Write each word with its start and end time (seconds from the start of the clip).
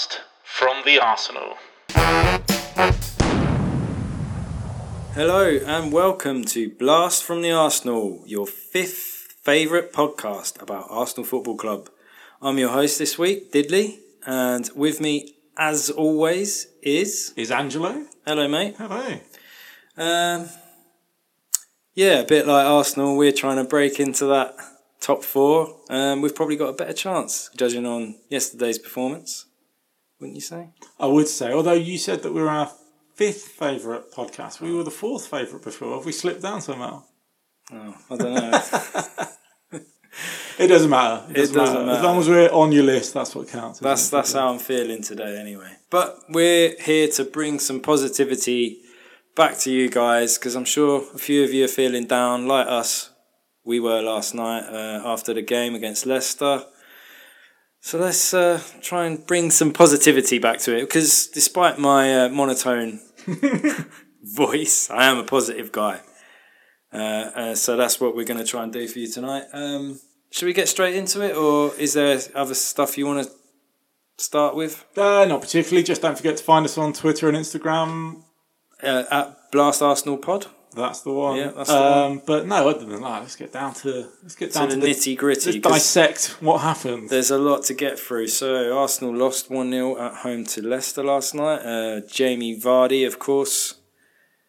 Blast 0.00 0.20
from 0.42 0.82
the 0.86 0.98
Arsenal. 0.98 1.58
Hello 5.12 5.58
and 5.66 5.92
welcome 5.92 6.42
to 6.46 6.70
Blast 6.70 7.22
from 7.22 7.42
the 7.42 7.52
Arsenal, 7.52 8.22
your 8.26 8.46
fifth 8.46 9.34
favourite 9.42 9.92
podcast 9.92 10.62
about 10.62 10.86
Arsenal 10.88 11.26
Football 11.26 11.56
Club. 11.56 11.90
I'm 12.40 12.56
your 12.56 12.70
host 12.70 12.98
this 12.98 13.18
week, 13.18 13.52
Diddley, 13.52 13.98
and 14.24 14.70
with 14.74 15.02
me, 15.02 15.34
as 15.58 15.90
always, 15.90 16.68
is. 16.80 17.34
Is 17.36 17.50
Angelo? 17.50 18.06
Hello, 18.26 18.48
mate. 18.48 18.76
Hello. 18.78 19.20
Um, 19.98 20.48
yeah, 21.94 22.20
a 22.20 22.26
bit 22.26 22.46
like 22.46 22.64
Arsenal, 22.64 23.18
we're 23.18 23.32
trying 23.32 23.56
to 23.56 23.64
break 23.64 24.00
into 24.00 24.24
that 24.26 24.56
top 25.00 25.24
four. 25.24 25.76
Um, 25.90 26.22
we've 26.22 26.34
probably 26.34 26.56
got 26.56 26.68
a 26.68 26.74
better 26.74 26.94
chance, 26.94 27.50
judging 27.54 27.84
on 27.84 28.14
yesterday's 28.30 28.78
performance, 28.78 29.44
wouldn't 30.20 30.36
you 30.36 30.42
say? 30.42 30.68
I 30.98 31.06
would 31.06 31.28
say, 31.28 31.52
although 31.52 31.72
you 31.72 31.98
said 31.98 32.22
that 32.22 32.32
we 32.32 32.42
were 32.42 32.48
our 32.50 32.70
fifth 33.14 33.48
favourite 33.48 34.12
podcast, 34.12 34.60
we 34.60 34.72
were 34.72 34.84
the 34.84 34.90
fourth 34.90 35.26
favourite 35.26 35.64
before. 35.64 35.96
Have 35.96 36.06
we 36.06 36.12
slipped 36.12 36.42
down 36.42 36.60
somehow? 36.60 37.04
Oh, 37.72 37.94
I 38.10 38.16
don't 38.16 38.34
know. 38.34 39.26
It 40.60 40.66
doesn't 40.66 40.90
matter. 40.90 41.24
It 41.30 41.36
doesn't, 41.36 41.56
doesn't 41.56 41.74
matter. 41.74 41.86
matter. 41.86 41.98
As 41.98 42.04
long 42.04 42.18
as 42.18 42.28
we're 42.28 42.50
on 42.50 42.70
your 42.70 42.82
list, 42.82 43.14
that's 43.14 43.34
what 43.34 43.48
counts. 43.48 43.78
That's 43.78 44.08
it? 44.08 44.10
that's 44.10 44.34
how 44.34 44.52
I'm 44.52 44.58
feeling 44.58 45.02
today, 45.02 45.38
anyway. 45.40 45.72
But 45.88 46.18
we're 46.28 46.74
here 46.78 47.08
to 47.12 47.24
bring 47.24 47.58
some 47.58 47.80
positivity 47.80 48.82
back 49.34 49.56
to 49.60 49.72
you 49.72 49.88
guys 49.88 50.36
because 50.36 50.56
I'm 50.56 50.66
sure 50.66 51.02
a 51.14 51.18
few 51.18 51.44
of 51.44 51.54
you 51.54 51.64
are 51.64 51.68
feeling 51.68 52.06
down, 52.06 52.46
like 52.46 52.66
us. 52.66 53.10
We 53.64 53.80
were 53.80 54.02
last 54.02 54.34
night 54.34 54.64
uh, 54.68 55.00
after 55.02 55.32
the 55.32 55.40
game 55.40 55.74
against 55.74 56.04
Leicester. 56.04 56.64
So 57.80 57.98
let's 57.98 58.34
uh, 58.34 58.60
try 58.82 59.06
and 59.06 59.26
bring 59.26 59.50
some 59.50 59.72
positivity 59.72 60.38
back 60.38 60.58
to 60.60 60.76
it 60.76 60.82
because 60.82 61.28
despite 61.28 61.78
my 61.78 62.24
uh, 62.24 62.28
monotone 62.28 63.00
voice, 64.22 64.90
I 64.90 65.06
am 65.06 65.18
a 65.18 65.24
positive 65.24 65.72
guy. 65.72 66.00
Uh, 66.92 66.96
uh, 66.96 67.54
so 67.54 67.76
that's 67.76 68.00
what 68.00 68.14
we're 68.14 68.26
going 68.26 68.38
to 68.38 68.46
try 68.46 68.64
and 68.64 68.72
do 68.72 68.86
for 68.86 68.98
you 68.98 69.08
tonight. 69.08 69.44
Um, 69.52 69.98
should 70.30 70.46
we 70.46 70.52
get 70.52 70.68
straight 70.68 70.94
into 70.94 71.22
it, 71.22 71.34
or 71.34 71.74
is 71.76 71.94
there 71.94 72.20
other 72.34 72.54
stuff 72.54 72.98
you 72.98 73.06
want 73.06 73.26
to 73.26 73.32
start 74.18 74.54
with? 74.54 74.84
Uh, 74.96 75.24
not 75.24 75.40
particularly. 75.40 75.82
Just 75.82 76.02
don't 76.02 76.16
forget 76.16 76.36
to 76.36 76.44
find 76.44 76.64
us 76.64 76.76
on 76.76 76.92
Twitter 76.92 77.28
and 77.28 77.36
Instagram. 77.36 78.22
Uh, 78.82 79.04
at 79.10 79.50
Blast 79.52 79.82
Arsenal 79.82 80.16
Pod 80.16 80.46
That's 80.74 81.00
the 81.00 81.12
one. 81.12 81.36
Yeah, 81.36 81.50
that's 81.50 81.68
the 81.68 81.76
um, 81.76 82.22
But 82.24 82.46
no, 82.46 82.68
other 82.68 82.84
than 82.84 83.02
that, 83.02 83.22
let's 83.22 83.36
get 83.36 83.52
down 83.52 83.74
to 83.74 84.08
let's 84.22 84.36
get 84.36 84.52
to 84.52 84.58
down 84.58 84.68
the 84.68 84.74
to, 84.76 84.80
the, 84.80 84.86
nitty 84.86 85.16
gritty. 85.16 85.52
let's 85.60 85.62
dissect 85.62 86.36
what 86.40 86.58
happened. 86.58 87.10
There's 87.10 87.30
a 87.30 87.38
lot 87.38 87.64
to 87.64 87.74
get 87.74 87.98
through. 87.98 88.28
So 88.28 88.76
Arsenal 88.78 89.14
lost 89.14 89.50
one 89.50 89.70
0 89.70 89.98
at 89.98 90.14
home 90.18 90.44
to 90.46 90.62
Leicester 90.62 91.02
last 91.02 91.34
night. 91.34 91.60
Uh, 91.62 92.00
Jamie 92.06 92.58
Vardy, 92.58 93.06
of 93.06 93.18
course, 93.18 93.80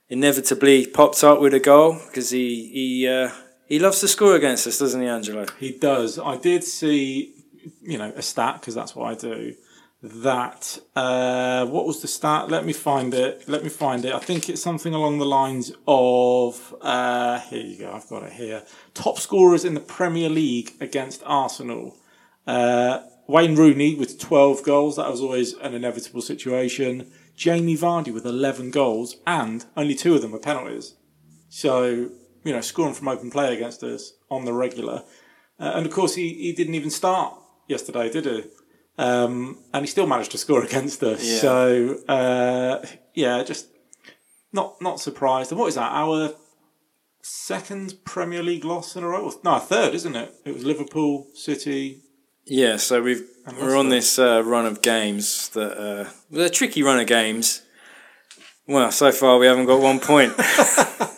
inevitably 0.09 0.85
popped 0.85 1.23
up 1.23 1.41
with 1.41 1.53
a 1.53 1.59
goal 1.59 1.99
because 2.07 2.29
he 2.29 2.69
he 2.71 3.07
uh, 3.07 3.31
he 3.67 3.79
loves 3.79 3.99
to 4.01 4.07
score 4.07 4.35
against 4.35 4.67
us, 4.67 4.77
doesn't 4.77 5.01
he, 5.01 5.07
Angelo? 5.07 5.45
He 5.59 5.71
does. 5.71 6.19
I 6.19 6.37
did 6.37 6.63
see, 6.63 7.33
you 7.81 7.97
know, 7.97 8.11
a 8.15 8.21
stat 8.21 8.59
because 8.59 8.75
that's 8.75 8.95
what 8.95 9.09
I 9.11 9.15
do. 9.15 9.55
That 10.03 10.79
uh, 10.95 11.67
what 11.67 11.85
was 11.85 12.01
the 12.01 12.07
stat? 12.07 12.49
Let 12.49 12.65
me 12.65 12.73
find 12.73 13.13
it. 13.13 13.47
Let 13.47 13.63
me 13.63 13.69
find 13.69 14.03
it. 14.03 14.15
I 14.15 14.19
think 14.19 14.49
it's 14.49 14.61
something 14.61 14.95
along 14.95 15.19
the 15.19 15.25
lines 15.25 15.71
of. 15.87 16.75
Uh, 16.81 17.39
here 17.41 17.61
you 17.61 17.77
go. 17.77 17.91
I've 17.91 18.09
got 18.09 18.23
it 18.23 18.33
here. 18.33 18.63
Top 18.95 19.19
scorers 19.19 19.63
in 19.63 19.75
the 19.75 19.79
Premier 19.79 20.27
League 20.29 20.73
against 20.79 21.21
Arsenal. 21.23 21.97
Uh, 22.47 23.01
Wayne 23.27 23.55
Rooney 23.55 23.93
with 23.93 24.19
12 24.19 24.63
goals. 24.63 24.95
That 24.95 25.09
was 25.09 25.21
always 25.21 25.53
an 25.53 25.75
inevitable 25.75 26.21
situation. 26.21 27.11
Jamie 27.35 27.77
Vardy 27.77 28.13
with 28.13 28.25
11 28.25 28.71
goals, 28.71 29.17
and 29.25 29.65
only 29.77 29.95
two 29.95 30.15
of 30.15 30.21
them 30.21 30.31
were 30.31 30.39
penalties. 30.39 30.95
So, 31.49 32.09
you 32.43 32.51
know, 32.51 32.61
scoring 32.61 32.93
from 32.93 33.07
open 33.07 33.29
play 33.29 33.53
against 33.55 33.83
us 33.83 34.13
on 34.29 34.45
the 34.45 34.53
regular. 34.53 35.03
Uh, 35.59 35.73
and 35.75 35.85
of 35.85 35.91
course, 35.91 36.15
he, 36.15 36.33
he 36.33 36.53
didn't 36.53 36.75
even 36.75 36.89
start 36.89 37.35
yesterday, 37.67 38.09
did 38.09 38.25
he? 38.25 38.43
Um, 39.01 39.57
and 39.73 39.83
he 39.83 39.87
still 39.87 40.05
managed 40.05 40.31
to 40.31 40.37
score 40.37 40.63
against 40.69 41.01
us. 41.03 41.23
Yeah. 41.23 41.39
So, 41.39 41.99
uh, 42.07 42.85
yeah, 43.13 43.43
just 43.43 43.67
not 44.53 44.81
not 44.81 44.99
surprised. 44.99 45.51
And 45.51 45.59
what 45.59 45.67
is 45.67 45.75
that? 45.75 45.91
Our 45.91 46.33
second 47.21 47.95
Premier 48.05 48.43
League 48.43 48.65
loss 48.65 48.95
in 48.95 49.03
a 49.03 49.07
row? 49.07 49.31
No, 49.43 49.59
third, 49.59 49.93
isn't 49.95 50.15
it? 50.15 50.33
It 50.45 50.53
was 50.53 50.63
Liverpool, 50.63 51.27
City. 51.33 52.01
Yeah. 52.45 52.77
So 52.77 53.01
we've 53.01 53.27
we're 53.59 53.77
on 53.77 53.89
this 53.89 54.19
uh, 54.19 54.43
run 54.43 54.65
of 54.65 54.81
games 54.81 55.49
that 55.49 55.77
uh, 55.77 56.39
a 56.39 56.49
tricky 56.49 56.83
run 56.83 56.99
of 56.99 57.07
games. 57.07 57.63
Well, 58.67 58.91
so 58.91 59.11
far 59.11 59.37
we 59.39 59.47
haven't 59.47 59.65
got 59.65 59.81
one 59.81 59.99
point. 59.99 60.33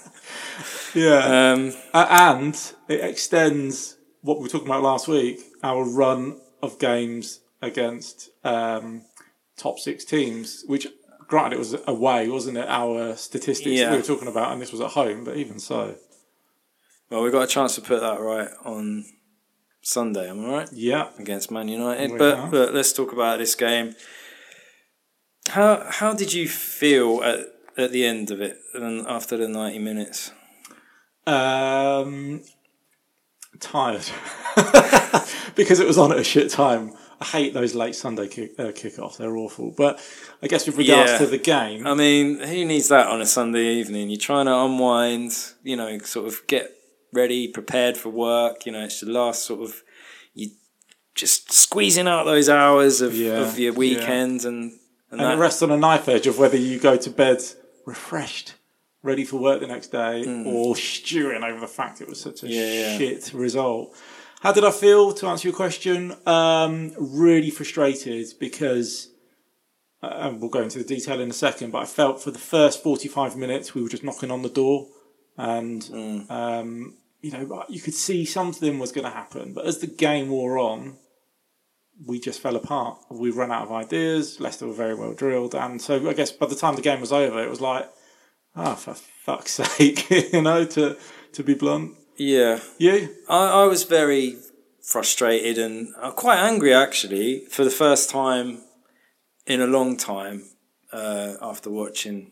Yeah. 0.94 1.54
Um, 1.54 1.74
and 1.94 2.74
it 2.88 3.02
extends 3.02 3.98
what 4.22 4.38
we 4.38 4.44
were 4.44 4.50
talking 4.50 4.68
about 4.68 4.84
last 4.84 5.08
week, 5.08 5.40
our 5.64 5.84
run 5.84 6.40
of 6.62 6.80
games 6.80 7.40
against 7.64 8.30
um, 8.44 9.04
top 9.58 9.80
six 9.80 10.04
teams, 10.06 10.64
which 10.68 10.88
granted 11.28 11.56
it 11.56 11.60
was 11.60 11.76
away, 11.88 12.28
wasn't 12.30 12.58
it? 12.58 12.68
Our 12.68 13.16
statistics 13.16 13.70
Yeah. 13.80 13.92
we 13.92 13.98
were 13.98 14.04
talking 14.04 14.28
about, 14.28 14.52
and 14.52 14.62
this 14.62 14.72
was 14.72 14.82
at 14.82 14.92
home, 14.92 15.24
but 15.24 15.38
even 15.38 15.60
so. 15.60 15.96
well, 17.10 17.24
we 17.24 17.32
got 17.32 17.44
a 17.44 17.48
chance 17.48 17.76
to 17.76 17.82
put 17.82 18.02
that 18.02 18.20
right 18.20 18.50
on 18.66 19.06
Sunday. 19.82 20.30
Am 20.30 20.46
I 20.46 20.50
right? 20.50 20.70
Yeah. 20.74 21.10
against 21.20 21.52
Man 21.52 21.68
United. 21.68 22.12
We 22.12 22.18
But, 22.18 22.38
have. 22.38 22.52
but 22.52 22.74
let's 22.74 22.94
talk 22.94 23.12
about 23.14 23.40
this 23.40 23.56
game. 23.56 23.96
How 25.50 25.86
how 25.90 26.14
did 26.14 26.32
you 26.34 26.48
feel 26.48 27.22
at 27.24 27.40
at 27.78 27.92
the 27.92 28.06
end 28.06 28.32
of 28.32 28.40
it 28.42 28.58
and 28.74 29.06
after 29.08 29.36
the 29.38 29.48
ninety 29.50 29.78
minutes? 29.80 30.32
Um, 31.28 32.44
tired. 33.60 34.06
because 35.56 35.80
it 35.80 35.88
was 35.88 35.98
on 35.98 36.12
at 36.14 36.20
a 36.20 36.24
shit 36.24 36.50
time. 36.50 36.94
I 37.22 37.26
hate 37.26 37.54
those 37.54 37.74
late 37.76 37.96
Sunday 37.96 38.28
kick, 38.28 38.52
uh, 38.60 38.64
kickoffs. 38.72 39.18
They're 39.18 39.38
awful. 39.38 39.74
But 39.76 40.00
I 40.42 40.48
guess 40.48 40.66
with 40.68 40.78
regards 40.78 41.12
Yeah. 41.12 41.18
to 41.20 41.26
the 41.28 41.38
game, 41.38 41.86
I 41.88 41.94
mean, 41.94 42.40
who 42.40 42.66
needs 42.66 42.90
that 42.90 43.08
on 43.08 43.22
a 43.22 43.26
Sunday 43.26 43.76
evening? 43.76 44.10
You're 44.10 44.20
trying 44.20 44.46
to 44.48 44.56
unwind, 44.56 45.32
you 45.64 45.76
know, 45.76 45.98
sort 46.00 46.28
of 46.28 46.46
get 46.48 46.72
ready, 47.14 47.48
prepared 47.48 47.96
for 47.98 48.10
work. 48.10 48.66
You 48.66 48.72
know, 48.74 48.84
it's 48.86 49.00
the 49.02 49.12
last 49.12 49.44
sort 49.44 49.62
of 49.62 49.82
you 50.34 50.50
just 51.16 51.52
squeezing 51.54 52.08
out 52.08 52.24
those 52.26 52.50
hours 52.50 53.00
of, 53.02 53.16
Yeah, 53.16 53.42
of 53.42 53.60
your 53.60 53.72
yeah. 53.74 53.78
weekend 53.78 54.46
and 54.46 54.72
and, 55.12 55.22
and 55.22 55.30
that, 55.30 55.38
it 55.38 55.42
rests 55.42 55.62
on 55.62 55.70
a 55.72 55.78
knife 55.78 56.10
edge 56.10 56.26
of 56.26 56.40
whether 56.40 56.58
you 56.58 56.80
go 56.80 56.98
to 56.98 57.10
bed 57.12 57.38
refreshed, 57.86 58.56
ready 59.04 59.24
for 59.24 59.38
work 59.38 59.62
the 59.62 59.68
next 59.68 59.92
day, 59.92 60.24
or 60.48 60.76
stewing 60.76 61.44
over 61.44 61.60
the 61.60 61.68
fact 61.68 62.02
it 62.02 62.08
was 62.10 62.20
such 62.20 62.42
a 62.42 62.48
Mm. 62.48 62.50
Yeah, 62.50 62.74
yeah. 62.74 62.98
shit 62.98 63.32
result. 63.34 63.94
How 64.44 64.52
did 64.52 64.66
I 64.66 64.72
feel? 64.72 65.14
To 65.14 65.28
answer 65.28 65.48
your 65.48 65.56
question, 65.56 66.18
um, 66.28 66.92
really 66.98 67.50
frustrated 67.50 68.28
because, 68.42 69.08
uh, 70.02 70.08
and 70.08 70.42
we'll 70.42 70.50
go 70.50 70.62
into 70.62 70.80
the 70.80 70.84
detail 70.84 71.22
in 71.22 71.30
a 71.30 71.34
second, 71.34 71.72
but 71.72 71.78
I 71.82 71.86
felt 71.86 72.22
for 72.22 72.30
the 72.30 72.40
first 72.40 72.84
45 72.84 73.38
minutes 73.38 73.74
we 73.74 73.82
were 73.82 73.88
just 73.88 74.04
knocking 74.04 74.32
on 74.32 74.42
the 74.42 74.50
door 74.50 74.90
and, 75.38 75.82
Mm. 75.84 76.30
um, 76.30 76.98
you 77.22 77.32
know, 77.32 77.64
you 77.70 77.80
could 77.80 77.94
see 77.94 78.26
something 78.26 78.80
was 78.80 78.92
going 78.92 79.06
to 79.06 79.18
happen. 79.18 79.54
But 79.54 79.66
as 79.66 79.80
the 79.80 79.88
game 79.88 80.28
wore 80.28 80.58
on, 80.60 80.98
we 82.06 82.20
just 82.20 82.42
fell 82.42 82.58
apart. 82.58 82.98
We 83.10 83.32
ran 83.32 83.50
out 83.50 83.64
of 83.64 83.72
ideas. 83.72 84.42
Leicester 84.42 84.68
were 84.68 84.74
very 84.74 84.94
well 84.94 85.14
drilled, 85.14 85.56
and 85.56 85.82
so 85.82 86.10
I 86.10 86.14
guess 86.14 86.34
by 86.34 86.48
the 86.48 86.56
time 86.56 86.76
the 86.76 86.82
game 86.82 87.00
was 87.00 87.14
over, 87.14 87.42
it 87.42 87.50
was 87.50 87.62
like, 87.62 87.90
ah, 88.58 88.76
for 88.76 88.94
fuck's 88.94 89.52
sake, 89.64 90.10
you 90.10 90.42
know, 90.42 90.66
to 90.66 90.98
to 91.32 91.44
be 91.44 91.54
blunt. 91.54 91.96
Yeah. 92.18 92.60
You? 92.78 93.16
I, 93.30 93.64
I 93.64 93.66
was 93.66 93.84
very 93.84 94.38
frustrated 94.82 95.58
and 95.58 95.94
uh, 96.02 96.12
quite 96.12 96.38
angry 96.38 96.74
actually 96.74 97.46
for 97.46 97.64
the 97.64 97.70
first 97.70 98.10
time 98.10 98.62
in 99.46 99.62
a 99.62 99.68
long 99.68 99.98
time 99.98 100.44
uh, 100.92 101.34
after 101.42 101.70
watching 101.70 102.32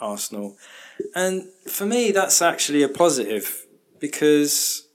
Arsenal. 0.00 0.56
And 1.14 1.48
for 1.66 1.86
me, 1.86 2.12
that's 2.12 2.40
actually 2.40 2.82
a 2.82 2.88
positive 2.88 3.66
because 3.98 4.86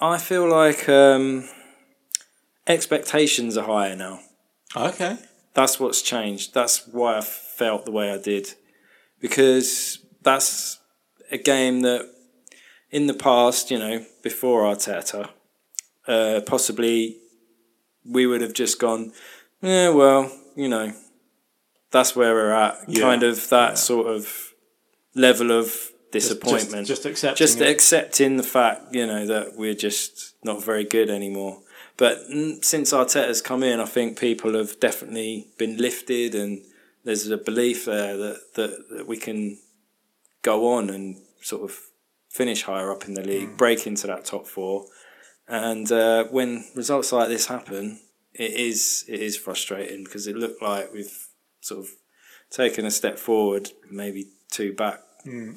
I 0.00 0.18
feel 0.18 0.48
like 0.48 0.88
um, 0.88 1.48
expectations 2.66 3.56
are 3.56 3.66
higher 3.66 3.96
now. 3.96 4.20
Okay. 4.74 5.18
That's 5.54 5.78
what's 5.78 6.02
changed. 6.02 6.54
That's 6.54 6.86
why 6.88 7.18
I 7.18 7.20
felt 7.20 7.84
the 7.84 7.92
way 7.92 8.10
I 8.10 8.18
did. 8.18 8.54
Because 9.20 9.98
that's 10.22 10.80
a 11.30 11.38
game 11.38 11.82
that 11.82 12.10
in 12.92 13.06
the 13.06 13.14
past, 13.14 13.70
you 13.70 13.78
know, 13.78 14.04
before 14.22 14.62
Arteta, 14.62 15.30
uh, 16.06 16.40
possibly 16.46 17.16
we 18.04 18.26
would 18.26 18.42
have 18.42 18.52
just 18.52 18.78
gone, 18.78 19.12
yeah, 19.62 19.88
well, 19.88 20.30
you 20.54 20.68
know, 20.68 20.92
that's 21.90 22.14
where 22.14 22.34
we're 22.34 22.52
at. 22.52 22.78
Yeah, 22.86 23.02
Kind 23.02 23.22
of 23.22 23.48
that 23.48 23.70
yeah. 23.70 23.74
sort 23.74 24.06
of 24.08 24.54
level 25.14 25.50
of 25.50 25.90
disappointment. 26.10 26.86
Just, 26.86 27.02
just 27.02 27.06
accepting. 27.06 27.36
just 27.36 27.60
it. 27.60 27.68
accepting 27.68 28.36
the 28.36 28.42
fact, 28.42 28.94
you 28.94 29.06
know, 29.06 29.26
that 29.26 29.56
we're 29.56 29.74
just 29.74 30.34
not 30.44 30.62
very 30.62 30.84
good 30.84 31.08
anymore. 31.10 31.60
But 31.96 32.18
since 32.62 32.92
Arteta's 32.92 33.42
come 33.42 33.62
in, 33.62 33.80
I 33.80 33.84
think 33.84 34.18
people 34.18 34.54
have 34.54 34.80
definitely 34.80 35.48
been 35.58 35.76
lifted, 35.76 36.34
and 36.34 36.62
there's 37.04 37.28
a 37.28 37.36
belief 37.36 37.84
there 37.84 38.16
that, 38.16 38.54
that, 38.54 38.84
that 38.90 39.06
we 39.06 39.16
can 39.16 39.58
go 40.42 40.72
on 40.72 40.90
and 40.90 41.18
sort 41.40 41.62
of 41.62 41.78
finish 42.32 42.62
higher 42.62 42.90
up 42.90 43.06
in 43.06 43.14
the 43.14 43.22
league, 43.22 43.56
break 43.56 43.86
into 43.86 44.06
that 44.06 44.24
top 44.24 44.46
four. 44.46 44.86
And 45.46 45.90
uh, 45.92 46.24
when 46.24 46.64
results 46.74 47.12
like 47.12 47.28
this 47.28 47.46
happen, 47.46 48.00
it 48.32 48.52
is 48.52 49.04
it 49.08 49.20
is 49.20 49.36
frustrating 49.36 50.04
because 50.04 50.26
it 50.26 50.36
looked 50.36 50.62
like 50.62 50.92
we've 50.92 51.28
sort 51.60 51.80
of 51.80 51.90
taken 52.50 52.86
a 52.86 52.90
step 52.90 53.18
forward, 53.18 53.70
maybe 53.90 54.28
two 54.50 54.72
back. 54.72 55.00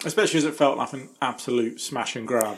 Especially 0.06 0.38
as 0.38 0.44
it 0.46 0.54
felt 0.54 0.78
like 0.78 0.94
an 0.94 1.10
absolute 1.22 1.80
smash 1.82 2.16
and 2.16 2.28
grab. 2.28 2.58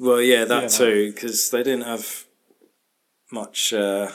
Well, 0.00 0.20
yeah, 0.20 0.44
that 0.46 0.62
Yeah, 0.62 0.68
too, 0.68 1.12
because 1.12 1.50
they 1.50 1.62
didn't 1.62 1.84
have 1.84 2.24
much. 3.30 3.72
Uh, 3.72 4.10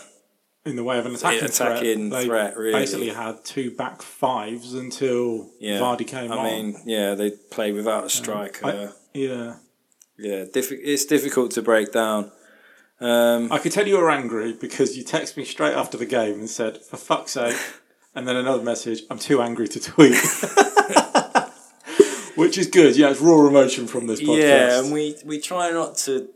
in 0.66 0.76
the 0.78 0.84
way 0.84 0.98
of 0.98 1.06
an 1.06 1.14
attacking, 1.16 1.44
attacking 1.44 2.10
threat. 2.10 2.22
They 2.22 2.26
threat, 2.26 2.58
really. 2.58 2.72
basically 2.74 3.10
had 3.10 3.44
two 3.44 3.72
back 3.72 4.02
fives 4.02 4.74
until 4.74 5.50
yeah, 5.60 5.80
Vardy 5.80 6.08
came 6.08 6.32
I 6.32 6.38
on. 6.38 6.44
mean, 6.46 6.82
yeah, 6.86 7.16
they 7.16 7.32
play 7.32 7.72
without 7.74 8.06
a 8.06 8.10
striker. 8.10 8.66
I- 8.66 9.03
yeah, 9.14 9.56
yeah, 10.18 10.46
diffi- 10.46 10.80
it's 10.84 11.06
difficult 11.06 11.52
to 11.52 11.62
break 11.62 11.92
down. 11.92 12.32
Um, 13.00 13.52
I 13.52 13.58
could 13.60 13.72
tell 13.72 13.88
you 13.88 13.98
were 13.98 14.12
angry 14.12 14.54
because 14.54 14.98
you 14.98 15.04
texted 15.04 15.38
me 15.38 15.46
straight 15.46 15.74
after 15.74 15.98
the 15.98 16.06
game 16.06 16.40
and 16.40 16.50
said, 16.50 16.78
"For 16.78 16.98
fuck's 16.98 17.32
sake," 17.32 17.58
and 18.16 18.28
then 18.28 18.36
another 18.36 18.64
message, 18.64 19.02
"I'm 19.10 19.20
too 19.20 19.42
angry 19.42 19.68
to 19.70 19.80
tweet," 19.80 20.16
which 22.36 22.58
is 22.58 22.68
good. 22.68 22.96
Yeah, 22.96 23.12
it's 23.12 23.22
raw 23.22 23.48
emotion 23.48 23.88
from 23.88 24.08
this 24.08 24.22
podcast. 24.22 24.42
Yeah, 24.42 24.80
and 24.80 24.94
we 24.94 25.16
we 25.26 25.40
try 25.40 25.72
not 25.72 25.98
to 26.00 26.30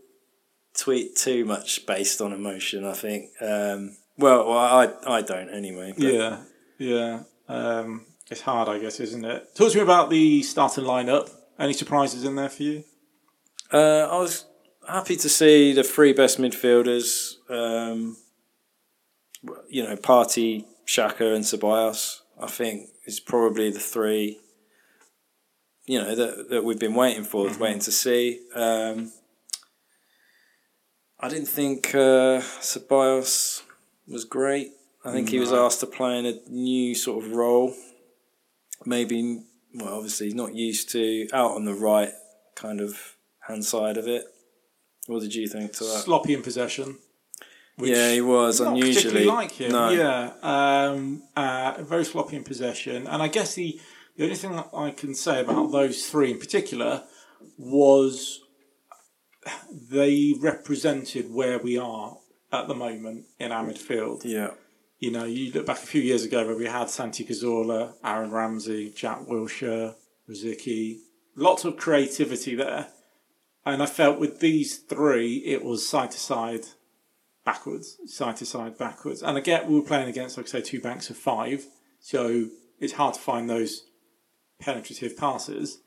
tweet 0.75 1.15
too 1.15 1.45
much 1.45 1.85
based 1.85 2.21
on 2.21 2.33
emotion. 2.33 2.85
I 2.85 2.93
think. 2.93 3.29
Um, 3.41 3.97
well, 4.17 4.47
well, 4.49 4.57
I 4.57 4.89
I 5.05 5.21
don't 5.21 5.49
anyway. 5.49 5.93
but- 5.97 6.13
yeah, 6.13 6.39
yeah. 6.77 7.23
Um, 7.47 8.05
it's 8.29 8.41
hard, 8.41 8.67
I 8.67 8.77
guess, 8.79 8.99
isn't 8.99 9.23
it? 9.23 9.55
Talk 9.55 9.71
to 9.71 9.77
me 9.77 9.83
about 9.83 10.09
the 10.09 10.43
starting 10.43 10.83
lineup. 10.83 11.29
Any 11.59 11.73
surprises 11.73 12.23
in 12.23 12.35
there 12.35 12.49
for 12.49 12.63
you? 12.63 12.83
Uh, 13.71 14.07
I 14.11 14.17
was 14.19 14.45
happy 14.87 15.15
to 15.17 15.29
see 15.29 15.73
the 15.73 15.83
three 15.83 16.13
best 16.13 16.39
midfielders. 16.39 17.33
Um, 17.49 18.17
you 19.69 19.83
know, 19.83 19.95
Partey, 19.95 20.65
Xhaka, 20.85 21.35
and 21.35 21.43
Ceballos. 21.43 22.21
I 22.39 22.47
think 22.47 22.89
is 23.05 23.19
probably 23.19 23.71
the 23.71 23.79
three. 23.79 24.39
You 25.85 25.99
know 25.99 26.15
that 26.15 26.49
that 26.49 26.63
we've 26.63 26.79
been 26.79 26.93
waiting 26.95 27.23
for, 27.23 27.49
waiting 27.57 27.79
to 27.79 27.91
see. 27.91 28.41
Um, 28.53 29.11
I 31.19 31.29
didn't 31.29 31.47
think 31.47 31.95
uh, 31.95 32.41
Ceballos 32.61 33.63
was 34.07 34.25
great. 34.25 34.71
I 35.03 35.11
think 35.11 35.29
he 35.29 35.39
was 35.39 35.53
asked 35.53 35.79
to 35.79 35.87
play 35.87 36.19
in 36.19 36.25
a 36.25 36.37
new 36.49 36.93
sort 36.93 37.23
of 37.23 37.31
role. 37.31 37.73
Maybe, 38.85 39.43
well, 39.73 39.93
obviously 39.95 40.27
he's 40.27 40.35
not 40.35 40.53
used 40.55 40.89
to 40.91 41.27
out 41.33 41.51
on 41.51 41.65
the 41.65 41.73
right 41.73 42.11
kind 42.55 42.81
of 42.81 43.15
hand 43.47 43.63
side 43.65 43.97
of 43.97 44.07
it. 44.07 44.23
What 45.07 45.21
did 45.21 45.33
you 45.35 45.47
think 45.47 45.73
to 45.73 45.83
that? 45.85 46.03
Sloppy 46.03 46.33
in 46.33 46.41
possession. 46.41 46.97
which- 47.77 47.91
yeah, 47.91 48.11
he 48.11 48.21
was 48.21 48.59
not 48.59 48.73
unusually 48.73 48.95
particularly 48.95 49.25
like 49.27 49.51
him. 49.51 49.71
No. 49.71 49.89
Yeah, 49.91 50.31
um, 50.41 51.23
uh, 51.35 51.75
very 51.83 52.03
sloppy 52.05 52.35
in 52.35 52.43
possession, 52.43 53.07
and 53.07 53.21
I 53.21 53.27
guess 53.27 53.53
the 53.55 53.79
the 54.17 54.23
only 54.23 54.35
thing 54.35 54.55
that 54.55 54.69
I 54.73 54.89
can 54.91 55.13
say 55.13 55.41
about 55.41 55.71
those 55.71 56.07
three 56.09 56.31
in 56.31 56.39
particular 56.39 57.03
was 57.59 58.39
they 59.91 60.33
represented 60.39 61.31
where 61.31 61.59
we 61.59 61.77
are 61.77 62.17
at 62.51 62.67
the 62.67 62.73
moment 62.73 63.25
in 63.39 63.51
our 63.51 63.63
midfield. 63.65 64.21
Yeah, 64.25 64.51
You 64.99 65.11
know, 65.11 65.25
you 65.25 65.51
look 65.51 65.67
back 65.67 65.77
a 65.77 65.85
few 65.85 66.01
years 66.01 66.23
ago 66.23 66.45
where 66.45 66.57
we 66.57 66.65
had 66.65 66.89
Santi 66.89 67.23
Cazorla, 67.23 67.93
Aaron 68.03 68.31
Ramsey, 68.31 68.91
Jack 68.95 69.19
Wilshere, 69.21 69.93
Rosicky, 70.27 70.97
lots 71.35 71.65
of 71.65 71.77
creativity 71.77 72.55
there. 72.55 72.87
And 73.65 73.83
I 73.83 73.85
felt 73.85 74.19
with 74.19 74.39
these 74.39 74.77
three, 74.77 75.37
it 75.45 75.63
was 75.63 75.87
side 75.87 76.11
to 76.11 76.19
side, 76.19 76.65
backwards, 77.45 77.97
side 78.07 78.37
to 78.37 78.45
side, 78.45 78.77
backwards. 78.77 79.21
And 79.21 79.37
again, 79.37 79.67
we 79.67 79.75
were 79.75 79.85
playing 79.85 80.09
against, 80.09 80.37
like 80.37 80.47
I 80.47 80.49
say, 80.49 80.61
two 80.61 80.81
banks 80.81 81.09
of 81.09 81.17
five. 81.17 81.65
So 81.99 82.47
it's 82.79 82.93
hard 82.93 83.13
to 83.15 83.19
find 83.19 83.49
those 83.49 83.83
penetrative 84.59 85.15
passes. 85.15 85.79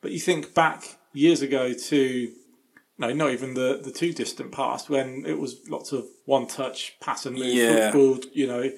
But 0.00 0.12
you 0.12 0.20
think 0.20 0.54
back 0.54 0.98
years 1.12 1.42
ago 1.42 1.72
to, 1.72 2.32
no, 2.98 3.12
not 3.12 3.30
even 3.32 3.54
the, 3.54 3.80
the 3.82 3.90
too 3.90 4.12
distant 4.12 4.52
past 4.52 4.90
when 4.90 5.24
it 5.26 5.38
was 5.38 5.60
lots 5.68 5.92
of 5.92 6.06
one 6.24 6.46
touch 6.46 6.96
pass 7.00 7.26
and 7.26 7.36
move 7.36 7.54
Yeah. 7.54 7.90
football, 7.90 8.20
you 8.32 8.46
know, 8.46 8.70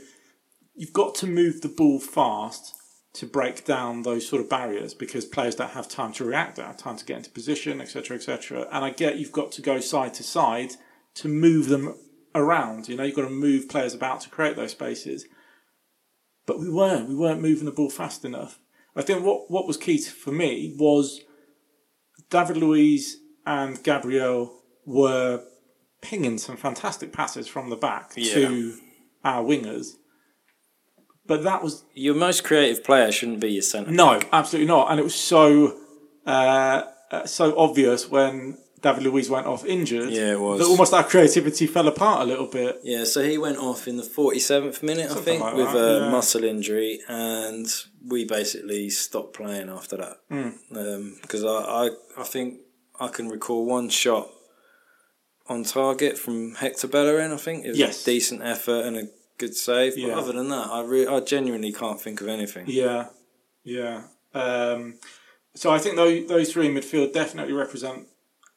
you've 0.75 0.93
got 0.93 1.15
to 1.17 1.27
move 1.27 1.61
the 1.61 1.69
ball 1.69 1.99
fast 1.99 2.75
to 3.15 3.27
break 3.27 3.65
down 3.65 4.03
those 4.03 4.27
sort 4.27 4.43
of 4.43 4.49
barriers 4.49 4.93
because 4.93 5.25
players 5.25 5.55
don't 5.55 5.71
have 5.71 5.89
time 5.89 6.13
to 6.13 6.25
react, 6.25 6.57
don't 6.57 6.67
have 6.67 6.77
time 6.77 6.97
to 6.97 7.05
get 7.05 7.19
into 7.19 7.31
position, 7.31 7.81
etc., 7.81 8.17
etc. 8.17 8.67
And 8.73 8.85
I 8.85 8.91
get 8.91 9.19
you've 9.19 9.33
got 9.33 9.53
to 9.53 9.63
go 9.63 9.79
side 9.81 10.15
to 10.15 10.23
side 10.25 10.73
to 11.17 11.29
move 11.29 11.69
them 11.69 11.95
around. 12.35 12.89
You 12.89 12.97
know, 12.97 13.05
you've 13.05 13.15
got 13.15 13.23
to 13.23 13.31
move 13.31 13.69
players 13.69 13.95
about 13.95 14.21
to 14.23 14.29
create 14.29 14.57
those 14.57 14.73
spaces. 14.73 15.27
But 16.47 16.59
we 16.59 16.69
weren't. 16.69 17.09
We 17.09 17.15
weren't 17.15 17.41
moving 17.41 17.67
the 17.67 17.73
ball 17.73 17.89
fast 17.89 18.25
enough. 18.25 18.59
I 18.97 19.03
think 19.03 19.25
what, 19.25 19.51
what 19.51 19.67
was 19.67 19.77
key 19.77 19.99
to, 19.99 20.11
for 20.11 20.33
me 20.33 20.75
was 20.77 21.21
David 22.31 22.57
Luiz 22.57 23.19
and 23.47 23.83
Gabriel 23.83 24.55
were 24.87 25.43
pinging 26.01 26.39
some 26.39 26.57
fantastic 26.57 27.13
passes 27.13 27.49
from 27.49 27.71
the 27.71 27.77
back 27.77 28.11
to 28.15 28.77
our 29.25 29.43
wingers. 29.43 29.93
But 31.27 31.43
that 31.45 31.63
was 31.63 31.85
your 31.95 32.15
most 32.15 32.45
creative 32.45 32.85
player 32.85 33.11
shouldn't 33.11 33.41
be 33.41 33.53
your 33.53 33.63
centre. 33.63 33.91
no, 33.91 34.21
absolutely 34.33 34.69
not. 34.69 34.91
And 34.91 35.01
it 35.01 35.05
was 35.05 35.15
so 35.15 35.79
uh, 36.27 36.83
uh, 37.11 37.27
so 37.27 37.59
obvious 37.59 38.11
when 38.11 38.59
David 38.85 39.05
Luiz 39.05 39.31
went 39.31 39.47
off 39.47 39.65
injured. 39.65 40.11
Yeah, 40.11 40.33
it 40.33 40.41
was. 40.41 40.61
That 40.61 40.67
almost 40.67 40.93
our 40.93 41.05
creativity 41.05 41.67
fell 41.67 41.89
apart 41.89 42.21
a 42.21 42.25
little 42.25 42.47
bit. 42.47 42.81
Yeah, 42.83 43.05
so 43.05 43.23
he 43.23 43.39
went 43.39 43.57
off 43.57 43.89
in 43.89 43.97
the 43.97 44.03
47th 44.03 44.83
minute, 44.83 45.11
I 45.11 45.15
think, 45.15 45.43
like 45.43 45.55
with 45.55 45.73
that, 45.73 45.79
a 45.79 46.01
yeah. 46.01 46.11
muscle 46.11 46.45
injury, 46.45 47.01
and 47.09 47.67
we 48.07 48.27
basically 48.27 48.91
stopped 48.91 49.35
playing 49.35 49.71
after 49.71 49.97
that. 49.97 50.19
Because 51.23 51.45
I, 51.45 51.49
I, 51.49 51.91
I 52.19 52.25
think 52.25 52.59
I 53.01 53.09
can 53.09 53.29
recall 53.29 53.65
one 53.65 53.89
shot 53.89 54.29
on 55.49 55.65
target 55.65 56.17
from 56.19 56.55
Hector 56.55 56.89
Bellerin, 56.89 57.33
I 57.33 57.37
think. 57.37 57.65
It 57.65 57.71
was 57.71 57.79
Yes. 57.79 58.03
a 58.03 58.05
decent 58.07 58.43
effort 58.43 58.85
and 58.87 58.97
a 58.97 59.09
good 59.39 59.55
save. 59.57 59.97
Yeah. 59.99 60.09
But 60.15 60.19
other 60.19 60.33
than 60.33 60.49
that, 60.49 60.69
I, 60.71 60.83
re- 60.83 61.07
I 61.07 61.21
genuinely 61.21 61.73
can't 61.73 62.01
think 62.01 62.21
of 62.21 62.29
anything. 62.29 62.65
Yeah, 62.69 63.09
yeah. 63.63 64.05
Um, 64.33 64.95
so 65.55 65.71
I 65.71 65.79
think 65.79 65.97
those, 65.97 66.27
those 66.29 66.53
three 66.53 66.67
in 66.67 66.75
midfield 66.75 67.13
definitely 67.13 67.53
represent 67.53 68.07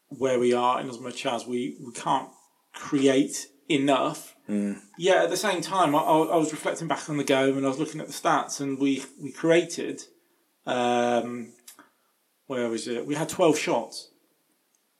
where 0.09 0.39
we 0.39 0.53
are 0.53 0.79
in 0.79 0.89
as 0.89 0.99
much 0.99 1.25
as 1.25 1.45
we, 1.45 1.77
we 1.85 1.91
can't 1.93 2.29
create 2.73 3.47
enough. 3.69 4.33
Yeah, 4.97 5.23
at 5.23 5.29
the 5.29 5.35
same 5.35 5.59
time, 5.61 5.93
I, 5.93 5.99
I 5.99 6.17
I 6.27 6.35
was 6.37 6.53
reflecting 6.53 6.87
back 6.87 7.09
on 7.09 7.17
the 7.17 7.25
game 7.25 7.57
and 7.57 7.65
I 7.65 7.69
was 7.69 7.79
looking 7.79 7.99
at 7.99 8.07
the 8.07 8.13
stats 8.13 8.61
and 8.61 8.79
we, 8.79 9.03
we 9.21 9.29
created, 9.33 10.03
um, 10.65 11.51
where 12.45 12.69
was 12.69 12.87
it? 12.87 13.05
We 13.05 13.15
had 13.15 13.27
12 13.27 13.57
shots. 13.57 14.09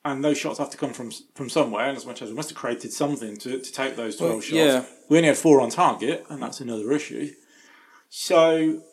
And 0.08 0.24
those 0.24 0.38
shots 0.38 0.58
have 0.60 0.70
to 0.70 0.78
come 0.78 0.94
from 0.94 1.12
from 1.36 1.50
somewhere, 1.50 1.86
and 1.90 1.98
as 1.98 2.06
much 2.06 2.22
as 2.22 2.30
we 2.30 2.36
must 2.36 2.50
have 2.50 2.58
created 2.58 2.94
something 2.94 3.36
to, 3.38 3.60
to 3.60 3.72
take 3.72 3.96
those 3.98 4.16
12 4.16 4.32
Well, 4.32 4.42
shots. 4.42 4.54
yeah. 4.54 4.86
We 5.10 5.18
only 5.18 5.28
had 5.28 5.38
four 5.38 5.60
on 5.60 5.70
target, 5.70 6.26
and 6.30 6.42
that's 6.42 6.62
another 6.62 6.92
issue. 6.94 7.34
So, 8.10 8.84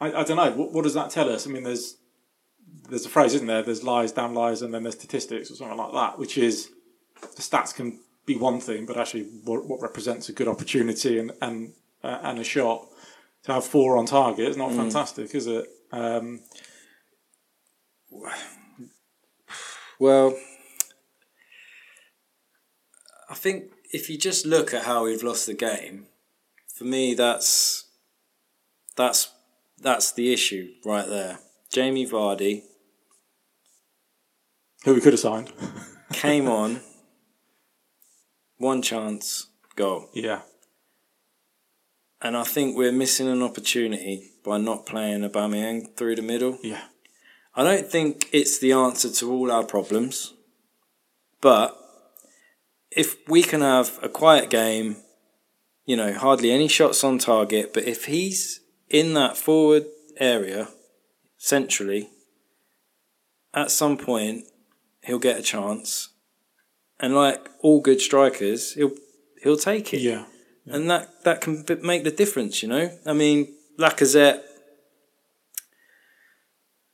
I, 0.00 0.06
I 0.12 0.24
don't 0.24 0.36
know. 0.38 0.52
What, 0.52 0.72
what 0.72 0.84
does 0.84 0.94
that 0.94 1.10
tell 1.10 1.28
us? 1.28 1.46
I 1.46 1.50
mean, 1.50 1.64
there's 1.64 1.96
there's 2.88 3.04
a 3.04 3.10
phrase, 3.10 3.34
isn't 3.34 3.46
there? 3.46 3.62
There's 3.62 3.84
lies, 3.84 4.12
damn 4.12 4.34
lies, 4.34 4.62
and 4.62 4.72
then 4.72 4.84
there's 4.84 4.94
statistics 4.94 5.50
or 5.50 5.54
something 5.54 5.76
like 5.76 5.92
that, 5.92 6.18
which 6.18 6.38
is 6.38 6.70
the 7.20 7.42
stats 7.42 7.74
can 7.74 8.00
be 8.24 8.36
one 8.36 8.58
thing, 8.58 8.86
but 8.86 8.96
actually 8.96 9.24
what, 9.44 9.66
what 9.66 9.82
represents 9.82 10.28
a 10.30 10.32
good 10.32 10.48
opportunity 10.48 11.18
and 11.18 11.32
and 11.42 11.74
uh, 12.02 12.18
and 12.22 12.38
a 12.38 12.44
shot 12.44 12.88
to 13.44 13.52
have 13.52 13.64
four 13.64 13.98
on 13.98 14.06
target 14.06 14.48
is 14.48 14.56
not 14.56 14.72
fantastic, 14.72 15.34
is 15.34 15.46
it? 15.46 15.66
Um, 15.92 16.40
Well, 20.02 20.36
I 23.30 23.34
think 23.34 23.70
if 23.92 24.10
you 24.10 24.18
just 24.18 24.44
look 24.44 24.74
at 24.74 24.82
how 24.82 25.04
we've 25.04 25.22
lost 25.22 25.46
the 25.46 25.54
game, 25.54 26.06
for 26.74 26.82
me 26.82 27.14
that's 27.14 27.84
that's 28.96 29.30
that's 29.80 30.10
the 30.10 30.32
issue 30.32 30.72
right 30.84 31.08
there. 31.08 31.38
Jamie 31.72 32.04
Vardy 32.04 32.62
who 34.84 34.94
we 34.94 35.00
could 35.00 35.12
have 35.12 35.20
signed. 35.20 35.52
came 36.12 36.48
on, 36.48 36.80
one 38.56 38.82
chance, 38.82 39.46
goal. 39.76 40.08
yeah. 40.14 40.40
And 42.20 42.36
I 42.36 42.42
think 42.42 42.76
we're 42.76 42.90
missing 42.90 43.28
an 43.28 43.40
opportunity 43.40 44.32
by 44.44 44.58
not 44.58 44.84
playing 44.84 45.20
Aubameyang 45.20 45.96
through 45.96 46.16
the 46.16 46.22
middle. 46.22 46.58
Yeah. 46.60 46.86
I 47.54 47.62
don't 47.64 47.86
think 47.90 48.28
it's 48.32 48.58
the 48.58 48.72
answer 48.72 49.10
to 49.10 49.30
all 49.30 49.50
our 49.52 49.64
problems, 49.64 50.32
but 51.40 51.76
if 52.90 53.16
we 53.28 53.42
can 53.42 53.60
have 53.60 53.98
a 54.02 54.08
quiet 54.08 54.48
game, 54.50 54.96
you 55.84 55.96
know, 55.96 56.12
hardly 56.14 56.50
any 56.50 56.68
shots 56.68 57.04
on 57.04 57.18
target, 57.18 57.74
but 57.74 57.84
if 57.84 58.06
he's 58.06 58.60
in 58.88 59.14
that 59.14 59.36
forward 59.36 59.84
area 60.18 60.68
centrally, 61.36 62.08
at 63.52 63.70
some 63.70 63.96
point 63.98 64.44
he'll 65.02 65.18
get 65.18 65.38
a 65.38 65.42
chance, 65.42 66.10
and 67.00 67.14
like 67.14 67.48
all 67.60 67.80
good 67.80 68.00
strikers, 68.00 68.74
he'll 68.74 68.92
he'll 69.42 69.56
take 69.58 69.92
it, 69.92 70.00
Yeah. 70.00 70.24
and 70.66 70.88
that 70.88 71.24
that 71.24 71.40
can 71.42 71.64
make 71.82 72.04
the 72.04 72.10
difference. 72.10 72.62
You 72.62 72.68
know, 72.70 72.98
I 73.04 73.12
mean, 73.12 73.54
Lacazette. 73.78 74.42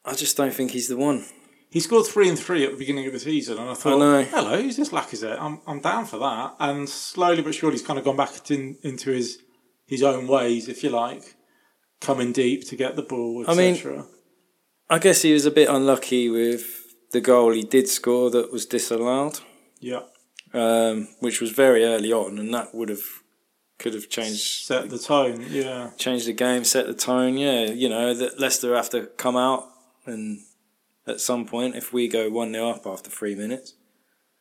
I 0.08 0.14
just 0.14 0.36
don't 0.36 0.54
think 0.54 0.70
he's 0.70 0.88
the 0.88 0.96
one. 0.96 1.24
He 1.70 1.80
scored 1.80 2.06
three 2.06 2.28
and 2.30 2.38
three 2.38 2.64
at 2.64 2.70
the 2.70 2.78
beginning 2.78 3.06
of 3.06 3.12
the 3.12 3.20
season, 3.20 3.58
and 3.58 3.68
I 3.68 3.74
thought, 3.74 3.98
know. 3.98 4.22
"Hello, 4.22 4.60
who's 4.62 4.76
this 4.76 4.88
Lacazette? 4.88 5.38
I'm 5.38 5.60
I'm 5.66 5.80
down 5.80 6.06
for 6.06 6.18
that." 6.18 6.54
And 6.58 6.88
slowly 6.88 7.42
but 7.42 7.54
surely, 7.54 7.74
he's 7.76 7.86
kind 7.86 7.98
of 7.98 8.04
gone 8.06 8.16
back 8.16 8.50
in, 8.50 8.78
into 8.82 9.10
his 9.10 9.38
his 9.86 10.02
own 10.02 10.26
ways, 10.26 10.68
if 10.68 10.82
you 10.82 10.88
like, 10.90 11.34
coming 12.00 12.32
deep 12.32 12.66
to 12.68 12.76
get 12.76 12.96
the 12.96 13.02
ball, 13.02 13.44
I 13.48 13.54
mean- 13.54 14.04
I 14.90 14.98
guess 14.98 15.20
he 15.22 15.32
was 15.34 15.44
a 15.44 15.50
bit 15.50 15.68
unlucky 15.68 16.30
with 16.30 16.64
the 17.12 17.20
goal 17.20 17.52
he 17.52 17.62
did 17.62 17.88
score 17.88 18.30
that 18.30 18.50
was 18.50 18.64
disallowed, 18.64 19.40
yeah, 19.80 20.00
um, 20.54 21.08
which 21.20 21.40
was 21.42 21.50
very 21.50 21.84
early 21.84 22.12
on, 22.12 22.38
and 22.38 22.52
that 22.54 22.74
would 22.74 22.88
have 22.88 23.04
could 23.78 23.92
have 23.94 24.08
changed 24.08 24.64
set 24.64 24.88
the 24.88 24.98
tone. 24.98 25.44
Yeah, 25.50 25.90
changed 25.98 26.26
the 26.26 26.32
game, 26.32 26.64
set 26.64 26.86
the 26.86 26.94
tone. 26.94 27.36
Yeah, 27.36 27.66
you 27.66 27.90
know 27.90 28.14
that 28.14 28.40
Leicester 28.40 28.74
have 28.74 28.88
to 28.90 29.06
come 29.18 29.36
out 29.36 29.68
and 30.08 30.40
at 31.06 31.20
some 31.20 31.46
point 31.46 31.74
if 31.76 31.92
we 31.92 32.08
go 32.08 32.28
one 32.30 32.52
0 32.52 32.68
up 32.70 32.86
after 32.86 33.10
three 33.10 33.34
minutes. 33.34 33.74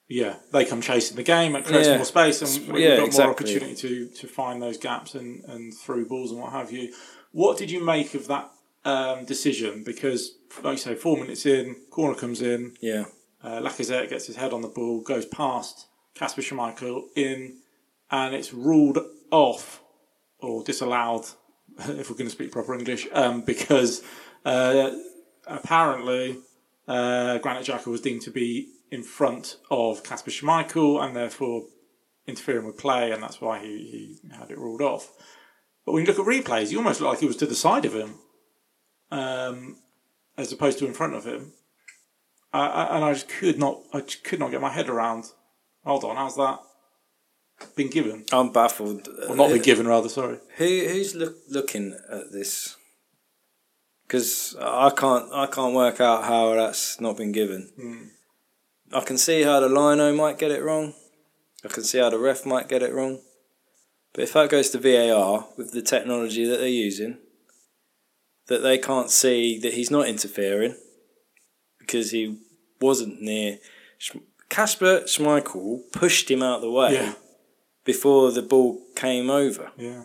yeah, 0.09 0.35
they 0.53 0.63
come 0.65 0.81
chasing 0.81 1.17
the 1.17 1.23
game. 1.23 1.55
It 1.55 1.65
creates 1.65 1.87
Yeah. 1.87 1.97
more 1.97 2.05
space, 2.05 2.41
and 2.41 2.71
we've 2.73 2.81
Yeah, 2.83 2.97
got 2.97 3.07
exactly. 3.07 3.23
more 3.25 3.31
opportunity 3.33 3.75
to 3.75 4.07
to 4.21 4.27
find 4.27 4.61
those 4.61 4.77
gaps 4.77 5.15
and 5.15 5.43
and 5.45 5.73
through 5.73 6.05
balls 6.07 6.31
and 6.31 6.39
what 6.41 6.51
have 6.53 6.71
you. 6.71 6.93
What 7.31 7.57
did 7.57 7.69
you 7.71 7.83
make 7.83 8.13
of 8.13 8.27
that 8.27 8.49
um, 8.85 9.25
decision? 9.25 9.83
Because, 9.83 10.37
like 10.63 10.73
you 10.77 10.77
say, 10.77 10.95
four 10.95 11.17
minutes 11.17 11.45
in, 11.45 11.75
corner 11.89 12.15
comes 12.15 12.41
in. 12.41 12.75
Yeah, 12.81 13.05
Uh, 13.43 13.59
Lacazette 13.61 14.09
gets 14.09 14.25
his 14.27 14.37
head 14.37 14.53
on 14.53 14.61
the 14.61 14.69
ball, 14.69 15.01
goes 15.01 15.25
past 15.25 15.87
Kasper 16.15 16.41
Schmeichel 16.41 17.03
in, 17.15 17.59
and 18.09 18.33
it's 18.33 18.53
ruled 18.53 18.97
off 19.29 19.81
or 20.39 20.63
disallowed, 20.63 21.25
if 21.79 22.09
we're 22.09 22.15
going 22.21 22.29
to 22.31 22.37
speak 22.39 22.51
proper 22.53 22.73
English, 22.73 23.07
um, 23.11 23.41
because 23.41 24.01
uh, 24.45 24.91
apparently 25.47 26.37
uh, 26.87 27.37
Granit 27.39 27.65
Xhaka 27.65 27.87
was 27.87 28.01
deemed 28.01 28.21
to 28.23 28.31
be 28.31 28.69
in 28.91 29.03
front 29.03 29.57
of 29.69 30.03
Kasper 30.03 30.31
Schmeichel 30.31 31.03
and 31.03 31.15
therefore 31.15 31.65
interfering 32.25 32.65
with 32.65 32.77
play, 32.77 33.11
and 33.11 33.21
that's 33.21 33.41
why 33.41 33.59
he, 33.59 34.17
he 34.21 34.29
had 34.37 34.51
it 34.51 34.57
ruled 34.57 34.81
off. 34.81 35.11
But 35.85 35.93
when 35.93 36.05
you 36.05 36.07
look 36.07 36.19
at 36.19 36.25
replays, 36.25 36.71
you 36.71 36.77
almost 36.77 37.01
look 37.01 37.09
like 37.09 37.19
he 37.19 37.25
was 37.25 37.37
to 37.37 37.45
the 37.45 37.55
side 37.55 37.85
of 37.85 37.93
him, 37.93 38.15
um, 39.11 39.77
as 40.37 40.51
opposed 40.51 40.79
to 40.79 40.85
in 40.85 40.93
front 40.93 41.15
of 41.15 41.25
him. 41.25 41.53
I, 42.53 42.67
I, 42.67 42.95
and 42.95 43.05
I 43.05 43.13
just 43.13 43.29
could 43.29 43.59
not, 43.59 43.81
I 43.93 44.01
could 44.01 44.39
not 44.39 44.51
get 44.51 44.61
my 44.61 44.71
head 44.71 44.89
around. 44.89 45.25
Hold 45.85 46.03
on, 46.03 46.15
how's 46.15 46.35
that 46.37 46.59
been 47.75 47.89
given? 47.89 48.25
I'm 48.31 48.51
baffled. 48.51 49.07
Or 49.27 49.35
not 49.35 49.49
been 49.49 49.61
given, 49.61 49.87
rather. 49.87 50.09
Sorry. 50.09 50.37
Who 50.57 50.65
who's 50.65 51.15
look, 51.15 51.35
looking 51.49 51.97
at 52.09 52.31
this? 52.31 52.76
Because 54.07 54.55
I 54.59 54.89
can't 54.91 55.31
I 55.33 55.47
can't 55.47 55.73
work 55.75 55.99
out 55.99 56.23
how 56.23 56.53
that's 56.55 57.01
not 57.01 57.17
been 57.17 57.31
given. 57.33 57.69
Hmm. 57.75 58.03
I 58.93 59.01
can 59.01 59.17
see 59.17 59.43
how 59.43 59.59
the 59.59 59.67
lino 59.67 60.13
might 60.15 60.37
get 60.39 60.51
it 60.51 60.63
wrong. 60.63 60.93
I 61.65 61.67
can 61.67 61.83
see 61.83 61.97
how 61.99 62.09
the 62.09 62.17
ref 62.19 62.45
might 62.45 62.69
get 62.69 62.81
it 62.83 62.93
wrong. 62.93 63.19
But 64.13 64.23
if 64.23 64.33
that 64.33 64.49
goes 64.49 64.69
to 64.69 64.77
VAR 64.79 65.47
with 65.57 65.73
the 65.73 65.81
technology 65.81 66.45
that 66.45 66.57
they're 66.57 66.67
using, 66.69 67.17
that 68.47 68.59
they 68.63 68.77
can't 68.77 69.09
see 69.11 69.59
that 69.59 69.73
he's 69.73 69.91
not 69.91 70.07
interfering 70.07 70.77
because 71.79 72.11
he 72.11 72.39
wasn't 72.79 73.21
near. 73.21 73.57
Kasper 74.49 75.01
Schmeichel 75.01 75.81
pushed 75.91 76.31
him 76.31 76.41
out 76.41 76.61
the 76.61 76.71
way 76.71 76.93
Yeah. 76.93 77.13
before 77.83 78.31
the 78.31 78.41
ball 78.41 78.81
came 78.95 79.29
over. 79.29 79.71
Yeah. 79.77 80.03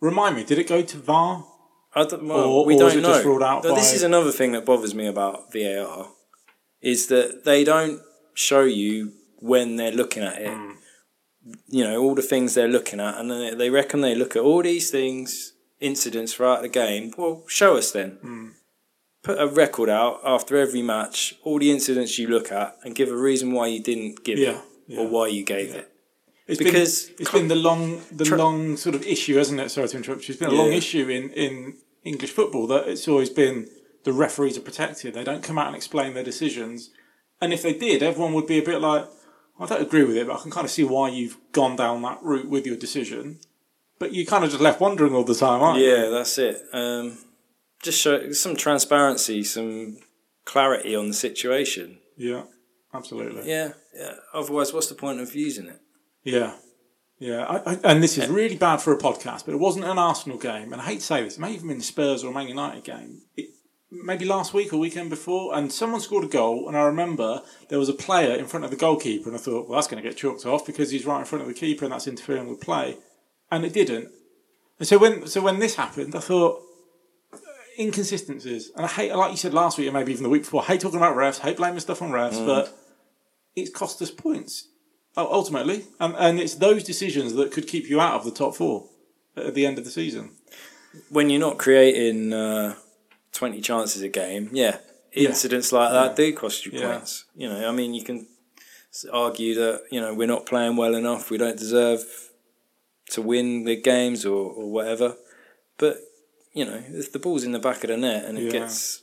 Remind 0.00 0.36
me, 0.36 0.44
did 0.44 0.58
it 0.58 0.68
go 0.68 0.82
to 0.82 0.96
VAR? 0.98 1.46
Well, 1.94 2.30
Or- 2.44 2.64
we 2.64 2.74
or 2.74 2.78
don't 2.78 2.96
it 2.98 3.00
know. 3.02 3.08
just 3.12 3.24
ruled 3.24 3.42
out 3.42 3.62
But 3.62 3.74
this 3.74 3.92
is 3.92 4.02
another 4.02 4.32
thing 4.32 4.52
that 4.52 4.64
bothers 4.64 4.94
me 4.94 5.06
about 5.06 5.52
VAR 5.52 6.08
is 6.80 7.06
that 7.08 7.44
they 7.44 7.64
don't 7.64 8.00
show 8.34 8.62
you 8.62 9.12
when 9.38 9.76
they're 9.76 9.92
looking 9.92 10.22
at 10.22 10.40
it. 10.40 10.48
Hmm. 10.52 10.70
You 11.68 11.84
know 11.84 12.00
all 12.02 12.14
the 12.14 12.22
things 12.22 12.54
they're 12.54 12.68
looking 12.68 13.00
at, 13.00 13.18
and 13.18 13.30
then 13.30 13.40
they- 13.40 13.54
they 13.56 13.70
reckon 13.70 14.00
they 14.00 14.14
look 14.14 14.36
at 14.36 14.42
all 14.42 14.62
these 14.62 14.90
things, 14.90 15.52
incidents 15.80 16.34
throughout 16.34 16.62
the 16.62 16.68
game. 16.68 17.12
Well, 17.18 17.42
show 17.48 17.76
us 17.76 17.90
then. 17.90 18.10
Hmm. 18.22 18.48
Put 19.22 19.40
a 19.40 19.46
record 19.46 19.88
out 19.88 20.20
after 20.24 20.56
every 20.56 20.82
match, 20.82 21.34
all 21.44 21.58
the 21.58 21.70
incidents 21.70 22.18
you 22.18 22.26
look 22.28 22.50
at, 22.50 22.76
and 22.84 22.94
give 22.94 23.08
a 23.10 23.16
reason 23.16 23.52
why 23.52 23.66
you 23.68 23.80
didn't 23.80 24.24
give 24.24 24.38
Yeah, 24.38 24.60
it 24.88 24.98
or 24.98 25.06
why 25.08 25.28
you 25.28 25.42
gave 25.44 25.74
it. 25.74 25.88
It's 26.48 26.58
Because- 26.58 27.04
been, 27.04 27.16
it's 27.20 27.30
been 27.30 27.48
the 27.48 27.54
long, 27.54 28.02
the 28.10 28.24
Tra- 28.24 28.36
long 28.38 28.76
sort 28.76 28.94
of 28.96 29.06
issue, 29.06 29.36
hasn't 29.36 29.60
it? 29.60 29.70
Sorry 29.70 29.88
to 29.88 29.96
interrupt 29.96 30.28
you. 30.28 30.32
It's 30.32 30.40
been 30.40 30.50
a 30.50 30.54
long 30.54 30.72
issue 30.72 31.08
in, 31.08 31.30
in 31.30 31.76
English 32.04 32.30
football 32.32 32.66
that 32.68 32.88
it's 32.88 33.08
always 33.08 33.30
been 33.30 33.68
the 34.04 34.12
referees 34.12 34.58
are 34.58 34.62
protected. 34.62 35.14
They 35.14 35.24
don't 35.24 35.42
come 35.42 35.58
out 35.58 35.68
and 35.68 35.76
explain 35.76 36.14
their 36.14 36.24
decisions. 36.24 36.90
And 37.40 37.52
if 37.52 37.62
they 37.62 37.72
did, 37.72 38.02
everyone 38.02 38.34
would 38.34 38.46
be 38.46 38.58
a 38.58 38.64
bit 38.64 38.80
like, 38.80 39.06
I 39.58 39.66
don't 39.66 39.82
agree 39.82 40.04
with 40.04 40.16
it, 40.16 40.26
but 40.26 40.38
I 40.38 40.42
can 40.42 40.50
kind 40.50 40.64
of 40.64 40.70
see 40.70 40.84
why 40.84 41.10
you've 41.10 41.36
gone 41.52 41.76
down 41.76 42.02
that 42.02 42.22
route 42.22 42.48
with 42.48 42.66
your 42.66 42.76
decision. 42.76 43.38
But 43.98 44.12
you 44.12 44.26
kind 44.26 44.44
of 44.44 44.50
just 44.50 44.62
left 44.62 44.80
wondering 44.80 45.14
all 45.14 45.24
the 45.24 45.34
time, 45.34 45.62
aren't 45.62 45.78
you? 45.78 45.88
Yeah, 45.88 46.08
that's 46.08 46.36
it. 46.38 46.60
Um, 46.72 47.18
just 47.82 48.00
show 48.00 48.32
some 48.32 48.56
transparency, 48.56 49.44
some 49.44 49.98
clarity 50.44 50.96
on 50.96 51.08
the 51.08 51.14
situation. 51.14 51.98
Yeah, 52.16 52.44
absolutely. 52.92 53.48
Yeah, 53.48 53.72
yeah. 53.94 54.14
Otherwise, 54.32 54.72
what's 54.72 54.88
the 54.88 54.94
point 54.94 55.20
of 55.20 55.34
using 55.34 55.66
it? 55.66 55.80
Yeah. 56.24 56.54
Yeah, 57.22 57.44
I, 57.44 57.74
I, 57.74 57.78
and 57.84 58.02
this 58.02 58.18
is 58.18 58.28
really 58.28 58.56
bad 58.56 58.78
for 58.78 58.92
a 58.92 58.98
podcast, 58.98 59.44
but 59.44 59.54
it 59.54 59.60
wasn't 59.60 59.84
an 59.84 59.96
Arsenal 59.96 60.38
game, 60.38 60.72
and 60.72 60.82
I 60.82 60.86
hate 60.86 60.98
to 60.98 61.06
say 61.06 61.22
this, 61.22 61.36
it 61.36 61.40
may 61.40 61.52
even 61.52 61.68
been 61.68 61.78
the 61.78 61.84
Spurs 61.84 62.24
or 62.24 62.32
a 62.32 62.34
Man 62.34 62.48
United 62.48 62.82
game. 62.82 63.22
It, 63.36 63.50
maybe 63.92 64.24
last 64.24 64.52
week 64.52 64.72
or 64.72 64.78
weekend 64.78 65.08
before, 65.08 65.54
and 65.54 65.70
someone 65.70 66.00
scored 66.00 66.24
a 66.24 66.26
goal, 66.26 66.66
and 66.66 66.76
I 66.76 66.82
remember 66.82 67.42
there 67.68 67.78
was 67.78 67.88
a 67.88 67.94
player 67.94 68.34
in 68.34 68.46
front 68.46 68.64
of 68.64 68.72
the 68.72 68.76
goalkeeper, 68.76 69.28
and 69.28 69.38
I 69.38 69.40
thought, 69.40 69.68
well, 69.68 69.76
that's 69.76 69.86
going 69.86 70.02
to 70.02 70.08
get 70.08 70.18
chalked 70.18 70.44
off 70.46 70.66
because 70.66 70.90
he's 70.90 71.06
right 71.06 71.20
in 71.20 71.24
front 71.24 71.42
of 71.42 71.46
the 71.46 71.54
keeper, 71.54 71.84
and 71.84 71.94
that's 71.94 72.08
interfering 72.08 72.48
with 72.48 72.60
play, 72.60 72.96
and 73.52 73.64
it 73.64 73.72
didn't. 73.72 74.10
And 74.80 74.88
so 74.88 74.98
when 74.98 75.28
so 75.28 75.42
when 75.42 75.60
this 75.60 75.76
happened, 75.76 76.16
I 76.16 76.20
thought 76.20 76.60
inconsistencies, 77.78 78.72
and 78.74 78.84
I 78.84 78.88
hate, 78.88 79.14
like 79.14 79.30
you 79.30 79.36
said 79.36 79.54
last 79.54 79.78
week, 79.78 79.88
or 79.88 79.92
maybe 79.92 80.10
even 80.10 80.24
the 80.24 80.28
week 80.28 80.42
before, 80.42 80.62
I 80.62 80.64
hate 80.64 80.80
talking 80.80 80.98
about 80.98 81.16
refs, 81.16 81.38
hate 81.38 81.58
blaming 81.58 81.78
stuff 81.78 82.02
on 82.02 82.10
refs, 82.10 82.32
mm. 82.32 82.46
but 82.46 82.76
it's 83.54 83.70
cost 83.70 84.02
us 84.02 84.10
points 84.10 84.70
ultimately, 85.16 85.84
and 86.00 86.14
and 86.16 86.40
it's 86.40 86.54
those 86.56 86.82
decisions 86.84 87.34
that 87.34 87.52
could 87.52 87.66
keep 87.66 87.88
you 87.88 88.00
out 88.00 88.14
of 88.14 88.24
the 88.24 88.30
top 88.30 88.54
four 88.56 88.88
at 89.36 89.54
the 89.54 89.66
end 89.66 89.78
of 89.78 89.84
the 89.84 89.90
season. 89.90 90.30
When 91.10 91.30
you're 91.30 91.40
not 91.40 91.58
creating 91.58 92.32
uh, 92.32 92.74
20 93.32 93.60
chances 93.62 94.02
a 94.02 94.08
game, 94.08 94.50
yeah, 94.52 94.78
Yeah. 95.14 95.28
incidents 95.30 95.72
like 95.72 95.90
that 95.92 96.10
Yeah. 96.10 96.26
do 96.30 96.32
cost 96.36 96.66
you 96.66 96.72
Yeah. 96.74 96.92
points. 96.92 97.24
You 97.34 97.48
know, 97.48 97.66
I 97.68 97.72
mean, 97.72 97.94
you 97.94 98.04
can 98.04 98.26
argue 99.10 99.54
that, 99.54 99.84
you 99.90 100.00
know, 100.00 100.12
we're 100.12 100.26
not 100.28 100.44
playing 100.44 100.76
well 100.76 100.94
enough, 100.94 101.30
we 101.30 101.38
don't 101.38 101.56
deserve 101.58 102.04
to 103.10 103.22
win 103.22 103.64
the 103.64 103.76
games 103.76 104.24
or, 104.26 104.52
or 104.52 104.70
whatever. 104.70 105.16
But, 105.78 105.98
you 106.52 106.64
know, 106.66 106.82
if 106.88 107.10
the 107.12 107.18
ball's 107.18 107.44
in 107.44 107.52
the 107.52 107.58
back 107.58 107.82
of 107.84 107.88
the 107.88 107.96
net 107.96 108.24
and 108.26 108.38
it 108.38 108.44
Yeah. 108.44 108.50
gets 108.60 109.01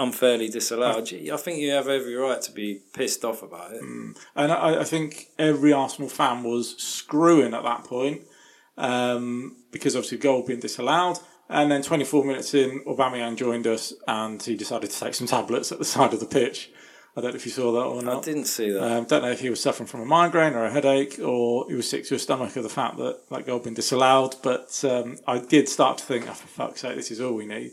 unfairly 0.00 0.48
disallowed, 0.48 1.06
gee, 1.06 1.30
I 1.30 1.36
think 1.36 1.60
you 1.60 1.70
have 1.70 1.88
every 1.88 2.14
right 2.14 2.40
to 2.42 2.52
be 2.52 2.80
pissed 2.94 3.24
off 3.24 3.42
about 3.42 3.72
it. 3.72 3.82
And 3.82 4.16
I, 4.52 4.80
I 4.80 4.84
think 4.84 5.26
every 5.38 5.72
Arsenal 5.72 6.08
fan 6.08 6.42
was 6.42 6.76
screwing 6.78 7.54
at 7.54 7.62
that 7.62 7.84
point 7.84 8.22
um, 8.76 9.56
because 9.70 9.94
obviously 9.94 10.18
goal 10.18 10.44
being 10.44 10.60
disallowed. 10.60 11.18
And 11.48 11.70
then 11.70 11.82
24 11.82 12.24
minutes 12.24 12.54
in, 12.54 12.82
Aubameyang 12.84 13.36
joined 13.36 13.66
us 13.66 13.92
and 14.06 14.42
he 14.42 14.56
decided 14.56 14.90
to 14.90 14.98
take 14.98 15.14
some 15.14 15.26
tablets 15.26 15.70
at 15.70 15.78
the 15.78 15.84
side 15.96 16.14
of 16.14 16.20
the 16.20 16.26
pitch. 16.26 16.70
I 17.16 17.20
don't 17.20 17.32
know 17.32 17.36
if 17.36 17.44
you 17.44 17.50
saw 17.50 17.72
that 17.72 17.80
or 17.80 18.02
not. 18.02 18.18
I 18.18 18.20
didn't 18.20 18.44
see 18.44 18.70
that. 18.70 18.82
Um, 18.82 19.04
don't 19.04 19.22
know 19.22 19.32
if 19.32 19.40
he 19.40 19.50
was 19.50 19.60
suffering 19.60 19.88
from 19.88 20.00
a 20.00 20.04
migraine 20.04 20.54
or 20.54 20.64
a 20.64 20.70
headache 20.70 21.18
or 21.18 21.68
he 21.68 21.74
was 21.74 21.90
sick 21.90 22.04
to 22.04 22.14
his 22.14 22.22
stomach 22.22 22.54
of 22.54 22.62
the 22.62 22.68
fact 22.68 22.98
that 22.98 23.28
that 23.30 23.46
goal 23.46 23.58
had 23.58 23.64
been 23.64 23.74
disallowed. 23.74 24.36
But 24.42 24.82
um, 24.84 25.18
I 25.26 25.38
did 25.38 25.68
start 25.68 25.98
to 25.98 26.04
think, 26.04 26.28
oh, 26.28 26.34
for 26.34 26.46
fuck's 26.46 26.82
sake, 26.82 26.94
this 26.94 27.10
is 27.10 27.20
all 27.20 27.34
we 27.34 27.46
need. 27.46 27.72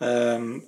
Um, 0.00 0.64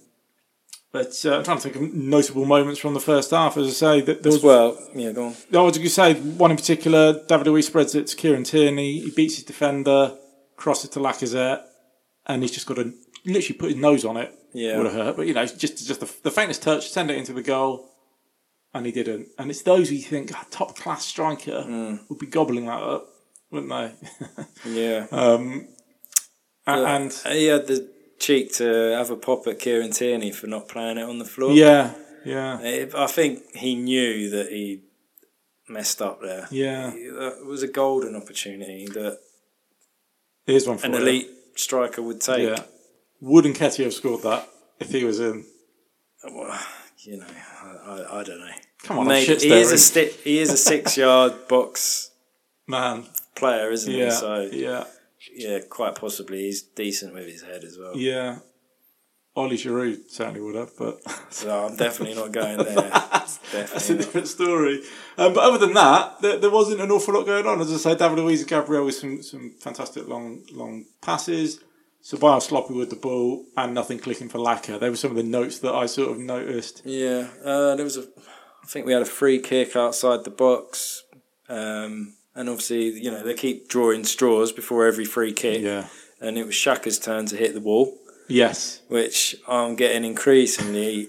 but 0.92 1.12
uh, 1.24 1.36
I'm 1.38 1.44
trying 1.44 1.58
to 1.58 1.62
think 1.62 1.76
of 1.76 1.94
notable 1.94 2.44
moments 2.46 2.80
from 2.80 2.94
the 2.94 3.00
first 3.00 3.30
half. 3.30 3.56
As 3.56 3.66
I 3.66 3.70
say, 3.70 4.00
that 4.02 4.22
there 4.22 4.32
was 4.32 4.42
well, 4.42 4.78
yeah, 4.94 5.12
go 5.12 5.26
on. 5.26 5.32
I 5.54 5.60
was 5.62 5.76
going 5.76 5.88
to 5.88 5.90
say 5.90 6.14
one 6.14 6.50
in 6.50 6.56
particular. 6.56 7.22
David 7.28 7.46
Luiz 7.46 7.66
spreads 7.66 7.94
it 7.94 8.06
to 8.08 8.16
Kieran 8.16 8.44
Tierney. 8.44 9.00
He 9.00 9.10
beats 9.10 9.36
his 9.36 9.44
defender, 9.44 10.16
crosses 10.56 10.90
to 10.90 10.98
Lacazette, 11.00 11.62
and 12.26 12.42
he's 12.42 12.52
just 12.52 12.66
got 12.66 12.74
to 12.76 12.92
literally 13.24 13.58
put 13.58 13.70
his 13.70 13.76
nose 13.80 14.04
on 14.04 14.16
it. 14.16 14.34
Yeah. 14.52 14.76
would 14.78 14.86
have 14.86 14.94
hurt, 14.96 15.16
but 15.16 15.26
you 15.28 15.34
know, 15.34 15.46
just 15.46 15.86
just 15.86 16.00
the, 16.00 16.12
the 16.24 16.30
faintest 16.32 16.62
touch, 16.62 16.88
send 16.90 17.08
it 17.10 17.16
into 17.18 17.32
the 17.32 17.42
goal. 17.42 17.88
and 18.74 18.84
he 18.84 18.90
didn't. 18.92 19.28
And 19.38 19.48
it's 19.50 19.62
those 19.62 19.88
who 19.90 19.94
you 19.94 20.02
think 20.02 20.32
"Ah, 20.34 20.44
top 20.50 20.76
class 20.76 21.04
striker 21.04 21.62
Hmm. 21.62 21.96
would 22.08 22.18
be 22.18 22.26
gobbling 22.26 22.66
that 22.66 22.82
up, 22.82 23.06
wouldn't 23.52 23.70
they? 23.70 23.92
Yeah. 24.82 25.06
um, 25.12 25.68
a- 26.66 26.84
and 26.84 27.12
he 27.28 27.46
had 27.46 27.68
the 27.68 27.88
cheek 28.20 28.52
to 28.54 28.64
have 28.96 29.10
a 29.10 29.16
pop 29.16 29.46
at 29.48 29.58
Kieran 29.58 29.90
Tierney 29.90 30.30
for 30.30 30.46
not 30.46 30.68
playing 30.68 30.98
it 30.98 31.02
on 31.08 31.18
the 31.18 31.24
floor. 31.24 31.52
yeah, 31.52 31.94
yeah, 32.24 32.60
It- 32.60 32.94
I 32.94 33.06
think 33.08 33.56
he 33.56 33.74
knew 33.74 34.30
that 34.30 34.50
he 34.50 34.82
messed 35.68 36.00
up 36.02 36.20
there. 36.22 36.46
yeah. 36.50 36.92
It 36.94 37.44
was 37.46 37.62
a 37.62 37.68
golden 37.68 38.14
opportunity 38.14 38.86
that 38.92 39.18
Here's 40.46 40.66
one 40.68 40.78
for 40.78 40.86
an 40.86 40.92
you. 40.92 40.98
elite 40.98 41.30
striker 41.56 42.02
would 42.02 42.20
take. 42.20 42.48
Yeah. 42.48 42.64
Would 43.20 43.44
Nketiah 43.44 43.84
have 43.84 43.94
scored 43.94 44.22
that 44.22 44.48
if 44.80 44.90
he 44.90 45.04
was 45.04 45.20
in? 45.20 45.44
Well, 46.24 46.58
you 46.98 47.18
know, 47.18 47.26
I, 47.62 47.68
I, 47.68 48.20
I 48.20 48.22
don't 48.24 48.40
know. 48.40 48.50
Come 48.82 48.98
on, 49.00 49.20
shit 49.22 49.42
he 49.42 49.52
is 49.52 49.70
a 49.72 49.78
sti- 49.78 50.12
he 50.24 50.38
is 50.38 50.50
a 50.50 50.56
six 50.56 50.96
yard 50.96 51.46
box 51.48 52.10
man. 52.66 53.06
player, 53.34 53.70
isn't 53.70 53.92
Yeah, 53.92 54.04
he? 54.06 54.10
So 54.10 54.48
yeah, 54.52 54.84
yeah, 55.34 55.58
quite 55.68 55.94
possibly 55.94 56.42
he's 56.42 56.62
decent 56.62 57.14
with 57.14 57.26
his 57.26 57.42
head 57.42 57.64
as 57.64 57.78
well. 57.78 57.96
yeah. 57.96 58.38
Ollie 59.36 59.56
Giroud 59.56 60.10
certainly 60.10 60.40
would 60.40 60.56
have, 60.56 60.72
but 60.76 60.98
So 61.30 61.66
I'm 61.66 61.76
definitely 61.76 62.16
not 62.16 62.32
going 62.32 62.56
there. 62.64 62.74
that's 62.74 63.88
a. 63.88 63.92
Not. 63.94 64.00
different 64.02 64.26
story. 64.26 64.82
Um, 65.16 65.32
but 65.34 65.44
other 65.44 65.58
than 65.58 65.72
that, 65.74 66.20
there, 66.20 66.36
there 66.38 66.50
wasn't 66.50 66.80
an 66.80 66.90
awful 66.90 67.14
lot 67.14 67.26
going 67.26 67.46
on. 67.46 67.60
As 67.60 67.72
I 67.72 67.76
say, 67.76 67.94
David 67.96 68.18
Luiz 68.18 68.40
and 68.40 68.50
Gabriel 68.50 68.84
with 68.84 68.96
some, 68.96 69.22
some 69.22 69.52
fantastic 69.60 70.08
long 70.08 70.42
long 70.52 70.84
passes. 71.00 71.60
Ceballos 72.02 72.42
sloppy 72.42 72.74
with 72.74 72.90
the 72.90 72.96
ball 72.96 73.44
and 73.56 73.72
nothing 73.72 73.98
clicking 74.00 74.28
for 74.28 74.38
Lacquer. 74.38 74.78
They 74.78 74.90
were 74.90 74.96
some 74.96 75.12
of 75.12 75.16
the 75.16 75.22
notes 75.22 75.58
that 75.60 75.74
I 75.74 75.86
sort 75.86 76.10
of 76.10 76.18
noticed. 76.18 76.82
Yeah, 76.84 77.28
uh, 77.44 77.76
there 77.76 77.84
was 77.84 77.98
a. 77.98 78.02
I 78.64 78.66
think 78.66 78.84
we 78.84 78.92
had 78.92 79.02
a 79.02 79.06
free 79.06 79.38
kick 79.38 79.76
outside 79.76 80.24
the 80.24 80.30
box, 80.30 81.04
um, 81.48 82.14
and 82.34 82.48
obviously 82.48 82.90
you 83.00 83.10
know 83.10 83.22
they 83.22 83.34
keep 83.34 83.68
drawing 83.68 84.04
straws 84.04 84.52
before 84.52 84.86
every 84.86 85.04
free 85.04 85.32
kick, 85.32 85.62
Yeah. 85.62 85.88
and 86.20 86.38
it 86.38 86.46
was 86.46 86.54
Xhaka's 86.54 86.98
turn 86.98 87.26
to 87.26 87.36
hit 87.36 87.54
the 87.54 87.60
wall, 87.60 87.96
Yes. 88.28 88.82
which 88.88 89.36
I'm 89.48 89.76
getting 89.76 90.04
increasingly 90.04 91.08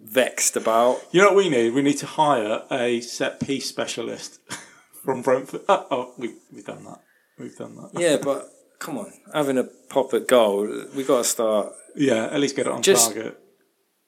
vexed 0.00 0.56
about. 0.56 1.00
You 1.12 1.20
know 1.22 1.28
what 1.28 1.36
we 1.36 1.48
need? 1.48 1.74
We 1.74 1.82
need 1.82 1.98
to 1.98 2.06
hire 2.06 2.62
a 2.70 3.00
set 3.00 3.40
piece 3.40 3.66
specialist 3.68 4.40
from 5.04 5.22
Brentford. 5.22 5.62
Oh, 5.68 5.86
oh 5.90 6.14
we, 6.18 6.34
we've 6.52 6.64
done 6.64 6.84
that. 6.84 7.00
We've 7.38 7.56
done 7.56 7.76
that. 7.76 7.90
Yeah, 8.00 8.16
but 8.22 8.48
come 8.78 8.98
on, 8.98 9.12
having 9.34 9.58
a 9.58 9.64
pop 9.88 10.12
at 10.14 10.26
goal, 10.28 10.66
we 10.94 11.04
got 11.04 11.18
to 11.18 11.24
start. 11.24 11.72
Yeah, 11.96 12.26
at 12.26 12.38
least 12.40 12.54
get 12.56 12.66
it 12.66 12.72
on 12.72 12.82
Just- 12.82 13.12
target. 13.12 13.38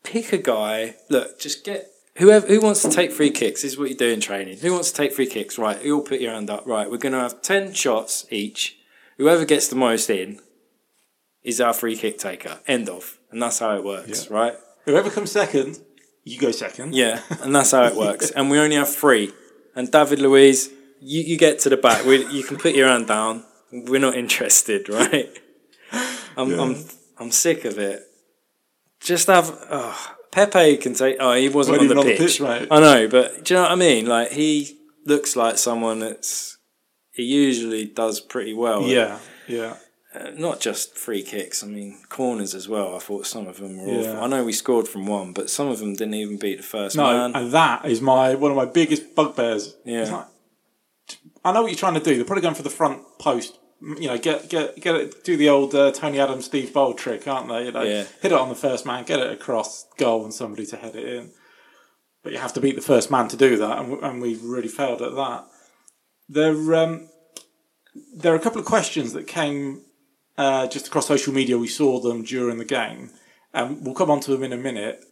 Pick 0.02 0.32
a 0.32 0.38
guy. 0.38 0.94
Look, 1.10 1.38
just 1.38 1.62
get 1.64 1.86
whoever 2.20 2.46
who 2.46 2.60
wants 2.60 2.82
to 2.82 2.90
take 2.90 3.10
free 3.12 3.30
kicks. 3.30 3.62
This 3.62 3.72
is 3.72 3.78
what 3.78 3.88
you 3.90 3.96
do 3.96 4.08
in 4.08 4.20
training. 4.20 4.58
Who 4.58 4.72
wants 4.72 4.90
to 4.92 4.96
take 4.96 5.12
free 5.12 5.26
kicks? 5.26 5.58
Right, 5.58 5.82
you 5.84 5.96
all 5.96 6.02
put 6.02 6.20
your 6.20 6.32
hand 6.32 6.48
up. 6.50 6.66
Right, 6.66 6.88
we're 6.90 6.98
going 6.98 7.12
to 7.14 7.18
have 7.20 7.42
ten 7.42 7.72
shots 7.72 8.26
each. 8.30 8.78
Whoever 9.18 9.44
gets 9.44 9.68
the 9.68 9.76
most 9.76 10.08
in 10.08 10.38
is 11.42 11.60
our 11.60 11.72
free 11.72 11.96
kick 11.96 12.18
taker. 12.18 12.60
End 12.66 12.88
of. 12.88 13.18
And 13.30 13.42
that's 13.42 13.58
how 13.58 13.76
it 13.76 13.84
works, 13.84 14.28
Yeah. 14.30 14.36
right? 14.36 14.54
Whoever 14.84 15.10
comes 15.10 15.32
second, 15.32 15.78
you 16.24 16.38
go 16.38 16.50
second. 16.52 16.94
Yeah, 16.94 17.20
and 17.42 17.54
that's 17.54 17.72
how 17.72 17.84
it 17.84 17.96
works. 17.96 18.30
And 18.30 18.50
we 18.50 18.58
only 18.58 18.76
have 18.76 18.94
three. 18.94 19.32
And 19.74 19.90
David 19.90 20.20
Luiz, 20.20 20.70
you, 21.00 21.22
you 21.22 21.36
get 21.38 21.58
to 21.60 21.68
the 21.68 21.76
back. 21.76 22.04
We, 22.04 22.26
you 22.26 22.42
can 22.44 22.56
put 22.56 22.74
your 22.74 22.88
hand 22.88 23.06
down. 23.08 23.44
We're 23.72 24.00
not 24.00 24.14
interested, 24.16 24.88
right? 24.98 25.30
I'm, 26.36 26.58
I'm, 26.58 26.84
I'm 27.18 27.30
sick 27.30 27.64
of 27.64 27.78
it. 27.78 28.02
Just 29.00 29.28
have. 29.28 29.50
Oh, 29.70 30.14
Pepe 30.32 30.76
can 30.76 30.94
take. 30.94 31.16
Oh, 31.20 31.34
he 31.34 31.48
wasn't 31.48 31.78
on 31.80 31.88
the 31.88 31.96
on 31.98 32.06
the 32.06 32.12
pitch. 32.12 32.18
pitch, 32.18 32.40
mate. 32.40 32.68
I 32.70 32.80
know, 32.80 33.08
but 33.08 33.44
do 33.44 33.54
you 33.54 33.58
know 33.58 33.64
what 33.64 33.72
I 33.72 33.76
mean? 33.76 34.06
Like, 34.06 34.30
he 34.32 34.78
looks 35.04 35.34
like 35.36 35.58
someone 35.58 35.98
that's. 36.00 36.56
He 37.12 37.24
usually 37.24 37.86
does 37.86 38.20
pretty 38.20 38.54
well. 38.54 38.82
Yeah, 38.82 39.18
yeah. 39.48 39.76
Uh, 40.14 40.30
not 40.36 40.58
just 40.60 40.96
free 40.96 41.22
kicks. 41.22 41.62
I 41.62 41.66
mean, 41.68 42.00
corners 42.08 42.54
as 42.54 42.68
well. 42.68 42.96
I 42.96 42.98
thought 42.98 43.26
some 43.26 43.46
of 43.46 43.58
them 43.58 43.76
were 43.78 43.86
Yeah. 43.92 44.10
awful. 44.10 44.24
I 44.24 44.26
know 44.28 44.44
we 44.44 44.52
scored 44.52 44.88
from 44.88 45.06
one, 45.06 45.32
but 45.32 45.50
some 45.50 45.68
of 45.68 45.78
them 45.78 45.94
didn't 45.94 46.14
even 46.14 46.36
beat 46.36 46.56
the 46.56 46.62
first 46.64 46.96
No, 46.96 47.04
man. 47.04 47.36
and 47.36 47.52
that 47.52 47.84
is 47.84 48.00
my 48.00 48.34
one 48.34 48.50
of 48.50 48.56
my 48.56 48.64
biggest 48.64 49.14
bugbears. 49.14 49.76
Yeah. 49.84 50.10
Like, 50.10 50.26
I 51.44 51.52
know 51.52 51.62
what 51.62 51.70
you're 51.70 51.78
trying 51.78 51.94
to 51.94 52.00
do. 52.00 52.16
They're 52.16 52.24
probably 52.24 52.42
going 52.42 52.54
for 52.56 52.62
the 52.64 52.70
front 52.70 53.02
post. 53.18 53.56
You 53.82 54.08
know, 54.08 54.18
get 54.18 54.48
get 54.50 54.76
get 54.80 54.94
it. 54.94 55.24
Do 55.24 55.36
the 55.36 55.48
old 55.48 55.74
uh, 55.74 55.90
Tony 55.92 56.20
Adams, 56.20 56.44
Steve 56.44 56.72
Bould 56.72 56.98
trick, 56.98 57.26
aren't 57.26 57.48
they? 57.48 57.64
You 57.66 57.72
know, 57.72 57.82
Yeah. 57.82 58.04
hit 58.20 58.32
it 58.32 58.38
on 58.38 58.48
the 58.50 58.54
first 58.54 58.84
man, 58.84 59.04
get 59.04 59.20
it 59.20 59.32
across 59.32 59.86
goal, 59.96 60.22
and 60.24 60.34
somebody 60.34 60.66
to 60.66 60.76
head 60.76 60.94
it 60.96 61.06
in. 61.06 61.30
But 62.22 62.32
you 62.32 62.38
have 62.38 62.52
to 62.54 62.60
beat 62.60 62.76
the 62.76 62.82
first 62.82 63.10
man 63.10 63.28
to 63.28 63.36
do 63.36 63.56
that, 63.56 63.78
and, 63.78 63.92
we, 63.92 63.98
and 64.02 64.20
we 64.20 64.34
really 64.36 64.68
failed 64.68 65.00
at 65.00 65.14
that. 65.14 65.46
There, 66.28 66.74
um, 66.74 67.08
there 68.14 68.32
are 68.34 68.36
a 68.36 68.40
couple 68.40 68.60
of 68.60 68.66
questions 68.66 69.14
that 69.14 69.26
came 69.26 69.80
uh, 70.36 70.66
just 70.66 70.88
across 70.88 71.06
social 71.06 71.32
media. 71.32 71.56
We 71.56 71.66
saw 71.68 71.98
them 72.00 72.22
during 72.22 72.58
the 72.58 72.66
game, 72.66 73.10
and 73.54 73.82
we'll 73.84 73.94
come 73.94 74.10
on 74.10 74.20
to 74.20 74.30
them 74.30 74.42
in 74.42 74.52
a 74.52 74.58
minute. 74.58 75.02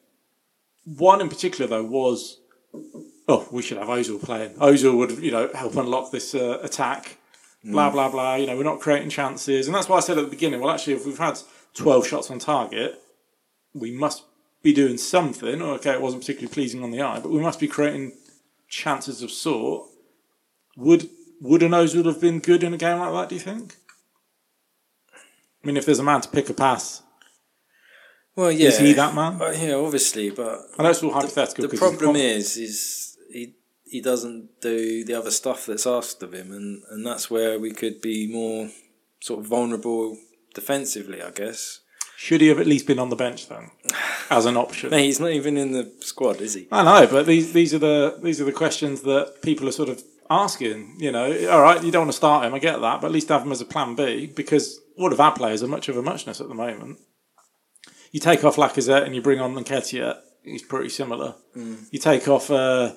One 0.85 1.23
in 1.23 1.31
particular, 1.31 1.67
though, 1.67 1.85
was 1.85 2.39
oh, 3.27 3.49
we 3.51 3.63
should 3.63 3.79
have 3.79 3.89
Ozil 3.89 4.23
playing. 4.23 4.51
Ozil 4.57 4.97
would, 4.99 5.13
you 5.23 5.31
know, 5.31 5.51
help 5.55 5.77
unlock 5.77 6.11
this 6.11 6.35
uh, 6.35 6.59
attack. 6.63 7.17
Blah 7.65 7.91
blah 7.91 8.09
blah. 8.09 8.37
You 8.37 8.47
know, 8.47 8.57
we're 8.57 8.63
not 8.63 8.81
creating 8.81 9.11
chances, 9.11 9.67
and 9.67 9.75
that's 9.75 9.89
why 9.89 9.97
I 9.97 10.01
said 10.01 10.17
at 10.19 10.25
the 10.25 10.31
beginning. 10.31 10.61
Well, 10.61 10.73
actually, 10.73 10.95
if 10.95 11.05
we've 11.05 11.19
had 11.19 11.39
twelve 11.75 12.07
shots 12.07 12.31
on 12.31 12.39
target, 12.39 13.01
we 13.75 13.91
must 13.91 14.25
be 14.63 14.73
doing 14.73 14.97
something. 14.97 15.61
Okay, 15.61 15.93
it 15.93 16.01
wasn't 16.01 16.23
particularly 16.23 16.53
pleasing 16.53 16.83
on 16.83 16.91
the 16.91 17.03
eye, 17.03 17.21
but 17.21 17.31
we 17.31 17.41
must 17.41 17.61
be 17.61 17.69
creating 17.69 18.13
chances 18.69 19.23
of 19.23 19.31
sort. 19.31 19.89
Would 20.77 21.11
would 21.41 21.63
an 21.63 21.73
would 21.73 22.07
have 22.07 22.21
been 22.21 22.41
good 22.41 22.63
in 22.63 22.75
a 22.75 22.79
game 22.79 22.99
like 22.99 23.13
that? 23.13 23.29
Do 23.29 23.35
you 23.35 23.41
think? 23.41 23.77
I 25.63 25.67
mean, 25.67 25.77
if 25.77 25.85
there's 25.85 25.99
a 25.99 26.05
man 26.05 26.21
to 26.21 26.29
pick 26.29 26.49
a 26.49 26.55
pass, 26.55 27.03
Well, 28.37 28.53
yeah. 28.53 28.69
is 28.69 28.79
he 28.79 28.93
that 28.93 29.15
man? 29.15 29.43
Uh, 29.43 29.51
yeah, 29.51 29.75
obviously, 29.75 30.31
but 30.31 30.61
I 30.79 30.85
know 30.85 30.91
it's 30.91 31.03
all 31.03 31.13
hypothetical. 31.13 31.65
The, 31.65 31.71
he's 31.71 31.81
problem 31.81 32.15
is, 32.17 32.57
is 32.57 33.19
he 33.33 33.55
he 33.91 34.01
doesn't 34.01 34.61
do 34.61 35.05
the 35.05 35.15
other 35.15 35.31
stuff 35.31 35.67
that's 35.67 35.87
asked 35.87 36.23
of 36.23 36.33
him, 36.35 36.53
and 36.53 36.83
and 36.91 37.07
that's 37.07 37.31
where 37.31 37.59
we 37.59 37.73
could 37.73 38.01
be 38.01 38.31
more 38.33 38.71
sort 39.21 39.41
of 39.41 39.47
vulnerable 39.47 40.17
defensively, 40.55 41.23
I 41.23 41.31
guess. 41.31 41.81
should 42.17 42.41
he 42.41 42.49
have 42.49 42.59
at 42.61 42.67
least 42.67 42.87
been 42.87 42.99
on 42.99 43.11
the 43.11 43.17
bench 43.17 43.49
then, 43.49 43.71
as 44.31 44.47
an 44.47 44.57
option? 44.57 44.91
Mate, 44.91 45.05
he's 45.05 45.21
not 45.21 45.31
even 45.31 45.57
in 45.57 45.73
the 45.73 45.93
squad, 46.01 46.41
is 46.41 46.55
he? 46.55 46.69
I 46.71 46.83
know, 46.85 47.07
but 47.07 47.27
these 47.27 47.53
these 47.53 47.73
are 47.75 47.79
the 47.79 48.19
these 48.23 48.41
are 48.41 48.45
the 48.45 48.53
questions 48.53 49.03
that 49.03 49.43
people 49.43 49.69
are 49.69 49.73
sort 49.73 49.89
of 49.89 50.03
asking. 50.31 50.97
You 50.99 51.13
know, 51.13 51.49
all 51.51 51.63
right, 51.63 51.83
you 51.83 51.91
don't 51.91 52.03
want 52.03 52.13
to 52.13 52.17
start 52.17 52.45
him, 52.45 52.55
I 52.55 52.59
get 52.59 52.81
that, 52.81 53.01
but 53.01 53.07
at 53.09 53.13
least 53.13 53.29
have 53.29 53.43
him 53.43 53.53
as 53.53 53.61
a 53.61 53.65
plan 53.65 53.95
B 53.95 54.27
because 54.27 54.81
all 54.99 55.13
of 55.13 55.21
our 55.21 55.33
players 55.33 55.63
are 55.63 55.69
much 55.69 55.89
of 55.89 55.97
a 55.97 56.03
muchness 56.03 56.41
at 56.41 56.49
the 56.49 56.55
moment. 56.55 56.99
You 58.11 58.21
take 58.21 58.43
off 58.43 58.57
Lacazette 58.57 59.05
and 59.05 59.15
you 59.15 59.21
bring 59.23 59.41
on 59.41 59.55
Nketiah, 59.55 60.19
he's 60.43 60.63
pretty 60.63 60.89
similar. 60.89 61.35
You 61.91 61.99
take 61.99 62.27
off, 62.27 62.51
uh, 62.51 62.93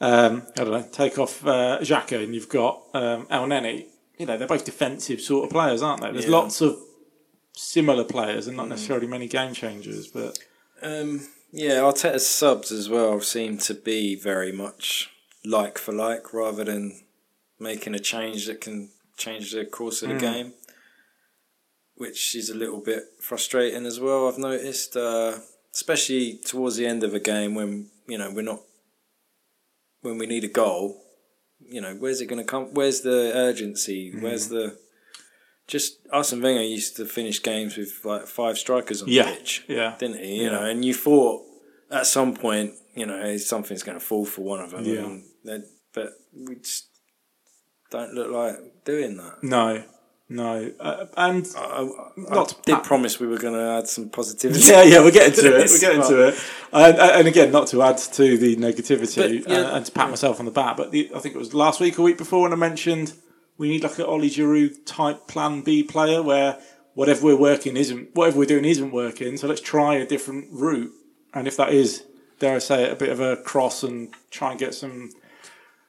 um, 0.00 0.42
I 0.56 0.64
don't 0.64 0.70
know, 0.72 0.88
take 0.92 1.18
off 1.18 1.44
uh, 1.46 1.78
Xhaka 1.80 2.22
and 2.24 2.34
you've 2.34 2.48
got 2.48 2.82
um, 2.94 3.26
Elneny. 3.26 3.86
You 4.18 4.26
know, 4.26 4.36
they're 4.36 4.48
both 4.48 4.64
defensive 4.64 5.20
sort 5.20 5.44
of 5.44 5.50
players, 5.50 5.82
aren't 5.82 6.02
they? 6.02 6.12
There's 6.12 6.24
Yeah. 6.26 6.30
lots 6.32 6.60
of 6.60 6.78
similar 7.56 8.04
players 8.04 8.46
and 8.46 8.56
not 8.56 8.68
necessarily 8.68 9.06
many 9.06 9.28
game 9.28 9.52
changers, 9.54 10.06
but 10.08 10.38
Um, 10.82 11.28
yeah, 11.52 11.80
Arteta's 11.80 12.26
subs 12.26 12.70
as 12.72 12.88
well 12.88 13.20
seem 13.20 13.58
to 13.58 13.74
be 13.74 14.14
very 14.14 14.52
much 14.52 15.10
like 15.44 15.78
for 15.78 15.92
like, 15.92 16.32
rather 16.32 16.64
than 16.64 17.02
making 17.58 17.94
a 17.94 17.98
change 17.98 18.46
that 18.46 18.60
can 18.60 18.90
change 19.16 19.52
the 19.52 19.64
course 19.66 20.02
of 20.02 20.08
the 20.10 20.14
game, 20.16 20.54
which 21.96 22.34
is 22.34 22.48
a 22.48 22.54
little 22.54 22.80
bit 22.80 23.04
frustrating 23.20 23.84
as 23.86 24.00
well. 24.00 24.28
I've 24.28 24.38
noticed, 24.38 24.96
uh, 24.96 25.38
especially 25.74 26.38
towards 26.44 26.76
the 26.76 26.86
end 26.86 27.04
of 27.04 27.14
a 27.14 27.20
game 27.20 27.54
when 27.54 27.90
you 28.06 28.16
know 28.18 28.30
we're 28.30 28.42
not 28.42 28.60
when 30.02 30.18
we 30.18 30.26
need 30.26 30.44
a 30.44 30.48
goal. 30.48 31.02
You 31.60 31.80
know, 31.80 31.94
where's 31.94 32.20
it 32.20 32.26
going 32.26 32.40
to 32.42 32.50
come? 32.50 32.72
Where's 32.74 33.02
the 33.02 33.32
urgency? 33.34 34.10
Mm-hmm. 34.10 34.22
Where's 34.22 34.48
the 34.48 34.78
just 35.66 35.98
Arsene 36.12 36.42
Wenger 36.42 36.62
used 36.62 36.96
to 36.96 37.04
finish 37.06 37.40
games 37.42 37.76
with 37.76 38.04
like 38.04 38.26
five 38.26 38.58
strikers 38.58 39.02
on 39.02 39.08
Yeah, 39.08 39.24
the 39.30 39.36
pitch 39.36 39.64
yeah. 39.68 39.94
didn't 39.98 40.18
he? 40.18 40.36
You 40.36 40.44
Yeah. 40.44 40.50
know, 40.50 40.64
and 40.64 40.84
you 40.84 40.94
thought 40.94 41.42
at 41.90 42.06
some 42.06 42.34
point, 42.34 42.72
you 42.96 43.06
know, 43.06 43.36
something's 43.36 43.82
going 43.84 43.98
to 43.98 44.04
fall 44.04 44.24
for 44.24 44.42
one 44.42 44.60
of 44.60 44.70
them. 44.72 44.84
Yeah. 44.84 45.00
And 45.04 45.24
then- 45.44 45.68
but 45.92 46.12
we 46.34 46.56
just 46.56 46.88
don't 47.90 48.14
look 48.14 48.30
like 48.30 48.84
doing 48.84 49.16
that. 49.18 49.42
no, 49.42 49.84
no. 50.30 50.72
Uh, 50.80 51.06
and 51.16 51.46
I, 51.56 51.60
I, 51.60 52.34
Not 52.34 52.54
I 52.54 52.60
did 52.64 52.84
promise 52.84 53.20
we 53.20 53.26
were 53.26 53.36
going 53.36 53.54
to 53.54 53.78
add 53.78 53.88
some 53.88 54.08
positivity. 54.08 54.60
Yeah, 54.60 54.82
yeah, 54.82 55.00
we're 55.00 55.10
getting 55.10 55.34
to 55.34 55.56
it. 55.58 55.70
We're 55.70 55.78
getting 55.78 56.02
to 56.02 56.28
it. 56.28 56.42
And, 56.72 56.98
and 56.98 57.28
again, 57.28 57.50
not 57.52 57.66
to 57.68 57.82
add 57.82 57.98
to 57.98 58.38
the 58.38 58.56
negativity 58.56 59.44
But, 59.44 59.50
yeah, 59.50 59.58
uh, 59.58 59.76
and 59.76 59.84
to 59.84 59.92
pat 59.92 60.08
myself 60.08 60.38
on 60.38 60.46
the 60.46 60.52
back, 60.52 60.76
but 60.76 60.92
the, 60.92 61.10
I 61.14 61.18
think 61.18 61.34
it 61.34 61.38
was 61.38 61.52
last 61.52 61.80
week 61.80 61.98
or 61.98 62.02
week 62.02 62.16
before 62.16 62.42
when 62.42 62.52
I 62.52 62.56
mentioned 62.56 63.12
we 63.58 63.68
need 63.68 63.82
like 63.82 63.98
an 63.98 64.06
Ollie 64.06 64.30
Giroud 64.30 64.86
type 64.86 65.28
Plan 65.28 65.60
B 65.60 65.82
player 65.82 66.22
where 66.22 66.58
whatever 66.94 67.26
we're 67.26 67.36
working 67.36 67.76
isn't 67.76 68.14
whatever 68.14 68.38
we're 68.38 68.46
doing 68.46 68.64
isn't 68.64 68.92
working. 68.92 69.36
So 69.36 69.48
let's 69.48 69.60
try 69.60 69.96
a 69.96 70.06
different 70.06 70.48
route. 70.50 70.92
And 71.34 71.46
if 71.46 71.56
that 71.58 71.72
is 71.72 72.04
dare 72.40 72.56
I 72.56 72.58
say 72.58 72.84
it, 72.84 72.92
a 72.92 72.96
bit 72.96 73.10
of 73.10 73.20
a 73.20 73.36
cross 73.36 73.84
and 73.84 74.12
try 74.30 74.50
and 74.50 74.58
get 74.58 74.74
some 74.74 75.10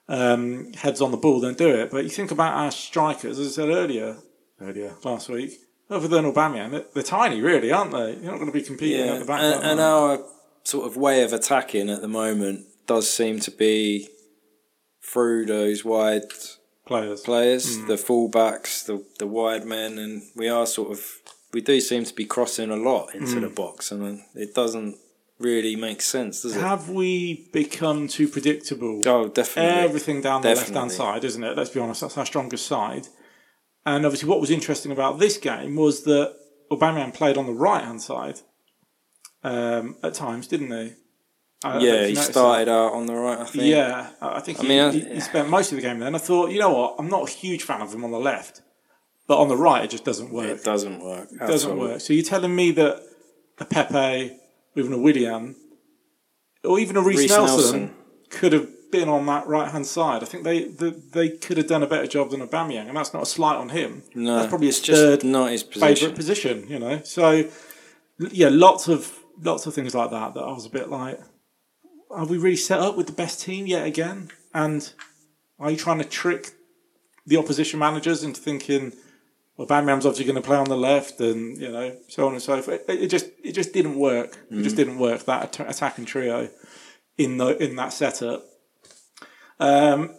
um, 0.08 0.74
heads 0.74 1.02
on 1.02 1.12
the 1.12 1.18
ball, 1.18 1.40
then 1.40 1.56
do 1.56 1.70
it. 1.70 1.90
But 1.90 2.04
you 2.04 2.10
think 2.10 2.32
about 2.32 2.54
our 2.54 2.72
strikers, 2.72 3.40
as 3.40 3.48
I 3.48 3.52
said 3.52 3.70
earlier, 3.70 4.18
earlier 4.62 4.94
last 5.04 5.30
week, 5.30 5.60
other 5.90 6.08
than 6.08 6.26
Aubameyang, 6.26 6.72
they're, 6.72 6.86
they're 6.94 7.04
tiny, 7.04 7.42
really, 7.42 7.72
aren't 7.72 7.92
they? 7.92 8.14
You're 8.14 8.32
not 8.32 8.40
going 8.40 8.48
to 8.48 8.52
be 8.52 8.62
competing 8.62 9.06
Yeah, 9.06 9.14
at 9.14 9.20
the 9.20 9.26
back. 9.26 9.42
and, 9.42 9.64
and 9.64 9.80
our 9.80 10.24
sort 10.64 10.86
of 10.88 10.96
way 10.96 11.24
of 11.24 11.34
attacking 11.34 11.90
at 11.90 12.02
the 12.02 12.08
moment 12.08 12.66
does 12.88 13.12
seem 13.12 13.40
to 13.42 13.52
be 13.52 14.10
through 15.04 15.46
those 15.46 15.84
wide 15.84 16.24
players. 16.86 17.22
players, 17.22 17.78
mm. 17.78 17.88
the 17.88 17.96
fullbacks, 17.96 18.86
the 18.86 19.04
the 19.20 19.28
wide 19.28 19.66
men, 19.66 19.98
and 19.98 20.24
we 20.36 20.48
are 20.48 20.66
sort 20.66 20.92
of 20.92 21.06
we 21.54 21.62
do 21.62 21.82
seem 21.82 22.04
to 22.06 22.14
be 22.14 22.26
crossing 22.26 22.70
a 22.70 22.76
lot 22.76 23.14
into 23.14 23.40
the 23.40 23.48
mm. 23.48 23.56
box, 23.56 23.92
and 23.92 24.22
it 24.36 24.54
doesn't 24.54 24.96
really 25.40 25.76
make 25.76 26.02
sense, 26.02 26.44
does 26.44 26.56
it? 26.56 26.62
Have 26.62 26.90
we 26.90 27.50
become 27.52 28.08
too 28.08 28.28
predictable? 28.28 29.02
oh, 29.08 29.28
definitely. 29.28 29.82
everything 29.82 30.22
down 30.22 30.42
the 30.42 30.50
left 30.50 30.70
hand 30.70 30.92
side, 30.92 31.24
isn't 31.24 31.44
it? 31.44 31.58
Let's 31.58 31.72
be 31.72 31.80
honest, 31.80 32.02
that's 32.02 32.18
our 32.18 32.26
strongest 32.26 32.68
side. 32.68 33.08
And 33.86 34.06
obviously, 34.06 34.30
what 34.30 34.40
was 34.40 34.52
interesting 34.52 34.92
about 34.92 35.20
this 35.20 35.38
game 35.38 35.76
was 35.76 36.04
that 36.04 36.36
Aubameyang 36.72 37.14
played 37.14 37.38
on 37.38 37.46
the 37.48 37.54
right 37.54 37.84
hand 37.84 38.02
side 38.02 38.40
um, 39.44 39.96
at 40.04 40.14
times, 40.14 40.48
didn't 40.48 40.72
he? 40.72 40.94
I- 41.64 41.70
I 41.70 41.74
don't 41.74 41.84
know 41.84 41.94
yeah, 41.94 42.08
he 42.08 42.16
started 42.16 42.70
out 42.70 42.94
on 42.94 43.06
the 43.06 43.14
right. 43.14 43.40
I 43.40 43.46
think. 43.46 43.66
Yeah, 43.66 44.10
I 44.20 44.40
think 44.40 44.60
I 44.60 44.62
he, 44.64 44.68
mean, 44.68 44.80
I- 44.80 44.92
he, 44.92 45.00
he 45.16 45.20
spent 45.20 45.48
most 45.50 45.72
of 45.72 45.76
the 45.76 45.82
game 45.84 46.00
there. 46.00 46.08
And 46.08 46.16
I 46.16 46.20
thought, 46.20 46.50
you 46.52 46.60
know 46.60 46.72
what? 46.74 46.96
I'm 46.98 47.08
not 47.08 47.28
a 47.30 47.32
huge 47.32 47.64
fan 47.64 47.82
of 47.82 47.94
him 47.94 48.04
on 48.04 48.10
the 48.12 48.20
left, 48.20 48.62
but 49.28 49.38
on 49.40 49.48
the 49.48 49.58
right, 49.58 49.84
it 49.84 49.92
just 49.92 50.04
doesn't 50.06 50.32
work. 50.32 50.48
it 50.50 50.64
doesn't 50.64 51.00
work. 51.04 51.30
It 51.32 51.40
doesn't 51.40 51.78
work. 51.78 52.02
So 52.02 52.14
you're 52.14 52.24
telling 52.26 52.56
me 52.56 52.72
that 52.72 53.04
a 53.60 53.66
Pepe, 53.66 54.38
even 54.76 54.94
a 54.94 54.98
Willian, 54.98 55.56
or 56.64 56.80
even 56.80 56.98
a 56.98 57.02
Reiss 57.02 57.20
Reiss 57.20 57.32
Nelson, 57.32 57.80
Nelson. 57.80 57.96
could 58.32 58.54
have 58.54 58.68
been 58.92 59.10
on 59.10 59.26
that 59.28 59.48
right 59.48 59.72
hand 59.72 59.86
side. 59.86 60.22
I 60.22 60.26
think 60.26 60.44
they, 60.44 60.66
they 60.66 60.90
they 60.90 61.30
could 61.30 61.58
have 61.58 61.68
done 61.68 61.84
a 61.84 61.88
better 61.88 62.08
job 62.08 62.32
than 62.32 62.42
Aubameyang, 62.46 62.88
and 62.88 62.96
that's 62.98 63.14
not 63.14 63.24
a 63.24 63.26
slight 63.26 63.56
on 63.56 63.70
him. 63.70 64.04
No, 64.16 64.36
that's 64.38 64.50
probably 64.50 64.68
his 64.68 64.78
it's 64.80 64.88
just 64.88 65.02
third 65.02 65.24
not 65.24 65.52
his 65.52 65.64
position. 65.64 65.96
favourite 65.96 66.16
position. 66.16 66.68
You 66.70 66.80
know, 66.80 67.02
so 67.04 67.50
yeah, 68.32 68.50
lots 68.52 68.88
of 68.88 69.18
lots 69.42 69.66
of 69.66 69.74
things 69.74 69.96
like 69.96 70.12
that 70.12 70.34
that 70.36 70.42
I 70.42 70.52
was 70.52 70.66
a 70.66 70.70
bit 70.70 70.90
like, 70.90 71.20
are 72.10 72.26
we 72.26 72.38
really 72.38 72.56
set 72.56 72.80
up 72.80 72.96
with 72.98 73.08
the 73.08 73.14
best 73.14 73.42
team 73.42 73.66
yet 73.66 73.86
again? 73.88 74.30
And 74.54 74.92
are 75.60 75.72
you 75.72 75.78
trying 75.78 76.00
to 76.00 76.04
trick 76.06 76.52
the 77.26 77.38
opposition 77.38 77.80
managers 77.80 78.24
into 78.24 78.42
thinking? 78.42 78.94
Well, 79.58 79.68
Bamyam's 79.68 80.06
obviously 80.06 80.26
going 80.26 80.42
to 80.42 80.48
play 80.48 80.58
on 80.58 80.70
the 80.70 80.78
left, 80.78 81.20
and 81.20 81.58
you 81.58 81.72
know, 81.72 81.96
so 82.08 82.26
on 82.26 82.34
and 82.34 82.42
so 82.42 82.62
forth. 82.62 82.90
It, 82.90 83.02
it 83.04 83.08
just, 83.08 83.28
it 83.44 83.52
just 83.52 83.74
didn't 83.74 83.96
work. 83.96 84.38
It 84.50 84.56
Mm. 84.56 84.64
just 84.64 84.76
didn't 84.76 84.98
work 84.98 85.26
that 85.26 85.60
at- 85.60 85.70
attacking 85.70 86.06
trio 86.06 86.50
in 87.18 87.38
the 87.38 87.62
in 87.64 87.76
that 87.76 87.94
setup. 87.94 88.44
Um, 89.62 90.16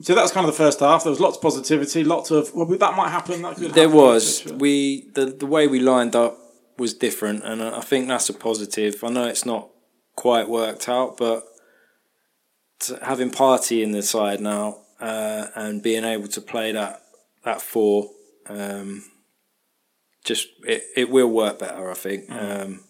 so 0.00 0.14
that's 0.14 0.32
kind 0.32 0.48
of 0.48 0.52
the 0.52 0.56
first 0.56 0.80
half. 0.80 1.04
There 1.04 1.10
was 1.10 1.20
lots 1.20 1.36
of 1.36 1.42
positivity, 1.42 2.02
lots 2.02 2.30
of 2.30 2.52
well, 2.54 2.66
that 2.66 2.96
might 2.96 3.10
happen. 3.10 3.42
That 3.42 3.56
could 3.56 3.72
There 3.72 3.84
happen, 3.84 3.96
was 3.96 4.44
we 4.46 5.10
the 5.14 5.26
the 5.26 5.46
way 5.46 5.68
we 5.68 5.78
lined 5.78 6.16
up 6.16 6.38
was 6.78 6.94
different, 6.94 7.44
and 7.44 7.62
I 7.62 7.80
think 7.82 8.08
that's 8.08 8.28
a 8.28 8.32
positive. 8.32 9.04
I 9.04 9.10
know 9.10 9.26
it's 9.26 9.46
not 9.46 9.68
quite 10.16 10.48
worked 10.48 10.88
out, 10.88 11.16
but 11.18 11.44
to 12.80 12.98
having 13.02 13.30
Partey 13.30 13.82
in 13.82 13.92
the 13.92 14.02
side 14.02 14.40
now 14.40 14.78
uh, 15.00 15.46
and 15.54 15.82
being 15.82 16.04
able 16.04 16.28
to 16.28 16.40
play 16.40 16.72
that 16.72 17.02
that 17.44 17.60
four, 17.60 18.10
um, 18.46 19.04
just 20.24 20.48
it, 20.64 20.82
it 20.96 21.10
will 21.10 21.28
work 21.28 21.58
better. 21.58 21.90
I 21.90 21.94
think 21.94 22.30
um, 22.30 22.84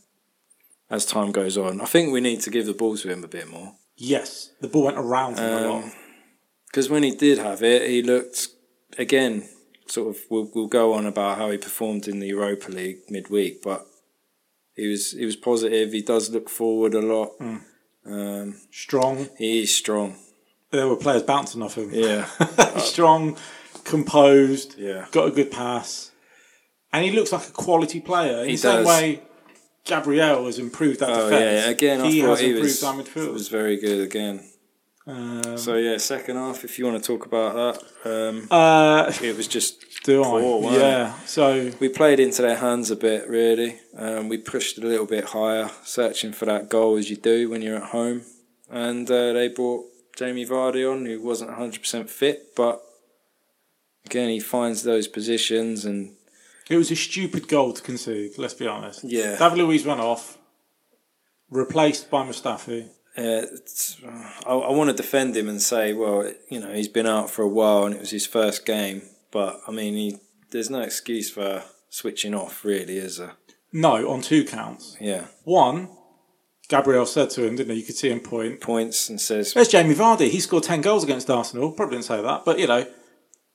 as 0.88 1.04
time 1.04 1.32
goes 1.32 1.58
on. 1.58 1.80
I 1.80 1.86
think 1.86 2.12
we 2.12 2.20
need 2.20 2.40
to 2.42 2.50
give 2.50 2.66
the 2.66 2.74
ball 2.74 2.96
to 2.96 3.10
him 3.10 3.24
a 3.24 3.28
bit 3.28 3.50
more. 3.50 3.74
Yes, 4.04 4.50
the 4.60 4.66
ball 4.68 4.84
went 4.84 4.98
around 4.98 5.38
him 5.38 5.44
a 5.52 5.68
lot. 5.68 5.84
Um, 5.84 5.92
because 6.66 6.90
when 6.90 7.02
he 7.04 7.14
did 7.14 7.38
have 7.38 7.62
it, 7.62 7.88
he 7.88 8.02
looked 8.02 8.48
again. 8.98 9.48
Sort 9.86 10.08
of, 10.16 10.22
we'll, 10.30 10.50
we'll 10.54 10.66
go 10.68 10.94
on 10.94 11.06
about 11.06 11.38
how 11.38 11.50
he 11.50 11.58
performed 11.58 12.08
in 12.08 12.18
the 12.18 12.26
Europa 12.28 12.70
League 12.70 12.98
midweek, 13.10 13.62
but 13.62 13.86
he 14.74 14.86
was 14.88 15.12
he 15.12 15.24
was 15.24 15.36
positive. 15.36 15.92
He 15.92 16.02
does 16.02 16.30
look 16.30 16.48
forward 16.48 16.94
a 16.94 17.00
lot. 17.00 17.30
Hmm. 17.38 17.56
Um, 18.04 18.60
Strong. 18.72 19.28
he 19.38 19.62
is 19.62 19.72
strong. 19.76 20.16
There 20.72 20.88
were 20.88 20.96
players 20.96 21.22
bouncing 21.22 21.62
off 21.62 21.76
him. 21.76 21.90
Yeah, 21.92 22.24
Strong, 22.78 23.36
composed, 23.84 24.78
yeah, 24.78 25.06
got 25.12 25.28
a 25.28 25.30
good 25.30 25.50
pass, 25.52 26.10
and 26.92 27.04
he 27.04 27.12
looks 27.12 27.30
like 27.32 27.46
a 27.48 27.52
quality 27.52 28.00
player. 28.00 28.42
In 28.42 28.46
He 28.48 28.52
the 28.52 28.58
same 28.58 28.76
does. 28.78 28.86
way, 28.86 29.22
Gabriel 29.84 30.46
has 30.46 30.58
improved 30.58 31.00
that 31.00 31.10
oh 31.10 31.30
defence. 31.30 31.64
yeah. 31.64 31.70
Again, 31.70 32.00
I 32.02 32.10
he 32.10 32.20
thought 32.20 32.30
has 32.30 32.40
he 32.40 32.46
improved 32.46 32.64
was 32.66 32.82
our 32.84 32.94
midfield. 32.94 33.32
was 33.32 33.48
very 33.48 33.76
good 33.78 34.00
again. 34.00 34.48
Um, 35.06 35.56
So 35.58 35.74
yeah, 35.76 35.96
second 35.98 36.36
half. 36.36 36.64
If 36.64 36.78
you 36.78 36.86
want 36.86 37.02
to 37.02 37.06
talk 37.06 37.26
about 37.26 37.82
that, 38.04 38.08
um, 38.28 38.46
uh, 38.50 39.12
it 39.20 39.36
was 39.36 39.48
just 39.48 39.84
do 40.04 40.22
Poor, 40.22 40.70
I? 40.70 40.76
Yeah. 40.76 41.14
So 41.26 41.72
we 41.80 41.88
played 41.88 42.20
into 42.20 42.42
their 42.42 42.56
hands 42.56 42.90
a 42.90 42.96
bit, 42.96 43.28
really. 43.28 43.80
Um, 43.96 44.28
we 44.28 44.38
pushed 44.38 44.78
a 44.78 44.82
little 44.86 45.06
bit 45.06 45.24
higher, 45.26 45.70
searching 45.82 46.32
for 46.32 46.44
that 46.46 46.68
goal 46.68 46.96
as 46.96 47.10
you 47.10 47.16
do 47.16 47.50
when 47.50 47.62
you're 47.62 47.76
at 47.76 47.90
home. 47.90 48.22
And 48.70 49.10
uh, 49.10 49.32
they 49.32 49.48
brought 49.48 49.84
Jamie 50.16 50.46
Vardy 50.46 50.88
on, 50.90 51.04
who 51.06 51.20
wasn't 51.20 51.50
100% 51.50 52.08
fit, 52.08 52.54
but 52.56 52.80
again, 54.06 54.28
he 54.30 54.40
finds 54.40 54.82
those 54.82 55.08
positions 55.08 55.84
and 55.84 56.14
it 56.70 56.76
was 56.76 56.90
a 56.90 56.96
stupid 56.96 57.48
goal 57.48 57.72
to 57.72 57.82
concede. 57.82 58.38
Let's 58.38 58.54
be 58.54 58.66
honest. 58.66 59.04
yeah, 59.04 59.36
David 59.38 59.58
Luiz 59.58 59.84
went 59.84 60.00
off, 60.00 60.38
replaced 61.50 62.10
by 62.10 62.24
Mustafi. 62.26 62.88
uh, 63.16 63.42
I, 64.46 64.52
I 64.54 64.70
want 64.72 64.90
to 64.90 64.96
defend 64.96 65.36
him 65.36 65.48
and 65.48 65.60
say, 65.60 65.92
well, 65.92 66.30
you 66.50 66.60
know, 66.60 66.72
he's 66.72 66.88
been 66.88 67.06
out 67.06 67.30
for 67.30 67.42
a 67.42 67.48
while 67.48 67.84
and 67.84 67.94
it 67.94 68.00
was 68.00 68.10
his 68.10 68.26
first 68.26 68.64
game, 68.64 69.02
but 69.30 69.60
I 69.66 69.70
mean, 69.70 69.94
he 69.94 70.18
there's 70.50 70.70
no 70.70 70.80
excuse 70.82 71.30
for 71.30 71.62
switching 71.88 72.34
off, 72.34 72.64
really, 72.64 72.98
is 72.98 73.18
there? 73.18 73.32
No, 73.72 74.10
on 74.10 74.20
two 74.20 74.44
counts. 74.44 74.96
Yeah, 75.00 75.26
One, 75.44 75.88
Gabriel 76.68 77.06
said 77.06 77.30
to 77.30 77.46
him, 77.46 77.56
didn't 77.56 77.74
he? 77.74 77.80
You 77.80 77.86
could 77.86 77.96
see 77.96 78.10
him 78.10 78.20
point. 78.20 78.60
points 78.60 79.08
and 79.08 79.18
says, 79.20 79.52
There's 79.54 79.68
Jamie 79.68 79.94
Vardy. 79.94 80.28
He 80.28 80.40
scored 80.40 80.62
10 80.64 80.80
goals 80.82 81.04
against 81.04 81.28
Arsenal. 81.30 81.72
Probably 81.72 81.96
didn't 81.96 82.06
say 82.06 82.20
that, 82.22 82.44
but 82.44 82.58
you 82.58 82.66
know, 82.66 82.86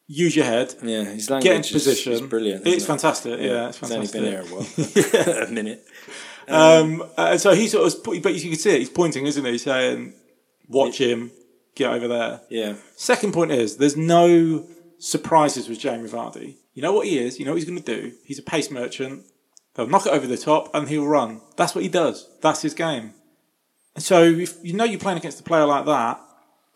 use 0.08 0.36
your 0.36 0.46
head, 0.46 0.74
yeah, 0.82 1.04
his 1.04 1.30
language 1.30 1.44
get 1.44 1.56
into 1.58 1.74
position. 1.74 2.14
is 2.14 2.22
brilliant. 2.22 2.66
It's 2.66 2.84
it? 2.84 2.88
fantastic. 2.88 3.40
Yeah, 3.40 3.68
it's 3.68 3.78
He's 3.80 3.90
fantastic. 3.90 4.16
only 4.22 4.30
been 4.30 4.32
here 4.32 4.42
a 4.42 5.36
while, 5.36 5.44
a 5.48 5.52
minute. 5.52 5.86
Um, 6.50 7.04
uh, 7.18 7.38
so 7.38 7.54
he 7.54 7.68
sort 7.68 7.94
of, 7.94 8.04
but 8.24 8.34
you 8.34 8.50
can 8.50 8.58
see 8.58 8.70
it. 8.76 8.80
He's 8.80 8.90
pointing, 8.90 9.26
isn't 9.26 9.44
he? 9.44 9.58
Saying, 9.58 10.14
"Watch 10.70 10.98
him, 10.98 11.30
get 11.76 11.92
over 11.92 12.08
there." 12.08 12.40
Yeah, 12.50 12.76
Second 12.96 13.34
point 13.34 13.52
is, 13.52 13.76
there's 13.76 13.98
no 13.98 14.66
surprises 14.98 15.68
with 15.68 15.80
Jamie 15.80 16.08
Vardy. 16.08 16.56
You 16.74 16.84
know 16.84 16.94
what 16.94 17.06
he 17.06 17.20
is. 17.20 17.38
You 17.38 17.44
know 17.44 17.52
what 17.52 17.58
he's 17.62 17.70
going 17.70 17.82
to 17.84 18.02
do. 18.02 18.14
He's 18.24 18.40
a 18.40 18.44
pace 18.44 18.72
merchant. 18.72 19.26
They'll 19.76 19.88
knock 19.88 20.06
it 20.06 20.14
over 20.14 20.26
the 20.26 20.38
top, 20.38 20.74
and 20.74 20.88
he'll 20.88 21.06
run. 21.06 21.42
That's 21.58 21.76
what 21.76 21.84
he 21.84 21.90
does. 21.90 22.30
That's 22.42 22.62
his 22.62 22.74
game. 22.74 23.14
And 23.96 24.04
so, 24.04 24.24
if 24.24 24.56
you 24.64 24.72
know 24.72 24.86
you're 24.86 25.02
playing 25.02 25.18
against 25.18 25.42
a 25.42 25.44
player 25.44 25.66
like 25.66 25.86
that, 25.86 26.22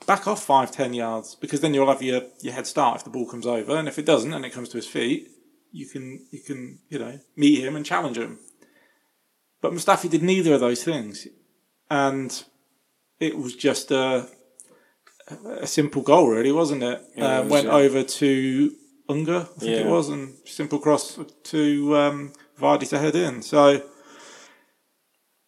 back 0.05 0.27
off 0.27 0.43
five, 0.43 0.71
ten 0.71 0.93
yards, 0.93 1.35
because 1.35 1.61
then 1.61 1.73
you'll 1.73 1.87
have 1.87 2.01
your, 2.01 2.23
your 2.41 2.53
head 2.53 2.67
start 2.67 2.97
if 2.97 3.03
the 3.03 3.09
ball 3.09 3.27
comes 3.27 3.45
over, 3.45 3.75
and 3.75 3.87
if 3.87 3.99
it 3.99 4.05
doesn't, 4.05 4.33
and 4.33 4.45
it 4.45 4.53
comes 4.53 4.69
to 4.69 4.77
his 4.77 4.87
feet, 4.87 5.27
you 5.71 5.87
can 5.87 6.25
you 6.31 6.41
can 6.41 6.79
you 6.89 6.99
know 6.99 7.19
meet 7.35 7.63
him 7.63 7.75
and 7.75 7.85
challenge 7.85 8.17
him. 8.17 8.39
But 9.61 9.73
Mustafi 9.73 10.09
did 10.09 10.23
neither 10.23 10.53
of 10.53 10.59
those 10.59 10.83
things, 10.83 11.27
and 11.89 12.43
it 13.19 13.37
was 13.37 13.55
just 13.55 13.91
a 13.91 14.27
a 15.45 15.67
simple 15.67 16.01
goal, 16.01 16.27
really, 16.27 16.51
wasn't 16.51 16.83
it? 16.83 17.01
Yeah, 17.15 17.37
it 17.37 17.39
uh, 17.39 17.43
was, 17.43 17.51
went 17.51 17.67
yeah. 17.67 17.73
over 17.73 18.03
to 18.03 18.75
Ünder, 19.09 19.41
I 19.41 19.59
think 19.59 19.71
it 19.71 19.87
was, 19.87 20.09
and 20.09 20.35
simple 20.45 20.79
cross 20.79 21.19
to 21.43 21.97
um, 21.97 22.33
Vardy 22.59 22.89
to 22.89 22.99
head 22.99 23.15
in. 23.15 23.41
So 23.41 23.81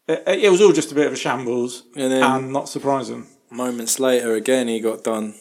it, 0.08 0.24
it 0.28 0.52
was 0.52 0.62
all 0.62 0.74
just 0.74 0.92
a 0.92 0.96
bit 0.96 1.08
of 1.08 1.14
a 1.14 1.18
shambles, 1.18 1.84
and 1.96 2.12
then 2.12 2.24
and 2.24 2.54
not 2.54 2.70
surprising. 2.70 3.28
Moments 3.54 4.00
later, 4.00 4.34
again, 4.34 4.68
he 4.68 4.80
got 4.80 5.04
done 5.04 5.36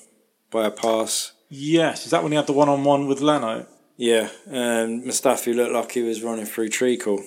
by 0.50 0.66
a 0.66 0.70
pass. 0.70 1.32
Yes, 1.48 2.04
is 2.04 2.10
that 2.12 2.22
when 2.22 2.32
he 2.32 2.36
had 2.36 2.46
the 2.46 2.52
one-on-one 2.52 3.06
with 3.06 3.20
Leno? 3.20 3.66
Yeah, 3.96 4.30
and 4.46 5.04
Mustafi 5.04 5.54
looked 5.54 5.72
like 5.72 5.92
he 5.92 6.02
was 6.02 6.22
running 6.22 6.46
through 6.46 6.68
treacle. 6.70 7.22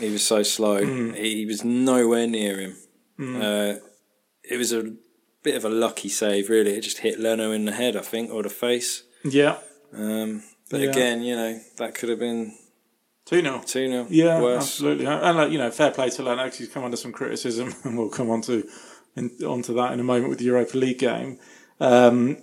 He 0.00 0.10
was 0.10 0.26
so 0.26 0.42
slow. 0.42 0.84
Hmm. 0.84 1.14
He, 1.14 1.36
he 1.36 1.46
was 1.46 1.64
nowhere 1.64 2.26
near 2.26 2.58
him. 2.58 2.76
Uh, 3.20 3.74
it 4.44 4.56
was 4.58 4.72
a 4.72 4.92
bit 5.42 5.56
of 5.56 5.64
a 5.64 5.68
lucky 5.68 6.08
save, 6.08 6.48
really. 6.50 6.72
It 6.72 6.82
just 6.82 6.98
hit 6.98 7.18
Leno 7.18 7.50
in 7.52 7.64
the 7.64 7.72
head, 7.72 7.96
I 7.96 8.00
think, 8.02 8.30
or 8.32 8.42
the 8.42 8.48
face. 8.50 9.02
Yeah, 9.24 9.58
Um, 9.92 10.42
but 10.70 10.80
Yeah. 10.80 10.90
again, 10.90 11.22
you 11.22 11.34
know, 11.34 11.58
that 11.78 11.94
could 11.94 12.10
have 12.10 12.18
been 12.18 12.56
two 13.26 13.40
0 13.40 13.62
2 13.64 13.88
0. 13.88 14.06
Yeah, 14.10 14.40
worse. 14.40 14.62
absolutely. 14.64 15.06
And 15.06 15.38
uh, 15.38 15.46
you 15.46 15.58
know, 15.58 15.70
fair 15.70 15.90
play 15.90 16.10
to 16.10 16.22
Leno 16.22 16.44
'cause 16.44 16.58
he's 16.58 16.68
come 16.68 16.84
under 16.84 16.96
some 16.96 17.12
criticism, 17.12 17.74
and 17.84 17.96
we'll 17.98 18.08
come 18.10 18.30
on 18.30 18.42
to 18.42 18.68
in, 19.18 19.46
onto 19.46 19.74
that 19.74 19.92
in 19.92 20.00
a 20.00 20.04
moment 20.04 20.30
with 20.30 20.38
the 20.38 20.44
Europa 20.46 20.76
League 20.78 20.98
game. 20.98 21.38
Um, 21.80 22.38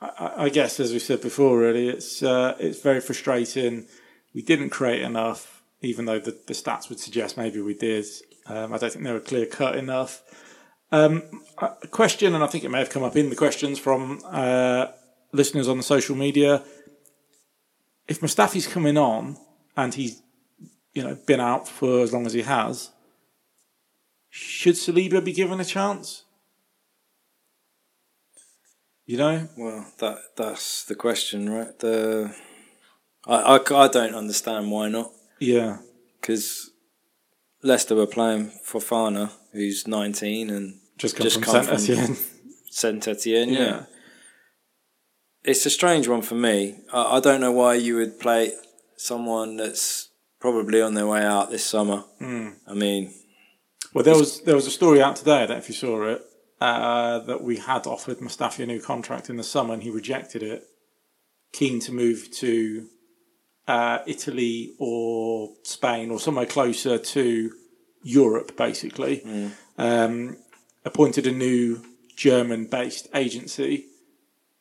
I, 0.00 0.32
I 0.36 0.48
guess, 0.48 0.78
as 0.80 0.92
we 0.92 0.98
said 0.98 1.20
before, 1.20 1.58
really, 1.58 1.88
it's 1.88 2.22
uh, 2.22 2.56
it's 2.60 2.80
very 2.80 3.00
frustrating. 3.00 3.86
We 4.34 4.42
didn't 4.42 4.70
create 4.70 5.02
enough. 5.02 5.62
even 5.82 6.04
though 6.04 6.18
the, 6.18 6.38
the 6.46 6.54
stats 6.54 6.88
would 6.88 7.00
suggest 7.00 7.36
maybe 7.36 7.60
we 7.60 7.74
did. 7.74 8.04
Um, 8.46 8.72
I 8.72 8.78
don't 8.78 8.92
think 8.92 9.04
they 9.04 9.12
were 9.12 9.20
clear 9.20 9.46
cut 9.46 9.76
enough. 9.76 10.22
Um, 10.92 11.42
a 11.58 11.88
question, 11.88 12.34
and 12.34 12.44
I 12.44 12.46
think 12.46 12.64
it 12.64 12.70
may 12.70 12.78
have 12.78 12.90
come 12.90 13.02
up 13.02 13.16
in 13.16 13.30
the 13.30 13.36
questions 13.36 13.78
from 13.78 14.20
uh, 14.24 14.86
listeners 15.32 15.68
on 15.68 15.76
the 15.76 15.82
social 15.82 16.16
media. 16.16 16.62
If 18.06 18.20
Mustafi's 18.20 18.68
coming 18.68 18.96
on 18.96 19.36
and 19.76 19.92
he's 19.94 20.22
you 20.94 21.02
know 21.02 21.16
been 21.26 21.40
out 21.40 21.68
for 21.68 22.02
as 22.02 22.12
long 22.12 22.24
as 22.24 22.32
he 22.32 22.42
has, 22.42 22.90
should 24.38 24.74
Saliba 24.74 25.24
be 25.24 25.32
given 25.32 25.60
a 25.60 25.64
chance? 25.64 26.24
You 29.06 29.16
know, 29.16 29.48
Well, 29.56 29.86
that 29.98 30.18
that's 30.36 30.84
the 30.84 30.94
question, 30.94 31.48
right? 31.48 31.78
The 31.78 32.34
I, 33.26 33.56
I, 33.56 33.84
I 33.84 33.88
don't 33.88 34.14
understand 34.14 34.70
why 34.70 34.88
not 34.88 35.10
yeah, 35.40 35.78
because 36.20 36.70
Leicester 37.62 37.94
were 37.94 38.06
playing 38.06 38.50
Fofana, 38.66 39.30
who's 39.52 39.86
19 39.86 40.50
and 40.50 40.80
just 40.98 41.16
come 41.16 41.24
Just 41.24 41.36
from 41.36 41.44
come 41.44 41.78
Saint-Étienne. 41.78 42.26
Saint 42.70 43.08
Etienne. 43.08 43.48
Yeah. 43.50 43.60
Yeah. 43.60 43.84
it's 45.44 45.64
a 45.66 45.70
strange 45.70 46.08
one 46.08 46.22
for 46.22 46.34
me. 46.34 46.80
I, 46.92 47.16
I 47.16 47.20
don't 47.20 47.40
know 47.40 47.52
why 47.52 47.74
you 47.74 47.96
would 47.96 48.18
play 48.20 48.52
someone 48.96 49.56
that's 49.56 50.10
probably 50.40 50.82
on 50.82 50.94
their 50.94 51.06
way 51.06 51.22
out 51.24 51.50
this 51.50 51.64
summer. 51.64 52.04
Hmm. 52.18 52.50
I 52.66 52.74
mean, 52.74 53.14
Well, 53.96 54.04
there 54.04 54.14
was 54.14 54.42
there 54.42 54.54
was 54.54 54.66
a 54.66 54.70
story 54.70 55.00
out 55.00 55.16
today. 55.16 55.36
I 55.36 55.46
don't 55.46 55.52
know 55.52 55.56
if 55.56 55.70
you 55.70 55.74
saw 55.74 56.02
it. 56.02 56.22
Uh, 56.60 57.18
that 57.20 57.42
we 57.42 57.56
had 57.56 57.86
offered 57.86 58.18
Mustafi 58.18 58.62
a 58.62 58.66
new 58.66 58.78
contract 58.78 59.30
in 59.30 59.38
the 59.38 59.42
summer, 59.42 59.72
and 59.72 59.82
he 59.82 59.88
rejected 59.88 60.42
it. 60.42 60.64
Keen 61.54 61.80
to 61.80 61.92
move 61.92 62.30
to 62.32 62.88
uh, 63.66 64.00
Italy 64.06 64.74
or 64.78 65.54
Spain 65.62 66.10
or 66.10 66.20
somewhere 66.20 66.44
closer 66.44 66.98
to 66.98 67.52
Europe, 68.02 68.54
basically. 68.54 69.22
Um, 69.78 70.36
appointed 70.84 71.26
a 71.26 71.32
new 71.32 71.82
German-based 72.16 73.08
agency 73.14 73.86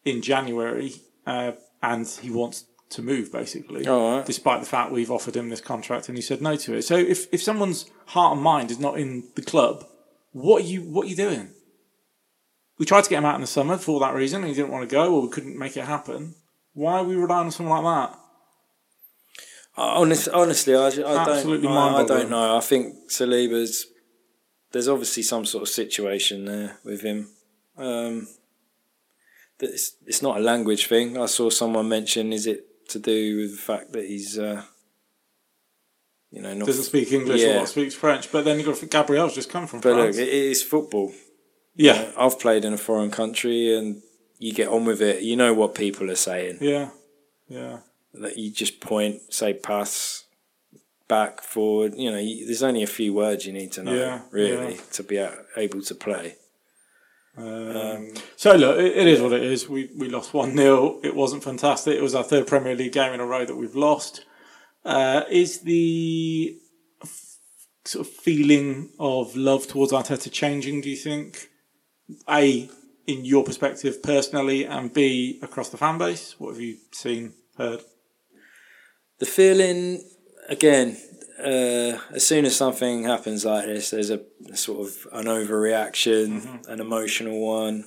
in 0.06 0.22
January, 0.22 0.94
uh, 1.26 1.52
and 1.84 2.08
he 2.08 2.30
wants 2.30 2.64
to 2.90 3.02
move, 3.02 3.32
basically 3.32 3.84
right. 3.84 4.26
despite 4.26 4.62
the 4.62 4.66
fact 4.68 4.92
we've 4.92 5.12
offered 5.12 5.36
him 5.36 5.50
this 5.50 5.62
contract 5.62 6.08
and 6.08 6.18
he 6.18 6.22
said 6.22 6.42
no 6.42 6.56
to 6.56 6.76
it. 6.76 6.84
So 6.84 6.96
if, 6.96 7.28
if 7.34 7.42
someone's 7.42 7.90
heart 8.08 8.34
and 8.34 8.44
mind 8.44 8.72
is 8.72 8.80
not 8.80 9.00
in 9.00 9.24
the 9.36 9.42
club, 9.42 9.86
what 10.32 10.64
are 10.64 10.68
you 10.68 10.82
what 10.82 11.06
are 11.06 11.10
you 11.10 11.16
doing? 11.16 11.50
We 12.78 12.86
tried 12.86 13.06
to 13.06 13.10
get 13.10 13.20
him 13.20 13.26
out 13.26 13.36
in 13.36 13.42
the 13.42 13.48
summer 13.48 13.78
for 13.78 14.00
that 14.02 14.14
reason, 14.14 14.42
and 14.42 14.50
he 14.50 14.56
didn't 14.56 14.72
want 14.72 14.88
to 14.88 14.94
go, 14.94 15.16
or 15.16 15.22
we 15.22 15.30
couldn't 15.30 15.58
make 15.58 15.78
it 15.78 15.86
happen. 15.86 16.36
Why 16.74 17.00
are 17.00 17.04
we 17.06 17.16
relying 17.16 17.46
on 17.46 17.52
someone 17.52 17.84
like 17.84 18.10
that? 18.12 18.20
Honest, 19.78 20.28
honestly, 20.30 20.76
I, 20.76 20.88
I 20.88 20.92
don't. 20.92 21.66
I, 21.66 21.98
I 21.98 22.06
don't 22.06 22.30
know. 22.30 22.58
I 22.58 22.60
think 22.60 23.10
Saliba's. 23.10 23.88
There's 24.72 24.90
obviously 24.90 25.24
some 25.24 25.46
sort 25.46 25.64
of 25.64 25.70
situation 25.70 26.46
there 26.46 26.78
with 26.84 27.02
him. 27.02 27.30
Um, 27.78 28.28
that 29.60 29.70
it's, 29.70 29.96
it's 30.06 30.22
not 30.22 30.38
a 30.38 30.42
language 30.42 30.88
thing. 30.88 31.18
I 31.18 31.28
saw 31.28 31.50
someone 31.50 31.88
mention. 31.88 32.34
Is 32.34 32.46
it 32.46 32.66
to 32.90 33.00
do 33.00 33.38
with 33.38 33.52
the 33.52 33.62
fact 33.62 33.92
that 33.94 34.06
he's, 34.06 34.38
uh, 34.40 34.64
you 36.32 36.42
know, 36.42 36.54
not 36.54 36.66
Doesn't 36.68 36.84
speak 36.84 37.12
English 37.12 37.42
Yeah. 37.42 37.62
or 37.62 37.66
speaks 37.68 37.94
French, 37.96 38.32
but 38.32 38.46
then 38.46 38.60
you've 38.60 38.66
got 38.80 38.90
Gabriel's 38.90 39.36
just 39.36 39.50
come 39.50 39.68
from 39.68 39.80
But 39.82 39.90
look, 39.96 40.00
France. 40.14 40.18
it 40.18 40.28
is 40.30 40.64
football. 40.64 41.14
yeah, 41.76 42.12
I've 42.18 42.40
played 42.40 42.66
in 42.66 42.74
a 42.74 42.78
foreign 42.78 43.12
country, 43.12 43.74
and 43.76 44.02
you 44.40 44.54
get 44.54 44.68
on 44.68 44.86
with 44.86 45.02
it. 45.02 45.24
You 45.24 45.36
know 45.36 45.54
what 45.54 45.76
people 45.76 46.10
are 46.12 46.16
saying. 46.16 46.58
yeah, 46.62 46.90
yeah. 47.48 47.80
That 48.14 48.38
you 48.38 48.50
just 48.52 48.80
point, 48.80 49.34
say 49.34 49.54
pass, 49.54 50.24
back, 51.08 51.42
forward. 51.42 51.96
You 51.96 52.12
know, 52.12 52.18
you, 52.18 52.46
there's 52.46 52.64
only 52.64 52.82
a 52.84 52.88
few 52.88 53.14
words 53.14 53.46
you 53.46 53.52
need 53.54 53.72
to 53.74 53.84
know, 53.84 53.94
Yeah, 53.94 54.22
really, 54.32 54.76
yeah. 54.76 54.82
to 54.94 55.04
be 55.04 55.26
able 55.58 55.82
to 55.82 55.96
play. 55.96 56.36
Um, 57.38 58.14
so 58.36 58.56
look, 58.56 58.78
it, 58.80 58.98
it 58.98 59.08
is 59.08 59.22
what 59.22 59.34
it 59.34 59.44
is. 59.44 59.68
We 59.68 59.90
we 59.96 60.10
lost 60.10 60.34
one 60.34 60.56
0 60.56 61.00
It 61.04 61.16
wasn't 61.16 61.44
fantastic. 61.44 61.96
It 61.98 62.02
was 62.02 62.16
our 62.16 62.24
third 62.24 62.48
Premier 62.48 62.76
League 62.76 62.94
game 62.94 63.14
in 63.14 63.20
a 63.20 63.26
row 63.26 63.46
that 63.46 63.56
we've 63.56 63.76
lost. 63.76 64.26
Uh, 64.84 65.24
is 65.30 65.62
the 65.62 66.58
f- 67.02 67.38
sort 67.84 68.08
of 68.08 68.14
feeling 68.14 68.92
of 69.00 69.36
love 69.36 69.68
towards 69.68 69.92
Arteta 69.92 70.32
changing? 70.32 70.82
Do 70.82 70.90
you 70.90 70.96
think? 70.96 71.50
A, 72.30 72.70
in 73.08 73.26
your 73.26 73.44
perspective 73.44 74.02
personally, 74.04 74.66
and 74.66 74.94
B, 74.94 75.40
across 75.42 75.70
the 75.70 75.78
fan 75.78 75.98
base. 75.98 76.36
What 76.40 76.52
have 76.52 76.62
you 76.62 76.78
seen, 76.92 77.34
heard? 77.58 77.82
The 79.20 79.26
feeling, 79.26 80.04
again, 80.48 80.98
uh, 81.40 82.00
as 82.14 82.26
soon 82.26 82.46
as 82.46 82.56
something 82.56 83.04
happens 83.04 83.46
like 83.46 83.66
this, 83.66 83.90
there's 83.90 84.10
a, 84.10 84.22
a 84.52 84.56
sort 84.56 84.88
of 84.88 85.08
an 85.12 85.26
overreaction, 85.26 86.66
an 86.68 86.80
emotional 86.80 87.40
one. 87.40 87.86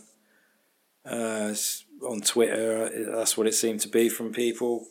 Uh, 1.04 1.54
on 2.06 2.20
Twitter, 2.20 3.06
that's 3.12 3.36
what 3.36 3.46
it 3.46 3.54
seemed 3.54 3.80
to 3.80 3.88
be 3.88 4.08
from 4.08 4.32
people. 4.32 4.86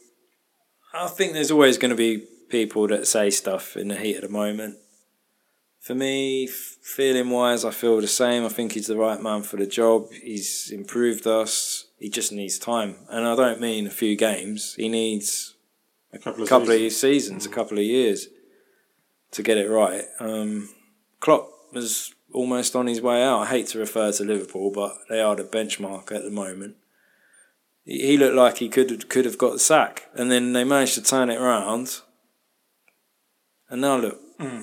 I 0.94 1.08
think 1.08 1.34
there's 1.34 1.52
always 1.52 1.78
going 1.78 1.92
to 1.92 1.96
be 1.96 2.26
people 2.50 2.88
that 2.88 3.08
say 3.08 3.30
stuff 3.30 3.78
in 3.78 3.90
the 3.90 3.96
heat 3.96 4.16
of 4.16 4.24
the 4.24 4.30
moment. 4.30 4.78
For 5.80 5.94
me, 5.96 6.48
feeling 6.48 7.30
wise, 7.30 7.64
I 7.64 7.72
feel 7.72 8.02
the 8.02 8.08
same. 8.08 8.44
I 8.46 8.50
think 8.50 8.74
he's 8.74 8.88
the 8.88 8.98
right 8.98 9.22
man 9.22 9.44
for 9.44 9.56
the 9.58 9.68
job. 9.68 10.12
He's 10.12 10.70
improved 10.72 11.26
us. 11.28 11.88
He 11.98 12.10
just 12.10 12.32
needs 12.32 12.58
time, 12.58 12.96
and 13.10 13.26
I 13.26 13.36
don't 13.36 13.62
mean 13.62 13.88
a 13.88 13.92
few 13.92 14.18
games. 14.18 14.74
He 14.74 14.90
needs 14.90 15.56
A 16.12 16.18
couple 16.18 16.44
of 16.44 16.50
couple 16.50 16.68
seasons. 16.68 16.94
of 16.94 17.00
seasons, 17.00 17.46
a 17.46 17.50
couple 17.50 17.78
of 17.78 17.84
years 17.86 18.28
to 19.32 19.44
get 19.44 19.58
it 19.58 19.70
right. 19.70 20.04
Um, 20.20 20.70
Klopp 21.20 21.50
was 21.74 22.14
almost 22.34 22.76
on 22.76 22.88
his 22.88 23.02
way 23.02 23.24
out. 23.24 23.40
I 23.42 23.46
hate 23.48 23.68
to 23.68 23.80
refer 23.80 24.12
to 24.12 24.24
Liverpool, 24.24 24.72
but 24.72 24.96
they 25.10 25.20
are 25.22 25.36
the 25.36 25.44
benchmark 25.44 26.12
at 26.12 26.24
the 26.24 26.32
moment. 26.32 26.76
He 27.84 28.06
he 28.08 28.18
looked 28.18 28.36
like 28.36 28.58
he 28.58 28.70
could 28.70 29.10
could 29.10 29.26
have 29.26 29.38
got 29.38 29.54
the 29.54 29.60
sack, 29.60 30.04
and 30.14 30.32
then 30.32 30.54
they 30.54 30.64
managed 30.64 30.96
to 30.96 31.02
turn 31.02 31.30
it 31.30 31.40
around. 31.42 32.02
And 33.70 33.82
now 33.82 33.98
look 33.98 34.20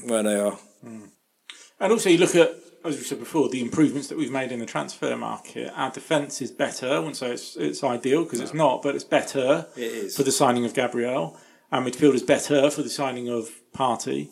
where 0.06 0.22
they 0.22 0.36
are. 0.36 0.58
And 0.82 1.92
also, 1.92 2.08
you 2.08 2.16
look 2.18 2.34
at, 2.34 2.54
as 2.84 2.96
we 2.96 3.02
said 3.02 3.18
before, 3.18 3.50
the 3.50 3.60
improvements 3.60 4.08
that 4.08 4.16
we've 4.16 4.30
made 4.30 4.50
in 4.52 4.60
the 4.60 4.66
transfer 4.66 5.14
market. 5.16 5.70
Our 5.74 5.90
defence 5.90 6.40
is 6.40 6.50
better. 6.50 6.88
I 6.88 6.98
wouldn't 6.98 7.16
say 7.16 7.32
it's, 7.32 7.56
it's 7.56 7.84
ideal 7.84 8.24
because 8.24 8.40
it's 8.40 8.54
not, 8.54 8.82
but 8.82 8.94
it's 8.94 9.04
better 9.04 9.66
It 9.76 9.82
is. 9.82 10.16
for 10.16 10.22
the 10.22 10.32
signing 10.32 10.64
of 10.64 10.72
Gabriel. 10.72 11.36
Our 11.72 11.82
midfield 11.82 12.14
is 12.14 12.22
better 12.22 12.70
for 12.70 12.82
the 12.82 12.88
signing 12.88 13.28
of 13.28 13.50
Partey. 13.74 14.30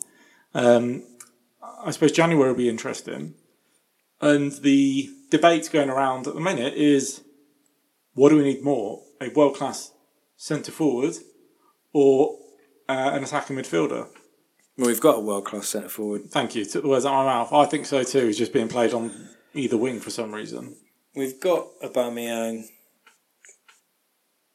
Um, 0.53 1.03
I 1.83 1.91
suppose 1.91 2.11
January 2.11 2.49
will 2.49 2.57
be 2.57 2.69
interesting. 2.69 3.35
And 4.21 4.51
the 4.53 5.09
debate 5.29 5.69
going 5.71 5.89
around 5.89 6.27
at 6.27 6.33
the 6.33 6.39
minute 6.39 6.75
is 6.75 7.21
what 8.13 8.29
do 8.29 8.37
we 8.37 8.43
need 8.43 8.63
more? 8.63 9.03
A 9.19 9.29
world 9.29 9.55
class 9.55 9.91
centre 10.37 10.71
forward 10.71 11.15
or 11.93 12.37
uh, 12.87 13.11
an 13.13 13.23
attacking 13.23 13.55
midfielder? 13.55 14.07
Well, 14.77 14.87
we've 14.87 14.99
got 14.99 15.17
a 15.17 15.21
world 15.21 15.45
class 15.45 15.69
centre 15.69 15.89
forward. 15.89 16.29
Thank 16.29 16.55
you. 16.55 16.65
Took 16.65 16.83
the 16.83 16.89
words 16.89 17.05
out 17.05 17.13
of 17.13 17.25
my 17.25 17.33
mouth. 17.33 17.53
I 17.53 17.65
think 17.65 17.85
so 17.85 18.03
too. 18.03 18.27
He's 18.27 18.37
just 18.37 18.53
being 18.53 18.67
played 18.67 18.93
on 18.93 19.29
either 19.53 19.77
wing 19.77 19.99
for 19.99 20.09
some 20.09 20.33
reason. 20.33 20.75
We've 21.15 21.39
got 21.39 21.67
Aubameyang. 21.83 22.65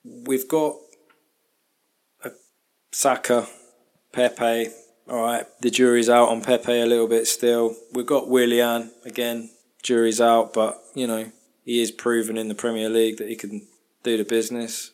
We've 0.05 0.49
got 0.49 0.75
a 2.25 2.31
Saka, 2.91 3.47
Pepe. 4.13 4.71
All 5.09 5.23
right, 5.23 5.47
the 5.61 5.71
jury's 5.71 6.09
out 6.11 6.29
on 6.29 6.43
Pepe 6.43 6.81
a 6.81 6.85
little 6.87 7.07
bit 7.09 7.27
still. 7.27 7.75
We've 7.93 8.07
got 8.07 8.29
Willian 8.29 8.91
again. 9.05 9.51
Jury's 9.83 10.21
out, 10.21 10.53
but 10.53 10.83
you 10.95 11.07
know 11.07 11.31
he 11.65 11.81
is 11.81 11.91
proven 11.91 12.37
in 12.37 12.49
the 12.49 12.55
Premier 12.55 12.89
League 12.91 13.17
that 13.19 13.29
he 13.29 13.37
can 13.37 13.67
do 14.03 14.17
the 14.17 14.25
business. 14.25 14.91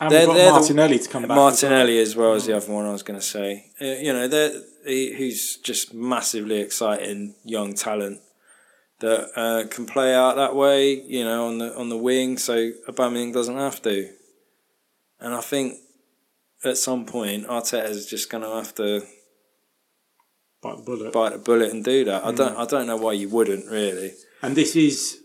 And 0.00 0.10
They're- 0.10 0.26
we've 0.28 0.36
got 0.36 0.44
the- 0.44 0.50
Martinelli 0.60 0.98
to 0.98 1.08
come 1.08 1.22
back. 1.22 1.30
as 1.30 1.36
Martinelli 1.36 1.98
as 2.00 2.14
well 2.16 2.34
as 2.34 2.46
the 2.46 2.56
other 2.56 2.70
one 2.72 2.84
I 2.84 2.92
was 2.92 3.02
going 3.02 3.18
to 3.18 3.24
say. 3.24 3.70
Uh, 3.80 3.84
you 3.86 4.12
know, 4.12 4.28
they're, 4.28 4.52
he, 4.86 5.12
who's 5.14 5.56
just 5.56 5.94
massively 5.94 6.58
exciting 6.60 7.34
young 7.44 7.72
talent 7.74 8.20
that 9.00 9.30
uh, 9.36 9.66
can 9.68 9.86
play 9.86 10.14
out 10.14 10.36
that 10.36 10.54
way. 10.54 10.92
You 10.92 11.24
know, 11.24 11.46
on 11.46 11.58
the 11.58 11.74
on 11.76 11.88
the 11.88 11.96
wing, 11.96 12.36
so 12.38 12.72
Aubameyang 12.88 13.32
doesn't 13.32 13.56
have 13.56 13.80
to. 13.82 14.10
And 15.20 15.32
I 15.34 15.40
think 15.40 15.76
at 16.64 16.76
some 16.76 17.04
point 17.06 17.46
Arteta 17.46 17.88
is 17.88 18.06
just 18.06 18.30
going 18.30 18.42
to 18.42 18.50
have 18.50 18.74
to. 18.76 19.02
Bite 20.62 20.78
the 20.78 20.82
bullet. 20.82 21.12
bite 21.12 21.32
the 21.32 21.38
bullet 21.38 21.70
and 21.70 21.84
do 21.84 22.04
that. 22.06 22.24
I 22.24 22.32
don't 22.32 22.56
I 22.56 22.64
don't 22.64 22.86
know 22.86 22.96
why 22.96 23.12
you 23.12 23.28
wouldn't 23.28 23.70
really. 23.70 24.12
And 24.42 24.56
this 24.56 24.74
is 24.74 25.18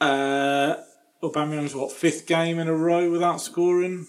uh, 0.00 0.76
Aubameyang's 1.22 1.74
what 1.74 1.92
fifth 1.92 2.26
game 2.26 2.58
in 2.58 2.68
a 2.68 2.74
row 2.74 3.10
without 3.10 3.40
scoring, 3.40 4.06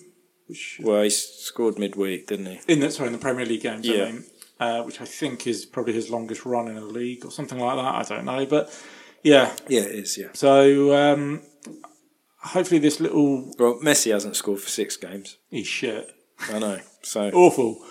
which 0.47 0.79
Well, 0.81 1.03
he 1.03 1.09
scored 1.09 1.77
midweek, 1.77 2.27
didn't 2.27 2.45
he? 2.45 2.59
in 2.67 2.79
the 2.79 2.91
sorry 2.91 3.07
in 3.07 3.13
the 3.13 3.19
Premier 3.19 3.45
League 3.45 3.61
games. 3.61 3.85
Yeah. 3.85 4.03
I 4.05 4.11
mean, 4.11 4.23
uh, 4.59 4.83
which 4.83 5.01
I 5.01 5.05
think 5.05 5.45
is 5.47 5.65
probably 5.65 5.93
his 5.93 6.09
longest 6.09 6.45
run 6.45 6.69
in 6.69 6.77
a 6.77 6.81
league 6.85 7.25
or 7.25 7.31
something 7.31 7.59
like 7.59 7.75
that. 7.75 7.95
I 7.95 8.03
don't 8.15 8.25
know, 8.25 8.45
but 8.45 8.71
yeah. 9.21 9.53
Yeah, 9.67 9.81
it 9.81 9.91
is. 9.95 10.17
Yeah. 10.17 10.27
So 10.33 10.95
um, 10.95 11.41
hopefully 12.39 12.79
this 12.79 13.01
little 13.01 13.53
Well, 13.59 13.79
Messi 13.83 14.11
hasn't 14.13 14.37
scored 14.37 14.61
for 14.61 14.69
six 14.69 14.95
games. 14.95 15.37
he's 15.49 15.67
shit, 15.67 16.12
I 16.39 16.59
know. 16.59 16.79
So 17.01 17.29
awful. 17.31 17.83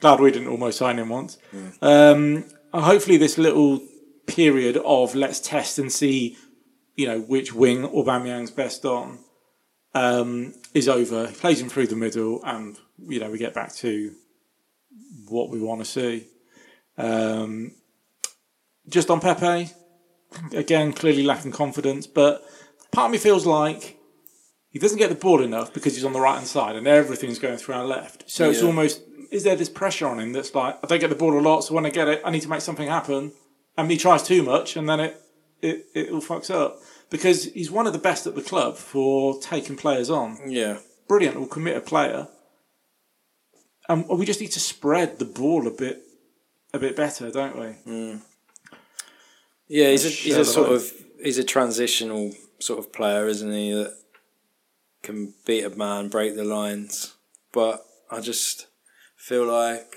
glad 0.00 0.20
we 0.20 0.30
didn't 0.30 0.48
almost 0.48 0.78
sign 0.78 0.98
him 0.98 1.08
once. 1.08 1.38
Um, 1.82 2.44
hopefully, 2.72 3.16
this 3.16 3.38
little 3.38 3.80
period 4.26 4.76
of 4.78 5.14
let's 5.14 5.40
test 5.40 5.78
and 5.78 5.90
see, 5.90 6.36
you 6.96 7.06
know, 7.06 7.20
which 7.20 7.52
wing 7.52 7.82
Aubameyang's 7.82 8.50
best 8.50 8.84
on 8.84 9.18
um, 9.94 10.54
is 10.74 10.88
over. 10.88 11.26
He 11.26 11.34
plays 11.34 11.60
him 11.60 11.68
through 11.68 11.88
the 11.88 11.96
middle, 11.96 12.40
and 12.44 12.76
you 12.98 13.20
know 13.20 13.30
we 13.30 13.38
get 13.38 13.54
back 13.54 13.74
to 13.76 14.12
what 15.28 15.50
we 15.50 15.60
want 15.60 15.80
to 15.80 15.84
see. 15.84 16.26
Um, 16.98 17.72
just 18.88 19.10
on 19.10 19.20
Pepe, 19.20 19.70
again, 20.52 20.92
clearly 20.92 21.22
lacking 21.22 21.52
confidence, 21.52 22.06
but 22.06 22.42
part 22.92 23.06
of 23.06 23.12
me 23.12 23.18
feels 23.18 23.46
like 23.46 23.96
he 24.70 24.78
doesn't 24.78 24.98
get 24.98 25.08
the 25.08 25.16
ball 25.16 25.42
enough 25.42 25.74
because 25.74 25.94
he's 25.94 26.04
on 26.04 26.12
the 26.12 26.20
right 26.20 26.36
hand 26.36 26.46
side 26.46 26.76
and 26.76 26.86
everything's 26.86 27.38
going 27.38 27.58
through 27.58 27.74
our 27.74 27.84
left. 27.84 28.30
So 28.30 28.50
it's 28.50 28.62
almost 28.62 29.02
is 29.30 29.44
there 29.44 29.56
this 29.56 29.68
pressure 29.68 30.06
on 30.06 30.18
him 30.18 30.32
that's 30.32 30.54
like 30.54 30.78
I 30.82 30.86
don't 30.86 31.00
get 31.00 31.10
the 31.10 31.16
ball 31.16 31.38
a 31.38 31.40
lot, 31.40 31.62
so 31.62 31.74
when 31.74 31.86
I 31.86 31.90
get 31.90 32.08
it, 32.08 32.22
I 32.24 32.30
need 32.30 32.42
to 32.42 32.48
make 32.48 32.60
something 32.60 32.88
happen, 32.88 33.32
and 33.76 33.90
he 33.90 33.96
tries 33.96 34.22
too 34.22 34.42
much, 34.42 34.76
and 34.76 34.88
then 34.88 35.00
it 35.00 35.22
it 35.60 35.86
it 35.94 36.10
all 36.10 36.20
fucks 36.20 36.50
up 36.50 36.78
because 37.10 37.44
he's 37.52 37.70
one 37.70 37.86
of 37.86 37.92
the 37.92 37.98
best 37.98 38.26
at 38.26 38.34
the 38.34 38.42
club 38.42 38.76
for 38.76 39.40
taking 39.40 39.76
players 39.76 40.10
on. 40.10 40.38
Yeah. 40.46 40.78
Brilliant, 41.08 41.38
Will 41.38 41.46
commit 41.46 41.76
a 41.76 41.80
player. 41.80 42.28
And 43.88 44.08
we 44.08 44.24
just 44.24 44.40
need 44.40 44.52
to 44.52 44.60
spread 44.60 45.18
the 45.18 45.24
ball 45.24 45.66
a 45.66 45.72
bit 45.72 46.02
a 46.72 46.78
bit 46.78 46.94
better, 46.94 47.30
don't 47.30 47.58
we? 47.58 47.92
Mm. 47.92 48.20
Yeah, 49.66 49.90
he's 49.90 50.06
a, 50.06 50.08
he's 50.08 50.36
a 50.36 50.44
sort 50.44 50.70
of 50.70 50.92
he's 51.22 51.38
a 51.38 51.44
transitional 51.44 52.32
sort 52.60 52.78
of 52.78 52.92
player, 52.92 53.26
isn't 53.26 53.52
he? 53.52 53.72
That 53.72 53.96
can 55.02 55.34
beat 55.46 55.64
a 55.64 55.70
man, 55.70 56.08
break 56.08 56.36
the 56.36 56.44
lines. 56.44 57.14
But 57.52 57.84
I 58.10 58.20
just 58.20 58.66
feel 59.16 59.46
like 59.46 59.94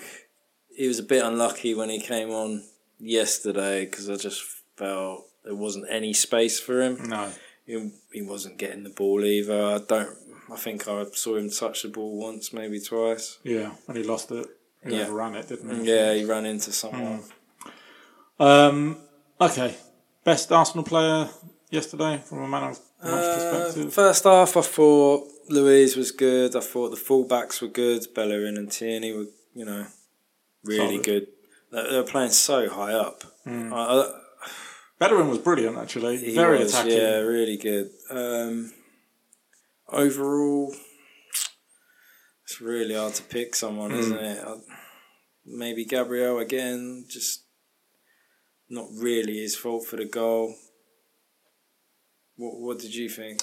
he 0.76 0.88
was 0.88 1.00
a 1.00 1.04
bit 1.04 1.24
unlucky 1.24 1.74
when 1.76 1.90
he 1.90 2.00
came 2.00 2.30
on 2.32 2.64
yesterday 3.00 3.86
because 3.86 4.10
I 4.10 4.16
just 4.16 4.44
felt 4.76 5.26
there 5.44 5.56
wasn't 5.56 5.86
any 5.90 6.14
space 6.14 6.60
for 6.60 6.82
him. 6.82 7.10
No. 7.10 7.30
He, 7.66 7.92
he 8.12 8.22
wasn't 8.22 8.58
getting 8.58 8.84
the 8.84 8.90
ball 8.90 9.24
either. 9.24 9.64
I 9.76 9.78
don't. 9.80 10.18
I 10.52 10.58
think 10.58 10.88
I 10.88 11.06
saw 11.14 11.36
him 11.38 11.50
touch 11.50 11.84
the 11.84 11.90
ball 11.90 12.18
once, 12.20 12.52
maybe 12.52 12.80
twice. 12.80 13.38
Yeah, 13.44 13.72
and 13.88 13.96
he 13.98 14.04
lost 14.04 14.30
it. 14.32 14.46
He 14.86 14.98
Yeah. 14.98 15.04
overran 15.08 15.36
it, 15.36 15.48
didn't 15.48 15.84
he? 15.84 15.90
Yeah, 15.90 16.14
he 16.14 16.26
ran 16.26 16.46
into 16.46 16.72
someone. 16.74 17.24
Um, 18.40 18.98
okay. 19.40 19.76
Best 20.26 20.52
Arsenal 20.52 20.84
player 20.84 21.30
yesterday 21.70 22.22
from 22.26 22.40
a 22.44 22.48
man 22.48 22.64
of 22.64 22.80
Uh, 23.04 23.72
first 23.90 24.24
half, 24.24 24.56
I 24.58 24.62
thought 24.62 25.28
Luiz 25.50 25.96
was 25.98 26.12
good. 26.12 26.56
I 26.56 26.60
thought 26.62 26.90
the 26.90 26.96
fullbacks 26.98 27.62
were 27.62 27.68
good. 27.68 28.06
Bellerin 28.16 28.58
and 28.58 28.72
Tierney 28.72 29.12
were, 29.14 29.26
you 29.54 29.66
know, 29.66 29.86
really 30.64 30.96
Solid. 30.96 31.04
good. 31.04 31.28
They, 31.72 31.90
they 31.90 31.98
were 31.98 32.04
playing 32.04 32.32
so 32.32 32.70
high 32.70 32.94
up. 32.94 33.24
I, 33.46 33.52
I, 33.74 34.20
Bellerin 35.00 35.28
was 35.28 35.40
brilliant, 35.40 35.78
actually. 35.78 36.18
he 36.18 36.34
Very 36.36 36.60
was, 36.60 36.74
attacking. 36.74 36.94
Yeah, 36.98 37.18
really 37.18 37.58
good. 37.58 37.90
Um, 38.10 38.72
overall, 39.90 40.74
it's 42.46 42.62
really 42.62 42.96
hard 42.96 43.14
to 43.16 43.24
pick 43.24 43.56
someone, 43.56 43.92
Hmm. 43.92 44.00
isn't 44.00 44.18
it? 44.20 44.44
I, 44.48 44.56
maybe 45.46 45.84
Gabriel 45.84 46.40
again, 46.40 47.06
just 47.10 47.44
not 48.70 48.88
really 48.96 49.40
his 49.40 49.56
fault 49.58 49.86
for 49.86 49.98
the 49.98 50.06
goal. 50.06 50.56
What, 52.36 52.60
what 52.60 52.80
did 52.80 52.96
you 52.96 53.10
think? 53.10 53.42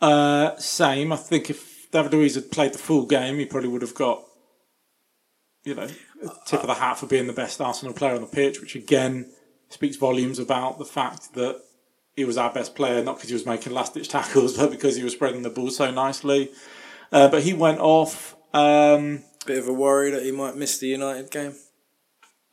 Uh, 0.00 0.56
same. 0.56 1.12
I 1.12 1.16
think 1.16 1.50
if 1.50 1.90
David 1.90 2.12
Luiz 2.12 2.34
had 2.34 2.50
played 2.50 2.74
the 2.74 2.78
full 2.78 3.06
game, 3.06 3.38
he 3.38 3.46
probably 3.46 3.68
would 3.68 3.82
have 3.82 3.94
got, 3.94 4.22
you 5.64 5.74
know, 5.74 5.88
a 6.22 6.30
tip 6.46 6.60
of 6.60 6.66
the 6.66 6.74
hat 6.74 6.98
for 6.98 7.06
being 7.06 7.26
the 7.26 7.32
best 7.32 7.60
Arsenal 7.60 7.94
player 7.94 8.14
on 8.14 8.20
the 8.20 8.26
pitch, 8.26 8.60
which 8.60 8.74
again 8.74 9.32
speaks 9.68 9.96
volumes 9.96 10.38
about 10.38 10.78
the 10.78 10.84
fact 10.84 11.34
that 11.34 11.60
he 12.14 12.24
was 12.24 12.38
our 12.38 12.52
best 12.52 12.74
player, 12.74 13.02
not 13.02 13.16
because 13.16 13.28
he 13.28 13.34
was 13.34 13.46
making 13.46 13.72
last 13.72 13.94
ditch 13.94 14.08
tackles, 14.08 14.56
but 14.58 14.70
because 14.70 14.96
he 14.96 15.04
was 15.04 15.12
spreading 15.12 15.42
the 15.42 15.50
ball 15.50 15.70
so 15.70 15.90
nicely. 15.90 16.50
Uh, 17.12 17.28
but 17.28 17.42
he 17.42 17.52
went 17.52 17.78
off. 17.78 18.36
Um, 18.52 19.22
Bit 19.46 19.58
of 19.58 19.68
a 19.68 19.72
worry 19.72 20.10
that 20.10 20.22
he 20.22 20.32
might 20.32 20.56
miss 20.56 20.78
the 20.78 20.88
United 20.88 21.30
game. 21.30 21.54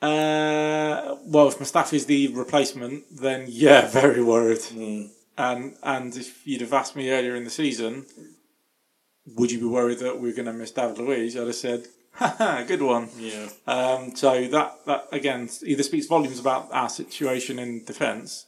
Uh, 0.01 1.15
well, 1.25 1.47
if 1.47 1.59
Mustafi's 1.59 2.05
the 2.05 2.27
replacement, 2.27 3.03
then 3.09 3.45
yeah, 3.47 3.87
very 3.87 4.21
worried. 4.21 4.59
And 5.37 5.75
and 5.81 6.15
if 6.15 6.45
you'd 6.47 6.61
have 6.61 6.73
asked 6.73 6.95
me 6.95 7.09
earlier 7.09 7.35
in 7.35 7.43
the 7.43 7.49
season, 7.49 8.05
would 9.25 9.51
you 9.51 9.59
be 9.59 9.65
worried 9.65 9.99
that 9.99 10.19
we're 10.21 10.33
going 10.33 10.45
to 10.45 10.53
miss 10.53 10.71
David 10.71 10.99
Luiz? 10.99 11.35
I'd 11.35 11.47
have 11.47 11.55
said, 11.55 11.87
"Haha, 12.13 12.63
good 12.63 12.81
one." 12.81 13.09
Yeah. 13.17 13.49
Um, 13.65 14.15
so 14.15 14.47
that 14.47 14.85
that 14.85 15.07
again 15.11 15.49
either 15.65 15.81
speaks 15.83 16.05
volumes 16.05 16.39
about 16.39 16.69
our 16.71 16.89
situation 16.89 17.57
in 17.57 17.83
defence, 17.83 18.45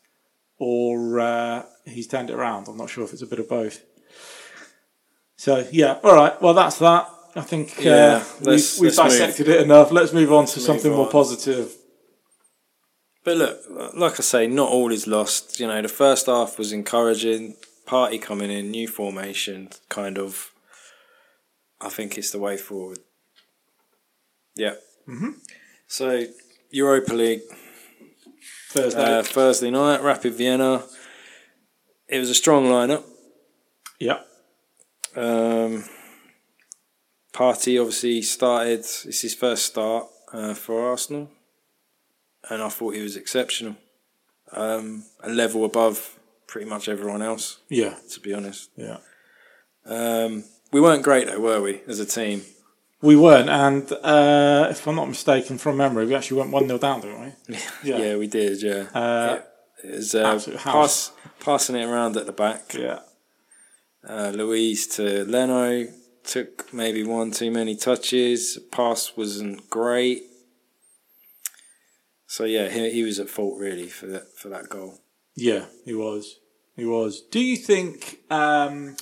or 0.59 1.19
uh, 1.19 1.63
he's 1.85 2.07
turned 2.07 2.29
it 2.29 2.33
around. 2.35 2.67
I'm 2.67 2.77
not 2.77 2.89
sure 2.91 3.03
if 3.03 3.13
it's 3.13 3.23
a 3.23 3.27
bit 3.27 3.39
of 3.39 3.49
both. 3.49 3.81
So 5.37 5.67
yeah, 5.71 5.99
all 6.03 6.15
right. 6.15 6.39
Well, 6.41 6.53
that's 6.53 6.77
that. 6.79 7.09
I 7.35 7.41
think 7.41 7.83
Yeah, 7.83 7.91
uh, 7.93 8.23
we've, 8.39 8.47
let's- 8.47 8.79
we've 8.79 8.97
let's 8.97 9.13
dissected 9.13 9.47
it 9.49 9.61
enough. 9.61 9.91
Let's 9.91 10.13
move 10.13 10.31
on 10.31 10.45
to 10.45 10.57
move 10.59 10.65
something 10.65 10.91
more 10.93 11.09
positive. 11.09 11.73
But 13.25 13.38
look, 13.38 13.59
like 13.95 14.13
I 14.13 14.23
say, 14.23 14.47
not 14.47 14.69
all 14.69 14.91
is 14.91 15.07
lost. 15.07 15.59
You 15.59 15.67
know, 15.67 15.81
the 15.81 15.88
first 15.88 16.27
half 16.27 16.57
was 16.57 16.71
encouraging. 16.71 17.55
Partey 17.88 18.21
coming 18.21 18.49
in, 18.51 18.71
new 18.71 18.88
formation, 18.88 19.69
kind 19.89 20.17
of. 20.17 20.51
I 21.81 21.89
think 21.89 22.17
it's 22.17 22.31
the 22.31 22.39
way 22.39 22.55
forward. 22.57 22.99
Yeah. 24.55 24.75
Mm-hmm. 25.07 25.31
So, 25.88 26.25
Europa 26.71 27.13
League, 27.13 27.41
Thursday. 28.69 29.17
uh, 29.19 29.23
Thursday 29.23 29.69
night, 29.71 30.01
Rapid 30.01 30.33
Vienna. 30.33 30.83
It 32.07 32.19
was 32.19 32.29
a 32.29 32.35
strong 32.35 32.65
lineup. 32.65 33.03
yeah. 33.99 34.19
Um, 35.15 35.85
Partey 37.33 37.79
obviously 37.79 38.21
started. 38.21 38.79
It's 38.79 39.21
his 39.21 39.33
first 39.35 39.65
start 39.65 40.07
uh, 40.33 40.53
for 40.53 40.89
Arsenal, 40.89 41.29
and 42.49 42.62
I 42.62 42.69
thought 42.69 42.95
he 42.95 43.01
was 43.01 43.15
exceptional. 43.15 43.75
Um, 44.51 45.05
a 45.23 45.29
level 45.29 45.65
above 45.65 46.17
pretty 46.47 46.69
much 46.69 46.88
everyone 46.88 47.21
else, 47.21 47.60
Yeah. 47.69 47.95
to 48.12 48.19
be 48.19 48.34
honest. 48.34 48.69
Yeah. 48.75 48.97
Um, 49.86 50.43
we 50.71 50.81
weren't 50.81 51.03
great 51.03 51.27
though, 51.27 51.39
were 51.39 51.62
we, 51.62 51.81
as 51.88 51.99
a 51.99 52.05
team? 52.05 52.43
We 53.01 53.15
weren't, 53.15 53.49
and 53.49 53.91
uh, 54.03 54.67
if 54.71 54.88
I'm 54.88 54.95
not 54.95 55.08
mistaken, 55.08 55.58
from 55.58 55.77
memory, 55.77 56.05
we 56.08 56.15
actually 56.15 56.39
went 56.39 56.51
1 56.51 56.67
0 56.67 56.79
down, 56.79 57.01
didn't 57.01 57.21
we? 57.49 57.55
Yeah, 57.84 57.97
yeah, 57.97 58.15
we 58.17 58.27
did. 58.27 58.62
Yeah, 58.63 58.86
Uh, 58.93 59.39
it 59.84 59.91
was 59.95 60.15
uh, 60.15 60.39
pass, 60.58 61.12
passing 61.39 61.75
it 61.75 61.86
around 61.86 62.17
at 62.17 62.25
the 62.25 62.31
back. 62.31 62.73
yeah. 62.73 62.99
Uh, 64.08 64.31
Luiz 64.34 64.88
to 64.95 65.25
Leno 65.25 65.88
took 66.23 66.71
maybe 66.73 67.03
one 67.03 67.31
too 67.31 67.51
many 67.51 67.75
touches. 67.75 68.58
Pass 68.71 69.12
wasn't 69.17 69.69
great. 69.69 70.23
So 72.27 72.45
yeah, 72.45 72.69
he, 72.69 72.91
he 72.91 73.03
was 73.03 73.19
at 73.19 73.29
fault 73.29 73.59
really 73.59 73.88
for 73.88 74.07
that 74.07 74.38
for 74.38 74.49
that 74.49 74.69
goal. 74.69 74.99
Yeah, 75.35 75.65
he 75.83 75.93
was. 75.93 76.39
He 76.75 76.85
was. 76.85 77.21
Do 77.21 77.39
you 77.39 77.55
think, 77.55 78.19
um, 78.29 78.95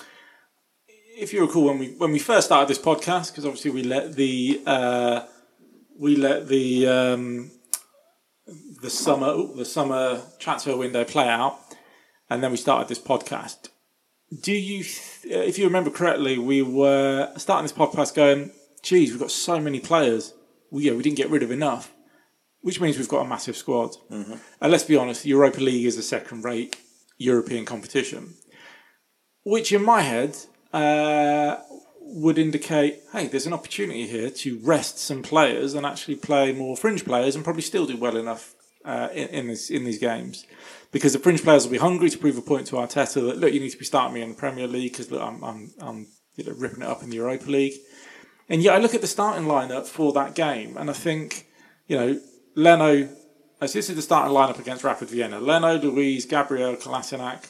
if 1.17 1.33
you 1.33 1.41
recall, 1.41 1.65
when 1.65 1.79
we 1.79 1.87
when 1.97 2.11
we 2.11 2.19
first 2.19 2.47
started 2.47 2.67
this 2.67 2.83
podcast, 2.83 3.31
because 3.31 3.45
obviously 3.45 3.71
we 3.71 3.83
let 3.83 4.15
the 4.15 4.61
uh, 4.65 5.21
we 5.97 6.15
let 6.15 6.47
the 6.47 6.87
um, 6.87 7.51
the 8.81 8.89
summer 8.89 9.35
the 9.55 9.65
summer 9.65 10.21
transfer 10.39 10.75
window 10.75 11.03
play 11.03 11.27
out, 11.27 11.59
and 12.29 12.43
then 12.43 12.51
we 12.51 12.57
started 12.57 12.87
this 12.87 12.99
podcast. 12.99 13.69
Do 14.41 14.51
you, 14.51 14.83
uh, 15.25 15.39
if 15.39 15.59
you 15.59 15.65
remember 15.65 15.91
correctly, 15.91 16.37
we 16.39 16.61
were 16.63 17.31
starting 17.37 17.63
this 17.63 17.73
podcast 17.73 18.15
going, 18.15 18.51
"Geez, 18.81 19.11
we've 19.11 19.19
got 19.19 19.31
so 19.31 19.59
many 19.59 19.79
players. 19.79 20.33
Yeah, 20.71 20.93
we 20.93 21.03
didn't 21.03 21.17
get 21.17 21.29
rid 21.29 21.43
of 21.43 21.51
enough." 21.51 21.91
Which 22.63 22.81
means 22.81 22.97
we've 22.97 23.07
got 23.07 23.25
a 23.25 23.29
massive 23.29 23.55
squad. 23.55 23.95
And 24.59 24.71
let's 24.71 24.85
be 24.85 24.95
honest, 24.95 25.23
the 25.23 25.29
Europa 25.29 25.59
League 25.59 25.85
is 25.85 25.97
a 25.97 26.03
second 26.03 26.43
rate 26.43 26.75
European 27.17 27.65
competition. 27.65 28.33
Which, 29.43 29.71
in 29.71 29.83
my 29.83 30.01
head, 30.01 30.35
uh, 30.73 31.57
would 32.01 32.37
indicate 32.37 33.01
hey, 33.11 33.27
there's 33.27 33.47
an 33.47 33.53
opportunity 33.53 34.07
here 34.07 34.29
to 34.29 34.59
rest 34.63 34.97
some 34.99 35.23
players 35.23 35.73
and 35.73 35.85
actually 35.85 36.15
play 36.15 36.51
more 36.51 36.75
fringe 36.75 37.05
players 37.05 37.35
and 37.35 37.43
probably 37.43 37.61
still 37.61 37.85
do 37.85 37.97
well 37.97 38.17
enough 38.17 38.55
uh, 38.85 39.09
in, 39.13 39.27
in, 39.29 39.47
this, 39.47 39.69
in 39.69 39.83
these 39.83 39.99
games. 39.99 40.45
Because 40.91 41.13
the 41.13 41.19
fringe 41.19 41.43
players 41.43 41.63
will 41.65 41.71
be 41.71 41.77
hungry 41.77 42.09
to 42.09 42.17
prove 42.17 42.37
a 42.37 42.41
point 42.41 42.67
to 42.67 42.75
Arteta 42.75 43.15
that, 43.27 43.37
look, 43.37 43.53
you 43.53 43.59
need 43.59 43.71
to 43.71 43.77
be 43.77 43.85
starting 43.85 44.13
me 44.13 44.21
in 44.21 44.29
the 44.29 44.35
Premier 44.35 44.67
League 44.67 44.91
because 44.91 45.11
I'm, 45.11 45.43
I'm, 45.43 45.71
I'm 45.79 46.07
you 46.35 46.45
know, 46.45 46.53
ripping 46.53 46.81
it 46.81 46.87
up 46.87 47.01
in 47.03 47.09
the 47.09 47.17
Europa 47.17 47.49
League. 47.49 47.73
And 48.49 48.61
yet 48.61 48.75
I 48.75 48.79
look 48.79 48.93
at 48.93 49.01
the 49.01 49.07
starting 49.07 49.45
lineup 49.45 49.87
for 49.87 50.13
that 50.13 50.35
game 50.35 50.77
and 50.77 50.89
I 50.89 50.93
think, 50.93 51.47
you 51.87 51.97
know, 51.97 52.19
Leno, 52.55 53.09
as 53.61 53.73
this 53.73 53.89
is 53.89 53.95
the 53.95 54.01
starting 54.01 54.33
lineup 54.35 54.59
against 54.59 54.83
Rapid 54.83 55.09
Vienna. 55.09 55.39
Leno, 55.39 55.77
Luiz, 55.77 56.25
Gabriel, 56.25 56.75
Kolasinac, 56.75 57.49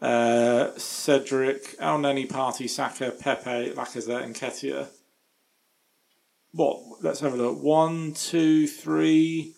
uh, 0.00 0.76
Cedric, 0.76 1.74
El 1.78 1.98
Neni, 1.98 2.28
Partey, 2.28 2.68
Saka, 2.68 3.10
Pepe, 3.10 3.72
Lacazette, 3.74 4.22
and 4.22 4.34
Nketiah. 4.34 4.88
what? 6.52 7.02
Let's 7.02 7.20
have 7.20 7.34
a 7.34 7.36
look. 7.36 7.62
One, 7.62 8.12
two, 8.12 8.66
three, 8.66 9.54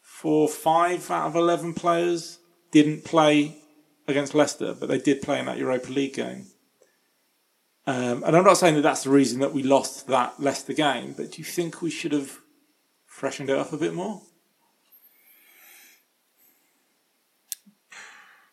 four, 0.00 0.48
five 0.48 1.10
out 1.10 1.28
of 1.28 1.36
eleven 1.36 1.74
players 1.74 2.38
didn't 2.72 3.04
play 3.04 3.56
against 4.08 4.34
Leicester, 4.34 4.74
but 4.74 4.88
they 4.88 4.98
did 4.98 5.22
play 5.22 5.38
in 5.38 5.46
that 5.46 5.58
Europa 5.58 5.90
League 5.90 6.14
game. 6.14 6.46
Um, 7.86 8.22
and 8.24 8.36
I'm 8.36 8.44
not 8.44 8.58
saying 8.58 8.74
that 8.76 8.82
that's 8.82 9.04
the 9.04 9.10
reason 9.10 9.40
that 9.40 9.52
we 9.52 9.62
lost 9.62 10.06
that 10.08 10.38
Leicester 10.38 10.72
game, 10.72 11.14
but 11.16 11.32
do 11.32 11.38
you 11.38 11.44
think 11.44 11.80
we 11.80 11.90
should 11.90 12.12
have 12.12 12.38
freshened 13.20 13.50
it 13.50 13.58
up 13.58 13.70
a 13.70 13.76
bit 13.76 13.92
more? 13.92 14.22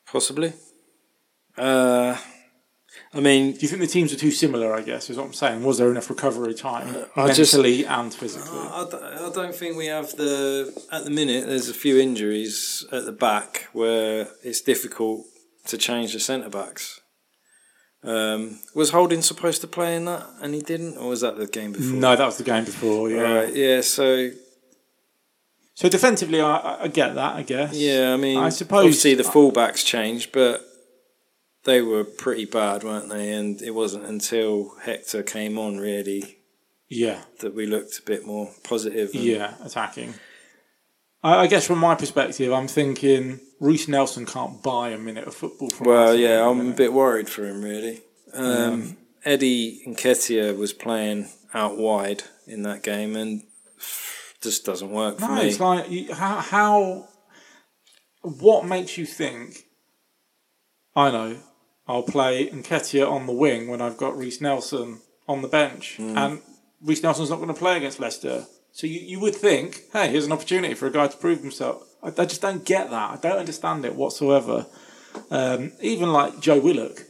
Possibly. 0.05 0.51
Uh, 1.57 2.17
I 3.13 3.19
mean, 3.21 3.53
Do 3.53 3.59
you 3.61 3.67
think 3.69 3.79
the 3.79 3.87
teams 3.87 4.11
are 4.13 4.17
too 4.17 4.31
similar? 4.31 4.73
I 4.73 4.81
guess 4.81 5.09
is 5.09 5.15
what 5.17 5.25
I'm 5.27 5.33
saying. 5.33 5.63
Was 5.63 5.77
there 5.77 5.89
enough 5.89 6.09
recovery 6.09 6.53
time, 6.53 7.05
I 7.15 7.31
just- 7.31 7.53
mentally 7.53 7.85
and 7.85 8.13
physically? 8.13 8.59
I 8.59 8.85
don't, 8.91 9.03
I 9.03 9.29
don't 9.33 9.55
think 9.55 9.77
we 9.77 9.85
have 9.85 10.11
the. 10.17 10.37
At 10.91 11.05
the 11.05 11.11
minute, 11.11 11.47
there's 11.47 11.69
a 11.69 11.73
few 11.73 11.97
injuries 11.97 12.85
at 12.91 13.05
the 13.05 13.13
back 13.13 13.69
where 13.71 14.27
it's 14.43 14.59
difficult 14.59 15.25
to 15.67 15.77
change 15.77 16.11
the 16.11 16.19
centre 16.19 16.49
backs. 16.49 16.99
Um, 18.03 18.59
was 18.75 18.89
Holding 18.91 19.21
supposed 19.21 19.61
to 19.61 19.67
play 19.67 19.95
in 19.95 20.05
that 20.05 20.25
and 20.41 20.53
he 20.53 20.61
didn't, 20.61 20.97
or 20.97 21.09
was 21.09 21.21
that 21.21 21.37
the 21.37 21.47
game 21.47 21.71
before? 21.71 21.95
no, 21.99 22.15
that 22.17 22.25
was 22.25 22.37
the 22.37 22.43
game 22.43 22.65
before. 22.65 23.09
Yeah. 23.09 23.21
Right, 23.21 23.53
yeah. 23.55 23.81
So 23.81 24.29
So 25.77 25.87
defensively, 25.87 26.41
I- 26.41 26.85
I, 26.85 26.87
get 26.87 27.13
that. 27.13 27.35
I 27.35 27.43
guess. 27.43 27.75
yeah, 27.75 28.11
I 28.11 28.17
mean, 28.17 28.39
I 28.39 28.49
suppose- 28.49 28.79
obviously 28.85 29.13
the 29.13 29.21
fullbacks 29.21 29.85
changed, 29.85 30.31
but 30.31 30.65
they 31.65 31.83
were 31.83 32.03
pretty 32.03 32.45
bad, 32.45 32.83
weren't 32.83 33.09
they? 33.09 33.31
And 33.31 33.61
it 33.61 33.75
wasn't 33.75 34.05
until 34.05 34.73
Hector 34.81 35.21
came 35.21 35.59
on 35.59 35.77
really 35.77 36.39
Yeah. 36.89 37.19
that 37.41 37.53
we 37.53 37.67
looked 37.67 37.99
a 37.99 38.01
bit 38.01 38.25
more 38.25 38.49
positive. 38.63 39.13
Yeah, 39.13 39.53
attacking. 39.63 40.15
I, 41.23 41.43
I 41.43 41.47
guess 41.47 41.67
from 41.67 41.77
my 41.77 41.93
perspective, 41.93 42.51
I'm 42.51 42.67
thinking 42.67 43.39
Reiss 43.59 43.87
Nelson 43.87 44.25
can't 44.25 44.63
buy 44.63 44.89
a 44.89 44.97
minute 44.97 45.27
of 45.27 45.35
football 45.35 45.69
from 45.69 45.85
us. 45.85 45.87
Well, 45.87 46.15
yeah, 46.15 46.43
I'm 46.49 46.71
a 46.71 46.73
bit 46.73 46.91
worried 46.91 47.29
for 47.29 47.45
him, 47.45 47.61
really. 47.61 48.01
Um, 48.33 48.97
Eddie 49.23 49.83
Nketiah 49.85 50.57
was 50.57 50.73
playing 50.73 51.29
out 51.53 51.77
wide 51.77 52.23
in 52.47 52.63
that 52.63 52.81
game 52.81 53.15
and 53.15 53.43
just 54.41 54.65
doesn't 54.65 54.89
work 54.91 55.19
for 55.19 55.27
No, 55.27 55.35
me. 55.35 55.47
it's 55.47 55.59
like 55.59 55.89
you- 55.89 56.13
how, 56.13 56.37
how. 56.39 57.07
What 58.21 58.65
makes 58.65 58.97
you 58.97 59.05
think? 59.05 59.63
I 60.95 61.11
know. 61.11 61.37
I'll 61.87 62.03
play 62.03 62.49
Nketiah 62.49 63.09
on 63.09 63.25
the 63.27 63.33
wing 63.33 63.69
when 63.69 63.81
I've 63.81 63.95
got 63.97 64.17
Reiss 64.17 64.41
Nelson 64.41 64.99
on 65.27 65.41
the 65.41 65.47
bench, 65.47 65.95
Hmm. 65.97 66.17
and 66.17 66.41
Reiss 66.81 67.01
Nelson's 67.03 67.29
not 67.29 67.37
going 67.37 67.47
to 67.47 67.53
play 67.53 67.77
against 67.77 67.99
Leicester. 67.99 68.45
So 68.71 68.85
you, 68.87 68.99
you 68.99 69.19
would 69.19 69.35
think, 69.35 69.83
hey, 69.93 70.09
here's 70.09 70.25
an 70.25 70.31
opportunity 70.31 70.73
for 70.73 70.87
a 70.87 70.91
guy 70.91 71.07
to 71.07 71.17
prove 71.17 71.39
himself. 71.41 71.83
I, 72.03 72.07
I 72.09 72.25
just 72.25 72.41
don't 72.41 72.65
get 72.65 72.89
that. 72.91 73.11
I 73.11 73.17
don't 73.21 73.39
understand 73.39 73.85
it 73.85 73.95
whatsoever. 73.95 74.67
Um, 75.31 75.71
even 75.81 76.11
like 76.11 76.39
Joe 76.41 76.59
Willock, 76.59 77.01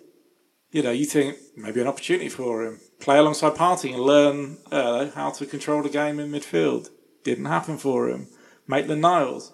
you 0.72 0.84
know, 0.84 0.92
you 0.92 1.06
think 1.06 1.38
maybe 1.56 1.82
an 1.82 1.88
opportunity 1.88 2.30
for 2.30 2.64
him. 2.66 2.80
Play 3.00 3.18
alongside 3.18 3.56
Partey 3.56 3.94
and 3.94 4.02
learn 4.02 4.58
uh, 4.72 5.10
how 5.12 5.32
to 5.32 5.46
control 5.46 5.82
the 5.82 5.90
game 5.90 6.20
in 6.20 6.32
midfield. 6.32 6.90
Didn't 7.28 7.46
happen 7.46 7.78
for 7.78 8.08
him. 8.10 8.28
Maitland 8.68 9.02
Niles, 9.02 9.52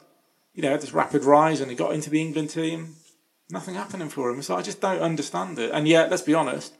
you 0.53 0.61
know, 0.61 0.69
had 0.69 0.81
this 0.81 0.93
rapid 0.93 1.23
rise 1.23 1.59
and 1.59 1.71
he 1.71 1.75
got 1.75 1.93
into 1.93 2.09
the 2.11 2.21
England 2.21 2.51
team. 2.51 2.95
Nothing 3.49 3.73
happening 3.75 4.09
for 4.09 4.29
him. 4.29 4.41
So 4.43 4.55
I 4.55 4.61
just 4.61 4.79
don't 4.79 5.01
understand 5.01 5.57
it. 5.57 5.71
And 5.73 5.87
yet, 5.87 6.11
let's 6.11 6.21
be 6.21 6.35
honest, 6.35 6.73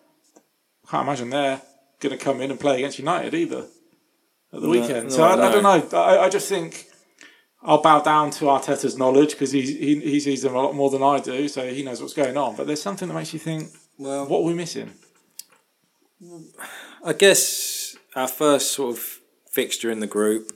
I 0.86 0.92
can't 0.92 1.08
imagine 1.08 1.30
they're 1.32 1.62
going 2.00 2.16
to 2.18 2.24
come 2.24 2.42
in 2.42 2.52
and 2.52 2.60
play 2.60 2.76
against 2.78 3.00
United 3.00 3.34
either 3.34 3.62
at 4.54 4.62
the 4.62 4.68
No, 4.68 4.70
weekend. 4.70 5.06
no, 5.10 5.16
so 5.16 5.24
I, 5.24 5.34
I 5.48 5.52
don't 5.52 5.64
know. 5.64 5.98
I, 6.00 6.26
I 6.26 6.30
just 6.30 6.48
think 6.48 6.86
I'll 7.64 7.82
bow 7.82 8.02
down 8.02 8.30
to 8.38 8.46
Arteta's 8.46 8.96
knowledge 8.98 9.32
because 9.32 9.52
he, 9.52 9.62
he 9.62 10.00
he 10.02 10.20
sees 10.20 10.42
them 10.44 10.54
a 10.54 10.62
lot 10.62 10.76
more 10.76 10.92
than 10.92 11.02
I 11.02 11.20
do, 11.20 11.48
so 11.48 11.68
he 11.68 11.82
knows 11.82 12.02
what's 12.02 12.14
going 12.14 12.38
on. 12.38 12.56
But 12.56 12.68
there's 12.68 12.82
something 12.82 13.08
that 13.08 13.16
makes 13.16 13.34
you 13.34 13.40
think, 13.40 13.70
well, 13.98 14.28
what 14.28 14.40
are 14.42 14.48
we 14.52 14.54
missing? 14.54 14.92
I 17.04 17.14
guess 17.14 17.96
our 18.16 18.28
first 18.28 18.72
sort 18.72 18.96
of 18.96 19.20
fixture 19.50 19.90
in 19.92 20.00
the 20.00 20.08
group, 20.08 20.52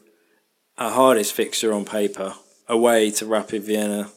our 0.77 0.91
hardest 0.91 1.33
fixture 1.33 1.73
on 1.73 1.85
paper, 1.85 2.33
away 2.67 3.11
to 3.11 3.25
Rapid 3.25 3.63
Vienna. 3.63 4.09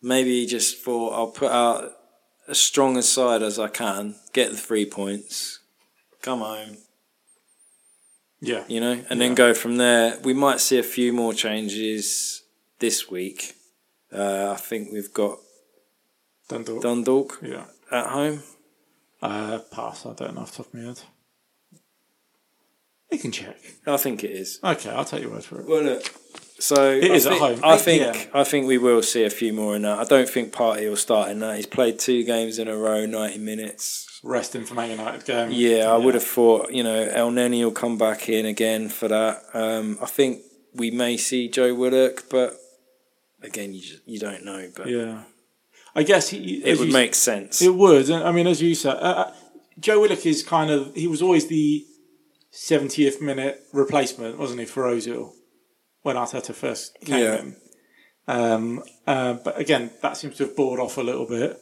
Maybe 0.00 0.40
he 0.40 0.46
just 0.46 0.78
thought 0.82 1.14
I'll 1.14 1.30
put 1.30 1.50
out 1.50 1.92
as 2.46 2.58
strong 2.58 2.96
a 2.96 3.02
side 3.02 3.42
as 3.42 3.58
I 3.58 3.68
can, 3.68 4.14
get 4.32 4.50
the 4.50 4.56
three 4.56 4.86
points, 4.86 5.58
come 6.22 6.40
home, 6.40 6.78
Yeah, 8.40 8.64
you 8.68 8.80
know, 8.80 9.04
and 9.10 9.20
then 9.20 9.34
go 9.34 9.52
from 9.54 9.76
there. 9.76 10.18
We 10.22 10.32
might 10.32 10.60
see 10.60 10.78
a 10.78 10.82
few 10.82 11.12
more 11.12 11.34
changes 11.34 12.42
this 12.78 13.10
week. 13.10 13.54
Uh, 14.12 14.52
I 14.52 14.56
think 14.56 14.90
we've 14.92 15.12
got 15.12 15.38
Dundalk. 16.48 16.82
Dundalk 16.82 17.38
yeah, 17.42 17.64
at 17.90 18.06
home. 18.06 18.42
uh, 19.20 19.58
pass. 19.70 20.06
I 20.06 20.14
don't 20.14 20.34
know 20.36 20.42
off 20.42 20.52
the 20.52 20.62
top 20.62 20.72
of 20.72 20.74
my 20.74 20.86
head. 20.86 21.00
You 23.10 23.18
can 23.18 23.32
check. 23.32 23.56
I 23.86 23.96
think 23.96 24.22
it 24.24 24.30
is. 24.32 24.60
Okay, 24.62 24.90
I'll 24.90 25.04
take 25.04 25.22
your 25.22 25.30
word 25.32 25.44
for 25.44 25.60
it. 25.60 25.66
Well, 25.66 25.82
look. 25.82 26.12
So 26.60 26.90
It 26.92 27.10
I 27.10 27.14
is 27.14 27.24
at 27.26 27.30
think, 27.30 27.42
home, 27.42 27.60
I 27.62 27.76
think 27.78 28.14
PM. 28.14 28.26
I 28.34 28.44
think 28.44 28.66
we 28.66 28.78
will 28.78 29.00
see 29.02 29.22
a 29.24 29.30
few 29.30 29.52
more 29.52 29.76
in 29.76 29.82
that. 29.82 29.98
I 30.00 30.04
don't 30.04 30.28
think 30.28 30.52
Partey 30.52 30.88
will 30.88 30.96
start 30.96 31.30
in 31.30 31.38
that. 31.38 31.56
He's 31.56 31.66
played 31.66 31.98
two 32.00 32.24
games 32.24 32.58
in 32.58 32.66
a 32.68 32.76
row, 32.76 33.06
ninety 33.06 33.38
minutes. 33.38 34.20
Resting 34.24 34.64
from 34.64 34.76
Man 34.78 34.90
United 34.90 35.24
game. 35.24 35.50
Yeah, 35.52 35.86
I 35.92 35.96
would 35.96 36.14
have 36.14 36.24
thought 36.24 36.72
you 36.72 36.82
know 36.82 37.06
Elneny 37.06 37.62
will 37.62 37.70
come 37.70 37.96
back 37.96 38.28
in 38.28 38.44
again 38.44 38.88
for 38.88 39.06
that. 39.08 39.42
Um, 39.54 39.98
I 40.02 40.06
think 40.06 40.42
we 40.74 40.90
may 40.90 41.16
see 41.16 41.48
Joe 41.48 41.72
Willock, 41.74 42.24
but 42.28 42.56
again, 43.42 43.72
you 43.72 43.80
just, 43.80 44.02
you 44.06 44.18
don't 44.18 44.44
know. 44.44 44.68
But 44.76 44.88
Yeah, 44.88 45.22
I 45.94 46.02
guess 46.02 46.28
he. 46.30 46.60
it 46.64 46.78
would 46.80 46.88
you- 46.88 46.92
make 46.92 47.14
sense. 47.14 47.62
It 47.62 47.74
would. 47.74 48.10
I 48.10 48.32
mean, 48.32 48.48
as 48.48 48.60
you 48.60 48.74
said, 48.74 48.96
uh, 48.96 49.24
uh, 49.28 49.34
Joe 49.78 50.00
Willock 50.00 50.26
is 50.26 50.42
kind 50.42 50.70
of 50.72 50.92
he 50.96 51.06
was 51.06 51.22
always 51.22 51.46
the 51.46 51.84
seventieth 52.50 53.20
minute 53.20 53.62
replacement, 53.72 54.38
wasn't 54.38 54.60
he, 54.60 54.66
for 54.66 54.84
Ozil 54.84 55.32
when 56.02 56.16
Arteta 56.16 56.54
first 56.54 56.96
came 57.04 57.18
Yeah. 57.20 57.38
in. 57.40 57.56
Um, 58.26 58.82
uh, 59.06 59.34
but 59.34 59.58
again, 59.58 59.90
that 60.02 60.16
seems 60.16 60.36
to 60.36 60.44
have 60.46 60.56
bored 60.56 60.80
off 60.80 60.98
a 60.98 61.02
little 61.02 61.26
bit. 61.26 61.58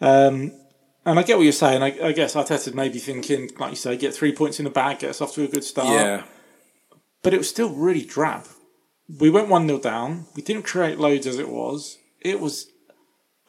Um, 0.00 0.52
and 1.06 1.18
I 1.18 1.22
get 1.22 1.36
what 1.36 1.42
you're 1.44 1.52
saying. 1.52 1.82
I, 1.82 2.08
I 2.08 2.12
guess 2.12 2.34
Arteta 2.34 2.74
may 2.74 2.88
be 2.88 2.98
thinking, 2.98 3.50
like 3.58 3.70
you 3.70 3.76
say, 3.76 3.96
get 3.96 4.14
three 4.14 4.32
points 4.34 4.58
in 4.58 4.64
the 4.64 4.70
bag, 4.70 4.98
get 5.00 5.10
us 5.10 5.20
off 5.20 5.34
to 5.34 5.44
a 5.44 5.48
good 5.48 5.64
start. 5.64 5.88
yeah, 5.88 6.22
But 7.22 7.34
it 7.34 7.38
was 7.38 7.48
still 7.48 7.70
really 7.70 8.04
drab. 8.04 8.46
We 9.18 9.28
went 9.30 9.48
1 9.48 9.66
0 9.66 9.78
down. 9.80 10.26
We 10.34 10.42
didn't 10.42 10.64
create 10.64 10.98
loads 10.98 11.26
as 11.26 11.38
it 11.38 11.48
was. 11.48 11.98
It 12.20 12.40
was 12.40 12.68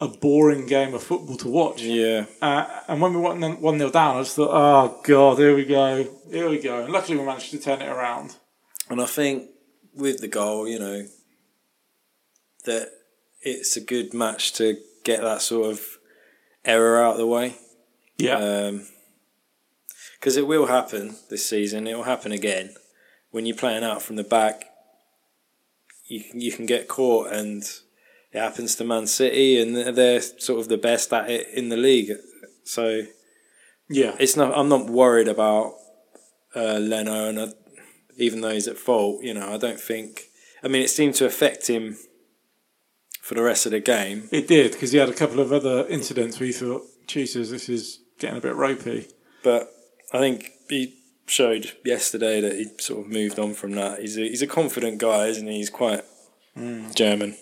a 0.00 0.08
boring 0.08 0.66
game 0.66 0.94
of 0.94 1.02
football 1.02 1.36
to 1.38 1.48
watch. 1.48 1.82
yeah, 1.82 2.26
Uh, 2.42 2.66
and 2.88 3.00
when 3.00 3.14
we 3.14 3.20
went 3.20 3.60
1 3.60 3.78
0 3.78 3.90
down, 3.90 4.16
I 4.16 4.20
just 4.20 4.36
thought, 4.36 4.50
oh, 4.52 5.00
God, 5.04 5.38
here 5.38 5.54
we 5.56 5.64
go. 5.64 6.06
Here 6.30 6.48
we 6.50 6.58
go. 6.60 6.84
And 6.84 6.92
luckily 6.92 7.16
we 7.16 7.24
managed 7.24 7.50
to 7.52 7.58
turn 7.58 7.80
it 7.80 7.88
around. 7.88 8.36
and 8.90 9.00
I 9.00 9.06
think 9.06 9.48
with 9.94 10.20
the 10.20 10.28
goal, 10.28 10.68
you 10.68 10.78
know, 10.78 11.06
that 12.64 12.90
it's 13.40 13.76
a 13.76 13.80
good 13.80 14.12
match 14.12 14.52
to 14.54 14.76
get 15.04 15.22
that 15.22 15.40
sort 15.40 15.70
of 15.70 15.80
error 16.64 17.02
out 17.02 17.12
of 17.12 17.18
the 17.18 17.26
way. 17.26 17.56
Yeah. 18.18 18.72
because 20.18 20.36
it 20.36 20.46
will 20.46 20.66
happen 20.66 21.16
this 21.30 21.48
season. 21.48 21.86
It 21.86 21.94
will 21.96 22.02
happen 22.04 22.32
again 22.32 22.74
when 23.30 23.46
you're 23.46 23.56
playing 23.56 23.84
out 23.84 24.02
from 24.02 24.16
the 24.16 24.24
back. 24.24 24.66
You 26.06 26.22
can, 26.24 26.40
you 26.40 26.52
can 26.52 26.66
get 26.66 26.86
caught, 26.88 27.32
and 27.32 27.62
it 28.32 28.40
happens 28.40 28.74
to 28.76 28.84
Man 28.84 29.06
City, 29.06 29.60
and 29.60 29.96
they're 29.96 30.20
sort 30.20 30.60
of 30.60 30.68
the 30.68 30.76
best 30.76 31.12
at 31.12 31.30
it 31.30 31.46
in 31.54 31.68
the 31.68 31.76
league. 31.76 32.12
So 32.64 33.02
yeah. 33.88 34.16
it's 34.18 34.36
not. 34.36 34.56
I'm 34.56 34.68
not 34.68 34.86
worried 34.86 35.28
about 35.28 35.74
uh, 36.54 36.78
Leno, 36.78 37.28
and 37.28 37.40
I, 37.40 37.48
even 38.16 38.40
though 38.40 38.50
he's 38.50 38.68
at 38.68 38.78
fault, 38.78 39.22
you 39.22 39.34
know, 39.34 39.52
I 39.52 39.56
don't 39.56 39.80
think. 39.80 40.24
I 40.62 40.68
mean, 40.68 40.82
it 40.82 40.90
seemed 40.90 41.14
to 41.16 41.26
affect 41.26 41.68
him 41.68 41.96
for 43.20 43.34
the 43.34 43.42
rest 43.42 43.66
of 43.66 43.72
the 43.72 43.80
game. 43.80 44.28
It 44.32 44.48
did, 44.48 44.72
because 44.72 44.92
he 44.92 44.98
had 44.98 45.08
a 45.08 45.14
couple 45.14 45.40
of 45.40 45.52
other 45.52 45.86
incidents 45.88 46.38
where 46.38 46.46
you 46.46 46.52
thought, 46.52 46.82
Jesus, 47.06 47.50
this 47.50 47.68
is 47.68 48.00
getting 48.18 48.38
a 48.38 48.40
bit 48.40 48.54
ropey. 48.54 49.08
But 49.42 49.70
I 50.12 50.18
think 50.18 50.50
he 50.68 50.96
showed 51.26 51.72
yesterday 51.84 52.40
that 52.40 52.52
he 52.52 52.66
sort 52.78 53.04
of 53.04 53.12
moved 53.12 53.38
on 53.38 53.54
from 53.54 53.72
that. 53.72 54.00
He's 54.00 54.16
a, 54.16 54.22
he's 54.22 54.42
a 54.42 54.46
confident 54.46 54.98
guy, 54.98 55.26
isn't 55.26 55.46
he? 55.46 55.58
He's 55.58 55.70
quite 55.70 56.04
German. 56.94 57.36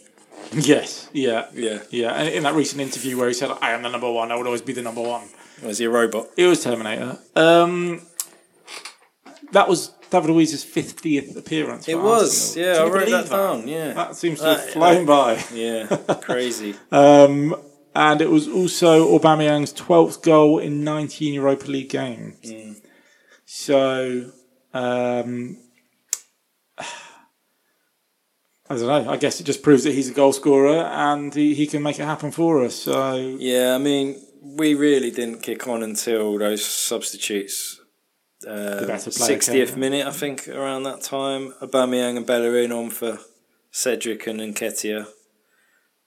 Yes. 0.53 1.09
Yeah. 1.13 1.47
Yeah. 1.55 1.81
Yeah. 1.91 2.13
And 2.13 2.29
in 2.29 2.43
that 2.45 2.55
recent 2.55 2.81
interview 2.81 3.17
where 3.19 3.29
he 3.29 3.35
said, 3.35 3.51
I 3.61 3.71
am 3.73 3.83
the 3.83 3.89
number 3.89 4.11
one, 4.11 4.31
I 4.33 4.37
would 4.37 4.47
always 4.47 4.63
be 4.63 4.73
the 4.73 4.83
number 4.83 5.01
one. 5.03 5.25
Was 5.63 5.79
he 5.79 5.85
a 5.87 5.91
robot? 5.91 6.29
It 6.37 6.47
was 6.47 6.63
Terminator. 6.63 7.19
Um, 7.37 8.03
that 9.53 9.69
was 9.69 9.89
David 10.11 10.31
Luiz's 10.31 10.65
50th 10.65 11.37
appearance. 11.37 11.89
It 11.89 11.97
was. 11.97 12.57
Arsenal. 12.57 12.67
Yeah, 12.69 12.75
Can 12.75 12.83
I 12.83 12.85
wrote 12.91 13.05
believe 13.07 13.29
that 13.29 13.37
down. 13.37 13.69
Yeah. 13.69 13.93
That 13.95 14.17
seems 14.17 14.39
to 14.41 14.45
That- 14.45 14.61
have 14.61 14.71
flown 14.71 15.07
by. 15.07 15.43
yeah. 15.53 15.87
Crazy. 16.23 16.75
Um, 16.93 17.57
and 17.97 18.21
it 18.21 18.29
was 18.31 18.49
also 18.49 19.17
Aubameyang's 19.17 19.73
12th 19.73 20.23
goal 20.23 20.59
in 20.59 20.83
19 20.83 21.33
Europa 21.35 21.67
League 21.67 21.91
games. 21.91 22.37
Mm. 22.45 22.77
So, 23.45 24.33
Um, 24.73 25.59
I 28.69 28.77
don't 28.77 28.87
know. 28.87 29.11
I 29.11 29.17
guess 29.17 29.41
it 29.41 29.45
just 29.45 29.63
proves 29.63 29.85
that 29.85 29.93
he's 29.93 30.09
a 30.11 30.15
goal 30.15 30.33
scorer 30.33 30.79
and 30.85 31.35
he, 31.35 31.55
he 31.55 31.67
can 31.67 31.83
make 31.83 31.99
it 31.99 32.05
happen 32.05 32.31
for 32.31 32.65
us. 32.65 32.75
So 32.75 33.17
Yeah, 33.39 33.75
I 33.75 33.79
mean, 33.79 34.23
we 34.43 34.75
really 34.75 35.11
didn't 35.11 35.43
kick 35.43 35.69
on 35.69 35.83
until 35.83 36.39
those 36.39 36.65
substitutes. 36.65 37.81
Uh, 38.47 38.87
better 38.87 39.11
60th 39.11 39.69
came. 39.71 39.81
minute, 39.81 40.07
I 40.07 40.11
think, 40.11 40.49
around 40.49 40.83
that 40.85 41.03
time. 41.03 41.55
Aubameyang 41.63 42.19
and 42.19 42.27
Bellerin 42.27 42.73
on 42.73 42.91
for 42.91 43.19
Cedric 43.71 44.27
and 44.27 44.41
Nketiah. 44.41 45.07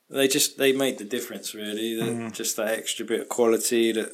They 0.09 0.27
just 0.27 0.57
they 0.57 0.71
made 0.71 0.97
the 0.99 1.03
difference 1.03 1.53
really. 1.53 1.95
The, 1.95 2.03
Mm-hmm. 2.03 2.29
Just 2.29 2.55
that 2.57 2.69
extra 2.69 3.05
bit 3.05 3.21
of 3.21 3.29
quality 3.29 3.91
that, 3.91 4.11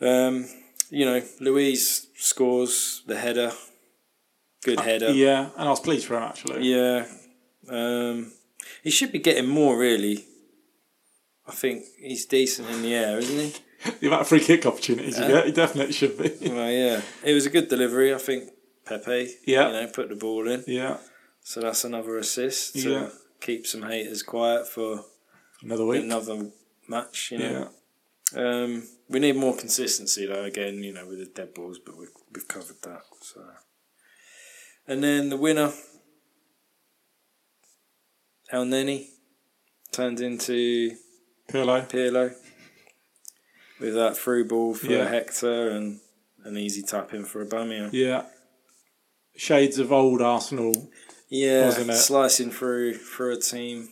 um, 0.00 0.46
you 0.90 1.04
know, 1.04 1.22
Luiz 1.40 2.08
scores 2.16 3.02
the 3.06 3.16
header, 3.16 3.52
good 4.66 4.80
header. 4.80 5.08
Uh, 5.08 5.12
yeah, 5.12 5.40
and 5.56 5.66
I 5.68 5.70
was 5.70 5.80
pleased 5.80 6.06
for 6.06 6.16
him 6.16 6.22
actually. 6.24 6.60
Yeah. 6.74 7.06
Um, 7.68 8.32
he 8.82 8.90
should 8.90 9.12
be 9.12 9.18
getting 9.28 9.48
more, 9.48 9.74
really. 9.78 10.24
I 11.46 11.52
think 11.52 11.84
he's 12.00 12.26
decent 12.26 12.68
in 12.70 12.82
the 12.82 12.94
air, 12.94 13.18
isn't 13.18 13.38
he? 13.38 13.54
The 14.00 14.06
amount 14.08 14.22
of 14.22 14.28
free 14.28 14.40
kick 14.40 14.66
opportunities 14.66 15.16
Yeah. 15.18 15.26
you 15.28 15.34
get, 15.34 15.46
he 15.46 15.52
definitely 15.52 15.92
should 15.92 16.16
be. 16.18 16.28
Well, 16.50 16.70
yeah. 16.70 17.00
It 17.24 17.34
was 17.34 17.46
a 17.46 17.50
good 17.50 17.68
delivery. 17.68 18.12
I 18.14 18.18
think 18.18 18.50
Pepe, 18.84 19.30
Yeah. 19.46 19.66
you 19.68 19.72
know, 19.74 19.86
put 19.98 20.08
the 20.08 20.16
ball 20.16 20.48
in. 20.48 20.64
yeah, 20.66 20.96
So 21.42 21.60
that's 21.60 21.84
another 21.84 22.18
assist 22.18 22.74
to 22.82 22.90
Yeah. 22.90 23.08
keep 23.40 23.66
some 23.66 23.82
haters 23.82 24.22
quiet 24.22 24.66
for 24.66 25.04
another 25.62 25.86
week. 25.86 26.02
another 26.02 26.50
match, 26.88 27.30
you 27.32 27.38
know. 27.38 27.70
Yeah, 28.34 28.40
Um, 28.42 28.88
we 29.08 29.18
need 29.20 29.36
more 29.36 29.56
consistency, 29.56 30.26
though, 30.26 30.44
again, 30.52 30.82
you 30.82 30.92
know, 30.92 31.06
with 31.06 31.18
the 31.20 31.26
dead 31.26 31.54
balls, 31.54 31.78
but 31.84 31.96
we've, 31.96 32.16
we've 32.34 32.48
covered 32.48 32.80
that. 32.82 33.02
So, 33.22 33.40
And 34.88 35.02
then 35.02 35.28
the 35.30 35.36
winner, 35.36 35.72
Elneny, 38.52 39.06
turned 39.92 40.20
into 40.20 40.92
Pirlo. 41.50 41.88
Pirlo 41.88 42.34
with 43.80 43.94
that 43.94 44.16
through 44.16 44.46
ball 44.46 44.74
for 44.74 44.86
Yeah. 44.86 45.08
Hector 45.08 45.70
and 45.70 46.00
an 46.44 46.56
easy 46.56 46.82
tap 46.82 47.12
in 47.12 47.24
for 47.24 47.44
Aubameyang. 47.44 47.90
Yeah, 47.92 48.24
shades 49.36 49.78
of 49.78 49.92
old 49.92 50.22
Arsenal. 50.22 50.88
Yeah, 51.28 51.70
slicing 51.70 52.50
through 52.52 52.94
for 52.94 53.30
a 53.32 53.36
team. 53.36 53.88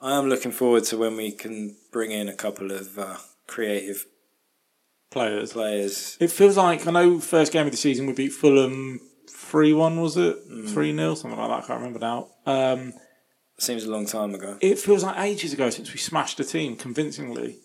I 0.00 0.16
am 0.16 0.28
looking 0.28 0.52
forward 0.52 0.84
to 0.84 0.96
when 0.96 1.16
we 1.16 1.32
can 1.32 1.76
bring 1.92 2.10
in 2.12 2.28
a 2.28 2.32
couple 2.34 2.70
of 2.70 2.98
uh, 2.98 3.16
creative 3.46 4.06
Players. 5.10 5.52
players. 5.52 6.16
It 6.20 6.30
feels 6.30 6.56
like 6.56 6.86
I 6.86 6.90
know 6.90 7.18
first 7.18 7.52
game 7.52 7.66
of 7.66 7.72
the 7.72 7.78
season 7.78 8.06
we 8.06 8.12
beat 8.12 8.32
Fulham 8.32 9.00
three 9.28 9.72
one 9.72 10.00
was 10.00 10.16
it 10.16 10.36
Mm. 10.50 10.68
three 10.70 10.94
0 10.94 11.14
something 11.14 11.38
like 11.38 11.48
that 11.50 11.64
I 11.64 11.66
can't 11.66 11.80
remember 11.80 11.98
now. 12.00 12.28
Um, 12.46 12.92
Seems 13.60 13.84
a 13.84 13.90
long 13.90 14.06
time 14.06 14.34
ago. 14.34 14.56
it 14.60 14.78
feels 14.78 15.02
like 15.02 15.18
ages 15.18 15.52
ago 15.52 15.68
since 15.70 15.92
we 15.92 15.98
smashed 15.98 16.38
a 16.40 16.44
team 16.44 16.76
convincingly. 16.76 17.58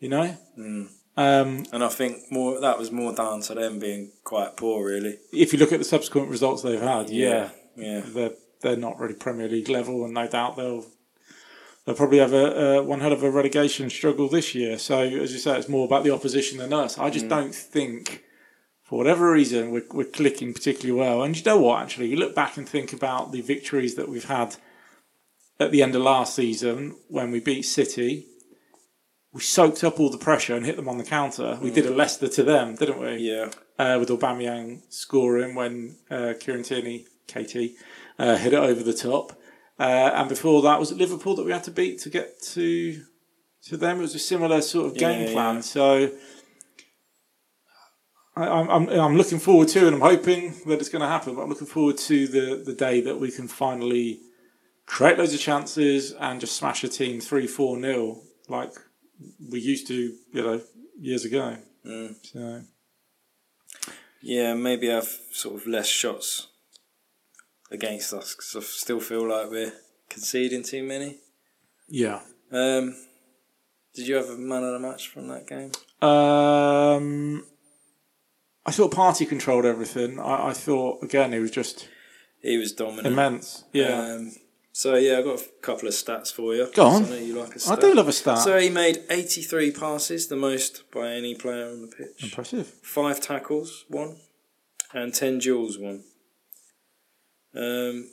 You 0.00 0.08
know, 0.10 0.36
Mm. 0.58 0.88
um, 1.16 1.64
And 1.72 1.82
I 1.84 1.88
think 1.88 2.30
more 2.30 2.60
that 2.60 2.78
was 2.78 2.90
more 2.90 3.14
down 3.14 3.40
to 3.42 3.54
them 3.54 3.78
being 3.78 4.12
quite 4.24 4.56
poor, 4.56 4.84
really. 4.86 5.18
if 5.32 5.52
you 5.52 5.58
look 5.58 5.72
at 5.72 5.78
the 5.78 5.84
subsequent 5.84 6.28
results 6.30 6.62
they've 6.62 6.80
had, 6.80 7.08
yeah, 7.10 7.50
yeah. 7.76 8.02
they're 8.06 8.32
they're 8.62 8.76
not 8.76 8.98
really 8.98 9.14
Premier 9.14 9.48
League 9.48 9.68
level, 9.68 10.04
and 10.04 10.14
no 10.14 10.26
doubt 10.26 10.56
they'll 10.56 10.84
they'll 11.84 11.94
probably 11.94 12.18
have 12.18 12.32
a 12.32 12.78
uh, 12.80 12.82
one 12.82 13.00
hell 13.00 13.12
of 13.12 13.22
a 13.22 13.30
relegation 13.30 13.88
struggle 13.88 14.28
this 14.28 14.54
year. 14.54 14.78
So 14.78 14.98
as 15.02 15.32
you 15.32 15.38
say, 15.38 15.56
it's 15.58 15.68
more 15.68 15.86
about 15.86 16.02
the 16.04 16.10
opposition 16.10 16.58
than 16.58 16.72
us. 16.72 16.98
I 16.98 17.08
just 17.10 17.28
don't 17.28 17.54
think, 17.54 18.24
for 18.88 18.98
whatever 18.98 19.30
reason, 19.32 19.70
we're 19.72 19.84
we're 19.92 20.04
clicking 20.04 20.54
particularly 20.54 20.98
well. 20.98 21.22
And 21.22 21.36
you 21.36 21.42
know 21.44 21.58
what? 21.58 21.82
Actually, 21.82 22.08
you 22.08 22.16
look 22.16 22.34
back 22.34 22.56
and 22.56 22.68
think 22.68 22.92
about 22.92 23.32
the 23.32 23.40
victories 23.42 23.94
that 23.96 24.08
we've 24.08 24.24
had 24.28 24.56
at 25.58 25.70
the 25.72 25.82
end 25.82 25.94
of 25.96 26.02
last 26.02 26.34
season 26.34 26.96
when 27.08 27.30
we 27.30 27.40
beat 27.40 27.62
City. 27.62 28.26
We 29.32 29.40
soaked 29.42 29.84
up 29.84 30.00
all 30.00 30.08
the 30.10 30.16
pressure 30.18 30.54
and 30.56 30.64
hit 30.64 30.76
them 30.76 30.88
on 30.88 30.96
the 30.98 31.04
counter. 31.04 31.58
We 31.60 31.70
did 31.70 31.84
a 31.84 31.90
Leicester 31.90 32.28
to 32.28 32.42
them, 32.42 32.74
didn't 32.74 32.98
we? 33.00 33.16
Yeah. 33.16 33.50
uh, 33.78 33.96
with 34.00 34.08
Aubameyang 34.08 34.80
scoring 34.88 35.54
when 35.54 35.96
uh, 36.10 36.32
Kieran 36.40 36.62
Tierney, 36.62 37.06
KT, 37.28 37.56
uh, 38.18 38.36
hit 38.36 38.54
it 38.54 38.58
over 38.58 38.82
the 38.82 38.94
top. 38.94 39.32
Uh, 39.78 40.10
and 40.14 40.28
before 40.30 40.62
that 40.62 40.80
was 40.80 40.90
it 40.90 40.96
Liverpool 40.96 41.34
that 41.36 41.44
we 41.44 41.52
had 41.52 41.64
to 41.64 41.70
beat 41.70 41.98
to 42.00 42.08
get 42.10 42.40
to 42.54 43.02
to 43.64 43.76
them. 43.76 43.98
It 43.98 44.02
was 44.02 44.14
a 44.14 44.18
similar 44.18 44.62
sort 44.62 44.86
of 44.86 44.94
game 44.96 45.26
Yeah, 45.26 45.32
plan. 45.32 45.54
yeah. 45.56 45.60
So 45.60 46.10
I, 48.36 48.46
I'm, 48.48 48.68
I'm 48.68 48.88
I'm 48.88 49.16
looking 49.16 49.38
forward 49.38 49.68
to, 49.68 49.86
and 49.86 49.96
I'm 49.96 50.02
hoping 50.02 50.54
that 50.66 50.78
it's 50.78 50.88
going 50.88 51.02
to 51.02 51.08
happen. 51.08 51.34
But 51.34 51.42
I'm 51.42 51.48
looking 51.48 51.66
forward 51.66 51.98
to 51.98 52.26
the 52.28 52.62
the 52.64 52.74
day 52.74 53.00
that 53.00 53.18
we 53.18 53.30
can 53.30 53.48
finally 53.48 54.20
create 54.84 55.18
loads 55.18 55.34
of 55.34 55.40
chances 55.40 56.12
and 56.12 56.40
just 56.40 56.56
smash 56.56 56.84
a 56.84 56.88
team 56.88 57.20
three 57.20 57.46
four 57.46 57.76
nil 57.76 58.22
like 58.48 58.72
we 59.50 59.60
used 59.60 59.86
to, 59.88 59.94
you 60.32 60.42
know, 60.42 60.60
years 60.98 61.24
ago. 61.24 61.56
Mm. 61.84 62.14
So. 62.22 62.62
Yeah, 64.22 64.54
maybe 64.54 64.88
have 64.88 65.08
sort 65.30 65.54
of 65.54 65.66
less 65.66 65.86
shots 65.86 66.48
against 67.70 68.12
us 68.12 68.34
because 68.34 68.56
I 68.56 68.60
still 68.60 69.00
feel 69.00 69.28
like 69.28 69.50
we're 69.50 69.72
conceding 70.08 70.62
too 70.62 70.82
many. 70.82 71.18
Yeah. 71.88 72.20
Um, 72.50 72.96
did 73.94 74.08
you 74.08 74.16
have 74.16 74.28
a 74.28 74.36
man 74.36 74.64
of 74.64 74.72
the 74.72 74.78
match 74.80 75.08
from 75.08 75.28
that 75.28 75.46
game? 75.46 75.70
Um, 76.02 77.44
I 78.66 78.72
thought 78.72 78.92
Partey 78.92 79.28
controlled 79.28 79.64
everything. 79.64 80.18
I, 80.18 80.48
I 80.48 80.52
thought 80.52 81.02
again 81.02 81.32
he 81.32 81.38
was 81.38 81.50
just 81.50 81.88
He 82.42 82.56
was 82.58 82.72
dominant. 82.72 83.06
immense. 83.06 83.64
Yeah, 83.72 84.14
Um, 84.16 84.32
so 84.72 84.94
yeah, 84.96 85.18
I've 85.18 85.24
got 85.24 85.40
a 85.40 85.44
couple 85.62 85.88
of 85.88 85.94
stats 85.94 86.32
for 86.32 86.54
you. 86.54 86.68
Go 86.74 86.86
on. 86.86 87.04
I 87.04 87.20
you 87.20 87.38
like 87.40 87.50
a 87.52 87.54
I 87.54 87.58
stat. 87.58 87.80
do 87.80 87.94
love 87.94 88.08
a 88.08 88.12
start. 88.12 88.40
So 88.40 88.58
he 88.58 88.68
made 88.68 88.98
83 89.08 89.70
passes, 89.70 90.26
the 90.28 90.36
most 90.36 90.82
by 90.90 91.12
any 91.12 91.34
player 91.34 91.66
on 91.70 91.80
the 91.82 91.86
pitch. 91.88 92.22
Impressive. 92.24 92.66
Five 92.82 93.20
tackles, 93.20 93.84
one, 93.88 94.16
and 94.92 95.14
10 95.14 95.38
duels, 95.38 95.78
one. 95.78 96.02
Um, 97.54 98.10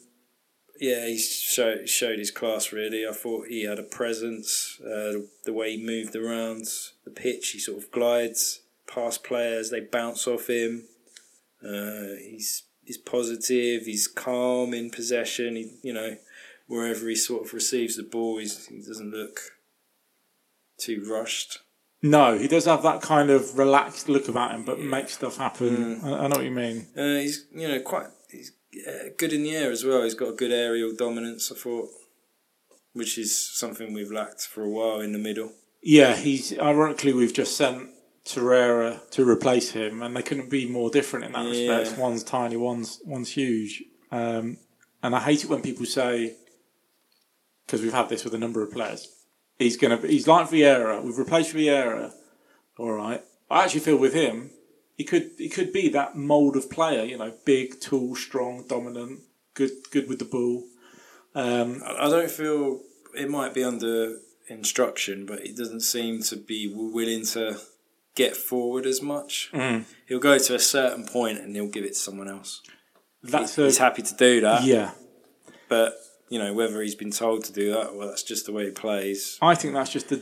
yeah, 0.80 1.06
he 1.08 1.18
showed, 1.18 1.88
showed 1.90 2.18
his 2.20 2.32
class 2.32 2.72
really. 2.72 3.06
I 3.08 3.12
thought 3.14 3.48
he 3.48 3.64
had 3.66 3.80
a 3.80 3.84
presence, 3.84 4.80
uh, 4.82 5.20
the 5.44 5.54
way 5.54 5.76
he 5.78 5.86
moved 5.86 6.16
around 6.16 6.66
the 7.06 7.12
pitch. 7.12 7.50
He 7.50 7.60
sort 7.60 7.78
of 7.84 7.92
glides 7.92 8.62
past 8.88 9.24
players, 9.24 9.70
they 9.70 9.82
bounce 9.82 10.28
off 10.28 10.50
him. 10.50 10.86
Uh, 11.64 12.16
he's 12.20 12.64
he's 12.84 12.98
positive. 12.98 13.86
He's 13.86 14.08
calm 14.08 14.74
in 14.74 14.90
possession. 14.90 15.56
He, 15.56 15.78
you 15.82 15.94
know, 15.94 16.18
wherever 16.68 17.08
he 17.08 17.16
sort 17.16 17.46
of 17.46 17.54
receives 17.54 17.96
the 17.96 18.04
ball, 18.04 18.38
he's, 18.38 18.68
he 18.68 18.78
doesn't 18.78 19.12
look 19.12 19.40
too 20.78 21.06
rushed. 21.10 21.60
No, 22.02 22.38
he 22.38 22.50
does 22.50 22.66
have 22.66 22.84
that 22.84 23.02
kind 23.02 23.30
of 23.30 23.58
relaxed 23.58 24.10
look 24.10 24.28
about 24.28 24.52
him, 24.52 24.66
but 24.66 24.80
makes 24.80 25.14
stuff 25.14 25.38
happen. 25.38 26.02
I, 26.04 26.26
I 26.26 26.28
know 26.28 26.36
what 26.36 26.44
you 26.44 26.52
mean. 26.52 26.88
Uh, 26.98 27.20
he's 27.20 27.46
you 27.54 27.68
know 27.68 27.80
quite 27.80 28.08
he's 28.30 28.52
uh, 28.86 29.10
good 29.18 29.32
in 29.32 29.44
the 29.44 29.56
air 29.56 29.72
as 29.72 29.86
well. 29.86 30.04
He's 30.04 30.14
got 30.14 30.30
a 30.30 30.36
good 30.36 30.52
aerial 30.52 30.94
dominance. 30.94 31.50
I 31.50 31.56
thought, 31.56 31.90
which 32.92 33.18
is 33.18 33.34
something 33.38 33.94
we've 33.94 34.12
lacked 34.12 34.42
for 34.42 34.64
a 34.64 34.70
while 34.70 35.00
in 35.00 35.14
the 35.14 35.20
middle. 35.20 35.54
Yeah, 35.82 36.16
he's 36.16 36.58
ironically 36.60 37.14
we've 37.14 37.34
just 37.34 37.56
sent 37.56 37.90
Torreira 38.26 39.00
to 39.12 39.28
replace 39.28 39.72
him, 39.72 40.02
and 40.02 40.16
they 40.16 40.22
couldn't 40.24 40.50
be 40.50 40.66
more 40.68 40.90
different 40.90 41.26
in 41.26 41.32
that 41.34 41.46
Yeah. 41.46 41.78
respect. 41.78 42.00
One's 42.00 42.24
tiny, 42.24 42.56
one's 42.56 43.00
one's 43.06 43.30
huge, 43.32 43.84
um, 44.12 44.58
and 45.02 45.16
I 45.16 45.20
hate 45.20 45.44
it 45.44 45.50
when 45.50 45.62
people 45.62 45.86
say 45.86 46.36
because 47.66 47.82
we've 47.82 47.94
had 47.94 48.10
this 48.10 48.24
with 48.24 48.34
a 48.34 48.38
number 48.38 48.62
of 48.62 48.72
players. 48.72 49.10
He's 49.60 49.78
gonna. 49.78 49.98
He's 49.98 50.28
like 50.28 50.50
Vieira. 50.50 51.04
We've 51.04 51.18
replaced 51.18 51.54
Vieira. 51.54 52.14
All 52.78 52.92
right. 52.92 53.22
I 53.52 53.64
actually 53.66 53.82
feel 53.82 53.98
with 53.98 54.14
him, 54.14 54.52
he 54.98 55.04
could 55.04 55.32
he 55.38 55.50
could 55.50 55.72
be 55.74 55.90
that 55.90 56.16
mold 56.16 56.56
of 56.56 56.70
player. 56.72 57.04
You 57.04 57.18
know, 57.18 57.34
big, 57.46 57.80
tall, 57.82 58.16
strong, 58.16 58.66
dominant, 58.68 59.20
good 59.54 59.72
good 59.92 60.08
with 60.08 60.20
the 60.20 60.26
ball. 60.26 60.64
Um, 61.36 61.82
I 61.86 62.08
I 62.08 62.10
don't 62.10 62.32
feel 62.32 62.82
it 63.16 63.30
might 63.30 63.54
be 63.54 63.64
under 63.64 64.18
instruction, 64.48 65.26
but 65.26 65.42
he 65.46 65.52
doesn't 65.54 65.82
seem 65.82 66.22
to 66.24 66.36
be 66.36 66.68
willing 66.74 67.26
to 67.28 67.60
get 68.16 68.36
forward 68.36 68.86
as 68.86 69.02
much. 69.02 69.50
Mm. 69.54 69.86
He'll 70.08 70.20
go 70.20 70.38
to 70.38 70.56
a 70.56 70.60
certain 70.60 71.06
point 71.06 71.40
and 71.40 71.56
he'll 71.56 71.68
give 71.68 71.84
it 71.86 71.94
to 71.94 72.00
someone 72.00 72.30
else. 72.30 72.62
that's 73.24 73.56
He's 73.56 73.80
a 73.80 73.82
happy 73.84 74.02
to 74.04 74.16
do 74.16 74.42
that, 74.42 74.64
yeah. 74.64 74.92
but 75.68 75.94
you 76.30 76.40
know 76.40 76.54
whether 76.54 76.82
he's 76.82 76.96
been 76.96 77.12
told 77.12 77.44
to 77.46 77.54
do 77.54 77.72
that, 77.74 77.96
well, 77.96 78.08
that's 78.08 78.24
just 78.24 78.46
the 78.46 78.52
way 78.52 78.66
he 78.66 78.72
plays. 78.72 79.38
I 79.42 79.56
think 79.56 79.74
that's 79.74 79.92
just 79.92 80.12
a, 80.12 80.22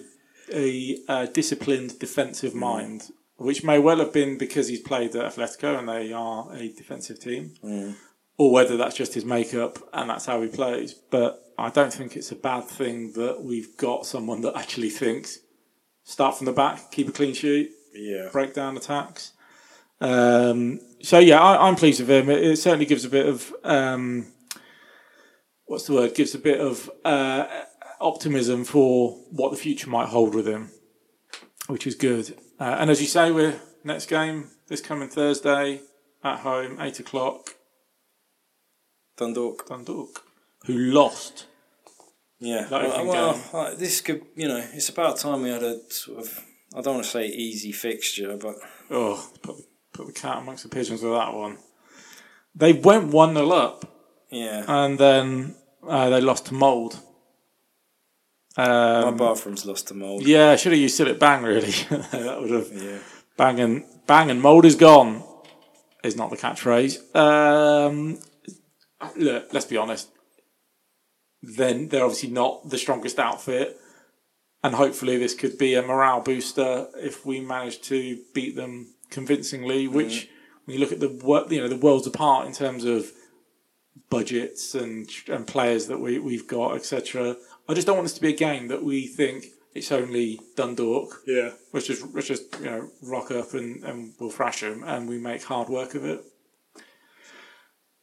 a, 0.53 0.97
uh 1.07 1.25
disciplined 1.27 1.99
defensive 1.99 2.53
mind, 2.55 3.09
which 3.37 3.63
may 3.63 3.79
well 3.79 3.97
have 3.99 4.13
been 4.13 4.37
because 4.37 4.67
he's 4.67 4.81
played 4.81 5.15
at 5.15 5.33
Atletico 5.33 5.77
and 5.79 5.87
they 5.89 6.13
are 6.13 6.51
a 6.53 6.69
defensive 6.69 7.19
team, 7.19 7.53
Mm. 7.63 7.95
or 8.37 8.51
whether 8.51 8.77
that's 8.77 8.95
just 8.95 9.13
his 9.13 9.25
makeup 9.25 9.79
and 9.93 10.09
that's 10.09 10.25
how 10.25 10.41
he 10.41 10.47
plays. 10.47 10.93
But 10.93 11.39
I 11.57 11.69
don't 11.69 11.93
think 11.93 12.15
it's 12.15 12.31
a 12.31 12.35
bad 12.35 12.65
thing 12.65 13.13
that 13.13 13.41
we've 13.43 13.75
got 13.77 14.05
someone 14.05 14.41
that 14.41 14.55
actually 14.57 14.89
thinks 14.89 15.39
start 16.03 16.35
from 16.37 16.45
the 16.45 16.51
back, 16.53 16.91
keep 16.91 17.07
a 17.07 17.11
clean 17.11 17.33
sheet, 17.33 17.71
Yeah, 17.93 18.29
breakdown 18.31 18.77
attacks. 18.77 19.33
Um, 19.99 20.79
so 21.01 21.19
yeah, 21.19 21.39
I, 21.39 21.67
I'm 21.67 21.75
pleased 21.75 21.99
with 21.99 22.09
him. 22.09 22.29
It, 22.29 22.43
it 22.43 22.57
certainly 22.57 22.85
gives 22.85 23.05
a 23.05 23.09
bit 23.09 23.27
of 23.27 23.53
um, 23.63 24.27
what's 25.65 25.87
the 25.87 25.93
word? 25.93 26.15
Gives 26.15 26.33
a 26.35 26.39
bit 26.39 26.59
of 26.59 26.89
uh, 27.05 27.45
optimism 27.99 28.63
for 28.63 29.11
what 29.29 29.51
the 29.51 29.57
future 29.57 29.89
might 29.89 30.09
hold 30.09 30.33
with 30.33 30.47
him, 30.47 30.71
which 31.67 31.85
is 31.85 31.95
good. 31.95 32.35
Uh, 32.59 32.77
and 32.79 32.89
as 32.89 33.01
you 33.01 33.07
say, 33.07 33.31
we're 33.31 33.59
next 33.83 34.07
game 34.07 34.49
this 34.67 34.81
coming 34.81 35.09
Thursday 35.09 35.81
at 36.23 36.39
home, 36.39 36.77
eight 36.79 36.99
o'clock. 36.99 37.55
Dundalk. 39.17 39.67
Dundalk, 39.67 40.23
who 40.65 40.73
lost. 40.73 41.45
Yeah. 42.39 42.67
Well, 42.69 43.39
well, 43.53 43.75
this 43.75 44.01
could, 44.01 44.23
you 44.35 44.47
know, 44.47 44.63
it's 44.73 44.89
about 44.89 45.17
time 45.17 45.43
we 45.43 45.49
had 45.49 45.61
a 45.61 45.79
sort 45.91 46.19
of, 46.19 46.45
I 46.75 46.81
don't 46.81 46.95
want 46.95 47.05
to 47.05 47.11
say 47.11 47.27
easy 47.27 47.71
fixture, 47.71 48.37
but 48.37 48.55
Oh, 48.89 49.29
put, 49.41 49.55
put 49.93 50.07
the 50.07 50.13
cat 50.13 50.37
amongst 50.37 50.63
the 50.63 50.69
pigeons 50.69 51.01
with 51.01 51.11
that 51.13 51.33
one. 51.33 51.57
They 52.55 52.73
went 52.73 53.07
one 53.13 53.33
0 53.33 53.49
up, 53.51 53.85
yeah. 54.29 54.63
and 54.67 54.97
then 54.97 55.55
uh, 55.87 56.09
they 56.09 56.21
lost 56.21 56.45
to 56.47 56.53
Mould. 56.53 56.99
My 58.57 58.63
Um, 59.03 59.17
bathroom's 59.17 59.65
lost 59.65 59.87
to 59.87 59.93
mould. 59.93 60.27
yeah, 60.27 60.55
should 60.57 60.73
have 60.73 60.81
used 60.81 60.99
It 60.99 61.19
Bang 61.19 61.43
really. 61.43 61.71
that 62.11 62.37
would 62.41 62.51
have 62.51 62.71
Yeah. 62.73 62.99
bang 63.37 63.59
and 63.61 63.85
bang 64.07 64.29
and 64.29 64.41
mould 64.41 64.65
is 64.65 64.75
gone. 64.75 65.23
Is 66.03 66.17
not 66.17 66.31
the 66.31 66.35
catchphrase. 66.37 67.15
Um, 67.15 68.19
look, 69.15 69.53
let's 69.53 69.65
be 69.67 69.77
honest. 69.77 70.09
Then 71.43 71.87
they're 71.87 72.03
obviously 72.03 72.29
not 72.31 72.69
the 72.69 72.77
strongest 72.77 73.19
outfit, 73.19 73.79
and 74.63 74.75
hopefully 74.75 75.17
this 75.17 75.33
could 75.33 75.57
be 75.57 75.73
a 75.75 75.81
morale 75.81 76.21
booster 76.21 76.87
if 76.95 77.25
we 77.25 77.39
manage 77.39 77.81
to 77.83 78.19
beat 78.33 78.55
them 78.55 78.93
convincingly. 79.09 79.87
Which, 79.87 80.29
when 80.65 80.75
you 80.75 80.79
look 80.79 80.91
at 80.91 80.99
the 80.99 81.47
you 81.49 81.61
know 81.61 81.67
the 81.67 81.77
worlds 81.77 82.07
apart 82.07 82.47
in 82.47 82.53
terms 82.53 82.85
of 82.85 83.11
budgets 84.09 84.75
and 84.75 85.09
and 85.27 85.47
players 85.47 85.87
that 85.87 85.99
we 85.99 86.19
we've 86.19 86.47
got, 86.47 86.75
etc. 86.75 87.35
I 87.67 87.73
just 87.73 87.87
don't 87.87 87.95
want 87.97 88.05
this 88.05 88.13
to 88.15 88.21
be 88.21 88.33
a 88.33 88.37
game 88.37 88.67
that 88.67 88.83
we 88.83 89.07
think 89.07 89.45
it's 89.73 89.91
only 89.91 90.39
Dundalk 90.57 91.21
Yeah. 91.25 91.51
which 91.71 91.89
is 91.89 92.03
which 92.03 92.29
let's 92.29 92.41
you 92.59 92.65
know 92.65 92.89
rock 93.01 93.31
up 93.31 93.53
and, 93.53 93.83
and 93.83 94.13
we'll 94.19 94.29
thrash 94.29 94.61
them 94.61 94.83
and 94.83 95.07
we 95.07 95.17
make 95.17 95.43
hard 95.43 95.69
work 95.69 95.95
of 95.95 96.03
it. 96.05 96.23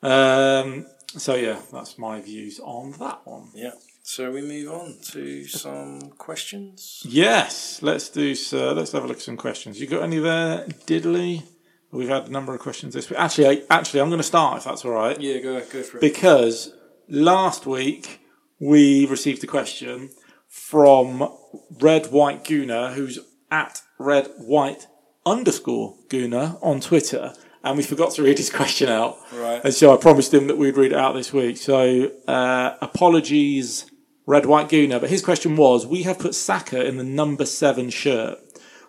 Um. 0.02 0.86
So 1.08 1.34
yeah, 1.34 1.60
that's 1.72 1.98
my 1.98 2.20
views 2.20 2.60
on 2.60 2.92
that 2.92 3.20
one. 3.24 3.50
Yeah. 3.54 3.72
So 4.10 4.30
we 4.30 4.40
move 4.40 4.72
on 4.72 4.96
to 5.12 5.44
some 5.44 6.00
questions. 6.16 7.02
Yes, 7.04 7.82
let's 7.82 8.08
do 8.08 8.34
so. 8.34 8.72
Let's 8.72 8.92
have 8.92 9.04
a 9.04 9.06
look 9.06 9.18
at 9.18 9.22
some 9.22 9.36
questions. 9.36 9.78
You 9.78 9.86
got 9.86 10.02
any 10.02 10.18
there, 10.18 10.64
Diddley? 10.86 11.42
We've 11.90 12.08
had 12.08 12.26
a 12.26 12.30
number 12.30 12.54
of 12.54 12.60
questions 12.60 12.94
this 12.94 13.10
week. 13.10 13.18
Actually, 13.18 13.48
I, 13.48 13.62
actually, 13.68 14.00
I'm 14.00 14.08
going 14.08 14.18
to 14.18 14.24
start 14.24 14.56
if 14.56 14.64
that's 14.64 14.82
all 14.86 14.92
right. 14.92 15.20
Yeah, 15.20 15.40
go 15.40 15.60
go 15.60 15.82
for 15.82 15.98
it. 15.98 16.00
because 16.00 16.72
last 17.06 17.66
week 17.66 18.22
we 18.58 19.04
received 19.04 19.44
a 19.44 19.46
question 19.46 20.08
from 20.48 21.30
Red 21.78 22.10
White 22.10 22.44
Gooner, 22.44 22.94
who's 22.94 23.18
at 23.50 23.82
Red 23.98 24.28
White 24.38 24.86
underscore 25.26 25.96
Gooner 26.08 26.58
on 26.62 26.80
Twitter, 26.80 27.34
and 27.62 27.76
we 27.76 27.82
forgot 27.82 28.12
to 28.12 28.22
read 28.22 28.38
his 28.38 28.48
question 28.48 28.88
out. 28.88 29.18
Right. 29.34 29.60
And 29.62 29.74
so 29.74 29.92
I 29.92 29.98
promised 29.98 30.32
him 30.32 30.46
that 30.46 30.56
we'd 30.56 30.78
read 30.78 30.92
it 30.92 30.98
out 30.98 31.12
this 31.12 31.30
week. 31.30 31.58
So 31.58 32.10
uh, 32.26 32.74
apologies, 32.80 33.84
Red 34.28 34.44
White 34.44 34.68
Gooner. 34.68 35.00
But 35.00 35.08
his 35.08 35.24
question 35.24 35.56
was: 35.56 35.86
We 35.86 36.02
have 36.02 36.18
put 36.18 36.34
Saka 36.34 36.84
in 36.86 36.98
the 36.98 37.02
number 37.02 37.46
seven 37.46 37.88
shirt. 37.88 38.38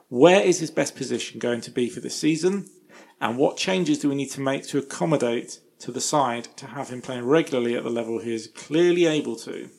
Where 0.10 0.42
is 0.42 0.60
his 0.60 0.70
best 0.70 0.98
position 0.98 1.40
going 1.40 1.62
to 1.62 1.72
be 1.72 1.90
for 1.90 2.02
this 2.02 2.16
season? 2.16 2.68
And 3.22 3.38
what 3.38 3.56
changes 3.56 4.00
do 4.00 4.10
we 4.10 4.16
need 4.16 4.32
to 4.32 4.42
make 4.42 4.68
to 4.68 4.78
accommodate 4.80 5.60
to 5.80 5.94
the 5.94 6.02
side 6.02 6.50
to 6.58 6.68
have 6.68 6.90
him 6.90 7.02
playing 7.02 7.24
regularly 7.26 7.76
at 7.78 7.84
the 7.86 7.90
level 7.90 8.20
he 8.20 8.34
is 8.34 8.48
clearly 8.48 9.06
able 9.06 9.38
to? 9.38 9.70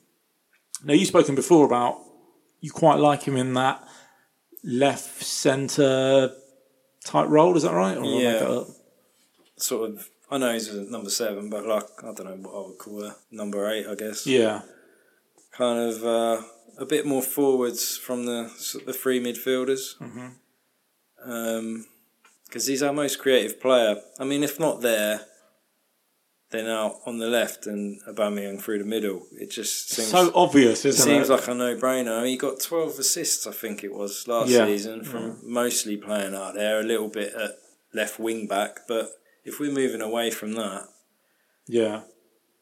Now, 0.83 0.95
you've 0.95 1.09
spoken 1.09 1.35
before 1.35 1.67
about 1.67 1.99
you 2.61 2.71
quite 2.71 2.99
like 2.99 3.25
him 3.25 3.37
in 3.37 3.53
that 3.55 3.87
left 4.65 5.23
centre 5.23 6.31
type 7.05 7.29
role. 7.29 7.55
Is 7.55 7.65
that 7.65 7.75
right? 7.75 7.99
Or 7.99 8.05
Yeah. 8.05 8.39
that? 8.39 8.75
Sort 9.59 9.91
of. 9.91 10.09
I 10.31 10.39
know 10.39 10.55
he's 10.55 10.69
a 10.69 10.85
number 10.91 11.11
seven, 11.11 11.51
but 11.51 11.67
like 11.67 11.85
I 12.03 12.15
don't 12.15 12.25
know 12.25 12.49
what 12.49 12.55
I 12.55 12.69
would 12.69 12.79
call 12.79 13.05
a 13.05 13.17
Number 13.31 13.69
eight, 13.69 13.87
I 13.87 13.95
guess. 13.95 14.27
Yeah. 14.27 14.63
Kind 15.61 15.79
of 15.93 16.05
uh, 16.05 16.43
a 16.79 16.87
bit 16.87 17.05
more 17.05 17.21
forwards 17.23 17.99
from 17.99 18.25
the 18.25 18.51
the 18.87 18.95
three 18.95 19.21
midfielders. 19.23 19.83
Mhm. 19.99 21.85
Because 22.47 22.67
he's 22.67 22.83
our 22.83 22.95
most 22.95 23.19
creative 23.19 23.61
player. 23.61 23.97
I 24.19 24.25
mean, 24.25 24.43
if 24.43 24.59
not 24.59 24.81
there, 24.81 25.21
then 26.51 26.67
out 26.67 26.97
on 27.07 27.19
the 27.19 27.29
left 27.29 27.67
and 27.67 28.01
Aubameyang 28.09 28.61
through 28.61 28.79
the 28.79 28.85
middle. 28.85 29.27
It 29.39 29.51
just 29.51 29.91
seems 29.91 30.09
so 30.09 30.33
obvious, 30.35 30.85
It 30.85 30.89
isn't 30.89 31.05
seems 31.07 31.29
it? 31.29 31.33
like 31.33 31.47
a 31.47 31.55
no-brainer. 31.55 32.19
I 32.19 32.23
mean, 32.23 32.31
he 32.33 32.37
got 32.37 32.59
12 32.59 32.99
assists, 32.99 33.47
I 33.47 33.53
think 33.53 33.85
it 33.85 33.93
was, 33.95 34.27
last 34.27 34.49
Yeah. 34.51 34.65
season 34.67 35.05
from 35.05 35.39
mostly 35.45 35.97
playing 35.97 36.35
out 36.35 36.55
there, 36.55 36.81
a 36.81 36.83
little 36.83 37.09
bit 37.09 37.35
at 37.35 37.53
left 37.93 38.19
wing 38.19 38.47
back. 38.49 38.89
But 38.89 39.11
if 39.45 39.61
we're 39.61 39.71
moving 39.71 40.01
away 40.01 40.31
from 40.33 40.55
that, 40.55 40.89
yeah. 41.69 42.03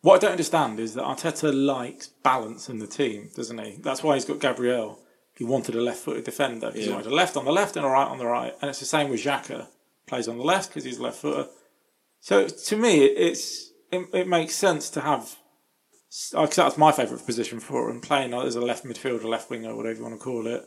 What 0.08 0.14
I 0.14 0.18
don't 0.20 0.30
understand 0.30 0.80
is 0.80 0.94
that 0.94 1.04
Arteta 1.04 1.52
likes 1.52 2.06
balance 2.06 2.70
in 2.70 2.78
the 2.78 2.86
team, 2.86 3.28
doesn't 3.36 3.58
he? 3.58 3.72
That's 3.72 4.02
why 4.02 4.14
he's 4.14 4.24
got 4.24 4.40
Gabriel. 4.40 4.98
He 5.36 5.44
wanted 5.44 5.74
a 5.74 5.82
left-footed 5.82 6.24
defender. 6.24 6.70
He 6.70 6.86
Yeah. 6.86 6.92
wanted 6.92 7.12
a 7.12 7.14
left 7.14 7.36
on 7.36 7.44
the 7.44 7.52
left 7.52 7.76
and 7.76 7.84
a 7.84 7.90
right 7.90 8.08
on 8.08 8.16
the 8.16 8.24
right, 8.24 8.54
and 8.62 8.70
it's 8.70 8.80
the 8.80 8.86
same 8.86 9.10
with 9.10 9.20
Xhaka. 9.20 9.68
Plays 10.06 10.26
on 10.26 10.38
the 10.38 10.44
left 10.44 10.70
because 10.70 10.84
he's 10.84 10.98
left 10.98 11.18
footer. 11.18 11.50
So 12.20 12.48
to 12.48 12.76
me, 12.78 13.04
it's 13.04 13.70
it, 13.92 14.08
it 14.14 14.26
makes 14.26 14.54
sense 14.54 14.88
to 14.90 15.02
have. 15.02 15.36
Because 16.32 16.56
that's 16.56 16.78
my 16.78 16.90
favourite 16.90 17.26
position 17.26 17.60
for 17.60 17.90
him, 17.90 18.00
playing 18.00 18.32
as 18.32 18.56
a 18.56 18.62
left 18.62 18.86
midfielder, 18.86 19.24
left 19.24 19.50
winger, 19.50 19.76
whatever 19.76 19.98
you 19.98 20.04
want 20.04 20.18
to 20.18 20.24
call 20.24 20.46
it, 20.46 20.64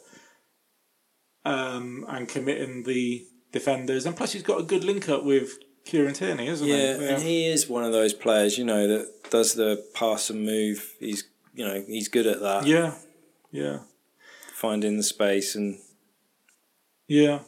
um, 1.46 2.06
and 2.08 2.30
committing 2.30 2.84
the 2.84 3.26
defenders. 3.52 4.06
And 4.06 4.16
plus, 4.16 4.34
he's 4.34 4.44
got 4.44 4.60
a 4.60 4.64
good 4.64 4.84
link 4.84 5.10
up 5.10 5.24
with 5.24 5.58
Kieran 5.86 6.14
Tierney, 6.14 6.48
isn't 6.48 6.68
yeah, 6.68 6.76
he? 6.76 7.04
Yeah, 7.04 7.10
and 7.12 7.24
he 7.24 7.48
is 7.48 7.68
one 7.68 7.84
of 7.84 7.92
those 7.92 8.14
players, 8.14 8.58
you 8.58 8.66
know, 8.66 8.88
that 8.88 9.30
does 9.30 9.54
the 9.54 9.84
pass 9.94 10.30
and 10.30 10.46
move. 10.46 10.94
He's, 11.00 11.24
you 11.54 11.66
know, 11.66 11.84
he's 11.88 12.08
good 12.08 12.28
at 12.28 12.40
that, 12.42 12.66
Yeah, 12.66 12.94
yeah, 13.52 13.80
finding 14.54 14.98
the 14.98 15.04
space 15.04 15.56
and 15.56 15.80
yeah. 17.08 17.40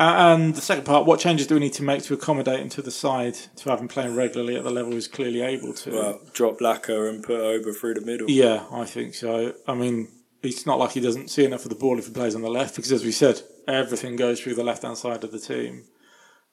And 0.00 0.54
the 0.54 0.60
second 0.60 0.84
part, 0.84 1.06
what 1.06 1.18
changes 1.18 1.48
do 1.48 1.54
we 1.54 1.60
need 1.60 1.72
to 1.72 1.82
make 1.82 2.02
to 2.04 2.14
accommodate 2.14 2.60
him 2.60 2.68
to 2.70 2.82
the 2.82 2.90
side 2.90 3.34
to 3.56 3.70
have 3.70 3.80
him 3.80 3.88
playing 3.88 4.14
regularly 4.14 4.54
at 4.54 4.62
the 4.62 4.70
level 4.70 4.92
he's 4.92 5.08
clearly 5.08 5.40
able 5.40 5.72
to? 5.74 5.90
well, 5.90 6.20
drop 6.32 6.58
Laka 6.60 7.08
and 7.08 7.24
put 7.24 7.40
Auba 7.40 7.74
through 7.74 7.94
the 7.94 8.02
middle. 8.02 8.30
yeah, 8.30 8.64
I 8.70 8.84
think 8.84 9.14
so. 9.14 9.54
I 9.66 9.74
mean, 9.74 10.08
it's 10.42 10.66
not 10.66 10.78
like 10.78 10.92
he 10.92 11.00
doesn't 11.00 11.30
see 11.30 11.44
enough 11.44 11.64
of 11.64 11.70
the 11.70 11.74
ball 11.74 11.98
if 11.98 12.06
he 12.06 12.12
plays 12.12 12.34
on 12.34 12.42
the 12.42 12.50
left, 12.50 12.76
because 12.76 12.92
as 12.92 13.04
we 13.04 13.10
said, 13.10 13.42
everything 13.66 14.14
goes 14.14 14.40
through 14.40 14.54
the 14.54 14.62
left 14.62 14.82
hand 14.82 14.98
side 14.98 15.24
of 15.24 15.32
the 15.32 15.40
team. 15.40 15.84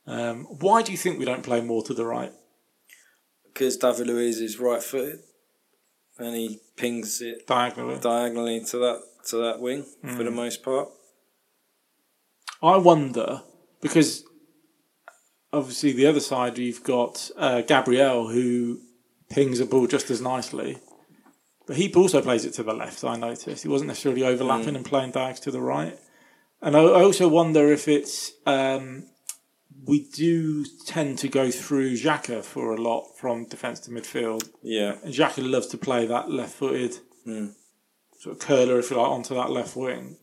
Um, 0.07 0.45
why 0.45 0.81
do 0.83 0.91
you 0.91 0.97
think 0.97 1.17
we 1.17 1.25
don't 1.25 1.43
play 1.43 1.61
more 1.61 1.83
to 1.83 1.93
the 1.93 2.05
right? 2.05 2.31
Because 3.45 3.77
David 3.77 4.07
Luiz 4.07 4.39
is 4.39 4.59
right-footed, 4.59 5.19
and 6.19 6.35
he 6.35 6.59
pings 6.77 7.21
it 7.21 7.47
Diagonally. 7.47 7.99
diagonally 7.99 8.63
to 8.65 8.77
that 8.79 9.01
to 9.29 9.37
that 9.37 9.59
wing 9.59 9.85
for 10.15 10.23
the 10.23 10.31
most 10.31 10.61
part. 10.61 10.89
I 12.61 12.77
wonder 12.77 13.41
because 13.81 14.23
obviously 15.51 15.93
the 15.93 16.05
other 16.05 16.19
side 16.19 16.57
you've 16.57 16.83
got 16.83 17.31
uh, 17.37 17.61
Gabriel 17.61 18.27
who 18.27 18.79
pings 19.29 19.59
a 19.59 19.65
ball 19.65 19.87
just 19.87 20.11
as 20.11 20.21
nicely, 20.21 20.77
but 21.65 21.77
he 21.77 21.91
also 21.93 22.21
plays 22.21 22.45
it 22.45 22.53
to 22.55 22.63
the 22.63 22.73
left. 22.73 23.03
I 23.03 23.15
noticed 23.17 23.63
he 23.63 23.69
wasn't 23.69 23.87
necessarily 23.87 24.23
overlapping 24.23 24.75
and 24.75 24.85
playing 24.85 25.11
diags 25.11 25.39
to 25.41 25.51
the 25.51 25.61
right. 25.61 25.97
And 26.61 26.75
I, 26.77 26.81
I 26.81 27.03
also 27.03 27.27
wonder 27.27 27.71
if 27.71 27.87
it's 27.87 28.31
um, 28.45 29.05
we 29.87 30.07
do 30.13 30.65
tend 30.85 31.17
to 31.19 31.27
go 31.27 31.51
through 31.51 31.93
Xhaka 31.95 32.43
for 32.43 32.73
a 32.73 32.81
lot 32.81 33.17
from 33.17 33.45
defence 33.45 33.79
to 33.81 33.91
midfield. 33.91 34.49
Yeah, 34.61 34.97
And 35.03 35.13
Xhaka 35.13 35.49
loves 35.49 35.67
to 35.67 35.77
play 35.77 36.05
that 36.07 36.29
left-footed 36.29 36.97
Mm. 37.27 37.53
sort 38.19 38.35
of 38.35 38.39
curler, 38.39 38.79
if 38.79 38.91
you 38.91 38.97
like, 38.97 39.07
onto 39.09 39.33
that 39.35 39.49
left 39.51 39.75
wing. 39.75 40.17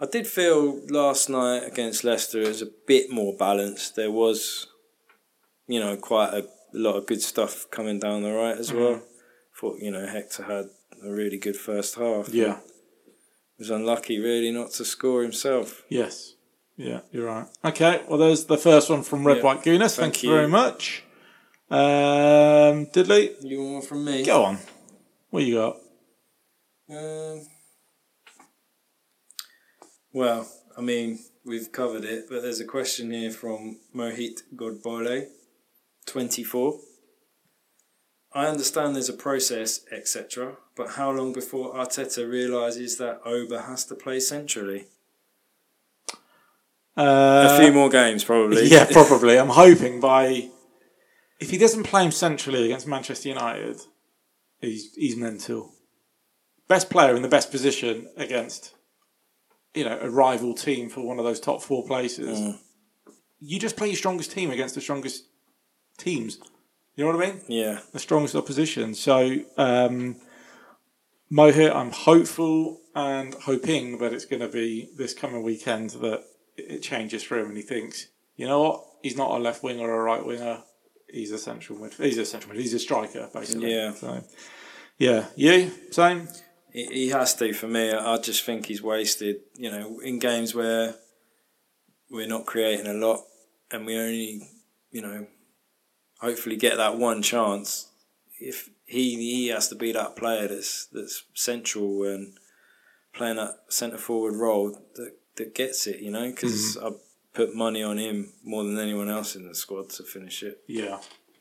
I 0.00 0.06
did 0.06 0.26
feel 0.26 0.80
last 0.88 1.28
night 1.28 1.62
against 1.64 2.02
Leicester 2.02 2.40
it 2.40 2.48
was 2.48 2.62
a 2.62 2.70
bit 2.86 3.10
more 3.10 3.36
balanced. 3.36 3.94
There 3.94 4.10
was, 4.10 4.66
you 5.68 5.78
know, 5.78 5.96
quite 5.96 6.34
a 6.34 6.48
lot 6.72 6.96
of 6.96 7.06
good 7.06 7.22
stuff 7.22 7.70
coming 7.70 8.00
down 8.00 8.22
the 8.22 8.32
right 8.32 8.56
as 8.58 8.72
well. 8.72 9.02
Thought 9.60 9.78
you 9.78 9.90
know 9.92 10.06
Hector 10.06 10.42
had 10.44 10.66
a 11.04 11.10
really 11.12 11.38
good 11.38 11.56
first 11.56 11.94
half. 11.94 12.30
Yeah. 12.30 12.58
was 13.58 13.70
unlucky 13.70 14.18
really 14.18 14.50
not 14.50 14.72
to 14.72 14.84
score 14.84 15.22
himself. 15.22 15.84
Yes. 15.88 16.34
Yeah, 16.82 17.00
you're 17.12 17.26
right. 17.26 17.46
Okay, 17.64 18.02
well, 18.08 18.18
there's 18.18 18.46
the 18.46 18.58
first 18.58 18.90
one 18.90 19.02
from 19.02 19.26
Red 19.26 19.38
Yeah. 19.38 19.42
White 19.44 19.62
Gooner. 19.62 19.80
Thank, 19.90 20.14
Thank 20.14 20.22
you 20.22 20.30
you. 20.30 20.36
very 20.36 20.48
much. 20.48 21.04
Um, 21.70 22.86
Diddley, 22.86 23.34
You 23.42 23.60
want 23.62 23.72
one 23.74 23.82
from 23.82 24.04
me? 24.04 24.24
go 24.24 24.44
on. 24.44 24.58
What 25.30 25.44
you 25.44 25.54
got? 25.54 25.76
Um, 26.90 27.46
well, 30.12 30.46
I 30.76 30.80
mean, 30.80 31.20
we've 31.44 31.70
covered 31.72 32.04
it, 32.04 32.26
but 32.28 32.42
there's 32.42 32.60
a 32.60 32.64
question 32.66 33.10
here 33.12 33.30
from 33.30 33.78
Mohit 33.94 34.42
Godbole, 34.54 35.26
24. 36.06 36.78
I 38.34 38.46
understand 38.46 38.94
there's 38.96 39.08
a 39.08 39.14
process, 39.14 39.84
etc., 39.92 40.56
but 40.74 40.90
how 40.90 41.10
long 41.10 41.32
before 41.32 41.74
Arteta 41.74 42.28
realises 42.28 42.96
that 42.98 43.20
Oba 43.24 43.62
has 43.62 43.84
to 43.86 43.94
play 43.94 44.20
centrally? 44.20 44.86
Uh, 46.96 47.48
a 47.50 47.58
few 47.58 47.72
more 47.72 47.88
games, 47.88 48.24
probably. 48.24 48.66
Yeah, 48.70 48.84
probably. 48.90 49.38
I'm 49.38 49.48
hoping 49.48 50.00
by 50.00 50.50
if 51.40 51.50
he 51.50 51.58
doesn't 51.58 51.84
play 51.84 52.04
him 52.04 52.12
centrally 52.12 52.66
against 52.66 52.86
Manchester 52.86 53.28
United, 53.28 53.80
he's 54.60 54.94
he's 54.94 55.16
mental. 55.16 55.72
Best 56.68 56.90
player 56.90 57.16
in 57.16 57.22
the 57.22 57.28
best 57.28 57.50
position 57.50 58.08
against 58.16 58.74
you 59.74 59.84
know 59.84 59.98
a 60.00 60.10
rival 60.10 60.54
team 60.54 60.88
for 60.88 61.00
one 61.00 61.18
of 61.18 61.24
those 61.24 61.40
top 61.40 61.62
four 61.62 61.86
places. 61.86 62.38
Mm. 62.38 62.58
You 63.40 63.58
just 63.58 63.76
play 63.76 63.88
your 63.88 63.96
strongest 63.96 64.30
team 64.32 64.50
against 64.50 64.74
the 64.74 64.80
strongest 64.80 65.24
teams. 65.98 66.38
You 66.94 67.04
know 67.04 67.16
what 67.16 67.24
I 67.24 67.30
mean? 67.30 67.40
Yeah. 67.48 67.80
The 67.92 67.98
strongest 67.98 68.36
opposition. 68.36 68.94
So 68.94 69.40
um, 69.56 70.16
Mohit, 71.32 71.74
I'm 71.74 71.90
hopeful 71.90 72.80
and 72.94 73.34
hoping 73.34 73.98
that 73.98 74.12
it's 74.12 74.26
going 74.26 74.40
to 74.40 74.48
be 74.48 74.90
this 74.96 75.14
coming 75.14 75.42
weekend 75.42 75.90
that 75.90 76.22
it 76.56 76.82
changes 76.82 77.22
for 77.22 77.38
him 77.38 77.48
and 77.48 77.56
he 77.56 77.62
thinks, 77.62 78.08
you 78.36 78.46
know 78.46 78.62
what, 78.62 78.84
he's 79.02 79.16
not 79.16 79.30
a 79.30 79.38
left 79.38 79.62
winger 79.62 79.88
or 79.88 80.00
a 80.00 80.04
right 80.04 80.24
winger. 80.24 80.62
He's 81.08 81.30
a 81.30 81.38
central 81.38 81.78
midfielder. 81.78 82.04
He's 82.04 82.18
a 82.18 82.24
central 82.24 82.54
mid. 82.54 82.62
He's 82.62 82.74
a 82.74 82.78
striker, 82.78 83.28
basically. 83.32 83.74
Yeah. 83.74 83.92
So, 83.92 84.24
yeah. 84.98 85.26
You 85.36 85.70
same. 85.90 86.28
He 86.72 86.86
he 86.86 87.08
has 87.10 87.34
to 87.34 87.52
for 87.52 87.68
me. 87.68 87.92
I 87.92 88.16
just 88.16 88.44
think 88.44 88.66
he's 88.66 88.82
wasted. 88.82 89.40
You 89.54 89.70
know, 89.70 90.00
in 90.00 90.18
games 90.18 90.54
where 90.54 90.94
we're 92.10 92.28
not 92.28 92.46
creating 92.46 92.86
a 92.86 92.94
lot 92.94 93.20
and 93.70 93.84
we 93.84 93.98
only, 93.98 94.48
you 94.90 95.02
know, 95.02 95.26
hopefully 96.20 96.56
get 96.56 96.78
that 96.78 96.96
one 96.96 97.20
chance. 97.20 97.90
If 98.40 98.70
he 98.86 99.16
he 99.16 99.48
has 99.48 99.68
to 99.68 99.74
be 99.74 99.92
that 99.92 100.16
player 100.16 100.48
that's 100.48 100.86
that's 100.86 101.24
central 101.34 102.04
and 102.04 102.34
playing 103.14 103.36
that 103.36 103.56
centre 103.68 103.98
forward 103.98 104.36
role 104.36 104.70
that 104.94 105.12
that 105.36 105.54
gets 105.54 105.86
it. 105.86 106.00
You 106.00 106.10
know, 106.10 106.30
because 106.30 106.76
I 106.82 106.90
put 107.34 107.54
money 107.54 107.82
on 107.82 107.98
him 107.98 108.32
more 108.44 108.64
than 108.64 108.78
anyone 108.78 109.08
else 109.08 109.36
in 109.36 109.46
the 109.48 109.54
squad 109.54 109.90
to 109.90 110.02
finish 110.02 110.42
it. 110.42 110.58
Yeah. 110.66 110.98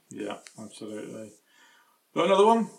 Yeah. 0.10 0.38
Absolutely. 0.60 1.32
Got 2.16 2.26
another 2.26 2.46
one? 2.46 2.70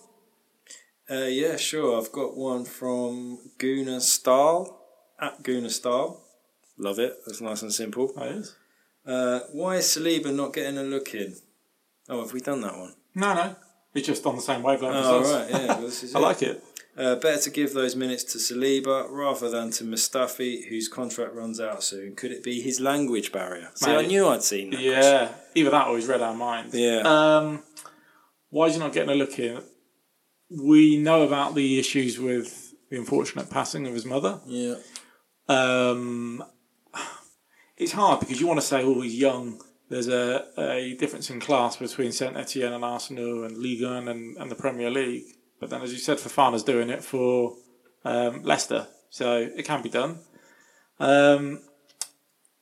Uh, 1.11 1.25
yeah, 1.27 1.57
sure. 1.57 1.99
I've 2.01 2.13
got 2.13 2.37
one 2.37 2.65
from 2.65 3.39
Guna 3.59 4.01
Stahl 4.01 4.81
at 5.21 5.43
Guna 5.43 5.69
Stahl. 5.71 6.23
Love 6.79 6.99
it. 6.99 7.15
That's 7.27 7.41
nice 7.41 7.63
and 7.63 7.73
simple. 7.73 8.13
That 8.17 8.29
is. 8.29 8.57
Uh, 9.05 9.41
why 9.53 9.77
is 9.77 9.85
Saliba 9.87 10.35
not 10.35 10.53
getting 10.55 10.79
a 10.79 10.83
look 10.83 11.15
in? 11.15 11.35
Oh, 12.09 12.21
have 12.23 12.33
we 12.33 12.41
done 12.41 12.61
that 12.63 12.77
one? 12.79 12.95
No, 13.15 13.35
no. 13.35 13.57
He's 13.93 14.07
just 14.07 14.25
on 14.27 14.37
the 14.37 14.43
same 14.43 14.63
wavelength 14.63 14.95
Oh, 14.97 15.21
as 15.21 15.27
us. 15.27 15.35
right. 15.35 15.51
Yeah, 15.51 15.67
well, 15.67 15.81
this 15.83 16.03
is 16.03 16.15
I 16.15 16.19
like 16.21 16.43
it. 16.43 16.63
Uh, 16.95 17.17
better 17.17 17.41
to 17.41 17.51
give 17.51 17.73
those 17.73 17.97
minutes 17.97 18.23
to 18.23 18.39
Saliba 18.39 19.11
rather 19.11 19.49
than 19.49 19.71
to 19.71 19.85
Mustafi, 19.85 20.69
whose 20.69 20.89
contract 20.89 21.35
runs 21.35 21.59
out 21.59 21.83
soon. 21.83 22.15
Could 22.15 22.33
it 22.33 22.43
be 22.43 22.61
his 22.61 22.81
language 22.81 23.33
barrier? 23.33 23.71
See, 23.75 23.91
I 23.91 24.05
knew 24.05 24.29
I'd 24.29 24.43
seen 24.43 24.71
that. 24.71 24.81
Yeah. 24.81 25.33
Either 25.55 25.71
that 25.71 25.89
or 25.89 25.97
he's 25.97 26.07
read 26.07 26.21
our 26.21 26.35
minds. 26.35 26.75
Yeah. 26.75 27.01
Um, 27.01 27.63
why 28.51 28.67
is 28.67 28.75
he 28.75 28.81
not 28.81 28.93
getting 28.93 29.09
a 29.09 29.15
look 29.15 29.39
in? 29.39 29.63
We 30.51 30.99
know 30.99 31.23
about 31.23 31.55
the 31.55 31.79
issues 31.79 32.19
with 32.19 32.75
the 32.91 32.99
unfortunate 32.99 33.49
passing 33.49 33.87
of 33.87 33.95
his 33.95 34.05
mother. 34.05 34.41
Yeah. 34.47 34.75
Um, 35.49 36.45
it's 37.79 37.93
hard 37.93 38.21
because 38.21 38.39
you 38.39 38.47
want 38.47 38.61
to 38.61 38.67
say, 38.67 38.83
oh, 38.83 39.01
he's 39.01 39.15
young. 39.15 39.63
There's 39.89 40.09
a, 40.09 40.47
a 40.59 40.95
difference 40.99 41.31
in 41.31 41.41
class 41.41 41.77
between 41.77 42.13
Saint 42.13 42.37
Etienne 42.37 42.75
and 42.75 42.85
Arsenal 42.85 43.45
and 43.45 43.57
Ligue 43.57 43.83
1 43.83 44.09
and, 44.09 44.37
and 44.37 44.51
the 44.51 44.55
Premier 44.55 44.91
League. 44.91 45.25
But 45.63 45.71
then, 45.71 45.83
as 45.83 45.93
you 45.93 46.01
said, 46.01 46.19
Fofana's 46.19 46.65
doing 46.65 46.91
it 46.91 47.05
for 47.05 47.55
um, 48.05 48.43
Leicester. 48.43 48.89
So 49.11 49.49
it 49.57 49.65
can 49.65 49.81
be 49.81 49.89
done. 49.89 50.19
Um, 50.99 51.61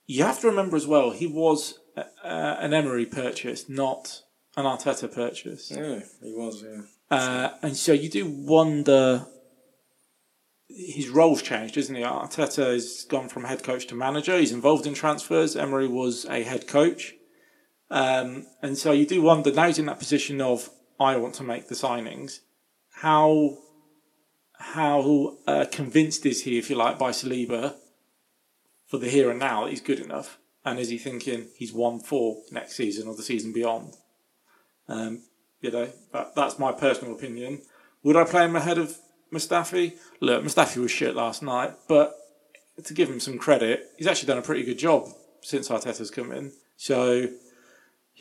you 0.07 0.23
have 0.23 0.39
to 0.41 0.49
remember 0.49 0.77
as 0.77 0.87
well, 0.87 1.11
he 1.11 1.27
was 1.27 1.79
uh, 1.97 2.05
an 2.23 2.75
Emery 2.75 3.07
purchase, 3.07 3.71
not 3.71 4.21
an 4.55 4.67
Arteta 4.67 5.11
purchase. 5.11 5.73
Yeah, 5.75 6.01
he 6.23 6.35
was, 6.35 6.63
yeah. 6.63 6.83
Uh, 7.11 7.55
and 7.63 7.75
so 7.75 7.95
you 7.95 8.11
do 8.11 8.27
wonder. 8.27 9.25
His 10.69 11.09
role's 11.09 11.41
changed, 11.41 11.79
isn't 11.79 11.97
he? 11.97 12.03
Arteta 12.03 12.71
has 12.75 13.07
gone 13.09 13.31
from 13.31 13.45
head 13.45 13.63
coach 13.63 13.87
to 13.87 13.95
manager. 13.95 14.37
He's 14.37 14.53
involved 14.53 14.87
in 14.87 14.93
transfers. 14.93 15.57
Emery 15.57 15.89
was 15.89 16.27
a 16.27 16.43
head 16.43 16.67
coach, 16.67 17.15
um, 17.91 18.47
and 18.61 18.77
so 18.77 18.93
you 18.93 19.07
do 19.07 19.23
wonder. 19.23 19.51
Now 19.51 19.69
he's 19.69 19.79
in 19.79 19.87
that 19.87 19.99
position 19.99 20.43
of 20.43 20.69
I 21.01 21.17
want 21.17 21.37
to 21.37 21.45
make 21.45 21.69
the 21.69 21.75
signings. 21.75 22.41
How 23.01 23.57
how 24.53 25.39
uh, 25.47 25.65
convinced 25.73 26.27
is 26.27 26.43
he, 26.43 26.59
if 26.59 26.69
you 26.69 26.77
like, 26.77 26.99
by 26.99 27.13
Saliba 27.13 27.77
for 28.87 28.99
the 28.99 29.09
here 29.09 29.31
and 29.31 29.39
now 29.39 29.65
that 29.65 29.71
he's 29.71 29.81
good 29.81 30.01
enough? 30.01 30.39
And 30.67 30.79
is 30.79 30.91
he 30.91 30.99
thinking 30.99 31.49
he's 31.57 31.73
one 31.73 32.01
for 32.01 32.43
next 32.53 32.77
season 32.77 33.09
or 33.09 33.17
the 33.17 33.23
season 33.23 33.55
beyond? 33.55 33.95
Um, 34.87 35.23
you 35.63 35.71
know, 35.71 35.89
that, 36.13 36.35
that's 36.35 36.59
my 36.59 36.73
personal 36.73 37.15
opinion. 37.15 37.63
Would 38.03 38.17
I 38.17 38.25
play 38.25 38.45
him 38.45 38.55
ahead 38.55 38.77
of 38.77 38.99
Mustafi? 39.33 39.95
Look, 40.21 40.45
Mustafi 40.45 40.77
was 40.77 40.91
shit 40.91 41.15
last 41.15 41.43
night, 41.43 41.73
but 41.89 42.15
to 42.85 42.93
give 42.93 43.09
him 43.09 43.21
some 43.21 43.39
credit, 43.39 43.87
he's 43.97 44.09
actually 44.09 44.27
done 44.27 44.39
a 44.39 44.43
pretty 44.43 44.63
good 44.63 44.79
job 44.79 45.09
since 45.41 45.71
Arteta's 45.71 46.11
come 46.11 46.33
in. 46.33 46.53
So, 46.77 47.29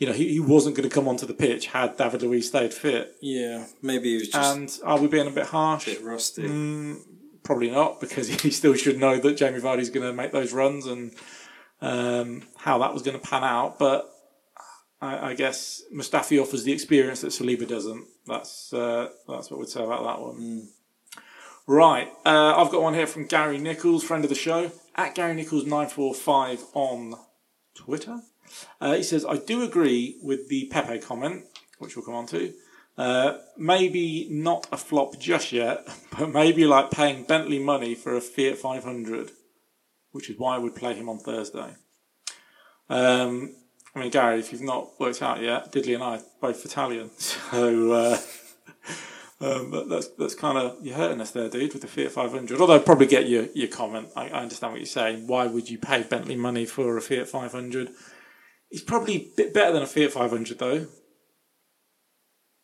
you 0.00 0.06
know, 0.06 0.14
he, 0.14 0.32
he 0.32 0.40
wasn't 0.40 0.74
going 0.74 0.88
to 0.88 0.92
come 0.94 1.06
onto 1.06 1.26
the 1.26 1.34
pitch 1.34 1.66
had 1.66 1.98
David 1.98 2.22
Luiz 2.22 2.48
stayed 2.48 2.72
fit. 2.72 3.16
Yeah, 3.20 3.66
maybe 3.82 4.08
he 4.08 4.14
was 4.14 4.28
just 4.28 4.56
And 4.56 4.80
are 4.82 4.98
we 4.98 5.08
being 5.08 5.26
a 5.26 5.30
bit 5.30 5.46
harsh? 5.46 5.86
a 5.86 5.90
bit 5.90 6.02
rusty. 6.02 6.44
Mm, 6.44 7.02
probably 7.42 7.70
not, 7.70 8.00
because 8.00 8.28
he 8.42 8.50
still 8.50 8.72
should 8.74 8.98
know 8.98 9.18
that 9.18 9.36
Jamie 9.36 9.60
Vardy's 9.60 9.90
going 9.90 10.06
to 10.06 10.14
make 10.14 10.32
those 10.32 10.54
runs 10.54 10.86
and 10.86 11.12
um, 11.82 12.44
how 12.56 12.78
that 12.78 12.94
was 12.94 13.02
going 13.02 13.20
to 13.20 13.24
pan 13.24 13.44
out. 13.44 13.78
But 13.78 14.10
I, 15.02 15.32
I 15.32 15.34
guess 15.34 15.82
Mustafi 15.94 16.40
offers 16.40 16.64
the 16.64 16.72
experience 16.72 17.20
that 17.20 17.28
Saliba 17.28 17.68
doesn't. 17.68 18.06
That's 18.26 18.72
uh, 18.72 19.10
that's 19.28 19.50
what 19.50 19.60
we'd 19.60 19.68
say 19.68 19.84
about 19.84 20.04
that 20.04 20.20
one. 20.22 20.68
Right, 21.66 22.08
uh, 22.24 22.54
I've 22.56 22.72
got 22.72 22.80
one 22.80 22.94
here 22.94 23.06
from 23.06 23.26
Gary 23.26 23.58
Nichols, 23.58 24.02
friend 24.02 24.24
of 24.24 24.30
the 24.30 24.34
show, 24.34 24.72
at 24.96 25.14
Gary 25.14 25.34
Nichols 25.34 25.66
nine 25.66 25.88
four 25.88 26.14
five 26.14 26.64
on 26.72 27.16
Twitter. 27.74 28.20
Uh, 28.80 28.94
he 28.94 29.02
says, 29.02 29.24
"I 29.24 29.36
do 29.36 29.62
agree 29.62 30.18
with 30.22 30.48
the 30.48 30.66
Pepe 30.66 30.98
comment, 30.98 31.44
which 31.78 31.96
we'll 31.96 32.04
come 32.04 32.14
on 32.14 32.26
to." 32.28 32.52
Uh, 32.98 33.38
maybe 33.56 34.28
not 34.30 34.66
a 34.70 34.76
flop 34.76 35.18
just 35.18 35.52
yet, 35.52 35.88
but 36.18 36.32
maybe 36.32 36.66
like 36.66 36.90
paying 36.90 37.24
Bentley 37.24 37.58
money 37.58 37.94
for 37.94 38.14
a 38.14 38.20
Fiat 38.20 38.58
500, 38.58 39.30
which 40.12 40.28
is 40.28 40.38
why 40.38 40.56
I 40.56 40.58
would 40.58 40.74
play 40.74 40.94
him 40.94 41.08
on 41.08 41.18
Thursday. 41.18 41.74
Um, 42.90 43.54
I 43.94 44.00
mean, 44.00 44.10
Gary, 44.10 44.40
if 44.40 44.52
you've 44.52 44.60
not 44.60 45.00
worked 45.00 45.22
out 45.22 45.40
yet, 45.40 45.72
Diddley 45.72 45.94
and 45.94 46.02
I 46.02 46.16
are 46.16 46.22
both 46.40 46.64
Italian, 46.64 47.10
so 47.18 47.92
uh, 47.92 48.18
um, 49.40 49.88
that's 49.88 50.08
that's 50.18 50.34
kind 50.34 50.58
of 50.58 50.76
you're 50.82 50.96
hurting 50.96 51.20
us 51.20 51.30
there, 51.30 51.48
dude, 51.48 51.72
with 51.72 51.82
the 51.82 51.88
Fiat 51.88 52.12
500. 52.12 52.60
Although 52.60 52.74
I 52.74 52.78
probably 52.80 53.06
get 53.06 53.28
your 53.28 53.46
your 53.54 53.68
comment. 53.68 54.10
I, 54.14 54.28
I 54.28 54.42
understand 54.42 54.72
what 54.72 54.80
you're 54.80 54.86
saying. 54.86 55.26
Why 55.26 55.46
would 55.46 55.70
you 55.70 55.78
pay 55.78 56.02
Bentley 56.02 56.36
money 56.36 56.66
for 56.66 56.96
a 56.96 57.00
Fiat 57.00 57.28
500? 57.28 57.90
He's 58.70 58.82
probably 58.82 59.16
a 59.16 59.28
bit 59.36 59.52
better 59.52 59.72
than 59.72 59.82
a 59.82 59.86
Fiat 59.86 60.12
500 60.12 60.58
though. 60.58 60.86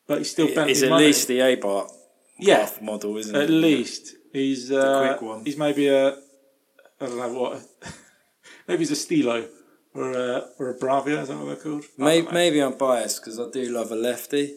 But 0.06 0.18
he's 0.18 0.30
still 0.30 0.46
Bentley 0.54 0.72
It's 0.72 0.82
at 0.82 0.90
money. 0.90 1.06
least 1.06 1.28
the 1.28 1.38
Abarth 1.40 1.90
yeah, 2.38 2.70
model, 2.80 3.16
isn't 3.16 3.34
at 3.34 3.44
it? 3.44 3.50
least 3.50 4.14
he's 4.32 4.70
uh, 4.70 5.16
quick 5.16 5.22
one. 5.22 5.44
he's 5.44 5.56
maybe 5.56 5.88
a 5.88 6.10
I 6.10 7.06
don't 7.06 7.16
know 7.16 7.32
what 7.40 7.62
maybe 8.68 8.78
he's 8.80 8.90
a 8.92 8.96
Stilo 8.96 9.48
or 9.94 10.12
a 10.12 10.48
or 10.58 10.70
a 10.70 10.78
Bravia. 10.78 11.22
Is 11.22 11.28
that 11.28 11.38
what 11.38 11.46
they're 11.46 11.56
called? 11.56 11.84
Maybe, 11.98 12.28
maybe 12.30 12.60
I'm 12.60 12.76
biased 12.78 13.20
because 13.22 13.40
I 13.40 13.50
do 13.50 13.64
love 13.70 13.90
a 13.90 13.96
lefty, 13.96 14.54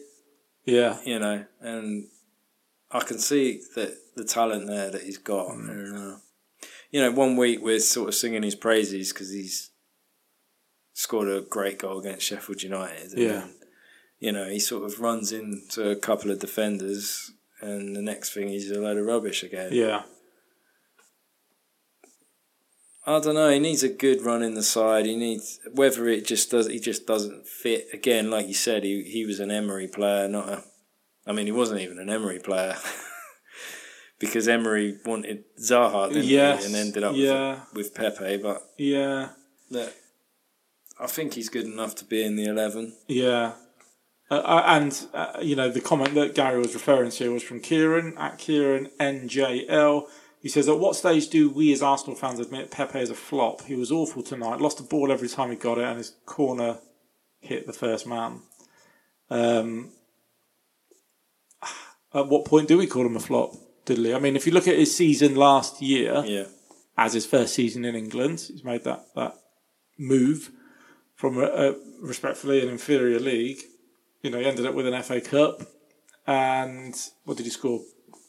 Yeah, 0.64 0.98
you 1.04 1.18
know, 1.18 1.44
and 1.60 2.06
I 2.92 3.00
can 3.00 3.18
see 3.18 3.60
that 3.74 3.96
the 4.16 4.24
talent 4.24 4.66
there 4.68 4.90
that 4.90 5.02
he's 5.02 5.18
got. 5.18 5.48
Mm. 5.48 5.68
And, 5.70 5.96
uh, 5.96 6.16
you 6.90 7.00
know, 7.00 7.10
one 7.12 7.36
week 7.36 7.60
we're 7.62 7.80
sort 7.80 8.08
of 8.08 8.14
singing 8.14 8.42
his 8.42 8.54
praises 8.54 9.12
because 9.12 9.32
he's 9.32 9.69
scored 11.00 11.28
a 11.28 11.40
great 11.40 11.78
goal 11.78 11.98
against 12.00 12.26
Sheffield 12.26 12.62
United. 12.62 13.12
and 13.12 13.18
Yeah. 13.28 13.44
you 14.18 14.32
know, 14.32 14.46
he 14.50 14.58
sort 14.58 14.84
of 14.84 15.00
runs 15.00 15.32
into 15.32 15.90
a 15.90 15.96
couple 15.96 16.30
of 16.30 16.38
defenders, 16.40 17.32
and 17.62 17.96
the 17.96 18.02
next 18.02 18.32
thing 18.34 18.48
he's 18.48 18.70
a 18.70 18.80
load 18.80 18.98
of 18.98 19.06
rubbish 19.06 19.42
again. 19.42 19.70
yeah, 19.72 20.02
I 23.06 23.18
don't 23.18 23.34
know. 23.34 23.48
He 23.50 23.58
needs 23.58 23.82
a 23.82 23.88
good 23.88 24.20
run 24.22 24.42
in 24.42 24.54
the 24.54 24.62
side. 24.62 25.06
He 25.06 25.16
needs 25.16 25.58
whether 25.72 26.06
it 26.08 26.26
just 26.26 26.50
does. 26.50 26.66
He 26.68 26.78
just 26.78 27.06
doesn't 27.06 27.46
fit. 27.48 27.88
Again, 27.94 28.30
like 28.30 28.46
you 28.46 28.54
said, 28.54 28.84
he 28.84 29.02
he 29.04 29.24
was 29.24 29.40
an 29.40 29.50
Emery 29.50 29.88
player, 29.88 30.28
not 30.28 30.48
a. 30.48 30.64
I 31.26 31.32
mean, 31.32 31.46
he 31.46 31.52
wasn't 31.52 31.80
even 31.80 31.98
an 31.98 32.10
Emery 32.10 32.38
player 32.40 32.76
because 34.18 34.48
Emery 34.48 34.98
wanted 35.06 35.44
Zaha, 35.58 36.08
didn't 36.08 36.24
Yes, 36.24 36.60
he? 36.60 36.66
And 36.66 36.76
ended 36.76 37.02
up 37.04 37.14
yeah. 37.16 37.60
with, 37.72 37.92
with 37.92 37.94
Pepe. 37.94 38.36
But 38.38 38.62
Yeah, 38.78 39.30
look, 39.70 39.92
I 41.00 41.06
think 41.06 41.34
he's 41.34 41.48
good 41.48 41.64
enough 41.64 41.94
to 41.96 42.04
be 42.04 42.22
in 42.22 42.36
the 42.36 42.44
11. 42.44 42.94
yeah. 43.08 43.52
Uh, 44.32 44.34
uh, 44.36 44.62
and 44.66 45.06
uh, 45.12 45.38
you 45.42 45.56
know 45.56 45.68
the 45.68 45.80
comment 45.80 46.14
that 46.14 46.36
Gary 46.36 46.58
was 46.58 46.72
referring 46.72 47.10
to 47.10 47.32
was 47.32 47.42
from 47.42 47.58
Kieran 47.58 48.16
at 48.16 48.38
Kieran 48.38 48.88
NJL. 49.00 50.06
He 50.40 50.48
says, 50.48 50.68
"At 50.68 50.78
what 50.78 50.94
stage 50.94 51.28
do 51.30 51.50
we 51.50 51.72
as 51.72 51.82
Arsenal 51.82 52.14
fans 52.14 52.38
admit 52.38 52.70
Pepe 52.70 53.00
is 53.00 53.10
a 53.10 53.16
flop? 53.16 53.62
He 53.62 53.74
was 53.74 53.90
awful 53.90 54.22
tonight. 54.22 54.60
Lost 54.60 54.76
the 54.78 54.84
ball 54.84 55.10
every 55.10 55.28
time 55.28 55.50
he 55.50 55.56
got 55.56 55.78
it, 55.78 55.84
and 55.84 55.98
his 55.98 56.14
corner 56.26 56.78
hit 57.40 57.66
the 57.66 57.72
first 57.72 58.06
man. 58.06 58.42
Um, 59.30 59.90
at 62.14 62.28
what 62.28 62.44
point 62.44 62.68
do 62.68 62.78
we 62.78 62.86
call 62.86 63.06
him 63.06 63.16
a 63.16 63.20
flop, 63.20 63.52
Diddley? 63.84 64.14
I 64.14 64.18
mean, 64.20 64.36
if 64.36 64.46
you 64.46 64.52
look 64.52 64.68
at 64.68 64.78
his 64.78 64.94
season 64.96 65.34
last 65.34 65.82
year, 65.82 66.22
Yeah. 66.24 66.44
as 66.96 67.14
his 67.14 67.26
first 67.26 67.54
season 67.54 67.84
in 67.84 67.96
England, 67.96 68.40
he's 68.48 68.62
made 68.64 68.84
that 68.84 69.06
that 69.16 69.34
move 69.98 70.50
from 71.20 71.36
a, 71.38 71.42
a 71.46 71.74
respectfully 72.00 72.62
an 72.62 72.68
inferior 72.68 73.20
league. 73.20 73.58
You 74.22 74.30
know, 74.30 74.38
he 74.38 74.46
ended 74.46 74.66
up 74.66 74.74
with 74.74 74.86
an 74.86 75.02
FA 75.02 75.20
Cup, 75.20 75.60
and 76.26 76.94
what 77.24 77.36
did 77.36 77.44
he 77.44 77.50
score? 77.50 77.80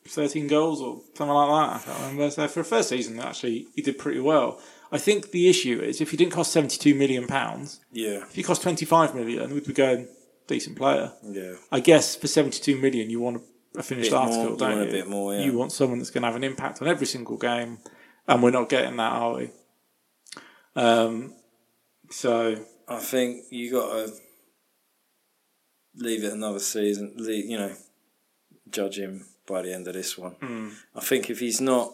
Thirteen 0.07 0.47
goals 0.47 0.81
or 0.81 1.01
something 1.15 1.33
like 1.33 1.49
that. 1.49 1.75
I 1.75 1.79
can't 1.85 1.99
remember. 2.01 2.31
So 2.31 2.47
for 2.47 2.59
a 2.61 2.63
first 2.65 2.89
season, 2.89 3.19
actually, 3.19 3.67
he 3.75 3.81
did 3.81 3.97
pretty 3.97 4.19
well. 4.19 4.59
I 4.91 4.97
think 4.97 5.31
the 5.31 5.47
issue 5.47 5.79
is 5.79 6.01
if 6.01 6.11
he 6.11 6.17
didn't 6.17 6.33
cost 6.33 6.51
seventy-two 6.51 6.95
million 6.95 7.27
pounds, 7.27 7.79
Yeah. 7.91 8.23
if 8.23 8.35
he 8.35 8.43
cost 8.43 8.61
twenty-five 8.63 9.15
million, 9.15 9.53
we'd 9.53 9.65
be 9.65 9.73
going 9.73 10.07
decent 10.47 10.75
player. 10.75 11.13
Yeah. 11.23 11.53
I 11.71 11.79
guess 11.79 12.15
for 12.15 12.27
72 12.27 12.77
million, 12.77 13.09
you 13.09 13.21
want 13.21 13.41
a 13.77 13.83
finished 13.83 14.09
Bit 14.09 14.17
article, 14.17 14.49
you 14.51 14.57
don't 14.57 14.81
a 14.81 14.85
you? 14.85 14.91
bit 14.91 15.07
more, 15.07 15.33
yeah. 15.33 15.45
You 15.45 15.57
want 15.57 15.71
someone 15.71 15.99
that's 15.99 16.09
going 16.09 16.23
to 16.23 16.27
have 16.27 16.35
an 16.35 16.43
impact 16.43 16.81
on 16.81 16.89
every 16.89 17.07
single 17.07 17.37
game, 17.37 17.77
and 18.27 18.43
we're 18.43 18.51
not 18.51 18.67
getting 18.67 18.97
that, 18.97 19.13
are 19.13 19.35
we? 19.37 19.49
Um, 20.75 21.33
so 22.09 22.55
I 22.91 22.99
think 22.99 23.45
you 23.49 23.71
got 23.71 23.93
to 23.93 24.13
leave 25.95 26.23
it 26.23 26.33
another 26.33 26.59
season. 26.59 27.13
Leave, 27.17 27.45
you 27.45 27.57
know, 27.57 27.73
judge 28.69 28.97
him 28.99 29.25
by 29.47 29.61
the 29.61 29.73
end 29.73 29.87
of 29.87 29.93
this 29.93 30.17
one. 30.17 30.35
Mm. 30.41 30.73
I 30.95 30.99
think 31.01 31.29
if 31.29 31.39
he's 31.39 31.61
not 31.61 31.93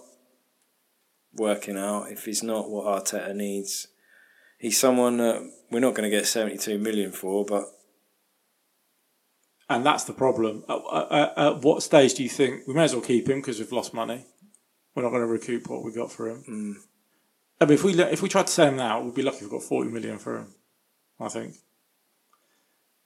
working 1.33 1.77
out, 1.77 2.11
if 2.11 2.25
he's 2.25 2.43
not 2.43 2.69
what 2.69 2.85
Arteta 2.85 3.35
needs, 3.35 3.87
he's 4.57 4.79
someone 4.79 5.17
that 5.17 5.51
we're 5.71 5.79
not 5.79 5.93
going 5.95 6.09
to 6.09 6.15
get 6.15 6.25
seventy-two 6.25 6.79
million 6.79 7.11
for. 7.11 7.45
But 7.45 7.65
and 9.69 9.85
that's 9.85 10.05
the 10.05 10.13
problem. 10.13 10.63
At, 10.69 10.79
at, 11.11 11.37
at 11.37 11.61
what 11.61 11.83
stage 11.83 12.13
do 12.15 12.23
you 12.23 12.29
think 12.29 12.67
we 12.67 12.73
may 12.73 12.85
as 12.85 12.93
well 12.93 13.03
keep 13.03 13.29
him 13.29 13.39
because 13.39 13.59
we've 13.59 13.71
lost 13.71 13.93
money? 13.93 14.25
We're 14.95 15.03
not 15.03 15.09
going 15.09 15.21
to 15.21 15.27
recoup 15.27 15.69
what 15.69 15.83
we 15.83 15.93
got 15.93 16.11
for 16.11 16.29
him. 16.29 16.43
mm, 16.49 16.73
I 17.61 17.65
mean, 17.65 17.73
if 17.73 17.83
we 17.83 17.99
if 18.01 18.21
we 18.21 18.29
tried 18.29 18.47
to 18.47 18.53
sell 18.53 18.67
him 18.67 18.77
now, 18.77 19.01
we'd 19.01 19.13
be 19.13 19.21
lucky 19.21 19.37
if 19.37 19.43
we 19.43 19.49
got 19.49 19.63
40 19.63 19.89
million 19.91 20.17
for 20.17 20.37
him. 20.37 20.53
I 21.19 21.29
think. 21.29 21.55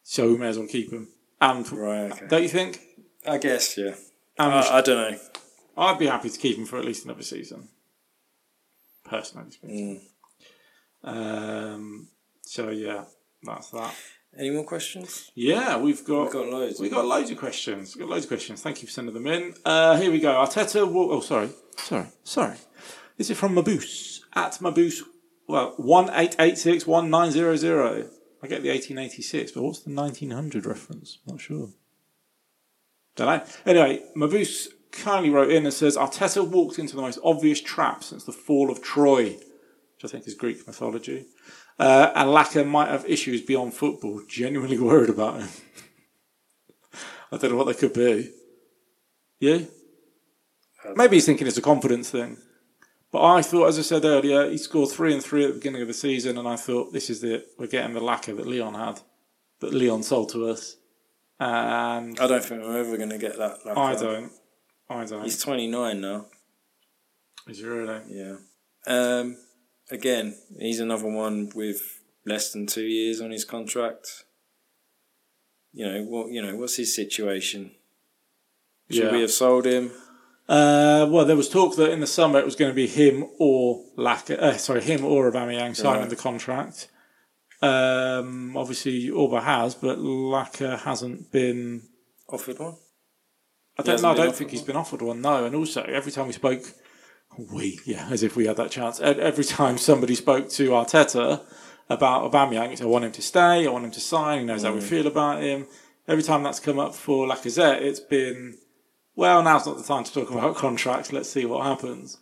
So 0.03 0.29
we 0.29 0.37
may 0.37 0.47
as 0.47 0.57
well 0.57 0.67
keep 0.67 0.91
him. 0.91 1.07
And 1.39 1.69
right, 1.71 2.11
okay. 2.11 2.27
don't 2.27 2.43
you 2.43 2.49
think? 2.49 2.79
I 3.27 3.37
guess 3.37 3.77
yeah. 3.77 3.95
And 4.37 4.53
I, 4.53 4.77
I 4.77 4.81
don't 4.81 5.11
know. 5.11 5.19
I'd 5.77 5.99
be 5.99 6.07
happy 6.07 6.29
to 6.29 6.39
keep 6.39 6.57
him 6.57 6.65
for 6.65 6.77
at 6.77 6.85
least 6.85 7.05
another 7.05 7.23
season. 7.23 7.69
Personally 9.05 9.51
speaking. 9.51 10.01
Mm. 11.05 11.73
Um, 11.73 12.07
so 12.43 12.69
yeah, 12.69 13.05
that's 13.43 13.69
that. 13.71 13.93
Any 14.37 14.49
more 14.51 14.63
questions? 14.63 15.29
Yeah, 15.35 15.77
we've 15.77 16.05
got 16.05 16.23
We've 16.23 16.31
got 16.33 16.47
loads. 16.47 16.79
we've 16.79 16.91
got 16.91 17.05
loads 17.05 17.31
of 17.31 17.37
questions. 17.37 17.95
We've 17.95 18.05
got 18.05 18.11
loads 18.11 18.25
of 18.25 18.29
questions. 18.29 18.61
Thank 18.61 18.81
you 18.81 18.87
for 18.87 18.93
sending 18.93 19.13
them 19.13 19.27
in. 19.27 19.53
Uh, 19.65 19.97
here 19.97 20.11
we 20.11 20.19
go. 20.19 20.31
Arteta. 20.33 20.89
Will, 20.91 21.11
oh, 21.11 21.19
sorry, 21.19 21.49
sorry, 21.77 22.07
sorry. 22.23 22.57
This 23.17 23.29
is 23.29 23.37
from 23.37 23.55
Maboose 23.55 24.21
at 24.33 24.53
Maboose. 24.61 25.01
Well, 25.51 25.73
one 25.75 26.09
eight 26.13 26.37
eight 26.39 26.57
six 26.57 26.87
one 26.87 27.09
nine 27.09 27.29
zero 27.29 27.57
zero. 27.57 28.07
I 28.41 28.47
get 28.47 28.63
the 28.63 28.69
eighteen 28.69 28.97
eighty 28.97 29.21
six, 29.21 29.51
but 29.51 29.63
what's 29.63 29.81
the 29.81 29.89
nineteen 29.89 30.31
hundred 30.31 30.65
reference? 30.65 31.17
Not 31.27 31.41
sure. 31.41 31.71
Don't 33.17 33.27
know. 33.27 33.43
Anyway, 33.65 34.01
Mavus 34.15 34.69
kindly 34.93 35.29
wrote 35.29 35.51
in 35.51 35.65
and 35.65 35.73
says 35.73 35.97
Arteta 35.97 36.47
walked 36.47 36.79
into 36.79 36.95
the 36.95 37.01
most 37.01 37.19
obvious 37.21 37.59
trap 37.59 38.01
since 38.01 38.23
the 38.23 38.31
fall 38.31 38.71
of 38.71 38.81
Troy, 38.81 39.25
which 39.25 40.05
I 40.05 40.07
think 40.07 40.25
is 40.25 40.35
Greek 40.35 40.65
mythology. 40.65 41.25
Uh, 41.77 42.13
and 42.15 42.29
Laka 42.29 42.65
might 42.65 42.87
have 42.87 43.03
issues 43.05 43.41
beyond 43.41 43.73
football. 43.73 44.21
Genuinely 44.29 44.79
worried 44.79 45.09
about 45.09 45.41
him. 45.41 45.49
I 47.33 47.35
don't 47.35 47.51
know 47.51 47.57
what 47.57 47.67
they 47.67 47.73
could 47.73 47.93
be. 47.93 48.31
Yeah? 49.41 49.59
Maybe 50.95 51.17
he's 51.17 51.25
thinking 51.25 51.45
it's 51.45 51.57
a 51.57 51.61
confidence 51.61 52.09
thing. 52.09 52.37
But 53.11 53.23
I 53.23 53.41
thought, 53.41 53.67
as 53.67 53.77
I 53.77 53.81
said 53.81 54.05
earlier, 54.05 54.49
he 54.49 54.57
scored 54.57 54.89
three 54.89 55.13
and 55.13 55.21
three 55.23 55.43
at 55.43 55.49
the 55.49 55.53
beginning 55.55 55.81
of 55.81 55.87
the 55.89 55.93
season, 55.93 56.37
and 56.37 56.47
I 56.47 56.55
thought 56.55 56.93
this 56.93 57.09
is 57.09 57.23
it. 57.23 57.47
We're 57.59 57.67
getting 57.67 57.93
the 57.93 57.99
Laka 57.99 58.35
that 58.37 58.47
Lyon 58.47 58.73
had, 58.73 59.01
that 59.59 59.73
Lyon 59.73 60.01
sold 60.03 60.29
to 60.29 60.47
us. 60.47 60.77
And 61.39 62.17
I 62.19 62.27
don't 62.27 62.43
think 62.43 62.61
we're 62.63 62.77
ever 62.79 62.95
going 62.97 63.09
to 63.09 63.17
get 63.17 63.37
that. 63.37 63.65
Like 63.65 63.77
I 63.77 63.95
don't. 63.95 64.31
I 64.89 65.05
don't. 65.05 65.23
He's 65.23 65.41
twenty 65.41 65.67
nine 65.67 65.99
now. 65.99 66.27
Is 67.47 67.57
he 67.59 67.65
really? 67.65 67.99
Yeah. 68.09 68.35
Um, 68.87 69.37
again, 69.89 70.37
he's 70.59 70.79
another 70.79 71.07
one 71.07 71.51
with 71.55 71.81
less 72.25 72.53
than 72.53 72.67
two 72.67 72.83
years 72.83 73.19
on 73.19 73.31
his 73.31 73.43
contract. 73.43 74.23
You 75.73 75.85
know 75.87 76.03
what? 76.03 76.31
You 76.31 76.43
know 76.43 76.55
what's 76.55 76.77
his 76.77 76.95
situation? 76.95 77.71
Should 78.89 79.05
Yeah. 79.05 79.11
we 79.11 79.21
have 79.21 79.31
sold 79.31 79.65
him? 79.65 79.91
Uh, 80.51 81.07
well, 81.09 81.23
there 81.23 81.37
was 81.37 81.47
talk 81.47 81.77
that 81.77 81.91
in 81.91 82.01
the 82.01 82.07
summer 82.07 82.37
it 82.37 82.43
was 82.45 82.57
going 82.57 82.69
to 82.69 82.75
be 82.75 82.85
him 82.87 83.25
or 83.39 83.85
Laka, 83.97 84.37
uh, 84.37 84.57
sorry, 84.57 84.81
him 84.81 85.05
or 85.05 85.31
Aubameyang 85.31 85.73
signing 85.75 86.01
Right. 86.01 86.09
the 86.09 86.15
contract. 86.17 86.89
Um, 87.61 88.57
obviously, 88.57 89.07
Auba 89.09 89.41
has, 89.43 89.75
but 89.75 89.97
Laka 89.99 90.79
hasn't 90.79 91.31
been. 91.31 91.83
Offered 92.27 92.59
one? 92.59 92.75
I 93.79 93.83
don't 93.83 94.01
know. 94.01 94.11
I 94.11 94.15
don't 94.15 94.35
think 94.35 94.51
he's 94.51 94.61
one? 94.61 94.67
been 94.67 94.75
offered 94.77 95.01
one. 95.01 95.21
No, 95.21 95.45
and 95.45 95.55
also 95.55 95.83
every 95.83 96.11
time 96.11 96.27
we 96.27 96.33
spoke, 96.33 96.63
we 97.37 97.79
yeah, 97.85 98.07
as 98.11 98.23
if 98.23 98.35
we 98.35 98.45
had 98.47 98.57
that 98.57 98.71
chance. 98.71 98.99
Every 98.99 99.43
time 99.43 99.77
somebody 99.77 100.15
spoke 100.15 100.49
to 100.49 100.69
Arteta 100.71 101.41
about 101.89 102.29
Aubameyang, 102.29 102.71
it's 102.73 102.81
I 102.81 102.85
want 102.85 103.05
him 103.05 103.11
to 103.13 103.21
stay, 103.21 103.65
I 103.65 103.69
want 103.69 103.85
him 103.85 103.91
to 103.91 103.99
sign. 104.01 104.39
He 104.39 104.45
knows 104.45 104.63
how 104.63 104.73
we 104.73 104.79
Mm. 104.79 104.83
feel 104.83 105.07
about 105.07 105.41
him. 105.41 105.67
Every 106.07 106.23
time 106.23 106.43
that's 106.43 106.59
come 106.59 106.79
up 106.79 106.93
for 106.95 107.27
Lacazette, 107.27 107.81
it's 107.81 107.99
been 108.01 108.57
well. 109.15 109.41
Now's 109.43 109.65
not 109.65 109.77
the 109.77 109.83
time 109.83 110.03
to 110.03 110.13
talk 110.13 110.31
about 110.31 110.55
contracts. 110.55 111.11
Let's 111.13 111.29
see 111.29 111.45
what 111.45 111.65
happens. 111.65 112.17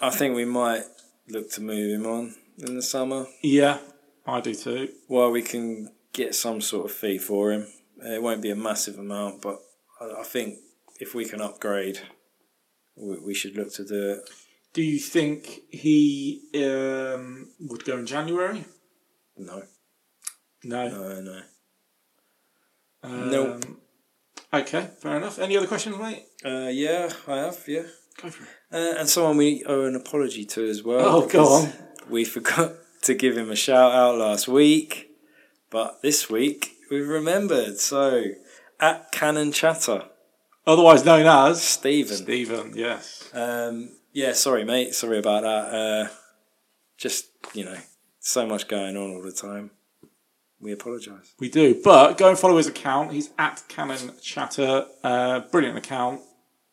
I 0.00 0.10
think 0.10 0.34
we 0.34 0.44
might 0.44 0.82
look 1.28 1.50
to 1.52 1.60
move 1.60 1.90
him 2.00 2.06
on 2.06 2.34
in 2.58 2.74
the 2.76 2.82
summer 2.82 3.26
Yeah, 3.42 3.78
I 4.26 4.40
do 4.40 4.54
too. 4.54 4.88
while 5.06 5.30
we 5.30 5.42
can 5.42 5.90
get 6.12 6.34
some 6.34 6.60
sort 6.60 6.86
of 6.86 6.92
fee 6.96 7.18
for 7.18 7.52
him. 7.52 7.68
It 7.98 8.20
won't 8.22 8.42
be 8.42 8.50
a 8.50 8.56
massive 8.56 8.98
amount, 8.98 9.42
but 9.42 9.58
I, 10.00 10.24
think 10.24 10.58
if 10.98 11.14
we 11.14 11.24
can 11.24 11.40
upgrade, 11.40 12.00
we, 12.96 13.18
we 13.20 13.34
should 13.34 13.56
look 13.56 13.72
to 13.74 13.84
do 13.84 14.12
it. 14.14 14.30
Do 14.74 14.82
you 14.82 14.98
think 14.98 15.60
he 15.70 16.42
um, 16.56 17.50
would 17.60 17.84
go 17.84 17.98
in 17.98 18.06
January? 18.06 18.64
No, 19.36 19.62
No. 20.64 20.88
no, 20.88 21.20
no. 21.20 21.40
Um, 23.04 23.30
Nope. 23.30 23.64
Okay, 24.52 24.90
fair 24.98 25.16
enough. 25.16 25.38
Any 25.38 25.56
other 25.56 25.66
questions, 25.66 25.96
mate? 25.98 26.24
Uh, 26.44 26.68
yeah, 26.70 27.10
I 27.26 27.36
have. 27.36 27.62
Yeah. 27.66 27.82
Go 28.20 28.30
for 28.30 28.44
it. 28.44 28.48
Uh, 28.70 28.98
and 29.00 29.08
someone 29.08 29.36
we 29.38 29.64
owe 29.66 29.84
an 29.84 29.96
apology 29.96 30.44
to 30.44 30.68
as 30.68 30.82
well. 30.82 31.04
Oh, 31.04 31.26
go 31.26 31.44
on. 31.44 31.72
We 32.08 32.24
forgot 32.24 32.72
to 33.02 33.14
give 33.14 33.36
him 33.36 33.50
a 33.50 33.56
shout 33.56 33.92
out 33.92 34.18
last 34.18 34.48
week, 34.48 35.10
but 35.70 36.02
this 36.02 36.28
week 36.28 36.72
we've 36.90 37.08
remembered. 37.08 37.78
So, 37.78 38.24
at 38.78 39.10
Cannon 39.12 39.52
Chatter, 39.52 40.04
Otherwise 40.66 41.04
known 41.04 41.26
as 41.26 41.62
Stephen. 41.62 42.16
Stephen. 42.16 42.72
Yes. 42.76 43.28
Um, 43.32 43.96
yeah, 44.12 44.32
sorry, 44.32 44.64
mate. 44.64 44.94
Sorry 44.94 45.18
about 45.18 45.42
that. 45.42 45.74
Uh, 45.74 46.08
just, 46.96 47.26
you 47.52 47.64
know, 47.64 47.76
so 48.20 48.46
much 48.46 48.68
going 48.68 48.96
on 48.96 49.10
all 49.14 49.22
the 49.22 49.32
time. 49.32 49.72
We 50.62 50.72
apologise. 50.72 51.34
We 51.40 51.50
do. 51.50 51.80
But 51.82 52.16
go 52.16 52.28
and 52.28 52.38
follow 52.38 52.56
his 52.56 52.68
account. 52.68 53.12
He's 53.12 53.30
at 53.36 53.62
Cannon 53.68 54.12
Chatter. 54.22 54.86
Uh, 55.02 55.40
brilliant 55.50 55.76
account. 55.76 56.20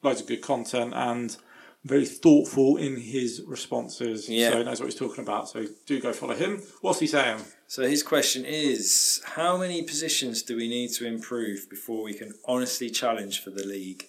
Loads 0.03 0.21
of 0.21 0.27
good 0.27 0.41
content 0.41 0.93
and 0.95 1.35
very 1.83 2.05
thoughtful 2.05 2.77
in 2.77 2.97
his 2.97 3.41
responses. 3.47 4.29
Yeah. 4.29 4.51
So 4.51 4.57
he 4.59 4.63
knows 4.63 4.79
what 4.79 4.85
he's 4.85 4.95
talking 4.95 5.23
about. 5.23 5.49
So 5.49 5.65
do 5.87 5.99
go 5.99 6.13
follow 6.13 6.35
him. 6.35 6.61
What's 6.81 6.99
he 6.99 7.07
saying? 7.07 7.39
So, 7.67 7.83
his 7.83 8.01
question 8.01 8.45
is 8.45 9.21
How 9.35 9.55
many 9.55 9.83
positions 9.83 10.41
do 10.41 10.55
we 10.57 10.67
need 10.67 10.89
to 10.93 11.05
improve 11.05 11.69
before 11.69 12.01
we 12.03 12.15
can 12.15 12.33
honestly 12.45 12.89
challenge 12.89 13.43
for 13.43 13.51
the 13.51 13.63
league? 13.63 14.05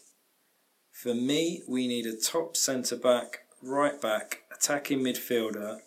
For 0.93 1.15
me, 1.15 1.63
we 1.69 1.87
need 1.87 2.07
a 2.07 2.17
top 2.17 2.57
centre 2.57 2.97
back, 2.97 3.41
right 3.63 4.01
back, 4.01 4.45
attacking 4.55 5.01
midfielder, 5.01 5.81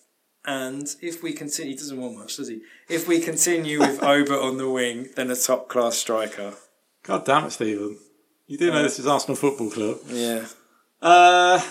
and 0.46 0.88
if 1.02 1.24
we 1.24 1.34
continue, 1.34 1.72
he 1.72 1.78
doesn't 1.78 2.00
want 2.00 2.18
much, 2.18 2.38
does 2.38 2.48
he? 2.50 2.62
If 2.90 3.08
we 3.08 3.20
continue 3.20 3.80
with 3.80 4.00
Auba 4.02 4.44
on 4.44 4.58
the 4.58 4.70
wing, 4.70 5.10
then 5.16 5.32
a 5.32 5.36
top 5.36 5.70
class 5.70 5.98
striker. 5.98 6.54
God 7.04 7.26
damn 7.26 7.46
it, 7.46 7.52
Stephen. 7.52 7.98
You 8.48 8.58
do 8.58 8.72
know 8.72 8.84
this 8.84 9.00
is 9.00 9.08
Arsenal 9.08 9.36
Football 9.36 9.70
Club. 9.72 9.98
Yeah, 10.08 10.46
Uh, 11.02 11.62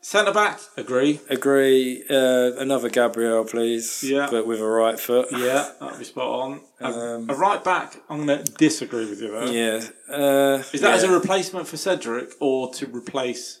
Centre 0.00 0.32
back, 0.32 0.60
agree. 0.76 1.20
agree. 1.28 2.04
Uh, 2.08 2.52
another 2.58 2.88
Gabriel, 2.88 3.44
please. 3.44 4.04
Yeah. 4.04 4.28
but 4.30 4.46
with 4.46 4.60
a 4.60 4.64
right 4.66 4.98
foot. 4.98 5.28
Yeah, 5.32 5.72
that'd 5.80 5.98
be 5.98 6.04
spot 6.04 6.28
on. 6.40 6.60
A, 6.80 6.86
Um, 6.86 7.28
a 7.30 7.34
right 7.34 7.62
back, 7.64 7.96
I'm 8.08 8.24
going 8.24 8.44
to 8.44 8.52
disagree 8.52 9.06
with 9.10 9.20
you 9.20 9.32
there. 9.32 9.46
Yeah. 9.52 9.88
Uh, 10.14 10.62
Is 10.72 10.80
that 10.82 10.90
yeah. 10.90 10.94
as 10.94 11.02
a 11.02 11.10
replacement 11.10 11.66
for 11.66 11.76
Cedric 11.76 12.30
or 12.40 12.72
to 12.74 12.86
replace 12.86 13.60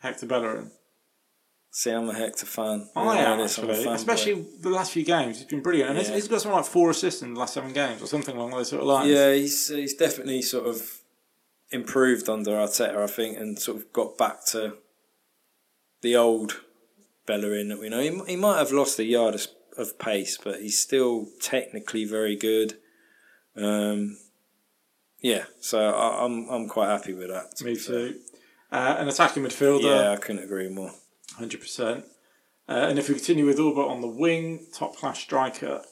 Hector 0.00 0.26
Bellerin? 0.26 0.72
See, 1.74 1.90
I'm 1.90 2.06
a 2.10 2.14
Hector 2.14 2.44
fan. 2.44 2.86
I 2.94 3.02
know 3.04 3.12
am 3.12 3.38
this, 3.38 3.58
I'm 3.58 3.64
a 3.68 3.72
actually, 3.72 3.86
fanboy. 3.86 3.94
especially 3.94 4.46
the 4.60 4.68
last 4.68 4.92
few 4.92 5.04
games. 5.06 5.38
He's 5.38 5.46
been 5.46 5.62
brilliant, 5.62 5.88
and 5.88 5.98
he's- 5.98 6.10
Yeah. 6.10 6.16
he's 6.16 6.28
got 6.28 6.42
something 6.42 6.56
like 6.56 6.66
four 6.66 6.90
assists 6.90 7.22
in 7.22 7.32
the 7.32 7.40
last 7.40 7.54
seven 7.54 7.72
games 7.72 8.02
or 8.02 8.06
something 8.06 8.36
along 8.36 8.50
those 8.50 8.68
sort 8.68 8.82
of 8.82 8.88
lines. 8.88 9.08
Yeah, 9.10 9.32
he's 9.32 9.68
he's 9.68 9.94
definitely 9.94 10.42
sort 10.42 10.66
of 10.66 11.00
improved 11.70 12.28
under 12.28 12.50
Arteta, 12.52 12.96
I 12.98 13.06
think, 13.06 13.38
and 13.38 13.58
sort 13.58 13.78
of 13.78 13.90
got 13.94 14.18
back 14.18 14.44
to 14.48 14.76
the 16.02 16.14
old 16.14 16.60
Bellerin 17.24 17.68
that 17.70 17.78
we 17.80 17.88
know. 17.88 18.00
He, 18.00 18.10
he 18.32 18.36
might 18.36 18.58
have 18.58 18.70
lost 18.72 18.98
a 18.98 19.04
yard 19.04 19.34
of, 19.34 19.46
of 19.78 19.98
pace, 19.98 20.36
but 20.36 20.60
he's 20.60 20.78
still 20.78 21.28
technically 21.40 22.04
very 22.04 22.36
good. 22.36 22.76
Um, 23.56 24.18
yeah, 25.22 25.44
so 25.60 25.78
I, 25.88 26.22
I'm 26.26 26.50
I'm 26.50 26.68
quite 26.68 26.88
happy 26.88 27.14
with 27.14 27.28
that. 27.28 27.58
me 27.64 27.76
too. 27.76 28.20
Uh, 28.70 28.96
an 28.98 29.08
attacking 29.08 29.42
midfielder, 29.42 29.84
Yeah, 29.84 30.10
I 30.10 30.16
couldn't 30.16 30.44
agree 30.44 30.68
more. 30.68 30.92
Hundred 31.32 31.60
percent. 31.60 32.04
Uh, 32.68 32.86
and 32.88 32.98
if 32.98 33.08
we 33.08 33.14
continue 33.14 33.46
with 33.46 33.58
Ulbert 33.58 33.90
on 33.90 34.00
the 34.00 34.08
wing, 34.08 34.66
top 34.72 34.96
class 34.96 35.18
striker. 35.18 35.82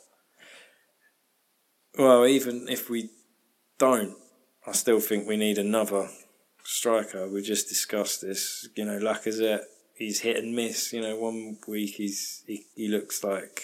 Well, 1.99 2.27
even 2.27 2.69
if 2.69 2.89
we 2.89 3.11
don't, 3.79 4.15
I 4.67 4.73
still 4.73 5.01
think 5.01 5.27
we 5.27 5.37
need 5.37 5.59
another 5.59 6.09
striker. 6.63 7.29
We 7.29 7.43
just 7.43 7.69
discussed 7.69 8.23
this. 8.23 8.69
You 8.77 8.85
know, 8.85 8.99
Lacazette, 8.99 9.65
he's 9.95 10.21
hit 10.21 10.37
and 10.37 10.55
miss. 10.55 10.93
You 10.93 11.03
know, 11.03 11.17
one 11.17 11.59
week 11.67 11.97
he's 11.97 12.45
he, 12.47 12.67
he 12.75 12.89
looks 12.89 13.25
like 13.25 13.63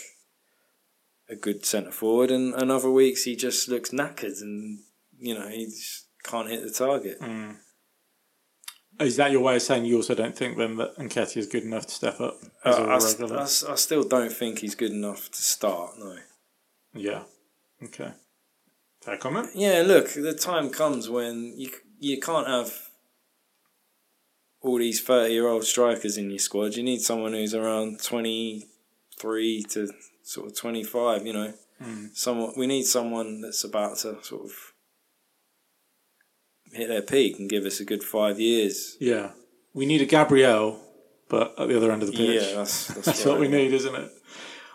a 1.28 1.36
good 1.36 1.64
centre 1.64 1.92
forward, 1.92 2.30
and, 2.30 2.54
and 2.54 2.70
other 2.70 2.90
weeks 2.90 3.24
he 3.24 3.36
just 3.36 3.68
looks 3.68 3.90
knackered, 3.90 4.40
and 4.40 4.80
you 5.18 5.34
know 5.34 5.48
he 5.48 5.66
just 5.66 6.06
can't 6.24 6.48
hit 6.48 6.62
the 6.62 6.70
target. 6.70 7.18
Is 8.98 9.16
that 9.16 9.30
your 9.30 9.42
way 9.42 9.56
of 9.56 9.62
saying 9.62 9.84
you 9.84 9.96
also 9.96 10.14
don't 10.14 10.36
think 10.36 10.56
then 10.56 10.76
that 10.76 10.96
Nketiah 10.96 11.36
is 11.36 11.46
good 11.46 11.64
enough 11.64 11.86
to 11.86 11.92
step 11.94 12.20
up 12.20 12.38
as 12.64 12.76
Uh, 12.76 12.82
a 12.82 12.86
I, 12.86 12.98
regular? 12.98 13.38
I 13.38 13.42
s- 13.42 13.64
I 13.64 13.74
still 13.74 14.02
don't 14.04 14.32
think 14.32 14.60
he's 14.60 14.74
good 14.74 14.90
enough 14.92 15.30
to 15.30 15.42
start. 15.42 15.98
No. 15.98 16.16
Yeah. 16.94 17.24
Okay. 17.82 18.12
Fair 19.02 19.18
comment. 19.18 19.50
Yeah, 19.54 19.82
look, 19.86 20.08
the 20.14 20.32
time 20.34 20.70
comes 20.70 21.08
when 21.10 21.52
you 21.58 21.70
you 22.00 22.18
can't 22.20 22.46
have 22.46 22.90
all 24.62 24.78
these 24.78 25.00
thirty 25.00 25.34
year 25.34 25.46
old 25.46 25.64
strikers 25.64 26.16
in 26.16 26.30
your 26.30 26.38
squad. 26.38 26.74
You 26.74 26.82
need 26.82 27.00
someone 27.02 27.32
who's 27.34 27.54
around 27.54 28.02
twenty 28.02 28.66
three 29.18 29.62
to 29.70 29.90
sort 30.22 30.46
of 30.50 30.56
twenty 30.56 30.82
five. 30.82 31.26
You 31.26 31.32
know, 31.34 31.54
someone 32.14 32.54
we 32.56 32.66
need 32.66 32.84
someone 32.84 33.42
that's 33.42 33.62
about 33.64 33.98
to 33.98 34.22
sort 34.24 34.44
of 34.46 34.72
hit 36.72 36.88
their 36.88 37.02
peak 37.02 37.38
and 37.38 37.48
give 37.48 37.64
us 37.64 37.80
a 37.80 37.84
good 37.84 38.02
five 38.02 38.38
years. 38.40 38.96
Yeah. 39.00 39.30
We 39.74 39.86
need 39.86 40.00
a 40.00 40.06
Gabriel, 40.06 40.80
but 41.28 41.54
at 41.58 41.68
the 41.68 41.76
other 41.76 41.92
end 41.92 42.02
of 42.02 42.10
the 42.10 42.16
pitch. 42.16 42.42
Yeah, 42.42 42.56
that's 42.56 42.88
that's, 42.88 42.94
That's 43.06 43.26
right. 43.26 43.32
what 43.32 43.40
we 43.40 43.48
need, 43.48 43.72
isn't 43.72 43.94
it? 43.94 44.10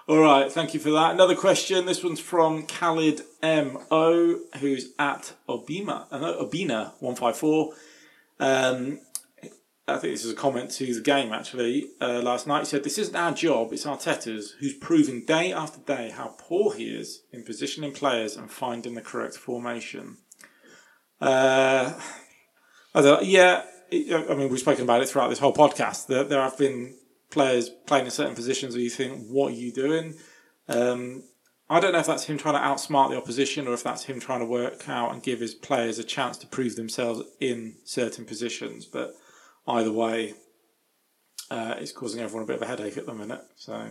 All 0.07 0.19
right, 0.19 0.51
thank 0.51 0.73
you 0.73 0.79
for 0.79 0.91
that. 0.91 1.11
Another 1.11 1.35
question. 1.35 1.85
This 1.85 2.03
one's 2.03 2.19
from 2.19 2.65
Khalid 2.65 3.21
M 3.41 3.77
O, 3.89 4.39
who's 4.59 4.89
at 4.99 5.33
Obima, 5.47 6.07
uh, 6.11 6.43
Obina 6.43 6.93
one 6.99 7.15
five 7.15 7.37
four. 7.37 7.73
Um, 8.39 8.99
I 9.87 9.97
think 9.97 10.13
this 10.13 10.25
is 10.25 10.31
a 10.31 10.35
comment 10.35 10.71
to 10.71 10.93
the 10.93 11.01
game 11.01 11.31
actually. 11.31 11.89
Uh, 11.99 12.21
last 12.21 12.47
night 12.47 12.59
he 12.59 12.65
said, 12.65 12.83
"This 12.83 12.97
isn't 12.97 13.15
our 13.15 13.31
job; 13.31 13.71
it's 13.73 13.85
Arteta's, 13.85 14.55
who's 14.59 14.73
proving 14.73 15.25
day 15.25 15.53
after 15.53 15.79
day 15.79 16.09
how 16.09 16.35
poor 16.37 16.73
he 16.73 16.85
is 16.89 17.21
in 17.31 17.43
positioning 17.43 17.91
players 17.93 18.35
and 18.35 18.51
finding 18.51 18.95
the 18.95 19.01
correct 19.01 19.35
formation." 19.35 20.17
Uh, 21.21 21.93
I 22.93 23.21
yeah, 23.21 23.63
I 23.91 24.35
mean, 24.35 24.49
we've 24.49 24.59
spoken 24.59 24.83
about 24.83 25.01
it 25.01 25.09
throughout 25.09 25.29
this 25.29 25.39
whole 25.39 25.53
podcast. 25.53 26.07
There, 26.07 26.23
there 26.23 26.41
have 26.41 26.57
been 26.57 26.95
players 27.29 27.69
playing 27.69 28.05
in 28.05 28.11
certain 28.11 28.35
positions 28.35 28.73
where 28.73 28.83
you 28.83 28.89
think, 28.89 29.27
what 29.27 29.51
are 29.51 29.55
you 29.55 29.71
doing? 29.71 30.15
Um, 30.67 31.23
I 31.69 31.79
don't 31.79 31.93
know 31.93 31.99
if 31.99 32.07
that's 32.07 32.25
him 32.25 32.37
trying 32.37 32.55
to 32.55 32.59
outsmart 32.59 33.09
the 33.09 33.17
opposition 33.17 33.67
or 33.67 33.73
if 33.73 33.83
that's 33.83 34.03
him 34.03 34.19
trying 34.19 34.39
to 34.39 34.45
work 34.45 34.89
out 34.89 35.13
and 35.13 35.23
give 35.23 35.39
his 35.39 35.53
players 35.53 35.99
a 35.99 36.03
chance 36.03 36.37
to 36.39 36.47
prove 36.47 36.75
themselves 36.75 37.21
in 37.39 37.75
certain 37.85 38.25
positions. 38.25 38.85
But 38.85 39.13
either 39.67 39.91
way, 39.91 40.33
uh, 41.49 41.75
it's 41.77 41.93
causing 41.93 42.21
everyone 42.21 42.43
a 42.43 42.47
bit 42.47 42.57
of 42.57 42.61
a 42.61 42.67
headache 42.67 42.97
at 42.97 43.05
the 43.05 43.13
minute. 43.13 43.41
So, 43.55 43.87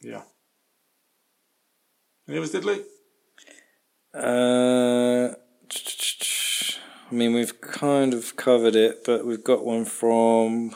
yeah. 0.00 0.22
Any 2.26 2.38
others, 2.38 2.52
Diddley? 2.52 2.82
Uh, 4.14 5.34
I 7.10 7.14
mean, 7.14 7.32
we've 7.32 7.58
kind 7.60 8.12
of 8.12 8.36
covered 8.36 8.76
it, 8.76 9.04
but 9.04 9.24
we've 9.24 9.42
got 9.42 9.64
one 9.64 9.84
from 9.86 10.74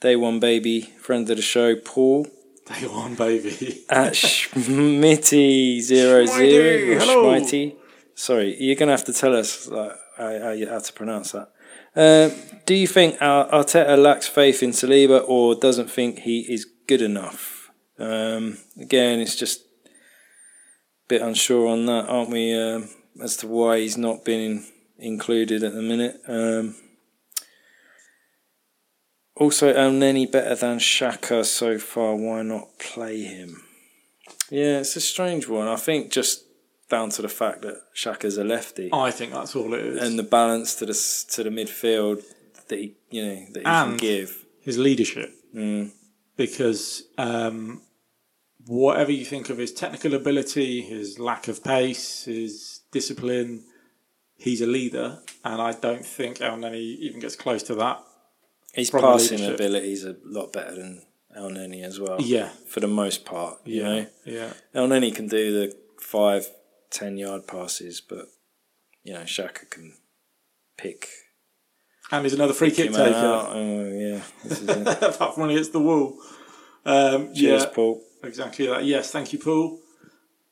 Day 0.00 0.16
One 0.16 0.40
Baby, 0.40 0.80
friend 1.00 1.28
of 1.30 1.36
the 1.36 1.42
show, 1.42 1.76
Paul 1.76 2.26
Day 2.66 2.86
one, 2.86 3.14
baby. 3.14 3.84
at 3.90 4.12
Schmitty 4.14 5.80
zero 5.80 6.24
Schmitty, 6.24 6.50
zero. 6.50 6.98
hello. 6.98 7.24
Schmitty. 7.26 7.76
Sorry, 8.14 8.56
you're 8.60 8.74
gonna 8.74 8.92
have 8.92 9.04
to 9.04 9.12
tell 9.12 9.36
us 9.36 9.68
like, 9.68 9.92
how, 10.16 10.56
how, 10.68 10.78
to 10.78 10.92
pronounce 10.92 11.32
that. 11.32 11.52
Uh, 11.94 12.30
do 12.64 12.74
you 12.74 12.86
think 12.86 13.20
Ar- 13.20 13.48
Arteta 13.50 13.96
lacks 13.98 14.26
faith 14.26 14.62
in 14.62 14.70
Saliba 14.70 15.22
or 15.28 15.54
doesn't 15.54 15.90
think 15.90 16.20
he 16.20 16.40
is 16.52 16.66
good 16.88 17.02
enough? 17.02 17.70
Um, 17.98 18.58
again, 18.80 19.20
it's 19.20 19.36
just 19.36 19.60
a 19.60 19.88
bit 21.08 21.22
unsure 21.22 21.68
on 21.68 21.86
that, 21.86 22.08
aren't 22.08 22.30
we? 22.30 22.58
Um, 22.58 22.88
as 23.22 23.36
to 23.38 23.46
why 23.46 23.80
he's 23.80 23.96
not 23.98 24.24
been 24.24 24.64
included 24.98 25.62
at 25.62 25.72
the 25.72 25.82
minute. 25.82 26.20
Um, 26.26 26.76
also, 29.36 29.72
Elneny 29.72 30.30
better 30.30 30.54
than 30.54 30.78
Xhaka 30.78 31.44
so 31.44 31.78
far. 31.78 32.14
Why 32.14 32.42
not 32.42 32.78
play 32.78 33.22
him? 33.22 33.62
Yeah, 34.50 34.78
it's 34.80 34.94
a 34.96 35.00
strange 35.00 35.48
one. 35.48 35.66
I 35.66 35.76
think 35.76 36.12
just 36.12 36.44
down 36.88 37.10
to 37.10 37.22
the 37.22 37.28
fact 37.28 37.62
that 37.62 37.80
Xhaka's 37.96 38.36
a 38.36 38.44
lefty 38.44 38.90
I 38.92 39.10
think 39.10 39.32
that's 39.32 39.56
all 39.56 39.72
it 39.72 39.80
is. 39.80 40.02
and 40.02 40.18
the 40.18 40.22
balance 40.22 40.74
to 40.76 40.86
the 40.86 40.92
to 41.32 41.42
the 41.42 41.50
midfield 41.50 42.22
that 42.68 42.78
he 42.78 42.94
you 43.10 43.24
know 43.24 43.46
that 43.52 43.60
he 43.60 43.64
can 43.64 43.96
give. 43.96 44.44
his 44.60 44.78
leadership. 44.78 45.30
Mm. 45.54 45.92
because 46.36 47.04
um, 47.16 47.82
whatever 48.66 49.12
you 49.12 49.24
think 49.24 49.50
of 49.50 49.58
his 49.58 49.72
technical 49.72 50.14
ability, 50.14 50.82
his 50.82 51.18
lack 51.18 51.46
of 51.48 51.62
pace, 51.62 52.24
his 52.24 52.80
discipline, 52.90 53.64
he's 54.36 54.60
a 54.60 54.66
leader, 54.66 55.18
and 55.44 55.60
I 55.60 55.72
don't 55.72 56.04
think 56.04 56.38
Elneny 56.38 56.98
even 56.98 57.20
gets 57.20 57.36
close 57.36 57.62
to 57.64 57.74
that. 57.76 58.02
His 58.72 58.90
passing 58.90 59.38
leadership. 59.38 59.54
ability 59.54 59.92
is 59.92 60.04
a 60.04 60.16
lot 60.24 60.52
better 60.52 60.74
than 60.74 61.02
Elneny 61.36 61.82
as 61.84 62.00
well. 62.00 62.20
Yeah, 62.20 62.50
for 62.66 62.80
the 62.80 62.88
most 62.88 63.24
part. 63.24 63.58
You 63.64 63.82
yeah, 63.82 63.88
know, 63.88 64.06
yeah. 64.24 64.52
Elneny 64.74 65.14
can 65.14 65.28
do 65.28 65.52
the 65.52 65.76
five, 66.00 66.50
ten 66.90 67.16
yard 67.16 67.46
passes, 67.46 68.00
but 68.00 68.26
you 69.02 69.12
know 69.12 69.20
Xhaka 69.20 69.70
can 69.70 69.94
pick 70.76 71.08
And 72.10 72.24
he's 72.24 72.34
another 72.34 72.52
free 72.52 72.70
kick 72.70 72.90
taker. 72.92 73.46
Oh 73.48 73.84
yeah, 73.88 74.20
this 74.42 74.60
is 74.60 74.68
it. 74.68 74.86
apart 75.02 75.34
from 75.34 75.42
when 75.42 75.50
he 75.50 75.56
hits 75.56 75.70
the 75.70 75.80
wall. 75.80 76.18
Um, 76.84 77.34
Cheers, 77.34 77.62
yeah, 77.62 77.70
Paul. 77.72 78.02
exactly 78.22 78.66
that. 78.66 78.84
Yes, 78.84 79.10
thank 79.10 79.32
you, 79.32 79.38
Paul. 79.38 79.80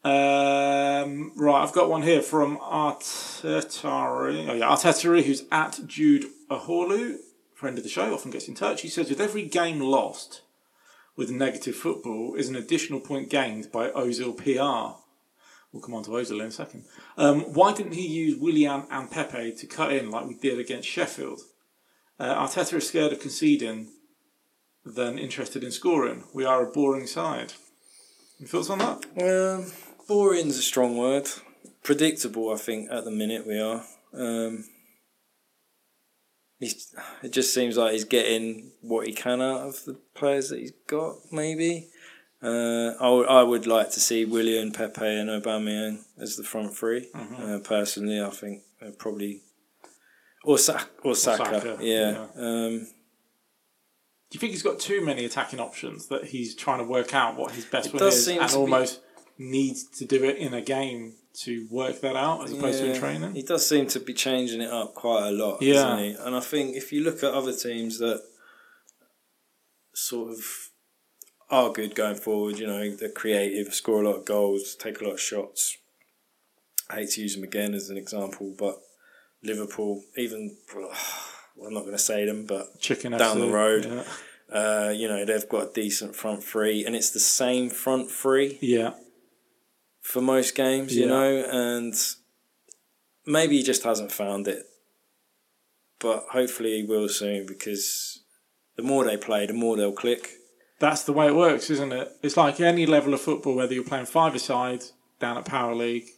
Um, 0.05 1.33
right, 1.37 1.63
I've 1.63 1.73
got 1.73 1.89
one 1.89 2.03
here 2.03 2.23
from 2.23 2.59
Artetari. 2.59 4.49
Oh 4.49 4.55
yeah, 4.55 4.69
Artetari, 4.69 5.23
who's 5.23 5.45
at 5.53 5.81
Jude 5.87 6.27
Aholu, 6.51 7.19
friend 7.55 7.79
of 7.79 7.85
the 7.85 7.91
show, 7.91 8.13
often 8.13 8.33
gets 8.33 8.49
in 8.49 8.55
touch. 8.55 8.83
He 8.83 8.89
says, 8.89 9.09
with 9.09 9.21
every 9.21 9.47
game 9.47 9.81
lost 9.81 10.43
with 11.17 11.31
negative 11.31 11.77
football 11.77 12.35
is 12.35 12.49
an 12.49 12.57
additional 12.57 13.01
point 13.01 13.31
gained 13.31 13.71
by 13.71 13.91
Ozil 13.91 14.37
PR. 14.37 14.99
We'll 15.73 15.83
come 15.83 15.95
on 15.95 16.03
to 16.05 16.11
Ozil 16.11 16.41
in 16.41 16.47
a 16.47 16.51
second. 16.51 16.85
Um, 17.17 17.41
why 17.55 17.73
didn't 17.73 17.93
he 17.93 18.07
use 18.07 18.39
Willian 18.39 18.85
and 18.91 19.11
Pepe 19.11 19.53
to 19.53 19.67
cut 19.67 19.93
in 19.93 20.11
like 20.11 20.27
we 20.27 20.35
did 20.35 20.59
against 20.59 20.89
Sheffield? 20.89 21.41
Uh, 22.19 22.47
Arteta 22.47 22.75
is 22.75 22.89
scared 22.89 23.13
of 23.13 23.21
conceding 23.21 23.89
than 24.85 25.19
interested 25.19 25.65
in 25.65 25.71
scoring. 25.71 26.25
We 26.35 26.45
are 26.45 26.67
a 26.67 26.71
boring 26.71 27.07
side. 27.07 27.55
Any 28.39 28.49
thoughts 28.49 28.71
on 28.71 28.79
that? 28.79 29.05
Um, 29.17 29.73
boring's 30.09 30.59
a 30.59 30.63
strong 30.63 30.97
word. 30.97 31.29
Predictable, 31.83 32.53
I 32.53 32.57
think, 32.57 32.91
at 32.91 33.05
the 33.05 33.11
minute 33.11 33.47
we 33.47 33.59
are. 33.59 33.85
Um, 34.15 34.65
he's, 36.59 36.95
it 37.23 37.33
just 37.33 37.53
seems 37.53 37.77
like 37.77 37.93
he's 37.93 38.05
getting 38.05 38.73
what 38.83 39.07
he 39.07 39.13
can 39.13 39.41
out 39.43 39.63
of 39.63 39.85
the 39.85 39.99
players 40.15 40.49
that 40.51 40.61
he's 40.61 40.73
got. 40.87 41.17
Maybe. 41.33 41.89
Uh, 42.43 42.95
I 43.01 43.09
would- 43.09 43.29
I 43.29 43.43
would 43.43 43.67
like 43.67 43.91
to 43.93 44.01
see 44.01 44.25
Willian, 44.25 44.73
Pepe, 44.73 45.05
and 45.05 45.29
Aubameyang 45.31 46.05
as 46.19 46.37
the 46.37 46.43
front 46.43 46.77
3 46.77 47.09
Uh, 47.15 47.59
personally, 47.63 48.21
I 48.21 48.31
think 48.31 48.63
they're 48.81 48.93
probably 48.93 49.43
or 50.45 50.59
Sa- 50.59 50.81
or 51.05 51.15
Saka. 51.15 51.45
Saka, 51.61 51.79
yeah. 51.81 52.27
Um, 52.35 52.89
Do 54.31 54.37
you 54.37 54.41
think 54.41 54.53
he's 54.53 54.63
got 54.63 54.81
too 54.81 55.05
many 55.05 55.25
attacking 55.25 55.61
options 55.61 56.09
that 56.09 56.25
he's 56.25 56.57
trying 56.57 56.79
to 56.79 56.85
work 56.85 57.15
out 57.15 57.37
what 57.37 57.53
his 57.53 57.65
best 57.67 57.93
one 57.93 58.03
is 58.09 58.25
seem 58.25 58.41
and 58.41 58.51
to 58.51 58.57
be- 58.67 58.71
needs 59.39 59.85
to 59.99 60.05
do 60.05 60.25
it 60.25 60.37
in 60.39 60.55
a 60.55 60.61
game 60.61 61.15
to 61.35 61.67
work 61.71 62.01
that 62.03 62.15
out 62.17 62.45
as 62.45 62.53
opposed 62.53 62.79
to 62.81 62.93
in 62.93 62.99
training? 62.99 63.35
He 63.35 63.43
does 63.43 63.67
seem 63.67 63.87
to 63.89 64.01
be 64.01 64.13
changing 64.15 64.61
it 64.61 64.71
up 64.71 64.95
quite 64.95 65.29
a 65.29 65.33
lot, 65.33 65.63
Yeah. 65.63 65.75
doesn't 65.75 65.99
he? 66.05 66.11
And 66.15 66.35
I 66.37 66.41
think 66.41 66.77
if 66.77 66.93
you 66.93 67.03
look 67.03 67.23
at 67.23 67.33
other 67.33 67.55
teams 67.55 67.99
that 67.99 68.23
sort 69.95 70.33
of 70.33 70.71
are 71.51 71.71
good 71.71 71.95
going 71.95 72.17
forward, 72.17 72.59
you 72.59 72.67
know, 72.67 72.95
they're 72.95 73.11
creative, 73.11 73.75
score 73.75 74.03
a 74.03 74.09
lot 74.09 74.17
of 74.17 74.25
goals, 74.25 74.75
take 74.75 75.01
a 75.01 75.05
lot 75.05 75.15
of 75.15 75.21
shots. 75.21 75.77
I 76.91 76.97
hate 76.97 77.11
to 77.11 77.23
use 77.23 77.35
them 77.35 77.45
again 77.45 77.75
as 77.75 77.91
an 77.91 77.97
example, 77.97 78.55
but 78.59 78.79
Liverpool, 79.43 80.03
even 80.17 80.57
well, 80.77 80.91
I'm 81.67 81.75
not 81.75 81.81
going 81.81 81.93
to 81.93 81.99
say 81.99 82.25
them, 82.27 82.47
but 82.47 82.79
Chicken 82.81 83.13
down 83.13 83.41
the 83.41 83.49
road. 83.49 83.85
Yeah. 83.85 84.05
uh, 84.59 84.91
you 84.91 85.09
know 85.09 85.25
they've 85.25 85.49
got 85.49 85.71
a 85.71 85.73
decent 85.73 86.15
front 86.15 86.43
three, 86.45 86.85
and 86.85 86.95
it's 86.97 87.11
the 87.11 87.21
same 87.21 87.71
front 87.71 88.11
three 88.11 88.59
yeah. 88.61 88.93
For 90.03 90.21
most 90.21 90.55
games, 90.55 90.95
you 90.95 91.03
Yeah. 91.03 91.09
know, 91.09 91.45
and 91.51 91.95
maybe 93.25 93.57
he 93.57 93.63
just 93.63 93.85
hasn't 93.85 94.13
found 94.13 94.47
it. 94.49 94.67
But 95.99 96.27
hopefully 96.31 96.81
he 96.81 96.83
will 96.83 97.09
soon 97.09 97.47
because 97.47 98.21
the 98.77 98.83
more 98.83 99.05
they 99.05 99.17
play, 99.17 99.47
the 99.47 99.53
more 99.53 99.77
they'll 99.77 99.93
click. 99.93 100.33
That's 100.81 101.05
the 101.05 101.13
way 101.13 101.29
it 101.29 101.37
works, 101.37 101.71
isn't 101.71 101.93
it? 101.93 102.11
It's 102.23 102.37
like 102.37 102.61
any 102.61 102.85
level 102.87 103.15
of 103.15 103.21
football, 103.21 103.55
whether 103.55 103.73
you're 103.73 103.85
playing 103.85 104.07
five 104.07 104.35
aside 104.35 104.83
down 105.21 105.39
at 105.39 105.45
Power 105.45 105.77
League, 105.77 106.09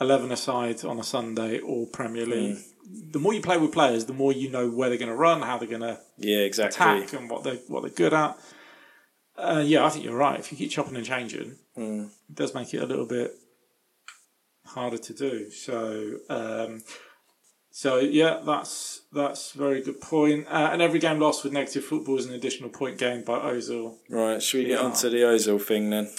eleven 0.00 0.32
aside 0.32 0.84
on 0.84 0.98
a 0.98 1.04
Sunday, 1.04 1.60
or 1.60 1.86
Premier 1.86 2.24
hmm. 2.24 2.30
League. 2.32 2.58
The 3.12 3.20
more 3.20 3.32
you 3.32 3.40
play 3.40 3.58
with 3.58 3.72
players, 3.72 4.06
the 4.06 4.12
more 4.12 4.32
you 4.32 4.50
know 4.50 4.68
where 4.68 4.88
they're 4.88 4.98
going 4.98 5.08
to 5.08 5.14
run, 5.14 5.42
how 5.42 5.56
they're 5.56 5.68
going 5.68 5.82
to 5.82 6.00
Yeah, 6.18 6.38
exactly. 6.38 6.74
attack, 7.02 7.12
and 7.12 7.30
what 7.30 7.44
they 7.44 7.54
what 7.68 7.82
they're 7.82 7.90
good 7.90 8.12
at. 8.12 8.36
Uh, 9.36 9.62
yeah, 9.64 9.84
I 9.84 9.88
think 9.88 10.04
you're 10.04 10.16
right. 10.16 10.38
If 10.38 10.52
you 10.52 10.58
keep 10.58 10.70
chopping 10.70 10.96
and 10.96 11.04
changing, 11.06 11.56
Mm. 11.76 12.06
it 12.28 12.34
does 12.34 12.54
make 12.54 12.72
it 12.74 12.82
a 12.82 12.86
little 12.86 13.06
bit 13.06 13.32
harder 14.66 14.98
to 14.98 15.14
do. 15.14 15.50
So, 15.50 16.18
um, 16.28 16.82
so 17.70 17.96
yeah, 17.98 18.40
that's 18.44 19.02
that's 19.12 19.54
a 19.54 19.58
very 19.58 19.80
good 19.82 20.00
point. 20.00 20.46
Uh, 20.48 20.70
and 20.72 20.82
every 20.82 20.98
game 20.98 21.18
lost 21.18 21.44
with 21.44 21.52
negative 21.52 21.84
football 21.84 22.18
is 22.18 22.26
an 22.26 22.34
additional 22.34 22.68
point 22.70 22.98
gained 22.98 23.24
by 23.24 23.38
Ozil. 23.38 23.96
Right, 24.10 24.42
should 24.42 24.58
we 24.58 24.64
get 24.64 24.80
Yeah. 24.80 24.84
onto 24.86 25.08
the 25.08 25.18
Ozil 25.22 25.60
thing 25.60 25.90
then? 25.90 26.10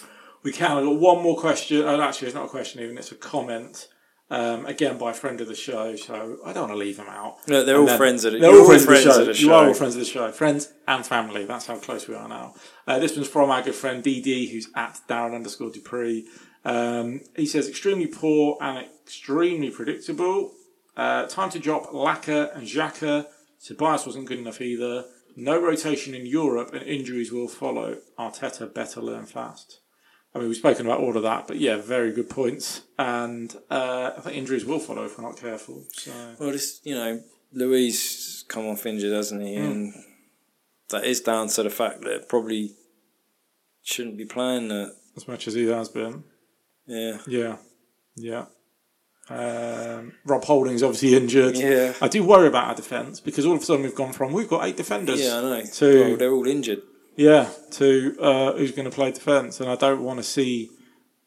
We 0.42 0.52
can. 0.52 0.78
I've 0.78 0.84
got 0.86 0.96
one 1.00 1.22
more 1.22 1.38
question. 1.38 1.84
Oh, 1.84 2.02
actually, 2.02 2.28
it's 2.30 2.36
not 2.36 2.46
a 2.46 2.50
question 2.50 2.82
even. 2.82 2.98
It's 2.98 3.12
a 3.12 3.16
comment. 3.16 3.88
Um, 4.36 4.66
again, 4.66 4.98
by 4.98 5.12
a 5.12 5.14
friend 5.14 5.40
of 5.42 5.48
the 5.48 5.56
show. 5.56 5.96
So 5.96 6.38
I 6.44 6.54
don't 6.54 6.64
want 6.70 6.74
to 6.74 6.78
leave 6.78 6.98
him 6.98 7.08
out. 7.08 7.38
No, 7.48 7.64
they're 7.64 7.76
And 7.76 7.82
all 7.82 7.86
then- 7.88 7.98
friends 7.98 8.26
of 8.26 8.34
the, 8.34 8.40
They're 8.40 8.50
all 8.52 8.66
friends, 8.66 8.84
of, 8.84 8.90
the 8.90 8.96
show. 9.02 9.22
of 9.22 9.28
the 9.28 9.34
You 9.36 9.54
are 9.54 9.68
all 9.68 9.74
friends 9.76 9.96
of 9.96 10.00
the 10.00 10.06
show. 10.08 10.32
Friends 10.32 10.74
and 10.88 11.06
family. 11.06 11.46
That's 11.46 11.68
how 11.68 11.78
close 11.78 12.08
we 12.08 12.16
are 12.16 12.28
now. 12.28 12.56
Uh, 12.88 12.98
this 13.00 13.16
one's 13.16 13.28
from 13.28 13.52
our 13.52 13.62
good 13.62 13.76
friend 13.76 14.04
DD, 14.04 14.52
who's 14.52 14.70
at 14.76 15.00
Darren 15.08 15.36
underscore 15.36 15.70
Dupree. 15.70 16.26
Um, 16.66 17.22
he 17.36 17.46
says, 17.46 17.68
extremely 17.70 18.08
poor 18.08 18.58
and 18.62 18.86
extremely 19.06 19.70
predictable. 19.70 20.54
Uh, 20.98 21.28
time 21.28 21.50
to 21.52 21.60
drop 21.60 21.92
Laka 21.92 22.56
and 22.56 22.66
Xhaka. 22.68 23.28
Tobias 23.64 24.06
wasn't 24.06 24.26
good 24.28 24.40
enough 24.40 24.62
either. 24.62 25.06
No 25.36 25.60
rotation 25.62 26.14
in 26.16 26.26
Europe 26.26 26.74
and 26.74 26.84
injuries 26.84 27.32
will 27.32 27.48
follow. 27.48 27.98
Arteta 28.18 28.74
better 28.74 29.02
learn 29.02 29.26
fast. 29.26 29.80
I 30.36 30.40
mean, 30.40 30.48
we've 30.48 30.58
spoken 30.58 30.86
about 30.88 31.00
all 31.00 31.16
of 31.16 31.24
that, 31.24 31.48
but 31.48 31.58
yeah, 31.60 31.78
very 31.78 32.12
good 32.12 32.30
points. 32.30 32.82
And 32.98 33.56
uh, 33.70 34.12
I 34.18 34.22
think 34.22 34.36
injuries 34.38 34.66
will 34.66 34.80
follow 34.80 35.06
if 35.06 35.18
we're 35.18 35.24
not 35.26 35.38
careful. 35.38 35.84
So 35.92 36.12
Well, 36.40 36.52
this, 36.52 36.82
you 36.84 36.96
know, 36.96 37.22
Luiz 37.52 38.44
come 38.48 38.66
off 38.68 38.86
injured, 38.86 39.14
hasn't 39.14 39.44
he? 39.44 39.56
And 39.56 39.94
that 40.90 41.06
is 41.06 41.22
down 41.22 41.50
to 41.50 41.62
the 41.64 41.70
fact 41.70 42.02
that 42.02 42.28
probably 42.30 42.72
shouldn't 43.84 44.18
be 44.18 44.26
playing 44.26 44.70
that. 44.70 44.96
as 45.16 45.28
much 45.28 45.48
as 45.48 45.54
he 45.54 45.66
has 45.68 45.90
been, 45.90 46.24
Yeah. 46.88 47.20
yeah, 47.28 47.58
yeah. 48.16 48.46
Um, 49.30 50.14
Rob 50.26 50.44
Holding's 50.44 50.84
obviously 50.84 51.16
injured. 51.16 51.56
Yeah. 51.56 51.94
I 52.02 52.08
do 52.08 52.24
worry 52.24 52.48
about 52.48 52.68
our 52.70 52.76
defence 52.76 53.20
because 53.22 53.46
all 53.46 53.56
of 53.56 53.62
a 53.62 53.66
sudden 53.66 53.84
we've 53.84 53.96
gone 53.96 54.12
from 54.12 54.34
we've 54.34 54.50
got 54.50 54.66
eight 54.66 54.76
defenders. 54.78 55.22
Yeah, 55.22 55.38
I 55.38 55.42
know. 55.42 55.64
To- 55.64 56.02
Well, 56.02 56.18
they're 56.18 56.32
all 56.34 56.48
injured. 56.48 56.82
Yeah, 57.16 57.50
to 57.72 58.18
uh, 58.20 58.54
who's 58.54 58.72
going 58.72 58.90
to 58.90 58.96
play 58.96 59.12
defence, 59.12 59.60
and 59.60 59.70
I 59.70 59.76
don't 59.76 60.02
want 60.02 60.18
to 60.18 60.24
see 60.24 60.70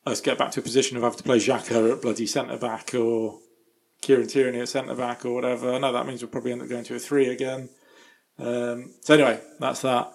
us 0.05 0.21
get 0.21 0.39
back 0.39 0.51
to 0.53 0.61
a 0.61 0.63
position 0.63 0.97
of 0.97 1.03
having 1.03 1.19
to 1.19 1.23
play 1.25 1.39
Xhaka 1.39 1.93
at 1.93 2.03
bloody 2.03 2.27
centre 2.27 2.57
back 2.57 2.95
or 2.95 3.39
Kieran 4.01 4.27
Tierney 4.27 4.61
at 4.61 4.69
centre 4.69 4.95
back 4.95 5.25
or 5.25 5.33
whatever. 5.33 5.73
I 5.73 5.79
know 5.79 5.93
that 5.93 6.07
means 6.07 6.23
we'll 6.23 6.31
probably 6.31 6.53
end 6.53 6.63
up 6.63 6.69
going 6.69 6.85
to 6.85 6.97
a 6.97 6.99
three 6.99 7.29
again. 7.29 7.69
Um, 8.39 8.95
so 9.01 9.15
anyway, 9.15 9.41
that's 9.59 9.83
that. 9.83 10.13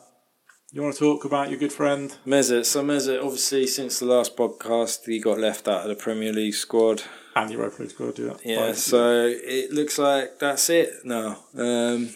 You 0.74 0.82
want 0.82 0.94
to 0.96 1.00
talk 1.00 1.26
about 1.26 1.50
your 1.50 1.60
good 1.60 1.74
friend? 1.74 2.16
Mesut. 2.26 2.66
So 2.66 2.82
Mesut, 2.82 3.22
obviously, 3.22 3.68
since 3.68 4.00
the 4.00 4.06
last 4.06 4.38
podcast, 4.38 5.06
he 5.06 5.20
got 5.20 5.38
left 5.38 5.68
out 5.68 5.82
of 5.82 5.90
the 5.90 6.02
Premier 6.02 6.32
League 6.32 6.54
squad. 6.54 7.04
And 7.36 7.50
the 7.50 7.56
Europa 7.56 7.82
League 7.82 7.92
squad, 7.92 8.18
yeah. 8.18 8.34
Yeah, 8.46 8.72
so 8.74 9.26
it 9.28 9.72
looks 9.72 9.98
like 9.98 10.40
that's 10.40 10.70
it 10.70 10.90
now. 11.04 11.44
Um, 11.58 12.12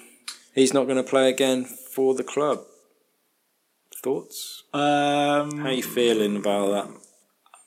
he's 0.53 0.73
not 0.73 0.85
going 0.85 0.95
to 0.95 1.03
play 1.03 1.29
again 1.29 1.65
for 1.65 2.15
the 2.15 2.23
club. 2.23 2.63
Thoughts? 4.05 4.61
Um, 4.71 5.57
How 5.57 5.69
are 5.69 5.71
you 5.71 5.81
feeling 5.81 6.35
about 6.37 6.67
that? 6.69 6.95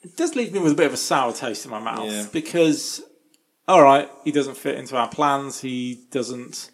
it 0.04 0.16
does 0.16 0.36
leave 0.36 0.52
me 0.52 0.60
with 0.60 0.70
a 0.72 0.76
bit 0.76 0.86
of 0.86 0.92
a 0.92 0.96
sour 0.96 1.32
taste 1.32 1.64
in 1.64 1.72
my 1.72 1.80
mouth 1.80 2.08
Yeah. 2.08 2.26
because, 2.32 3.02
all 3.66 3.82
right, 3.82 4.08
he 4.22 4.30
doesn't 4.30 4.56
fit 4.56 4.76
into 4.78 4.96
our 4.96 5.08
plans. 5.08 5.60
He 5.62 6.04
doesn't. 6.12 6.70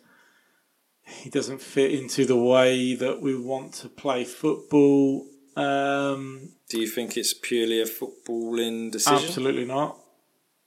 He 1.07 1.31
doesn't 1.31 1.63
fit 1.63 1.93
into 1.93 2.27
the 2.27 2.37
way 2.37 2.95
that 2.95 3.23
we 3.23 3.35
want 3.39 3.73
to 3.81 3.89
play 3.89 4.25
football. 4.25 5.27
Um, 5.57 6.51
Do 6.69 6.79
you 6.81 6.87
think 6.87 7.17
it's 7.17 7.33
purely 7.33 7.81
a 7.81 7.87
footballing 7.87 8.91
decision? 8.93 9.19
absolutely 9.29 9.65
not. 9.65 9.99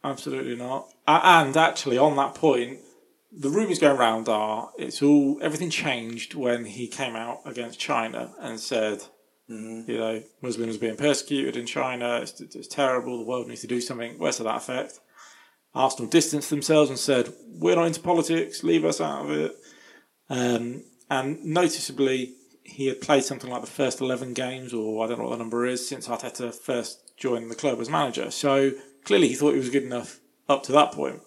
Absolutely 0.03 0.55
not. 0.55 0.89
And 1.07 1.55
actually, 1.55 1.99
on 1.99 2.15
that 2.15 2.33
point, 2.33 2.79
the 3.31 3.49
rumours 3.49 3.79
going 3.79 3.97
around 3.97 4.29
are 4.29 4.71
it's 4.77 5.01
all 5.01 5.39
everything 5.41 5.69
changed 5.69 6.33
when 6.33 6.65
he 6.65 6.87
came 6.87 7.15
out 7.15 7.41
against 7.45 7.79
China 7.79 8.33
and 8.39 8.59
said, 8.59 9.03
you 9.47 9.85
know, 9.87 10.23
Muslims 10.41 10.77
being 10.77 10.97
persecuted 10.97 11.55
in 11.55 11.65
China. 11.65 12.19
It's, 12.21 12.39
it's 12.41 12.67
terrible. 12.67 13.17
The 13.17 13.25
world 13.25 13.47
needs 13.47 13.61
to 13.61 13.67
do 13.67 13.81
something. 13.81 14.17
Words 14.17 14.37
to 14.37 14.43
that 14.43 14.57
effect. 14.57 14.99
Arsenal 15.73 16.09
distanced 16.09 16.49
themselves 16.49 16.89
and 16.89 16.99
said, 16.99 17.33
"We're 17.47 17.75
not 17.75 17.85
into 17.85 17.99
politics. 18.01 18.63
Leave 18.63 18.83
us 18.83 18.99
out 18.99 19.25
of 19.25 19.31
it." 19.31 19.55
Um, 20.29 20.83
and 21.09 21.43
noticeably, 21.45 22.33
he 22.63 22.87
had 22.87 22.99
played 22.99 23.23
something 23.23 23.49
like 23.49 23.61
the 23.61 23.67
first 23.67 24.01
eleven 24.01 24.33
games, 24.33 24.73
or 24.73 25.03
I 25.03 25.07
don't 25.07 25.19
know 25.19 25.25
what 25.25 25.31
the 25.31 25.37
number 25.37 25.65
is, 25.65 25.87
since 25.87 26.07
Arteta 26.07 26.53
first 26.53 27.15
joined 27.15 27.51
the 27.51 27.55
club 27.55 27.79
as 27.79 27.89
manager. 27.89 28.31
So 28.31 28.71
clearly, 29.03 29.27
he 29.27 29.35
thought 29.35 29.53
he 29.53 29.59
was 29.59 29.69
good 29.69 29.83
enough 29.83 30.19
up 30.49 30.63
to 30.63 30.71
that 30.71 30.93
point, 30.93 31.21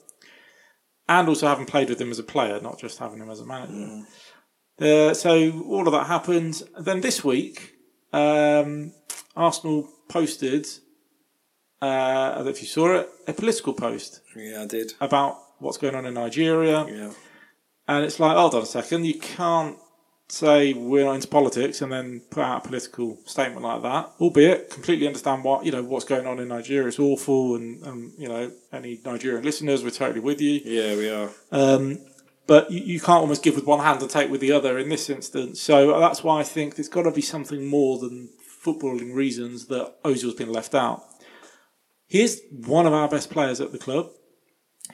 and 1.11 1.29
also 1.29 1.47
having 1.49 1.67
played 1.67 1.89
with 1.91 2.01
him 2.01 2.11
as 2.11 2.19
a 2.19 2.23
player, 2.23 2.61
not 2.61 2.79
just 2.79 2.99
having 2.99 3.19
him 3.19 3.29
as 3.31 3.41
a 3.41 3.45
manager. 3.45 4.05
Uh, 4.81 5.13
so 5.13 5.63
all 5.69 5.87
of 5.87 5.93
that 5.93 6.07
happened. 6.07 6.63
Then 6.79 7.01
this 7.03 7.23
week, 7.25 7.75
um, 8.13 8.93
Arsenal 9.37 9.91
posted, 10.09 10.67
uh, 11.83 11.87
I 11.87 12.35
don't 12.37 12.45
know 12.45 12.51
if 12.51 12.63
you 12.63 12.69
saw 12.69 12.95
it, 12.95 13.09
a 13.27 13.33
political 13.33 13.75
post 13.75 14.21
Yeah, 14.37 14.63
I 14.63 14.67
did. 14.67 14.95
about 15.01 15.37
what's 15.59 15.79
going 15.79 15.97
on 15.97 16.07
in 16.07 16.15
Nigeria. 16.15 16.87
Yeah. 16.89 17.13
And 17.89 18.05
it's 18.05 18.21
like, 18.21 18.37
hold 18.37 18.55
on 18.55 18.63
a 18.63 18.67
second, 18.67 19.05
you 19.05 19.19
can't 19.19 19.77
say 20.31 20.73
we're 20.73 21.05
not 21.05 21.15
into 21.17 21.29
politics 21.29 21.83
and 21.83 21.93
then 21.93 22.21
put 22.31 22.43
out 22.43 22.65
a 22.65 22.69
political 22.69 23.19
statement 23.27 23.63
like 23.63 23.83
that. 23.83 24.13
Albeit, 24.21 24.71
completely 24.71 25.07
understand 25.07 25.45
what 25.45 25.65
you 25.65 25.73
know 25.73 25.83
what's 25.83 26.05
going 26.05 26.27
on 26.27 26.39
in 26.39 26.49
Nigeria. 26.49 26.89
It's 26.89 26.99
awful, 26.99 27.57
and, 27.57 27.83
and 27.83 28.13
you 28.19 28.29
know 28.29 28.51
any 28.73 29.01
Nigerian 29.05 29.45
listeners, 29.45 29.83
we're 29.83 29.91
totally 29.91 30.21
with 30.21 30.41
you. 30.41 30.61
Yeah, 30.65 30.97
we 30.97 31.11
are. 31.11 31.31
Um, 31.53 31.99
but 32.47 32.71
you, 32.71 32.81
you 32.81 33.01
can't 33.01 33.21
almost 33.21 33.43
give 33.43 33.55
with 33.55 33.67
one 33.67 33.81
hand 33.81 34.01
and 34.03 34.11
take 34.11 34.31
with 34.31 34.41
the 34.41 34.53
other 34.53 34.79
in 34.79 34.89
this 34.89 35.09
instance. 35.09 35.61
So 35.61 35.99
that's 36.01 36.25
why 36.25 36.41
I 36.41 36.43
think 36.43 36.77
there's 36.77 36.89
got 36.89 37.03
to 37.03 37.13
be 37.13 37.23
something 37.23 37.67
more 37.67 37.99
than 37.99 38.29
footballing 38.65 39.15
reasons 39.15 39.67
that 39.67 40.03
Ozil's 40.03 40.35
been 40.35 40.53
left 40.53 40.75
out. 40.75 41.05
He 42.07 42.23
is 42.23 42.43
one 42.51 42.87
of 42.87 42.93
our 42.93 43.09
best 43.09 43.31
players 43.31 43.61
at 43.61 43.71
the 43.71 43.79
club. 43.79 44.11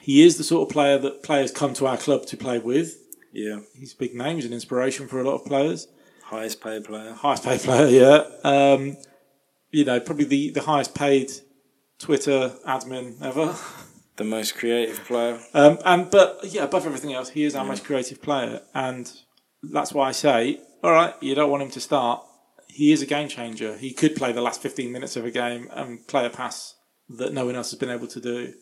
He 0.01 0.23
is 0.23 0.37
the 0.37 0.43
sort 0.43 0.69
of 0.69 0.71
player 0.71 0.99
that 0.99 1.23
players 1.23 1.51
come 1.51 1.73
to 1.73 1.87
our 1.87 1.97
club 1.97 2.27
to 2.27 2.37
play 2.37 2.59
with. 2.59 2.95
Yeah. 3.37 3.59
He's 3.75 3.93
a 3.93 3.97
big 3.97 4.15
name. 4.15 4.37
He's 4.37 4.45
an 4.45 4.53
inspiration 4.53 5.07
for 5.07 5.21
a 5.21 5.23
lot 5.23 5.35
of 5.35 5.45
players. 5.45 5.87
Highest 6.23 6.59
paid 6.59 6.85
player. 6.85 7.13
Highest 7.13 7.43
paid 7.43 7.59
player, 7.59 7.87
yeah. 7.87 8.23
Um, 8.43 8.97
you 9.69 9.85
know, 9.85 9.99
probably 9.99 10.25
the, 10.25 10.49
the 10.49 10.61
highest 10.61 10.95
paid 10.95 11.31
Twitter 11.99 12.53
admin 12.65 13.21
ever. 13.21 13.55
The 14.15 14.23
most 14.23 14.55
creative 14.55 15.05
player. 15.05 15.39
Um, 15.53 15.77
and 15.85 16.09
but 16.09 16.39
yeah, 16.45 16.63
above 16.63 16.87
everything 16.87 17.13
else, 17.13 17.29
he 17.29 17.43
is 17.43 17.55
our 17.55 17.63
most 17.63 17.85
creative 17.85 18.19
player, 18.19 18.61
and 18.73 19.11
that's 19.61 19.93
why 19.93 20.09
I 20.09 20.11
say, 20.11 20.59
all 20.83 20.91
right, 20.91 21.13
you 21.21 21.35
don't 21.35 21.51
want 21.51 21.61
him 21.61 21.69
to 21.69 21.79
start. 21.79 22.23
He 22.67 22.91
is 22.91 23.03
a 23.03 23.05
game 23.05 23.27
changer. 23.27 23.77
He 23.77 23.93
could 23.93 24.15
play 24.15 24.31
the 24.31 24.41
last 24.41 24.59
fifteen 24.59 24.91
minutes 24.91 25.15
of 25.15 25.25
a 25.25 25.29
game 25.29 25.69
and 25.71 26.07
play 26.07 26.25
a 26.25 26.31
pass 26.31 26.73
that 27.09 27.31
no 27.31 27.45
one 27.45 27.55
else 27.55 27.69
has 27.69 27.79
been 27.79 27.91
able 27.91 28.07
to 28.07 28.19
do. 28.19 28.53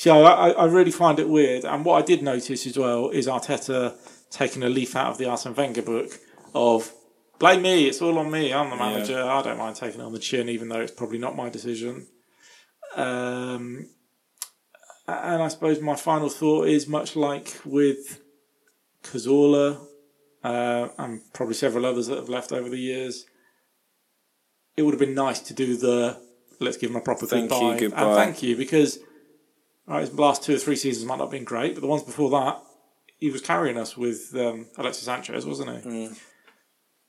So 0.00 0.24
I, 0.24 0.48
I 0.52 0.64
really 0.64 0.90
find 0.92 1.18
it 1.18 1.28
weird. 1.28 1.66
And 1.66 1.84
what 1.84 2.02
I 2.02 2.06
did 2.06 2.22
notice 2.22 2.66
as 2.66 2.78
well 2.78 3.10
is 3.10 3.26
Arteta 3.26 3.94
taking 4.30 4.62
a 4.62 4.68
leaf 4.70 4.96
out 4.96 5.08
of 5.10 5.18
the 5.18 5.26
Arsene 5.28 5.54
Wenger 5.54 5.82
book 5.82 6.18
of 6.54 6.90
blame 7.38 7.60
me, 7.60 7.86
it's 7.86 8.00
all 8.00 8.16
on 8.18 8.30
me, 8.30 8.50
I'm 8.50 8.70
the 8.70 8.76
Yeah. 8.76 8.92
manager, 8.92 9.22
I 9.22 9.42
don't 9.42 9.58
mind 9.58 9.76
taking 9.76 10.00
it 10.00 10.04
on 10.04 10.14
the 10.14 10.18
chin, 10.18 10.48
even 10.48 10.70
though 10.70 10.80
it's 10.80 10.90
probably 10.90 11.18
not 11.18 11.36
my 11.36 11.50
decision. 11.50 12.06
Um, 12.96 13.90
and 15.06 15.42
I 15.42 15.48
suppose 15.48 15.82
my 15.82 15.96
final 15.96 16.30
thought 16.30 16.66
is 16.68 16.88
much 16.88 17.14
like 17.14 17.60
with 17.66 18.22
Cazorla 19.04 19.86
uh, 20.42 20.88
and 20.96 21.20
probably 21.34 21.56
several 21.56 21.84
others 21.84 22.06
that 22.06 22.16
have 22.16 22.30
left 22.30 22.52
over 22.52 22.70
the 22.70 22.78
years, 22.78 23.26
it 24.78 24.82
would 24.82 24.94
have 24.94 24.98
been 25.00 25.14
nice 25.14 25.40
to 25.40 25.52
do 25.52 25.76
the 25.76 26.18
let's 26.58 26.78
give 26.78 26.88
him 26.88 26.96
a 26.96 27.02
proper 27.02 27.26
Thank 27.26 27.50
you, 27.50 27.58
goodbye, 27.58 27.80
goodbye. 27.80 28.02
and 28.02 28.14
thank 28.14 28.42
you 28.42 28.56
because 28.56 28.98
right, 29.86 30.00
his 30.00 30.12
last 30.12 30.42
two 30.42 30.54
or 30.54 30.58
three 30.58 30.76
seasons 30.76 31.06
might 31.06 31.16
not 31.18 31.24
have 31.24 31.32
been 31.32 31.44
great, 31.44 31.74
but 31.74 31.80
the 31.80 31.86
ones 31.86 32.02
before 32.02 32.30
that, 32.30 32.62
he 33.18 33.30
was 33.30 33.42
carrying 33.42 33.76
us 33.76 33.96
with 33.96 34.34
um, 34.34 34.66
Alexis 34.76 35.04
Sanchez, 35.04 35.44
wasn't 35.46 35.70
he? 35.82 35.88
Mm. 35.88 36.18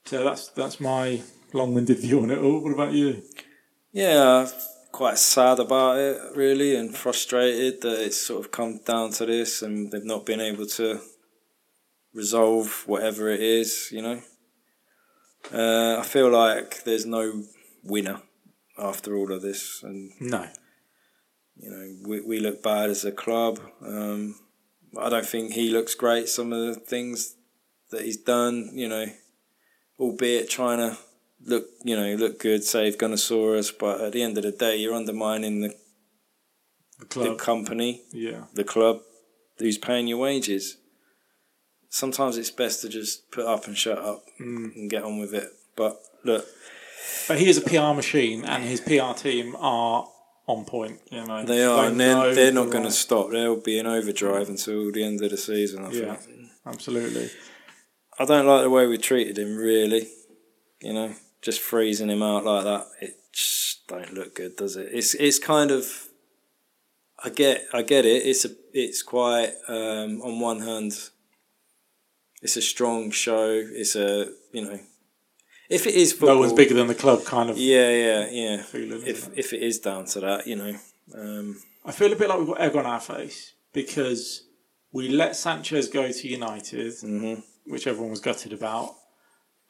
So 0.05 0.23
that's 0.23 0.49
that's 0.49 0.79
my 0.79 1.21
long-winded 1.53 1.99
view 1.99 2.21
on 2.21 2.31
it 2.31 2.39
all. 2.39 2.59
What 2.59 2.73
about 2.73 2.93
you? 2.93 3.21
Yeah, 3.91 4.47
quite 4.91 5.17
sad 5.17 5.59
about 5.59 5.97
it, 5.97 6.35
really, 6.35 6.75
and 6.75 6.95
frustrated 6.95 7.81
that 7.81 8.03
it's 8.05 8.17
sort 8.17 8.43
of 8.45 8.51
come 8.51 8.79
down 8.85 9.11
to 9.11 9.25
this 9.25 9.61
and 9.61 9.91
they've 9.91 10.03
not 10.03 10.25
been 10.25 10.41
able 10.41 10.65
to 10.65 10.99
resolve 12.13 12.83
whatever 12.87 13.29
it 13.29 13.41
is, 13.41 13.89
you 13.91 14.01
know. 14.01 14.21
Uh, 15.51 15.99
I 15.99 16.03
feel 16.03 16.29
like 16.29 16.83
there's 16.83 17.05
no 17.05 17.43
winner 17.83 18.21
after 18.77 19.15
all 19.15 19.31
of 19.31 19.41
this, 19.41 19.81
and 19.83 20.11
No, 20.19 20.47
you 21.57 21.69
know 21.69 21.95
we 22.09 22.21
we 22.21 22.39
look 22.39 22.61
bad 22.63 22.89
as 22.89 23.05
a 23.05 23.11
club. 23.11 23.59
Um, 23.85 24.35
I 24.99 25.09
don't 25.09 25.25
think 25.25 25.53
he 25.53 25.69
looks 25.69 25.95
great. 25.95 26.27
Some 26.29 26.51
of 26.53 26.65
the 26.65 26.75
things 26.79 27.35
that 27.91 28.01
he's 28.03 28.17
done, 28.17 28.71
you 28.73 28.87
know, 28.89 29.05
albeit 29.99 30.49
trying 30.49 30.77
to 30.79 30.97
look, 31.45 31.65
you 31.83 31.95
know, 31.95 32.15
look 32.15 32.39
good, 32.39 32.63
save 32.63 32.97
Gunnosaurus, 32.97 33.71
but 33.77 34.01
at 34.01 34.11
the 34.13 34.21
end 34.23 34.37
of 34.37 34.43
the 34.43 34.51
day, 34.51 34.77
you're 34.77 34.93
undermining 34.93 35.61
the, 35.61 35.75
the 37.09 37.19
the 37.23 37.35
company, 37.35 38.01
yeah, 38.11 38.45
the 38.53 38.63
club, 38.63 38.99
who's 39.59 39.77
paying 39.77 40.07
your 40.07 40.17
wages. 40.19 40.77
Sometimes 41.89 42.37
it's 42.37 42.51
best 42.51 42.81
to 42.81 42.89
just 42.89 43.29
put 43.31 43.45
up 43.45 43.67
and 43.67 43.77
shut 43.77 43.97
up 43.97 44.23
Mm. 44.39 44.75
and 44.75 44.89
get 44.89 45.03
on 45.03 45.19
with 45.19 45.33
it. 45.33 45.49
But 45.75 46.01
look, 46.23 46.45
but 47.27 47.37
he 47.39 47.49
is 47.49 47.57
a 47.57 47.61
PR 47.61 47.93
machine, 47.93 48.45
and 48.45 48.63
his 48.63 48.79
PR 48.81 49.13
team 49.13 49.55
are 49.59 50.07
on 50.47 50.65
point. 50.65 50.99
You 51.09 51.25
know, 51.25 51.45
they 51.45 51.63
are, 51.63 51.85
and 51.85 51.99
they're, 51.99 52.33
they're 52.33 52.51
not 52.51 52.69
going 52.71 52.83
to 52.83 52.91
stop. 52.91 53.29
They'll 53.31 53.55
be 53.61 53.79
in 53.79 53.85
overdrive 53.87 54.49
until 54.49 54.91
the 54.91 55.03
end 55.03 55.21
of 55.23 55.31
the 55.31 55.37
season. 55.37 55.85
I 55.85 55.91
Yeah. 55.91 56.15
think. 56.15 56.49
Absolutely. 56.65 57.29
I 58.19 58.25
don't 58.25 58.45
like 58.45 58.63
the 58.63 58.69
way 58.69 58.85
we 58.87 58.97
treated 58.97 59.37
him. 59.37 59.55
Really, 59.55 60.07
you 60.81 60.93
know, 60.93 61.13
just 61.41 61.59
freezing 61.59 62.09
him 62.09 62.21
out 62.21 62.45
like 62.45 62.63
that. 62.65 62.85
It 63.01 63.15
just 63.33 63.87
don't 63.87 64.13
look 64.13 64.35
good, 64.35 64.55
does 64.57 64.75
it? 64.75 64.89
It's 64.91 65.13
it's 65.15 65.39
kind 65.39 65.71
of. 65.71 66.07
I 67.23 67.29
get 67.29 67.65
I 67.73 67.83
get 67.83 68.05
it. 68.05 68.25
It's 68.25 68.45
a 68.45 68.49
it's 68.73 69.01
quite 69.03 69.51
um, 69.67 70.21
on 70.21 70.39
one 70.39 70.59
hand. 70.61 70.93
It's 72.41 72.57
a 72.57 72.61
strong 72.61 73.11
show. 73.11 73.49
It's 73.51 73.95
a 73.95 74.31
you 74.51 74.65
know, 74.65 74.79
if 75.71 75.87
it 75.87 75.95
is 75.95 76.11
football, 76.13 76.35
No 76.35 76.39
one's 76.41 76.53
bigger 76.53 76.73
than 76.73 76.87
the 76.87 76.95
club, 76.95 77.23
kind 77.25 77.49
of 77.49 77.57
Yeah, 77.57 77.89
yeah, 77.89 78.29
yeah. 78.29 78.63
feeling. 78.63 79.01
If 79.05 79.27
it? 79.27 79.33
if 79.37 79.53
it 79.53 79.61
is 79.63 79.79
down 79.79 80.05
to 80.13 80.19
that, 80.19 80.45
you 80.47 80.55
know, 80.55 80.75
um, 81.15 81.59
I 81.85 81.91
feel 81.91 82.11
a 82.11 82.15
bit 82.15 82.29
like 82.29 82.39
we've 82.39 82.47
got 82.47 82.61
egg 82.61 82.75
on 82.75 82.85
our 82.85 82.99
face 82.99 83.53
because 83.73 84.43
we 84.91 85.09
let 85.09 85.35
Sanchez 85.35 85.87
go 85.89 86.11
to 86.11 86.27
United, 86.27 86.93
mhm. 86.93 87.43
which 87.65 87.87
everyone 87.87 88.11
was 88.11 88.19
gutted 88.19 88.53
about, 88.53 88.93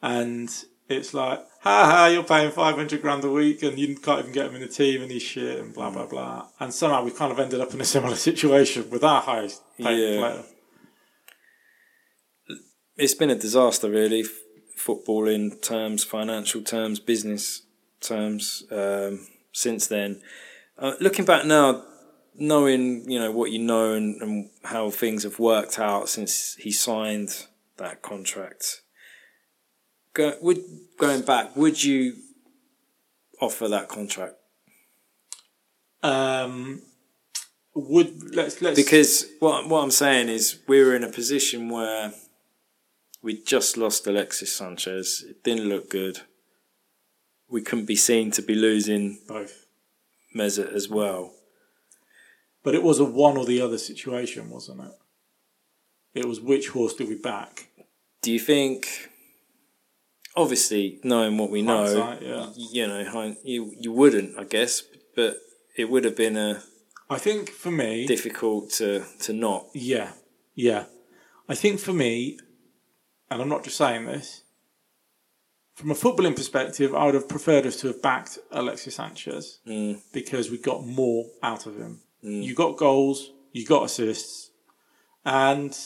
and 0.02 0.48
it's 0.88 1.14
like, 1.14 1.38
ha 1.60 1.86
ha, 1.90 2.06
you're 2.06 2.24
paying 2.24 2.50
500 2.50 3.00
grand 3.00 3.24
a 3.24 3.30
week 3.30 3.62
and 3.62 3.78
you 3.78 3.96
can't 3.96 4.18
even 4.20 4.32
get 4.32 4.46
him 4.46 4.56
in 4.56 4.60
the 4.60 4.68
team 4.68 5.00
and 5.02 5.10
he's 5.10 5.22
shit 5.22 5.58
and 5.60 5.72
blah, 5.72 5.90
blah, 5.90 6.06
blah. 6.06 6.48
And 6.60 6.74
somehow 6.74 7.02
we 7.04 7.12
kind 7.12 7.32
of 7.32 7.38
ended 7.38 7.60
up 7.60 7.72
in 7.72 7.80
a 7.80 7.84
similar 7.84 8.16
situation 8.28 8.90
with 8.90 9.02
our 9.04 9.22
highest 9.22 9.62
paid 9.78 9.96
Yeah. 9.96 10.18
player. 10.20 10.44
it's 12.96 13.14
been 13.14 13.30
a 13.30 13.34
disaster, 13.36 13.88
really. 13.88 14.24
Football 14.82 15.28
in 15.28 15.58
terms, 15.60 16.02
financial 16.02 16.60
terms, 16.60 16.98
business 16.98 17.62
terms. 18.00 18.64
Um, 18.68 19.28
since 19.52 19.86
then, 19.86 20.20
uh, 20.76 20.94
looking 20.98 21.24
back 21.24 21.44
now, 21.44 21.84
knowing 22.34 23.08
you 23.08 23.20
know 23.20 23.30
what 23.30 23.52
you 23.52 23.60
know 23.60 23.92
and, 23.92 24.20
and 24.20 24.50
how 24.64 24.90
things 24.90 25.22
have 25.22 25.38
worked 25.38 25.78
out 25.78 26.08
since 26.08 26.56
he 26.56 26.72
signed 26.72 27.46
that 27.76 28.02
contract. 28.02 28.82
Go, 30.14 30.34
would 30.42 30.58
going 30.98 31.22
back, 31.22 31.54
would 31.54 31.84
you 31.84 32.16
offer 33.40 33.68
that 33.68 33.86
contract? 33.88 34.34
Um, 36.02 36.82
would 37.72 38.34
let's 38.34 38.60
let's 38.60 38.76
Because 38.76 39.26
what 39.38 39.68
what 39.68 39.84
I'm 39.84 39.92
saying 39.92 40.28
is 40.28 40.58
we 40.66 40.82
were 40.82 40.96
in 40.96 41.04
a 41.04 41.12
position 41.12 41.68
where 41.68 42.12
we 43.22 43.40
just 43.40 43.76
lost 43.76 44.06
Alexis 44.06 44.52
Sanchez. 44.52 45.24
It 45.28 45.44
didn't 45.44 45.68
look 45.68 45.88
good. 45.88 46.20
We 47.48 47.62
couldn't 47.62 47.86
be 47.86 47.96
seen 47.96 48.30
to 48.32 48.42
be 48.42 48.54
losing 48.54 49.18
both, 49.28 49.66
Mesut 50.34 50.72
as 50.72 50.88
well. 50.88 51.32
but 52.62 52.74
it 52.74 52.82
was 52.82 52.98
a 52.98 53.04
one 53.04 53.36
or 53.36 53.44
the 53.44 53.60
other 53.60 53.78
situation, 53.78 54.50
wasn't 54.50 54.80
it? 54.80 54.92
It 56.14 56.24
was 56.26 56.40
which 56.40 56.68
horse 56.68 56.94
do 56.94 57.06
we 57.06 57.16
back? 57.16 57.68
Do 58.22 58.32
you 58.32 58.38
think? 58.38 59.08
Obviously, 60.34 60.98
knowing 61.04 61.36
what 61.36 61.50
we 61.50 61.60
know, 61.60 62.16
yeah. 62.22 62.46
you 62.56 62.86
know, 62.86 63.34
you 63.44 63.74
you 63.78 63.92
wouldn't, 63.92 64.38
I 64.38 64.44
guess, 64.44 64.82
but 65.14 65.36
it 65.76 65.90
would 65.90 66.04
have 66.04 66.16
been 66.16 66.38
a 66.38 66.62
I 67.10 67.18
think 67.18 67.50
for 67.50 67.70
me, 67.70 68.06
difficult 68.06 68.70
to 68.78 69.04
to 69.20 69.32
not. 69.34 69.66
Yeah, 69.74 70.12
yeah. 70.54 70.84
I 71.48 71.54
think 71.54 71.80
for 71.80 71.92
me, 71.92 72.38
and 73.32 73.42
I'm 73.42 73.48
not 73.48 73.64
just 73.64 73.76
saying 73.76 74.06
this, 74.06 74.42
from 75.74 75.90
a 75.90 75.94
footballing 75.94 76.36
perspective, 76.36 76.94
I 76.94 77.06
would 77.06 77.14
have 77.14 77.28
preferred 77.28 77.66
us 77.66 77.76
to 77.80 77.88
have 77.88 78.02
backed 78.02 78.38
Alexis 78.50 78.96
Sanchez 78.96 79.58
Mm, 79.66 80.00
because 80.12 80.50
we 80.50 80.58
got 80.58 80.84
more 80.86 81.26
out 81.42 81.66
of 81.66 81.76
him. 81.76 82.00
You 82.20 82.54
got 82.54 82.76
goals, 82.76 83.32
you 83.50 83.66
got 83.66 83.84
assists, 83.84 84.50
and 85.24 85.76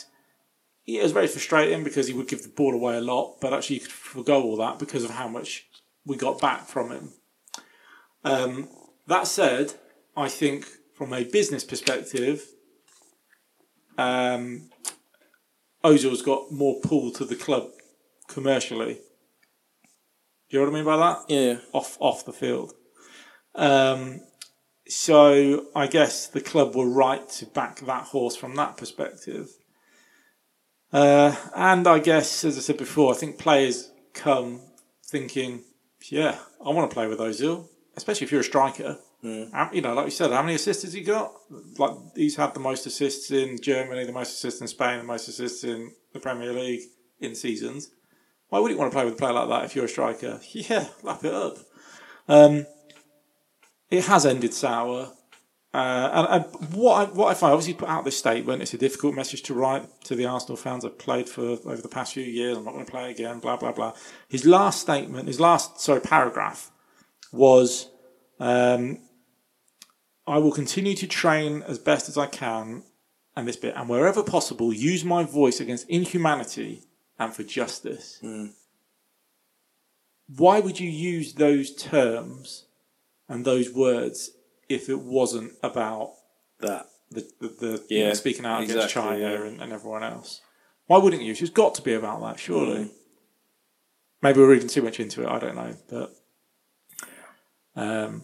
it 0.86 1.02
was 1.02 1.12
very 1.12 1.27
frustrating 1.28 1.82
because 1.82 2.09
he 2.09 2.14
would 2.14 2.28
give 2.28 2.43
the 2.43 2.48
ball 2.51 2.74
away 2.74 2.97
a 2.97 3.01
lot, 3.01 3.36
but 3.40 3.55
actually 3.55 3.77
you 3.77 3.82
could 3.82 3.93
forego 3.93 4.43
all 4.43 4.56
that 4.59 4.78
because 4.78 5.02
of 5.02 5.10
how 5.10 5.28
much 5.28 5.66
we 6.05 6.16
got 6.16 6.40
back 6.40 6.66
from 6.66 6.90
him. 6.90 7.12
Um, 8.23 8.68
that 9.06 9.27
said, 9.27 9.73
I 10.16 10.28
think 10.28 10.66
from 10.94 11.12
a 11.12 11.24
business 11.24 11.64
perspective, 11.64 12.44
um, 13.98 14.70
Ozil's 15.86 16.22
got 16.22 16.50
more 16.50 16.80
pull 16.80 17.12
to 17.12 17.24
the 17.24 17.36
club 17.36 17.70
commercially. 18.26 18.94
Do 20.48 20.56
you 20.56 20.58
know 20.58 20.64
what 20.66 20.72
I 20.72 20.74
mean 20.74 20.84
by 20.84 20.96
that? 20.96 21.18
yeah, 21.28 21.58
Off 21.72 21.96
off 22.00 22.24
the 22.24 22.32
field. 22.32 22.72
Um, 23.54 24.20
so 24.88 25.66
I 25.76 25.86
guess 25.86 26.26
the 26.26 26.40
club 26.40 26.74
were 26.74 26.88
right 26.88 27.28
to 27.30 27.46
back 27.46 27.80
that 27.80 28.04
horse 28.04 28.34
from 28.34 28.56
that 28.56 28.76
perspective. 28.76 29.48
Uh, 30.92 31.34
and 31.54 31.86
I 31.86 32.00
guess, 32.00 32.44
as 32.44 32.56
I 32.56 32.60
said 32.60 32.78
before, 32.78 33.12
I 33.12 33.16
think 33.16 33.38
players 33.38 33.90
come 34.12 34.60
thinking, 35.04 35.62
yeah, 36.10 36.38
I 36.64 36.70
want 36.70 36.90
to 36.90 36.94
play 36.94 37.06
with 37.06 37.18
Ozil, 37.20 37.68
especially 37.96 38.24
if 38.24 38.32
you're 38.32 38.40
a 38.40 38.44
striker. 38.44 38.98
Um, 39.27 39.70
you 39.73 39.81
know, 39.81 39.94
like 39.94 40.07
you 40.07 40.11
said, 40.11 40.31
how 40.31 40.43
many 40.43 40.55
assists 40.55 40.82
has 40.85 40.93
he 40.93 41.03
got? 41.03 41.32
Like 41.78 41.93
he's 42.15 42.36
had 42.36 42.55
the 42.55 42.61
most 42.61 42.86
assists 42.86 43.31
in 43.31 43.61
Germany, 43.61 44.05
the 44.05 44.12
most 44.12 44.35
assists 44.35 44.61
in 44.61 44.69
Spain, 44.69 44.98
the 44.98 45.05
most 45.05 45.28
assists 45.28 45.65
in 45.65 45.93
the 46.12 46.20
Premier 46.20 46.53
League 46.53 46.82
in 47.20 47.35
seasons. 47.35 47.90
Why 48.48 48.61
would 48.61 48.70
you 48.70 48.78
want 48.78 48.93
to 48.93 48.97
play 48.97 49.05
with 49.05 49.15
a 49.15 49.16
player 49.16 49.32
like 49.32 49.48
that 49.48 49.65
if 49.65 49.74
you're 49.74 49.86
a 49.86 49.89
striker? 49.89 50.40
Yeah, 50.53 50.89
lap 51.03 51.24
it 51.24 51.35
up. 51.35 51.59
Um, 52.28 52.66
it 53.90 54.05
has 54.05 54.27
ended 54.27 54.55
sour. 54.55 55.12
Uh, 55.74 56.11
and, 56.12 56.44
and 56.44 56.74
what 56.74 56.94
I, 56.94 57.12
what 57.12 57.43
I 57.43 57.51
obviously, 57.51 57.74
put 57.74 57.89
out 57.89 58.05
this 58.05 58.16
statement. 58.16 58.62
It's 58.62 58.73
a 58.73 58.78
difficult 58.78 59.15
message 59.15 59.43
to 59.43 59.55
write 59.55 59.85
to 60.05 60.15
the 60.15 60.24
Arsenal 60.24 60.57
fans. 60.57 60.85
I've 60.85 60.98
played 60.98 61.28
for 61.28 61.43
over 61.43 61.82
the 61.82 61.89
past 61.89 62.15
few 62.15 62.24
years. 62.24 62.57
I'm 62.57 62.65
not 62.65 62.73
going 62.73 62.86
to 62.86 62.90
play 62.90 63.11
again. 63.11 63.40
Blah 63.40 63.57
blah 63.57 63.73
blah. 63.73 63.93
His 64.28 64.47
last 64.47 64.81
statement, 64.81 65.28
his 65.28 65.39
last 65.39 65.81
sorry 65.81 66.01
paragraph, 66.01 66.70
was, 67.31 67.90
um, 68.40 69.01
"I 70.27 70.39
will 70.39 70.53
continue 70.53 70.94
to 70.97 71.07
train 71.07 71.62
as 71.62 71.78
best 71.78 72.09
as 72.09 72.16
I 72.16 72.27
can, 72.27 72.85
and 73.36 73.47
this 73.47 73.57
bit, 73.57 73.74
and 73.77 73.89
wherever 73.89 74.23
possible, 74.23 74.73
use 74.73 75.05
my 75.05 75.24
voice 75.24 75.61
against 75.61 75.89
inhumanity 75.89 76.82
and 77.19 77.35
for 77.35 77.43
justice." 77.43 78.19
Why 80.28 80.59
would 80.61 80.81
you 80.81 80.90
use 80.90 81.35
those 81.35 81.74
terms 81.74 82.66
and 83.28 83.44
those 83.44 83.73
words 83.73 84.31
if 84.69 84.89
it 84.89 85.01
wasn't 85.01 85.53
about 85.62 86.15
that 86.61 86.86
the 87.11 87.28
the, 87.40 87.48
the 87.48 87.85
Yeah, 87.89 88.12
speaking 88.15 88.44
out 88.44 88.62
against 88.62 88.90
China 88.90 89.19
yeah. 89.19 89.47
and, 89.47 89.61
and 89.61 89.73
everyone 89.73 90.03
else. 90.03 90.40
Why 90.86 90.98
wouldn't 90.98 91.23
you? 91.23 91.35
She's 91.35 91.51
got 91.51 91.74
to 91.77 91.82
be 91.82 91.94
about 91.94 92.20
that, 92.23 92.39
surely. 92.39 92.85
Mm. 92.85 92.90
Maybe 94.23 94.40
we're 94.40 94.51
reading 94.51 94.69
too 94.69 94.82
much 94.82 95.01
into 95.01 95.23
it. 95.23 95.28
I 95.28 95.39
don't 95.39 95.57
know, 95.57 95.77
but 95.89 96.15
um, 97.77 98.23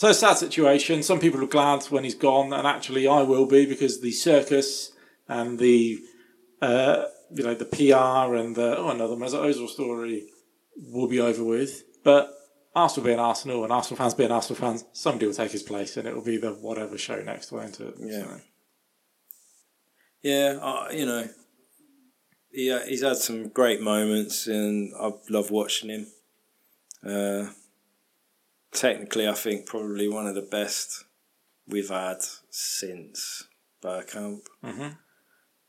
so 0.00 0.08
a 0.08 0.14
sad 0.14 0.38
situation. 0.38 1.02
Some 1.02 1.20
people 1.20 1.44
are 1.44 1.46
glad 1.46 1.84
when 1.90 2.04
he's 2.04 2.14
gone, 2.14 2.54
and 2.54 2.66
actually, 2.66 3.06
I 3.06 3.20
will 3.20 3.44
be 3.44 3.66
because 3.66 4.00
the 4.00 4.12
circus 4.12 4.92
and 5.28 5.58
the 5.58 5.98
uh, 6.62 7.04
you 7.30 7.44
know 7.44 7.52
the 7.52 7.66
PR 7.66 8.34
and 8.34 8.56
the 8.56 8.78
oh 8.78 8.88
another 8.88 9.14
Mesut 9.14 9.44
Ozil 9.44 9.68
story 9.68 10.26
will 10.74 11.06
be 11.06 11.20
over 11.20 11.44
with. 11.44 11.82
But 12.02 12.32
Arsenal 12.74 13.08
being 13.08 13.18
Arsenal 13.18 13.62
and 13.62 13.74
Arsenal 13.74 13.98
fans 13.98 14.14
being 14.14 14.32
Arsenal 14.32 14.58
fans, 14.58 14.86
somebody 14.94 15.26
will 15.26 15.34
take 15.34 15.52
his 15.52 15.62
place, 15.62 15.98
and 15.98 16.08
it 16.08 16.14
will 16.14 16.24
be 16.24 16.38
the 16.38 16.52
whatever 16.52 16.96
show 16.96 17.20
next, 17.20 17.52
won't 17.52 17.78
it? 17.78 17.94
Yeah. 17.98 18.22
So, 18.22 18.40
Yeah, 20.22 20.58
uh, 20.62 20.88
you 20.92 21.04
know, 21.04 21.28
he, 22.50 22.72
uh, 22.72 22.86
he's 22.86 23.02
had 23.02 23.18
some 23.18 23.48
great 23.48 23.82
moments, 23.82 24.46
and 24.46 24.94
I 24.98 25.12
love 25.28 25.50
watching 25.50 25.90
him. 25.90 26.06
Uh, 27.04 27.52
technically, 28.72 29.28
I 29.28 29.34
think 29.34 29.66
probably 29.66 30.08
one 30.08 30.26
of 30.26 30.34
the 30.34 30.42
best 30.42 31.04
we've 31.66 31.88
had 31.90 32.18
since 32.50 33.44
Bergkamp. 33.82 34.42
Mhm. 34.64 34.96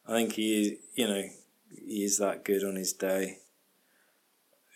I 0.08 0.12
think 0.14 0.34
he, 0.34 0.80
you 0.96 1.08
know, 1.08 1.24
he 1.76 2.04
is 2.04 2.18
that 2.18 2.44
good 2.44 2.64
on 2.64 2.76
his 2.76 2.94
day. 2.94 3.40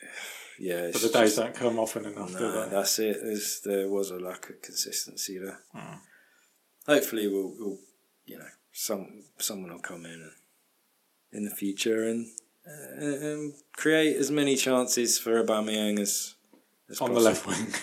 Yeah, 0.58 0.90
but 0.94 1.02
the 1.02 1.10
days 1.10 1.36
just- 1.36 1.36
don't 1.36 1.54
come 1.54 1.78
often 1.80 2.06
enough, 2.06 2.32
they? 2.32 2.70
that's 2.72 2.98
it. 3.00 3.18
There's, 3.22 3.60
there 3.66 3.90
was 3.90 4.10
a 4.10 4.16
lack 4.18 4.50
of 4.50 4.62
consistency 4.62 5.38
there. 5.38 5.60
Hmm. 5.74 5.96
Hopefully, 6.88 7.28
we'll, 7.28 7.54
we'll, 7.60 7.80
you 8.26 8.38
know, 8.40 8.48
some 8.72 9.24
someone 9.38 9.74
will 9.74 9.80
come 9.82 10.06
in 10.06 10.14
and, 10.14 10.32
in 11.34 11.44
the 11.44 11.54
future 11.54 12.04
and, 12.06 12.28
uh, 12.66 13.02
and 13.02 13.54
create 13.76 14.16
as 14.16 14.32
many 14.32 14.56
chances 14.56 15.20
for 15.20 15.44
Aubameyang 15.44 16.00
as, 16.00 16.35
as 16.90 17.02
On 17.02 17.14
the 17.14 17.20
left 17.20 17.46
wing. 17.48 17.74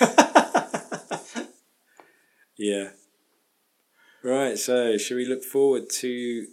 Yeah. 2.58 2.88
Right. 4.22 4.58
So, 4.58 4.98
should 4.98 5.16
we 5.16 5.24
look 5.24 5.44
forward 5.44 5.88
to 6.00 6.46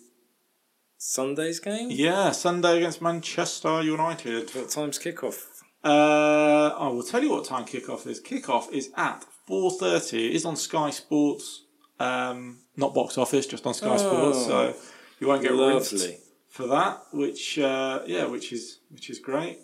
Sunday's 0.97 1.59
game? 1.59 1.89
Yeah, 1.89 2.31
Sunday 2.31 2.77
against 2.77 3.01
Manchester 3.01 3.81
United. 3.81 4.51
What 4.51 4.69
time's 4.69 4.99
kickoff? 4.99 5.45
Uh, 5.83 6.73
I 6.77 6.87
will 6.89 7.03
tell 7.03 7.23
you 7.23 7.31
what 7.31 7.45
time 7.45 7.65
kickoff 7.65 8.05
is. 8.07 8.21
Kickoff 8.21 8.71
is 8.71 8.91
at 8.95 9.23
four 9.47 9.71
thirty. 9.71 10.27
It 10.27 10.35
is 10.35 10.45
on 10.45 10.55
Sky 10.55 10.91
Sports, 10.91 11.63
um, 11.99 12.59
not 12.77 12.93
box 12.93 13.17
office, 13.17 13.47
just 13.47 13.65
on 13.65 13.73
Sky 13.73 13.97
Sports. 13.97 14.45
So 14.45 14.75
you 15.19 15.27
won't 15.27 15.41
get 15.41 15.53
Lovely. 15.53 16.17
for 16.49 16.67
that. 16.67 17.01
Which 17.11 17.57
uh, 17.57 18.01
yeah, 18.05 18.25
which 18.25 18.53
is 18.53 18.79
which 18.91 19.09
is 19.09 19.17
great. 19.19 19.59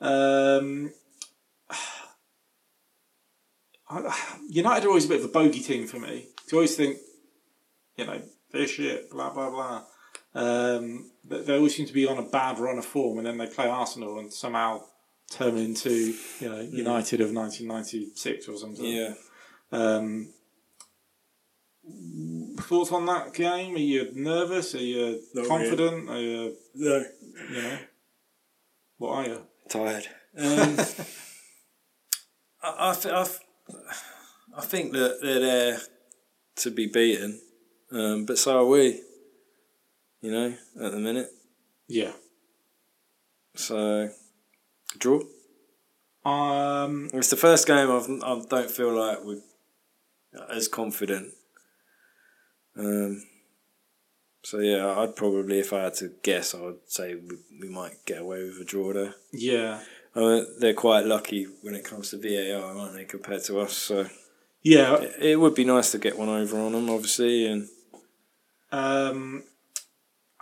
Um, 0.00 0.92
United 4.48 4.84
are 4.86 4.88
always 4.88 5.06
a 5.06 5.08
bit 5.08 5.18
of 5.20 5.24
a 5.26 5.28
bogey 5.32 5.60
team 5.60 5.86
for 5.86 5.98
me. 5.98 6.28
You 6.50 6.58
always 6.58 6.76
think, 6.76 6.98
you 7.96 8.06
know, 8.06 8.20
they're 8.52 8.66
shit, 8.66 9.10
blah 9.10 9.30
blah 9.30 9.50
blah. 9.50 9.82
Um, 10.34 11.10
they 11.24 11.42
they 11.42 11.56
always 11.56 11.74
seem 11.76 11.86
to 11.86 11.92
be 11.92 12.06
on 12.06 12.18
a 12.18 12.22
bad 12.22 12.58
run 12.58 12.78
of 12.78 12.84
form, 12.84 13.18
and 13.18 13.26
then 13.26 13.38
they 13.38 13.46
play 13.46 13.68
Arsenal 13.68 14.18
and 14.18 14.32
somehow 14.32 14.82
turn 15.30 15.56
into 15.56 15.90
you 16.40 16.48
know 16.48 16.60
United 16.60 17.20
of 17.20 17.32
1996 17.32 18.48
or 18.48 18.56
something. 18.56 18.84
Yeah. 18.84 19.14
Um, 19.72 20.32
thoughts 22.60 22.92
on 22.92 23.06
that 23.06 23.32
game? 23.34 23.74
Are 23.74 23.78
you 23.78 24.10
nervous? 24.14 24.74
Are 24.74 24.78
you 24.78 25.20
Not 25.34 25.48
confident? 25.48 26.08
Are 26.10 26.20
you 26.20 26.56
No. 26.74 27.04
you 27.50 27.62
know 27.62 27.78
what 28.98 29.10
are 29.14 29.24
you? 29.28 29.46
Tired. 29.68 30.06
Um, 30.36 30.76
I, 32.62 32.90
I, 32.90 32.94
th- 32.94 33.14
I, 33.14 33.24
th- 33.24 33.38
I 34.56 34.62
think 34.62 34.92
that 34.92 35.18
they're 35.22 35.40
there 35.40 35.78
to 36.56 36.70
be 36.70 36.86
beaten, 36.86 37.40
um, 37.92 38.26
but 38.26 38.38
so 38.38 38.58
are 38.58 38.66
we. 38.66 39.02
You 40.22 40.30
know, 40.30 40.54
at 40.82 40.92
the 40.92 40.98
minute. 40.98 41.30
Yeah. 41.88 42.12
So, 43.54 44.10
draw. 44.98 45.22
Um. 46.26 47.08
It's 47.14 47.30
the 47.30 47.36
first 47.36 47.66
game 47.66 47.90
I've, 47.90 48.10
I 48.22 48.42
don't 48.46 48.70
feel 48.70 48.92
like 48.92 49.24
we're 49.24 49.40
as 50.50 50.68
confident. 50.68 51.32
Um, 52.76 53.22
so 54.42 54.58
yeah, 54.58 54.98
I'd 54.98 55.16
probably, 55.16 55.58
if 55.60 55.72
I 55.72 55.84
had 55.84 55.94
to 55.94 56.12
guess, 56.22 56.54
I 56.54 56.60
would 56.60 56.80
say 56.86 57.14
we, 57.14 57.36
we 57.60 57.68
might 57.68 58.04
get 58.04 58.20
away 58.20 58.42
with 58.44 58.60
a 58.60 58.64
draw 58.64 58.92
there. 58.92 59.14
Yeah. 59.32 59.80
Uh, 60.14 60.42
they're 60.58 60.74
quite 60.74 61.06
lucky 61.06 61.44
when 61.62 61.74
it 61.74 61.84
comes 61.84 62.10
to 62.10 62.16
VAR, 62.18 62.62
aren't 62.76 62.94
they, 62.94 63.04
compared 63.04 63.44
to 63.44 63.60
us? 63.60 63.72
So 63.76 64.06
Yeah. 64.62 64.96
it, 64.96 65.16
it 65.22 65.36
would 65.40 65.54
be 65.54 65.64
nice 65.64 65.92
to 65.92 65.98
get 65.98 66.18
one 66.18 66.28
over 66.28 66.58
on 66.58 66.72
them, 66.72 66.90
obviously. 66.90 67.46
And 67.46 67.68
Um. 68.72 69.44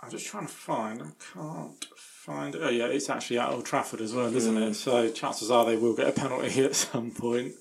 I'm 0.01 0.09
just 0.09 0.27
trying 0.27 0.47
to 0.47 0.53
find. 0.53 1.01
I 1.01 1.07
can't 1.33 1.85
find. 1.97 2.55
Oh 2.55 2.69
yeah, 2.69 2.85
it's 2.85 3.09
actually 3.09 3.37
at 3.39 3.49
Old 3.49 3.65
Trafford 3.65 3.99
as 3.99 4.13
well, 4.13 4.33
isn't 4.33 4.57
it? 4.57 4.73
So 4.75 5.09
chances 5.11 5.51
are 5.51 5.65
they 5.65 5.75
will 5.75 5.93
get 5.95 6.07
a 6.07 6.11
penalty 6.13 6.63
at 6.69 6.73
some 6.75 7.11
point. 7.11 7.53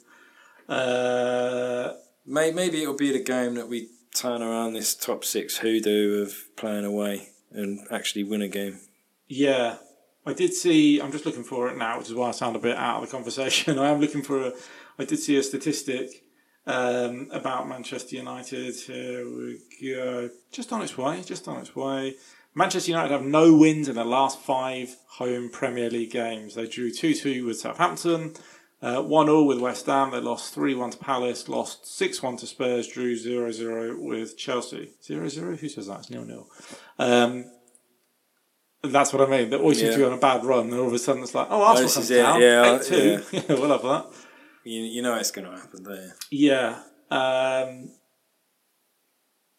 Uh. 0.68 1.94
may, 2.26 2.52
maybe 2.52 2.82
it'll 2.82 2.94
be 2.94 3.10
the 3.12 3.22
game 3.22 3.54
that 3.54 3.68
we 3.68 3.88
turn 4.14 4.42
around 4.42 4.72
this 4.74 4.94
top 4.94 5.24
six 5.24 5.58
hoodoo 5.58 6.22
of 6.22 6.34
playing 6.56 6.84
away 6.84 7.28
and 7.52 7.80
actually 7.90 8.22
win 8.24 8.42
a 8.42 8.48
game. 8.48 8.78
Yeah, 9.26 9.76
I 10.28 10.34
did 10.34 10.52
see. 10.52 11.00
I'm 11.00 11.10
just 11.10 11.24
looking 11.24 11.42
for 11.42 11.68
it 11.68 11.78
now, 11.78 11.98
which 11.98 12.08
is 12.08 12.14
why 12.14 12.28
I 12.28 12.32
sound 12.32 12.54
a 12.54 12.58
bit 12.58 12.76
out 12.76 13.02
of 13.02 13.08
the 13.08 13.16
conversation. 13.16 13.78
I 13.78 13.88
am 13.88 13.98
looking 13.98 14.22
for 14.22 14.48
a. 14.48 14.52
I 14.98 15.04
did 15.06 15.20
see 15.20 15.38
a 15.38 15.42
statistic 15.42 16.22
um, 16.66 17.28
about 17.32 17.66
Manchester 17.66 18.16
United. 18.16 18.74
Here 18.74 19.24
we 19.26 19.58
go. 19.82 20.28
Just 20.52 20.70
on 20.70 20.82
its 20.82 20.98
way. 20.98 21.22
Just 21.22 21.48
on 21.48 21.58
its 21.58 21.74
way. 21.74 22.16
Manchester 22.54 22.90
United 22.90 23.10
have 23.10 23.24
no 23.24 23.54
wins 23.54 23.88
in 23.88 23.94
their 23.94 24.04
last 24.04 24.38
five 24.38 24.96
home 25.12 25.48
Premier 25.48 25.88
League 25.88 26.10
games. 26.10 26.56
They 26.56 26.66
drew 26.66 26.92
2 26.92 27.14
2 27.14 27.46
with 27.46 27.58
Southampton, 27.58 28.34
uh, 28.82 29.00
1 29.00 29.26
0 29.26 29.44
with 29.44 29.60
West 29.60 29.86
Ham. 29.86 30.10
They 30.10 30.20
lost 30.20 30.52
3 30.52 30.74
1 30.74 30.90
to 30.90 30.98
Palace, 30.98 31.48
lost 31.48 31.86
6 31.86 32.22
1 32.22 32.36
to 32.38 32.46
Spurs, 32.46 32.86
drew 32.88 33.16
0 33.16 33.50
0 33.50 33.96
with 33.98 34.36
Chelsea. 34.36 34.90
0 35.02 35.26
0? 35.28 35.56
Who 35.56 35.68
says 35.70 35.86
that? 35.86 36.00
It's 36.00 36.08
0 36.08 36.26
0. 36.26 36.46
Um, 36.98 37.46
that's 38.82 39.12
what 39.12 39.26
I 39.26 39.30
mean. 39.30 39.50
They 39.50 39.56
always 39.56 39.78
seem 39.78 39.90
to 39.90 39.96
be 39.96 40.00
Yeah. 40.02 40.08
on 40.08 40.14
a 40.14 40.18
bad 40.18 40.44
run, 40.44 40.66
and 40.70 40.74
all 40.74 40.86
of 40.88 40.92
a 40.92 40.98
sudden 40.98 41.22
it's 41.22 41.34
like, 41.34 41.48
oh, 41.50 41.62
Arsenal 41.62 41.90
comes 41.90 42.08
down, 42.08 42.40
yeah, 42.40 42.78
two. 42.78 43.22
Yeah, 43.32 43.42
we'll 43.48 43.70
have 43.70 43.82
that. 43.82 44.06
You, 44.64 44.82
you 44.82 45.02
know 45.02 45.14
it's 45.14 45.30
going 45.30 45.46
to 45.50 45.56
happen, 45.56 45.82
don't 45.82 45.96
you? 45.96 46.10
Yeah. 46.30 46.80
Um, 47.10 47.90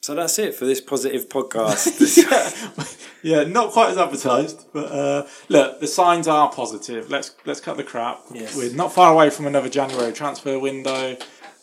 So 0.02 0.16
that's 0.16 0.38
it 0.40 0.56
for 0.56 0.66
this 0.66 0.80
positive 0.82 1.28
podcast. 1.30 1.88
yeah, 3.24 3.44
not 3.44 3.72
quite 3.72 3.90
as 3.92 3.98
advertised, 3.98 4.66
but 4.74 4.92
uh, 4.92 5.26
look, 5.50 5.80
the 5.82 5.88
signs 5.88 6.28
are 6.28 6.50
positive. 6.52 7.10
Let's 7.10 7.36
let's 7.46 7.60
cut 7.60 7.76
the 7.78 7.84
crap. 7.84 8.22
Yes. 8.34 8.56
We're 8.56 8.74
not 8.74 8.94
far 8.94 9.12
away 9.12 9.30
from 9.30 9.48
another 9.48 9.70
January 9.70 10.14
transfer 10.14 10.58
window. 10.60 11.18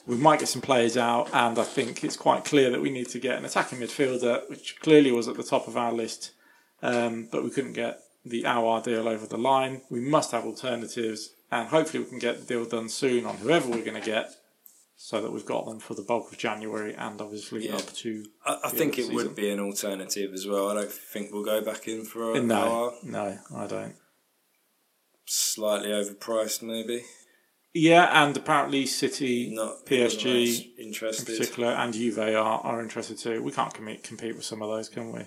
We 0.06 0.16
might 0.16 0.38
get 0.38 0.48
some 0.48 0.62
players 0.62 0.96
out, 0.96 1.30
and 1.32 1.58
I 1.58 1.64
think 1.64 2.04
it's 2.04 2.16
quite 2.16 2.44
clear 2.44 2.70
that 2.70 2.80
we 2.80 2.90
need 2.90 3.08
to 3.08 3.18
get 3.18 3.38
an 3.38 3.44
attacking 3.44 3.78
midfielder, 3.80 4.48
which 4.50 4.78
clearly 4.80 5.10
was 5.12 5.26
at 5.28 5.36
the 5.36 5.42
top 5.42 5.66
of 5.66 5.76
our 5.76 5.92
list, 5.92 6.30
um, 6.82 7.28
but 7.30 7.42
we 7.44 7.50
couldn't 7.50 7.72
get 7.74 8.00
the 8.24 8.42
Aouar 8.44 8.82
deal 8.82 9.08
over 9.08 9.26
the 9.26 9.38
line. 9.38 9.82
We 9.90 10.00
must 10.00 10.32
have 10.32 10.44
alternatives, 10.44 11.34
and 11.50 11.68
hopefully 11.68 12.02
we 12.02 12.08
can 12.10 12.18
get 12.18 12.40
the 12.40 12.46
deal 12.46 12.64
done 12.64 12.88
soon 12.88 13.24
on 13.24 13.36
whoever 13.36 13.68
we're 13.68 13.84
going 13.84 14.00
to 14.00 14.04
get, 14.06 14.30
so 14.96 15.20
that 15.20 15.30
we've 15.32 15.44
got 15.46 15.66
them 15.66 15.78
for 15.78 15.94
the 15.94 16.02
bulk 16.02 16.32
of 16.32 16.38
January 16.38 16.94
and 16.94 17.20
obviously 17.20 17.68
Yeah. 17.68 17.76
up 17.76 17.92
to. 17.94 18.24
I, 18.44 18.58
I 18.64 18.70
think 18.70 18.98
it 18.98 19.12
would 19.12 19.34
be 19.36 19.50
an 19.50 19.60
alternative 19.60 20.32
as 20.32 20.46
well. 20.46 20.70
I 20.70 20.74
don't 20.74 20.90
think 20.90 21.32
we'll 21.32 21.44
go 21.44 21.60
back 21.60 21.86
in 21.86 22.04
for 22.04 22.34
a 22.34 22.40
No, 22.42 22.92
Aouar. 23.02 23.04
no, 23.04 23.38
I 23.54 23.66
don't. 23.66 23.94
Slightly 25.26 25.88
overpriced, 25.90 26.62
maybe. 26.62 27.02
Yeah, 27.74 28.24
and 28.24 28.34
apparently 28.36 28.86
City, 28.86 29.50
Not 29.54 29.84
PSG 29.84 30.76
not 30.78 30.86
in 30.86 30.92
particular, 31.26 31.72
and 31.72 31.92
Juve 31.92 32.18
are, 32.18 32.34
are 32.36 32.80
interested 32.80 33.18
too. 33.18 33.42
We 33.42 33.52
can't 33.52 33.74
compete, 33.74 34.02
compete 34.02 34.34
with 34.34 34.44
some 34.46 34.62
of 34.62 34.70
those, 34.70 34.88
can 34.88 35.12
we? 35.12 35.22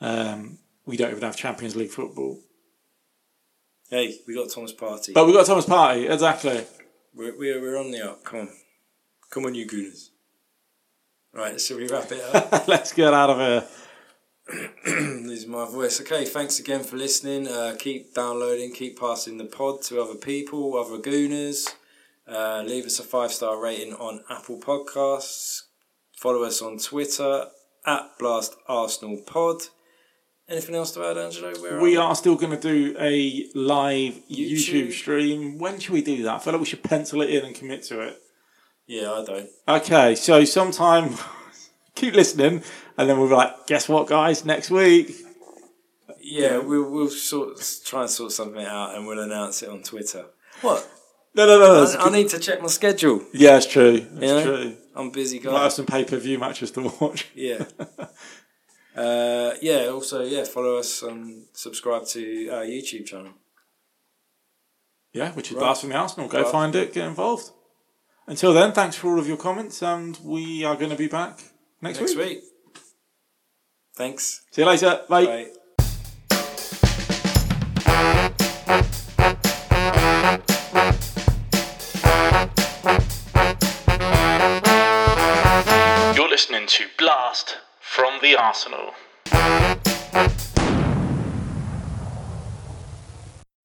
Um, 0.00 0.58
we 0.86 0.96
don't 0.96 1.10
even 1.10 1.22
have 1.22 1.36
Champions 1.36 1.76
League 1.76 1.90
football. 1.90 2.38
Hey, 3.88 4.18
we 4.26 4.34
got 4.34 4.50
Thomas 4.50 4.72
Partey. 4.72 5.12
But 5.14 5.26
we've 5.26 5.34
got 5.34 5.46
Thomas 5.46 5.66
Partey, 5.66 6.10
exactly. 6.10 6.64
We're, 7.14 7.36
we're, 7.36 7.60
we're 7.60 7.78
on 7.78 7.90
the 7.90 8.08
up. 8.08 8.24
Come 8.24 8.40
on. 8.40 8.48
Come 9.30 9.46
on, 9.46 9.54
you 9.54 9.66
gooners. 9.66 10.10
Right, 11.32 11.60
shall 11.60 11.76
we 11.76 11.86
wrap 11.86 12.10
it 12.10 12.22
up? 12.34 12.66
Let's 12.68 12.92
get 12.92 13.14
out 13.14 13.30
of 13.30 13.38
here. 13.38 13.64
Losing 14.86 15.50
my 15.50 15.66
voice. 15.66 16.00
Okay, 16.00 16.24
thanks 16.24 16.58
again 16.58 16.82
for 16.82 16.96
listening. 16.96 17.46
Uh, 17.46 17.76
keep 17.78 18.14
downloading, 18.14 18.72
keep 18.72 18.98
passing 18.98 19.38
the 19.38 19.44
pod 19.44 19.82
to 19.82 20.00
other 20.00 20.16
people, 20.16 20.76
other 20.76 20.98
gooners. 20.98 21.68
Uh, 22.26 22.62
leave 22.66 22.84
us 22.84 22.98
a 22.98 23.04
five 23.04 23.32
star 23.32 23.60
rating 23.60 23.94
on 23.94 24.24
Apple 24.28 24.58
Podcasts. 24.58 25.62
Follow 26.16 26.42
us 26.42 26.60
on 26.60 26.78
Twitter 26.78 27.46
at 27.86 28.18
Blast 28.18 28.56
Arsenal 28.66 29.18
Pod. 29.24 29.62
Anything 30.50 30.74
else 30.74 30.90
to 30.92 31.04
add, 31.04 31.16
Angelo? 31.16 31.52
Where 31.60 31.80
We 31.80 31.96
are 31.96 32.14
still 32.16 32.34
going 32.34 32.50
to 32.50 32.60
do 32.60 32.96
a 32.98 33.48
live 33.54 34.14
YouTube. 34.28 34.50
YouTube. 34.88 34.92
stream. 34.92 35.58
When 35.58 35.78
should 35.78 35.92
we 35.92 36.02
do 36.02 36.24
that? 36.24 36.34
I 36.34 36.38
feel 36.40 36.52
like 36.54 36.60
we 36.60 36.66
should 36.66 36.82
pencil 36.82 37.22
it 37.22 37.30
in 37.30 37.44
and 37.44 37.54
commit 37.54 37.84
to 37.84 38.00
it. 38.00 38.20
Yeah, 38.86 39.12
I 39.12 39.24
don't. 39.24 39.48
Okay, 39.68 40.16
so 40.16 40.44
sometime 40.44 41.14
keep 41.94 42.14
listening, 42.14 42.64
and 42.98 43.08
then 43.08 43.18
we'll 43.20 43.28
be 43.28 43.34
like, 43.36 43.68
guess 43.68 43.88
what, 43.88 44.08
guys? 44.08 44.44
Next 44.44 44.70
week. 44.70 45.12
Yeah, 46.20 46.58
we'll, 46.58 46.90
we'll 46.90 47.08
sort 47.10 47.62
try 47.84 48.02
and 48.02 48.10
sort 48.10 48.32
something 48.32 48.64
out 48.64 48.94
and 48.96 49.06
we'll 49.06 49.20
announce 49.20 49.62
it 49.62 49.68
on 49.68 49.82
Twitter. 49.82 50.26
What? 50.60 50.88
No, 51.34 51.46
no, 51.46 51.58
no. 51.58 51.84
I, 51.98 52.06
I 52.06 52.10
need 52.10 52.28
to 52.30 52.38
check 52.40 52.60
my 52.60 52.66
schedule. 52.68 53.22
yeah, 53.32 53.56
it's 53.56 53.66
true. 53.66 53.94
It's 53.94 54.20
know? 54.20 54.42
true. 54.42 54.76
I'm 54.94 55.10
busy 55.10 55.38
Might 55.38 55.44
guy. 55.44 55.62
have 55.62 55.72
some 55.72 55.86
pay 55.86 56.04
per 56.04 56.16
view 56.18 56.38
matches 56.38 56.72
to 56.72 56.82
watch. 57.00 57.28
Yeah. 57.34 57.64
uh, 59.00 59.54
yeah. 59.62 59.86
Also, 59.94 60.22
yeah. 60.24 60.44
Follow 60.44 60.76
us 60.78 61.02
and 61.02 61.46
subscribe 61.52 62.04
to 62.14 62.48
our 62.50 62.64
YouTube 62.64 63.06
channel. 63.06 63.32
Yeah, 65.12 65.32
which 65.32 65.48
is 65.50 65.54
Right. 65.56 65.60
Blast 65.64 65.80
from 65.80 65.90
the 65.90 65.96
Arsenal. 65.96 66.28
Go 66.28 66.42
Right. 66.42 66.52
find 66.52 66.74
it, 66.76 66.92
get 66.92 67.06
involved. 67.06 67.50
Until 68.26 68.52
then, 68.52 68.72
thanks 68.72 68.96
for 68.96 69.08
all 69.08 69.18
of 69.18 69.26
your 69.26 69.36
comments, 69.36 69.82
and 69.82 70.16
we 70.22 70.62
are 70.64 70.76
going 70.76 70.90
to 70.90 70.96
be 70.96 71.08
back 71.08 71.40
next, 71.80 71.98
Next 72.00 72.14
week. 72.16 72.28
week. 72.28 72.42
Thanks. 73.96 74.42
See 74.52 74.62
you 74.62 74.68
later. 74.68 75.02
Bye. 75.08 75.26
Bye. 75.26 75.46
You're 86.16 86.28
listening 86.28 86.66
to 86.66 86.86
Blast 86.98 87.58
from 87.90 88.20
the 88.22 88.36
Arsenal. 88.36 88.94